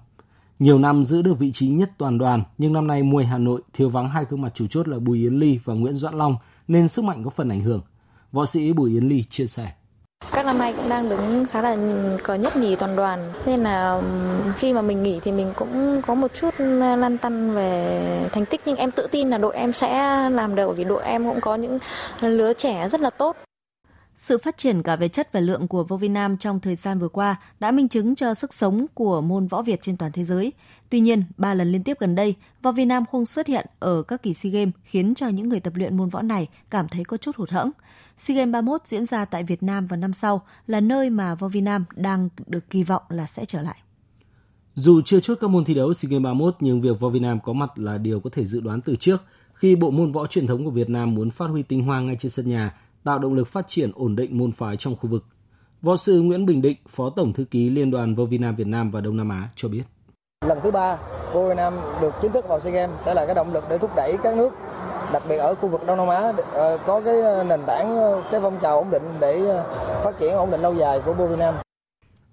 Nhiều 0.58 0.78
năm 0.78 1.04
giữ 1.04 1.22
được 1.22 1.38
vị 1.38 1.52
trí 1.52 1.68
nhất 1.68 1.90
toàn 1.98 2.18
đoàn, 2.18 2.42
nhưng 2.58 2.72
năm 2.72 2.86
nay 2.86 3.02
Muay 3.02 3.26
Hà 3.26 3.38
Nội 3.38 3.60
thiếu 3.72 3.88
vắng 3.88 4.08
hai 4.08 4.24
gương 4.30 4.42
mặt 4.42 4.52
chủ 4.54 4.66
chốt 4.66 4.88
là 4.88 4.98
Bùi 4.98 5.18
Yến 5.18 5.38
Ly 5.38 5.58
và 5.64 5.74
Nguyễn 5.74 5.94
Doãn 5.94 6.14
Long 6.14 6.36
nên 6.68 6.88
sức 6.88 7.04
mạnh 7.04 7.24
có 7.24 7.30
phần 7.30 7.48
ảnh 7.48 7.60
hưởng. 7.60 7.80
Võ 8.32 8.46
sĩ 8.46 8.72
Bùi 8.72 8.90
Yến 8.90 9.08
Ly 9.08 9.24
chia 9.30 9.46
sẻ. 9.46 9.68
Các 10.32 10.46
năm 10.46 10.58
nay 10.58 10.74
cũng 10.76 10.88
đang 10.88 11.08
đứng 11.08 11.46
khá 11.50 11.62
là 11.62 11.76
có 12.22 12.34
nhất 12.34 12.56
nhì 12.56 12.76
toàn 12.76 12.96
đoàn 12.96 13.32
nên 13.46 13.62
là 13.62 14.02
khi 14.56 14.72
mà 14.72 14.82
mình 14.82 15.02
nghỉ 15.02 15.20
thì 15.22 15.32
mình 15.32 15.52
cũng 15.56 16.02
có 16.06 16.14
một 16.14 16.34
chút 16.34 16.54
lăn 16.98 17.18
tăn 17.18 17.54
về 17.54 18.00
thành 18.32 18.46
tích 18.46 18.60
nhưng 18.64 18.76
em 18.76 18.90
tự 18.90 19.06
tin 19.10 19.30
là 19.30 19.38
đội 19.38 19.54
em 19.54 19.72
sẽ 19.72 19.90
làm 20.30 20.54
được 20.54 20.76
vì 20.76 20.84
đội 20.84 21.02
em 21.02 21.24
cũng 21.24 21.40
có 21.40 21.54
những 21.54 21.78
lứa 22.20 22.52
trẻ 22.52 22.88
rất 22.88 23.00
là 23.00 23.10
tốt. 23.10 23.36
Sự 24.16 24.38
phát 24.38 24.56
triển 24.56 24.82
cả 24.82 24.96
về 24.96 25.08
chất 25.08 25.32
và 25.32 25.40
lượng 25.40 25.68
của 25.68 25.84
vô 25.84 25.96
Việt 25.96 26.08
Nam 26.08 26.36
trong 26.36 26.60
thời 26.60 26.74
gian 26.74 26.98
vừa 26.98 27.08
qua 27.08 27.36
đã 27.60 27.70
minh 27.70 27.88
chứng 27.88 28.14
cho 28.14 28.34
sức 28.34 28.54
sống 28.54 28.86
của 28.94 29.20
môn 29.20 29.46
võ 29.46 29.62
Việt 29.62 29.82
trên 29.82 29.96
toàn 29.96 30.12
thế 30.12 30.24
giới. 30.24 30.52
Tuy 30.90 31.00
nhiên, 31.00 31.24
ba 31.36 31.54
lần 31.54 31.72
liên 31.72 31.82
tiếp 31.82 31.96
gần 32.00 32.14
đây, 32.14 32.34
võ 32.62 32.72
Việt 32.72 32.84
Nam 32.84 33.04
không 33.12 33.26
xuất 33.26 33.46
hiện 33.46 33.66
ở 33.78 34.02
các 34.02 34.22
kỳ 34.22 34.34
SEA 34.34 34.50
Games 34.50 34.74
khiến 34.84 35.14
cho 35.14 35.28
những 35.28 35.48
người 35.48 35.60
tập 35.60 35.72
luyện 35.76 35.96
môn 35.96 36.08
võ 36.08 36.22
này 36.22 36.48
cảm 36.70 36.88
thấy 36.88 37.04
có 37.04 37.16
chút 37.16 37.36
hụt 37.36 37.50
hẫng. 37.50 37.70
SEA 38.18 38.36
Games 38.36 38.52
31 38.52 38.80
diễn 38.84 39.06
ra 39.06 39.24
tại 39.24 39.42
Việt 39.42 39.62
Nam 39.62 39.86
vào 39.86 39.96
năm 39.96 40.12
sau 40.12 40.42
là 40.66 40.80
nơi 40.80 41.10
mà 41.10 41.34
võ 41.34 41.48
Việt 41.48 41.60
Nam 41.60 41.84
đang 41.94 42.28
được 42.46 42.70
kỳ 42.70 42.82
vọng 42.82 43.02
là 43.08 43.26
sẽ 43.26 43.44
trở 43.44 43.62
lại. 43.62 43.78
Dù 44.74 45.00
chưa 45.04 45.20
chốt 45.20 45.38
các 45.40 45.50
môn 45.50 45.64
thi 45.64 45.74
đấu 45.74 45.94
SEA 45.94 46.08
Games 46.10 46.24
31 46.24 46.56
nhưng 46.60 46.80
việc 46.80 47.00
võ 47.00 47.08
Việt 47.08 47.22
Nam 47.22 47.38
có 47.44 47.52
mặt 47.52 47.78
là 47.78 47.98
điều 47.98 48.20
có 48.20 48.30
thể 48.30 48.44
dự 48.44 48.60
đoán 48.60 48.80
từ 48.80 48.96
trước 48.96 49.24
khi 49.54 49.76
bộ 49.76 49.90
môn 49.90 50.12
võ 50.12 50.26
truyền 50.26 50.46
thống 50.46 50.64
của 50.64 50.70
Việt 50.70 50.90
Nam 50.90 51.14
muốn 51.14 51.30
phát 51.30 51.46
huy 51.46 51.62
tinh 51.62 51.84
hoa 51.84 52.00
ngay 52.00 52.16
trên 52.18 52.30
sân 52.30 52.48
nhà, 52.48 52.74
tạo 53.06 53.18
động 53.18 53.34
lực 53.34 53.48
phát 53.48 53.68
triển 53.68 53.90
ổn 53.94 54.16
định 54.16 54.38
môn 54.38 54.52
phái 54.52 54.76
trong 54.76 54.96
khu 54.96 55.08
vực. 55.10 55.24
Võ 55.82 55.96
sư 55.96 56.20
Nguyễn 56.20 56.46
Bình 56.46 56.62
Định, 56.62 56.76
Phó 56.88 57.10
Tổng 57.10 57.32
Thư 57.32 57.44
ký 57.44 57.70
Liên 57.70 57.90
đoàn 57.90 58.14
Vô 58.14 58.24
Vi 58.26 58.38
Nam 58.38 58.56
Việt 58.56 58.66
Nam 58.66 58.90
và 58.90 59.00
Đông 59.00 59.16
Nam 59.16 59.28
Á 59.28 59.48
cho 59.56 59.68
biết. 59.68 59.82
Lần 60.46 60.58
thứ 60.62 60.70
ba, 60.70 60.96
Vô 61.32 61.48
Việt 61.48 61.54
Nam 61.56 61.74
được 62.00 62.14
chính 62.22 62.32
thức 62.32 62.44
vào 62.48 62.60
SEA 62.60 62.72
Games 62.72 62.96
sẽ 63.04 63.14
là 63.14 63.26
cái 63.26 63.34
động 63.34 63.52
lực 63.52 63.64
để 63.70 63.78
thúc 63.78 63.90
đẩy 63.96 64.16
các 64.22 64.36
nước 64.36 64.50
đặc 65.12 65.22
biệt 65.28 65.36
ở 65.36 65.54
khu 65.54 65.68
vực 65.68 65.80
Đông 65.86 65.98
Nam 65.98 66.08
Á 66.08 66.32
có 66.86 67.00
cái 67.00 67.14
nền 67.48 67.60
tảng 67.66 68.20
cái 68.30 68.40
phong 68.40 68.58
trào 68.62 68.78
ổn 68.78 68.90
định 68.90 69.02
để 69.20 69.62
phát 70.04 70.18
triển 70.20 70.32
ổn 70.32 70.50
định 70.50 70.60
lâu 70.60 70.74
dài 70.74 71.00
của 71.04 71.14
vô 71.14 71.26
Việt 71.26 71.38
Nam. 71.38 71.54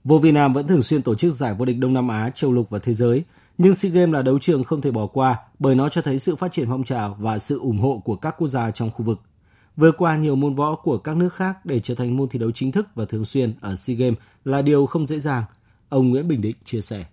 Vô 0.04 0.18
Việt 0.18 0.32
Nam 0.32 0.54
vẫn 0.54 0.68
thường 0.68 0.84
xuyên 0.84 1.02
tổ 1.02 1.16
chức 1.16 1.34
giải 1.34 1.54
vô 1.54 1.66
địch 1.66 1.78
Đông 1.80 1.94
Nam 1.94 2.08
Á, 2.08 2.30
châu 2.36 2.52
lục 2.52 2.70
và 2.70 2.80
thế 2.80 2.94
giới, 2.94 3.24
nhưng 3.58 3.76
SEA 3.76 3.92
Games 3.92 4.14
là 4.14 4.22
đấu 4.22 4.40
trường 4.40 4.64
không 4.64 4.82
thể 4.82 4.92
bỏ 4.92 5.08
qua 5.08 5.38
bởi 5.60 5.76
nó 5.76 5.90
cho 5.90 6.02
thấy 6.02 6.20
sự 6.20 6.36
phát 6.36 6.52
triển 6.52 6.68
phong 6.70 6.84
trào 6.84 7.16
và 7.20 7.40
sự 7.40 7.60
ủng 7.60 7.80
hộ 7.80 8.02
của 8.06 8.16
các 8.16 8.36
quốc 8.38 8.48
gia 8.48 8.72
trong 8.72 8.92
khu 8.92 9.06
vực. 9.06 9.20
Vừa 9.78 9.92
qua 9.92 10.18
nhiều 10.18 10.36
môn 10.36 10.54
võ 10.54 10.76
của 10.76 10.98
các 10.98 11.18
nước 11.18 11.34
khác 11.34 11.58
để 11.64 11.80
trở 11.80 11.96
thành 11.96 12.18
môn 12.18 12.30
thi 12.30 12.40
đấu 12.40 12.52
chính 12.52 12.72
thức 12.72 12.88
và 12.96 13.06
thường 13.06 13.26
xuyên 13.26 13.54
ở 13.62 13.76
SEA 13.76 13.96
Games 13.96 14.18
là 14.46 14.62
điều 14.62 14.86
không 14.86 15.06
dễ 15.06 15.20
dàng. 15.20 15.44
Ông 15.90 16.10
Nguyễn 16.10 16.28
Bình 16.28 16.42
Định 16.42 16.56
chia 16.64 16.82
sẻ. 16.82 17.06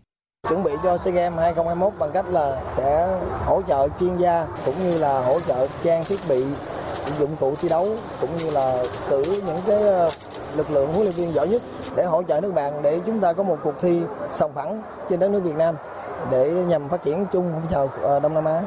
Chuẩn 0.48 0.62
bị 0.62 0.70
cho 0.82 0.98
SEA 0.98 1.14
Games 1.14 1.38
2021 1.38 1.92
bằng 1.98 2.11
cách 2.14 2.26
là 2.28 2.62
sẽ 2.76 3.18
hỗ 3.44 3.62
trợ 3.68 3.88
chuyên 4.00 4.16
gia 4.16 4.46
cũng 4.64 4.74
như 4.78 4.98
là 4.98 5.22
hỗ 5.22 5.40
trợ 5.40 5.68
trang 5.84 6.04
thiết 6.04 6.18
bị 6.28 6.44
dụng 7.18 7.36
cụ 7.40 7.54
thi 7.61 7.68
đấu 7.68 7.88
cũng 8.20 8.30
như 8.38 8.50
là 8.50 8.84
cử 9.11 9.22
những 9.46 9.58
cái 9.66 9.82
ờ, 9.82 10.11
lực 10.56 10.70
lượng 10.70 10.92
huấn 10.92 11.02
luyện 11.02 11.14
viên 11.14 11.30
giỏi 11.30 11.48
nhất 11.48 11.62
để 11.96 12.04
hỗ 12.04 12.22
trợ 12.22 12.40
nước 12.40 12.54
bạn 12.54 12.82
để 12.82 13.00
chúng 13.06 13.20
ta 13.20 13.32
có 13.32 13.42
một 13.42 13.58
cuộc 13.64 13.74
thi 13.80 14.00
sòng 14.32 14.54
phẳng 14.54 14.82
trên 15.11 15.20
đất 15.20 15.30
nước 15.30 15.40
Việt 15.44 15.56
Nam 15.56 15.74
để 16.30 16.50
nhằm 16.50 16.88
phát 16.88 17.02
triển 17.02 17.26
chung 17.32 17.50
phong 17.52 17.66
trào 17.70 17.86
ờ, 17.86 18.20
Đông 18.20 18.34
Nam 18.34 18.44
Á. 18.44 18.62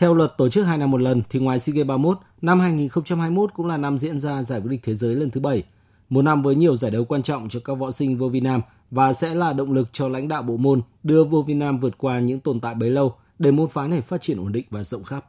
Theo 0.00 0.14
luật 0.14 0.36
tổ 0.38 0.48
chức 0.48 0.66
hai 0.66 0.78
năm 0.78 0.90
một 0.90 1.00
lần 1.00 1.22
thì 1.30 1.40
ngoài 1.40 1.58
SEA 1.58 1.74
Games 1.74 1.86
31, 1.88 2.18
năm 2.42 2.60
2021 2.60 3.54
cũng 3.54 3.66
là 3.66 3.76
năm 3.76 3.98
diễn 3.98 4.18
ra 4.18 4.42
giải 4.42 4.60
vô 4.60 4.68
địch 4.68 4.80
thế 4.82 4.94
giới 4.94 5.14
lần 5.14 5.30
thứ 5.30 5.40
7. 5.40 5.62
Một 6.08 6.22
năm 6.22 6.42
với 6.42 6.54
nhiều 6.54 6.76
giải 6.76 6.90
đấu 6.90 7.04
quan 7.04 7.22
trọng 7.22 7.48
cho 7.48 7.60
các 7.64 7.74
võ 7.74 7.90
sinh 7.90 8.18
vô 8.18 8.28
Việt 8.28 8.40
nam 8.40 8.60
và 8.90 9.12
sẽ 9.12 9.34
là 9.34 9.52
động 9.52 9.72
lực 9.72 9.88
cho 9.92 10.08
lãnh 10.08 10.28
đạo 10.28 10.42
bộ 10.42 10.56
môn 10.56 10.82
đưa 11.02 11.24
vô 11.24 11.42
Việt 11.42 11.54
nam 11.54 11.78
vượt 11.78 11.98
qua 11.98 12.18
những 12.18 12.40
tồn 12.40 12.60
tại 12.60 12.74
bấy 12.74 12.90
lâu 12.90 13.14
để 13.38 13.50
môn 13.50 13.68
phái 13.68 13.88
này 13.88 14.00
phát 14.00 14.22
triển 14.22 14.38
ổn 14.38 14.52
định 14.52 14.64
và 14.70 14.82
rộng 14.82 15.04
khắp. 15.04 15.24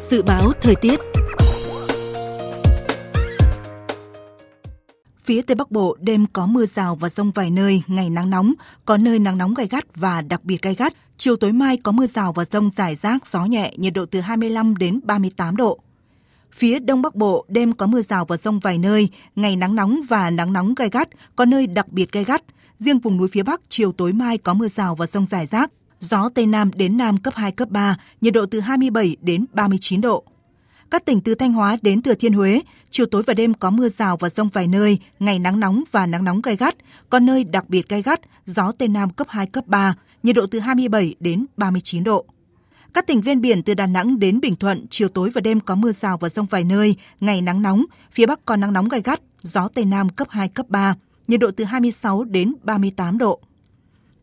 Dự 0.00 0.22
báo 0.22 0.52
thời 0.60 0.74
tiết 0.74 1.00
Phía 5.28 5.42
Tây 5.42 5.54
Bắc 5.54 5.70
Bộ 5.70 5.96
đêm 6.00 6.26
có 6.32 6.46
mưa 6.46 6.66
rào 6.66 6.96
và 6.96 7.08
rông 7.08 7.30
vài 7.30 7.50
nơi, 7.50 7.82
ngày 7.86 8.10
nắng 8.10 8.30
nóng, 8.30 8.52
có 8.84 8.96
nơi 8.96 9.18
nắng 9.18 9.38
nóng 9.38 9.54
gai 9.54 9.66
gắt 9.70 9.84
và 9.96 10.22
đặc 10.22 10.44
biệt 10.44 10.62
gai 10.62 10.74
gắt. 10.74 10.92
Chiều 11.18 11.36
tối 11.36 11.52
mai 11.52 11.76
có 11.76 11.92
mưa 11.92 12.06
rào 12.06 12.32
và 12.32 12.44
rông 12.44 12.70
rải 12.76 12.94
rác, 12.94 13.26
gió 13.26 13.44
nhẹ, 13.44 13.72
nhiệt 13.76 13.92
độ 13.94 14.06
từ 14.06 14.20
25 14.20 14.76
đến 14.76 15.00
38 15.02 15.56
độ. 15.56 15.78
Phía 16.52 16.78
Đông 16.78 17.02
Bắc 17.02 17.14
Bộ 17.14 17.44
đêm 17.48 17.72
có 17.72 17.86
mưa 17.86 18.02
rào 18.02 18.24
và 18.24 18.36
rông 18.36 18.60
vài 18.60 18.78
nơi, 18.78 19.08
ngày 19.36 19.56
nắng 19.56 19.74
nóng 19.74 20.00
và 20.08 20.30
nắng 20.30 20.52
nóng 20.52 20.74
gai 20.74 20.88
gắt, 20.92 21.08
có 21.36 21.44
nơi 21.44 21.66
đặc 21.66 21.88
biệt 21.88 22.12
gai 22.12 22.24
gắt. 22.24 22.42
Riêng 22.78 22.98
vùng 22.98 23.16
núi 23.16 23.28
phía 23.32 23.42
Bắc 23.42 23.60
chiều 23.68 23.92
tối 23.92 24.12
mai 24.12 24.38
có 24.38 24.54
mưa 24.54 24.68
rào 24.68 24.94
và 24.94 25.06
rông 25.06 25.26
rải 25.26 25.46
rác, 25.46 25.70
gió 26.00 26.28
Tây 26.34 26.46
Nam 26.46 26.70
đến 26.74 26.96
Nam 26.96 27.16
cấp 27.16 27.34
2, 27.36 27.52
cấp 27.52 27.68
3, 27.70 27.96
nhiệt 28.20 28.34
độ 28.34 28.46
từ 28.46 28.60
27 28.60 29.16
đến 29.20 29.44
39 29.52 30.00
độ. 30.00 30.24
Các 30.90 31.04
tỉnh 31.04 31.20
từ 31.20 31.34
Thanh 31.34 31.52
Hóa 31.52 31.76
đến 31.82 32.02
Thừa 32.02 32.14
Thiên 32.14 32.32
Huế, 32.32 32.60
chiều 32.90 33.06
tối 33.06 33.22
và 33.26 33.34
đêm 33.34 33.54
có 33.54 33.70
mưa 33.70 33.88
rào 33.88 34.16
và 34.16 34.28
rông 34.28 34.48
vài 34.48 34.66
nơi, 34.66 34.98
ngày 35.18 35.38
nắng 35.38 35.60
nóng 35.60 35.84
và 35.90 36.06
nắng 36.06 36.24
nóng 36.24 36.40
gai 36.42 36.56
gắt, 36.56 36.74
có 37.10 37.18
nơi 37.18 37.44
đặc 37.44 37.68
biệt 37.68 37.88
gai 37.88 38.02
gắt, 38.02 38.20
gió 38.46 38.72
Tây 38.78 38.88
Nam 38.88 39.10
cấp 39.10 39.26
2, 39.30 39.46
cấp 39.46 39.66
3, 39.66 39.94
nhiệt 40.22 40.36
độ 40.36 40.46
từ 40.50 40.58
27 40.58 41.14
đến 41.20 41.46
39 41.56 42.04
độ. 42.04 42.24
Các 42.94 43.06
tỉnh 43.06 43.20
ven 43.20 43.40
biển 43.40 43.62
từ 43.62 43.74
Đà 43.74 43.86
Nẵng 43.86 44.18
đến 44.18 44.40
Bình 44.40 44.56
Thuận, 44.56 44.86
chiều 44.90 45.08
tối 45.08 45.30
và 45.34 45.40
đêm 45.40 45.60
có 45.60 45.74
mưa 45.74 45.92
rào 45.92 46.18
và 46.18 46.28
rông 46.28 46.46
vài 46.46 46.64
nơi, 46.64 46.96
ngày 47.20 47.40
nắng 47.40 47.62
nóng, 47.62 47.84
phía 48.12 48.26
Bắc 48.26 48.44
có 48.44 48.56
nắng 48.56 48.72
nóng 48.72 48.88
gai 48.88 49.02
gắt, 49.04 49.20
gió 49.42 49.68
Tây 49.68 49.84
Nam 49.84 50.08
cấp 50.08 50.28
2, 50.30 50.48
cấp 50.48 50.66
3, 50.68 50.94
nhiệt 51.28 51.40
độ 51.40 51.50
từ 51.56 51.64
26 51.64 52.24
đến 52.24 52.54
38 52.62 53.18
độ. 53.18 53.40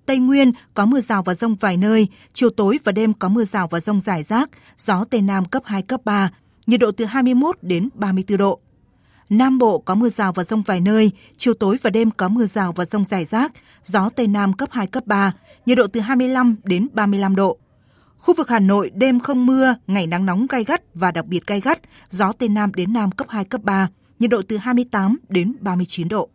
Tây 0.06 0.18
Nguyên 0.18 0.52
có 0.74 0.86
mưa 0.86 1.02
rào 1.02 1.24
và 1.24 1.36
rông 1.36 1.56
vài 1.56 1.78
nơi, 1.78 2.08
chiều 2.34 2.50
tối 2.50 2.80
và 2.84 2.92
đêm 2.92 3.14
có 3.14 3.30
mưa 3.30 3.46
rào 3.46 3.68
và 3.68 3.80
rông 3.80 4.00
rải 4.00 4.24
rác, 4.24 4.50
gió 4.78 5.06
Tây 5.10 5.22
Nam 5.22 5.46
cấp 5.46 5.64
2, 5.66 5.82
cấp 5.82 6.02
3, 6.06 6.32
nhiệt 6.68 6.80
độ 6.80 6.92
từ 6.92 7.06
21 7.06 7.58
đến 7.62 7.90
34 7.94 8.38
độ. 8.38 8.60
Nam 9.30 9.58
Bộ 9.58 9.80
có 9.80 9.96
mưa 9.96 10.10
rào 10.10 10.34
và 10.34 10.44
rông 10.44 10.62
vài 10.62 10.82
nơi, 10.82 11.12
chiều 11.38 11.54
tối 11.54 11.78
và 11.82 11.90
đêm 11.90 12.12
có 12.12 12.30
mưa 12.30 12.46
rào 12.46 12.72
và 12.72 12.86
rông 12.86 13.06
rải 13.06 13.26
rác, 13.26 13.52
gió 13.84 14.10
Tây 14.10 14.28
Nam 14.28 14.54
cấp 14.54 14.70
2, 14.72 14.88
cấp 14.88 15.08
3, 15.08 15.32
nhiệt 15.66 15.78
độ 15.78 15.88
từ 15.88 16.00
25 16.00 16.56
đến 16.64 16.88
35 16.94 17.36
độ. 17.36 17.58
Khu 18.18 18.34
vực 18.36 18.50
Hà 18.50 18.60
Nội 18.60 18.92
đêm 18.96 19.20
không 19.20 19.46
mưa, 19.46 19.76
ngày 19.88 20.08
nắng 20.08 20.26
nóng 20.26 20.48
gai 20.50 20.64
gắt 20.64 20.82
và 20.94 21.12
đặc 21.12 21.26
biệt 21.26 21.48
gai 21.48 21.62
gắt, 21.62 21.80
gió 22.10 22.32
Tây 22.32 22.50
Nam 22.50 22.74
đến 22.74 22.94
Nam 22.94 23.12
cấp 23.12 23.28
2, 23.30 23.46
cấp 23.46 23.62
3, 23.64 23.88
nhiệt 24.20 24.30
độ 24.30 24.42
từ 24.48 24.58
28 24.58 25.18
đến 25.30 25.56
39 25.60 26.08
độ. 26.08 26.30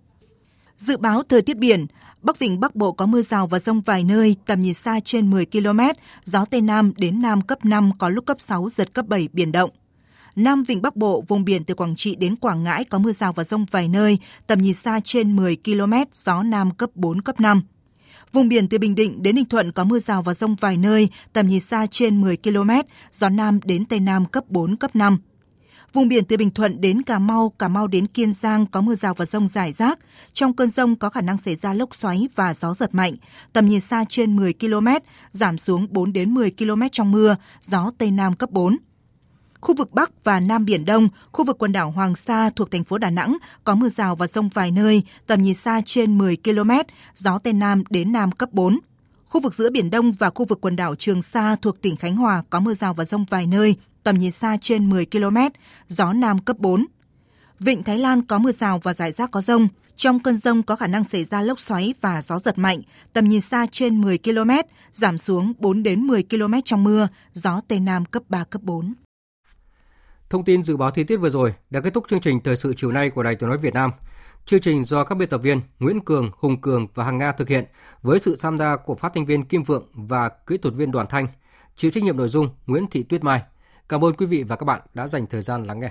Dự 0.77 0.97
báo 0.97 1.23
thời 1.29 1.43
tiết 1.43 1.57
biển, 1.57 1.87
Bắc 2.23 2.39
Vịnh 2.39 2.61
Bắc 2.61 2.77
Bộ 2.77 2.93
có 2.93 3.07
mưa 3.07 3.23
rào 3.23 3.47
và 3.47 3.59
rông 3.61 3.81
vài 3.81 4.05
nơi, 4.05 4.37
tầm 4.47 4.63
nhìn 4.63 4.75
xa 4.75 5.01
trên 5.05 5.31
10 5.31 5.47
km, 5.47 5.81
gió 6.25 6.45
Tây 6.45 6.61
Nam 6.61 6.93
đến 6.97 7.23
Nam 7.23 7.41
cấp 7.41 7.65
5, 7.65 7.93
có 7.99 8.09
lúc 8.09 8.27
cấp 8.27 8.37
6, 8.41 8.69
giật 8.69 8.95
cấp 8.95 9.07
7, 9.09 9.29
biển 9.33 9.53
động. 9.53 9.71
Nam 10.37 10.63
Vịnh 10.63 10.83
Bắc 10.83 10.97
Bộ, 10.97 11.25
vùng 11.29 11.45
biển 11.45 11.65
từ 11.65 11.75
Quảng 11.75 11.97
Trị 11.97 12.17
đến 12.17 12.37
Quảng 12.37 12.65
Ngãi 12.65 12.85
có 12.85 12.99
mưa 12.99 13.13
rào 13.13 13.33
và 13.33 13.45
rông 13.45 13.67
vài 13.71 13.89
nơi, 13.89 14.19
tầm 14.47 14.63
nhìn 14.63 14.75
xa 14.75 15.01
trên 15.05 15.37
10 15.37 15.57
km, 15.65 15.93
gió 16.15 16.43
Nam 16.43 16.71
cấp 16.71 16.91
4, 16.95 17.23
cấp 17.23 17.41
5. 17.41 17.63
Vùng 18.33 18.49
biển 18.49 18.69
từ 18.69 18.79
Bình 18.79 18.95
Định 18.95 19.23
đến 19.23 19.35
Ninh 19.35 19.45
Thuận 19.45 19.73
có 19.73 19.85
mưa 19.85 19.99
rào 19.99 20.23
và 20.23 20.35
rông 20.35 20.55
vài 20.55 20.77
nơi, 20.77 21.09
tầm 21.33 21.47
nhìn 21.47 21.61
xa 21.61 21.87
trên 21.91 22.21
10 22.21 22.37
km, 22.37 22.71
gió 23.13 23.29
Nam 23.29 23.61
đến 23.65 23.85
Tây 23.85 24.01
Nam 24.01 24.27
cấp 24.27 24.45
4, 24.49 24.77
cấp 24.77 24.97
5. 24.97 25.19
Vùng 25.93 26.09
biển 26.09 26.25
từ 26.25 26.37
Bình 26.37 26.51
Thuận 26.51 26.81
đến 26.81 27.03
Cà 27.03 27.19
Mau, 27.19 27.53
Cà 27.59 27.69
Mau 27.69 27.87
đến 27.87 28.07
Kiên 28.07 28.33
Giang 28.33 28.67
có 28.67 28.81
mưa 28.81 28.95
rào 28.95 29.15
và 29.15 29.27
rông 29.27 29.49
rải 29.49 29.73
rác. 29.73 29.99
Trong 30.33 30.57
cơn 30.57 30.71
rông 30.71 30.97
có 30.97 31.09
khả 31.09 31.21
năng 31.21 31.39
xảy 31.39 31.57
ra 31.57 31.75
lốc 31.75 31.95
xoáy 31.95 32.29
và 32.35 32.55
gió 32.55 32.75
giật 32.75 32.95
mạnh. 32.95 33.15
Tầm 33.53 33.67
nhìn 33.67 33.81
xa 33.81 34.05
trên 34.09 34.37
10 34.37 34.53
km, 34.53 34.87
giảm 35.33 35.59
xuống 35.59 35.87
4 35.91 36.13
đến 36.13 36.35
10 36.35 36.51
km 36.51 36.83
trong 36.93 37.13
mưa, 37.13 37.37
gió 37.63 37.93
Tây 37.99 38.11
Nam 38.11 38.37
cấp 38.37 38.51
4. 38.51 38.77
Khu 39.61 39.75
vực 39.75 39.93
Bắc 39.93 40.25
và 40.25 40.41
Nam 40.41 40.65
Biển 40.65 40.85
Đông, 40.85 41.09
khu 41.33 41.45
vực 41.45 41.59
quần 41.59 41.73
đảo 41.73 41.91
Hoàng 41.91 42.15
Sa 42.17 42.51
thuộc 42.57 42.71
thành 42.71 42.85
phố 42.85 42.99
Đà 42.99 43.11
Nẵng 43.11 43.37
có 43.65 43.75
mưa 43.75 43.89
rào 43.89 44.17
và 44.17 44.27
rông 44.27 44.49
vài 44.49 44.71
nơi, 44.71 45.03
tầm 45.27 45.43
nhìn 45.43 45.55
xa 45.55 45.81
trên 45.85 46.19
10 46.19 46.37
km, 46.45 46.71
gió 47.15 47.39
Tây 47.39 47.53
Nam 47.53 47.83
đến 47.91 48.13
Nam 48.13 48.33
cấp 48.33 48.53
4. 48.53 48.79
Khu 49.25 49.41
vực 49.41 49.55
giữa 49.55 49.71
Biển 49.71 49.91
Đông 49.91 50.13
và 50.13 50.31
khu 50.31 50.45
vực 50.45 50.61
quần 50.61 50.77
đảo 50.77 50.95
Trường 50.95 51.23
Sa 51.23 51.57
thuộc 51.63 51.83
tỉnh 51.83 51.97
Khánh 51.97 52.17
Hòa 52.17 52.43
có 52.51 52.61
mưa 52.61 52.75
rào 52.75 52.95
và 52.95 53.05
rông 53.05 53.25
vài 53.31 53.47
nơi, 53.47 53.77
tầm 54.03 54.19
nhìn 54.19 54.33
xa 54.33 54.57
trên 54.61 54.91
10 54.91 55.07
km, 55.07 55.37
gió 55.89 56.13
Nam 56.13 56.39
cấp 56.39 56.59
4. 56.59 56.87
Vịnh 57.61 57.83
Thái 57.83 57.99
Lan 57.99 58.23
có 58.23 58.39
mưa 58.39 58.53
rào 58.53 58.79
và 58.83 58.95
rải 58.95 59.13
rác 59.13 59.31
có 59.31 59.43
rông. 59.43 59.69
Trong 59.97 60.21
cơn 60.21 60.37
rông 60.37 60.63
có 60.63 60.77
khả 60.77 60.87
năng 60.87 61.05
xảy 61.05 61.25
ra 61.25 61.43
lốc 61.43 61.61
xoáy 61.61 61.95
và 62.01 62.23
gió 62.23 62.39
giật 62.39 62.59
mạnh, 62.59 62.81
tầm 63.13 63.29
nhìn 63.29 63.41
xa 63.41 63.67
trên 63.71 64.01
10 64.01 64.19
km, 64.19 64.51
giảm 64.93 65.19
xuống 65.19 65.53
4 65.59 65.83
đến 65.83 66.01
10 66.01 66.23
km 66.23 66.55
trong 66.65 66.85
mưa, 66.85 67.09
gió 67.35 67.61
Tây 67.69 67.81
Nam 67.81 68.05
cấp 68.05 68.23
3, 68.29 68.45
cấp 68.45 68.63
4. 68.63 68.95
Thông 70.31 70.45
tin 70.45 70.63
dự 70.63 70.77
báo 70.77 70.91
thời 70.91 71.05
tiết 71.05 71.17
vừa 71.17 71.29
rồi 71.29 71.55
đã 71.71 71.81
kết 71.81 71.95
thúc 71.95 72.05
chương 72.09 72.21
trình 72.21 72.41
thời 72.41 72.57
sự 72.57 72.75
chiều 72.77 72.93
nay 72.93 73.11
của 73.11 73.23
Đài 73.23 73.37
Tiếng 73.37 73.49
nói 73.49 73.59
Việt 73.59 73.75
Nam. 73.75 73.91
Chương 74.47 74.61
trình 74.61 74.85
do 74.85 75.05
các 75.05 75.15
biên 75.15 75.29
tập 75.29 75.39
viên 75.39 75.61
Nguyễn 75.79 76.01
Cường, 76.01 76.31
Hùng 76.37 76.61
Cường 76.61 76.87
và 76.95 77.05
Hằng 77.05 77.19
Nga 77.19 77.33
thực 77.33 77.49
hiện 77.49 77.65
với 78.03 78.21
sự 78.21 78.37
tham 78.43 78.59
gia 78.59 78.77
của 78.77 78.95
phát 78.95 79.13
thanh 79.15 79.27
viên 79.27 79.45
Kim 79.45 79.63
Vượng 79.63 79.89
và 79.93 80.29
kỹ 80.29 80.57
thuật 80.59 80.75
viên 80.75 80.91
Đoàn 80.91 81.07
Thanh. 81.11 81.27
Chịu 81.77 81.91
trách 81.91 82.05
nhiệm 82.05 82.17
nội 82.17 82.29
dung 82.29 82.49
Nguyễn 82.67 82.87
Thị 82.91 83.03
Tuyết 83.03 83.25
Mai. 83.25 83.43
Cảm 83.89 84.05
ơn 84.05 84.13
quý 84.13 84.27
vị 84.27 84.43
và 84.43 84.57
các 84.57 84.65
bạn 84.65 84.81
đã 84.95 85.07
dành 85.07 85.27
thời 85.27 85.43
gian 85.43 85.63
lắng 85.63 85.81
nghe. 85.81 85.91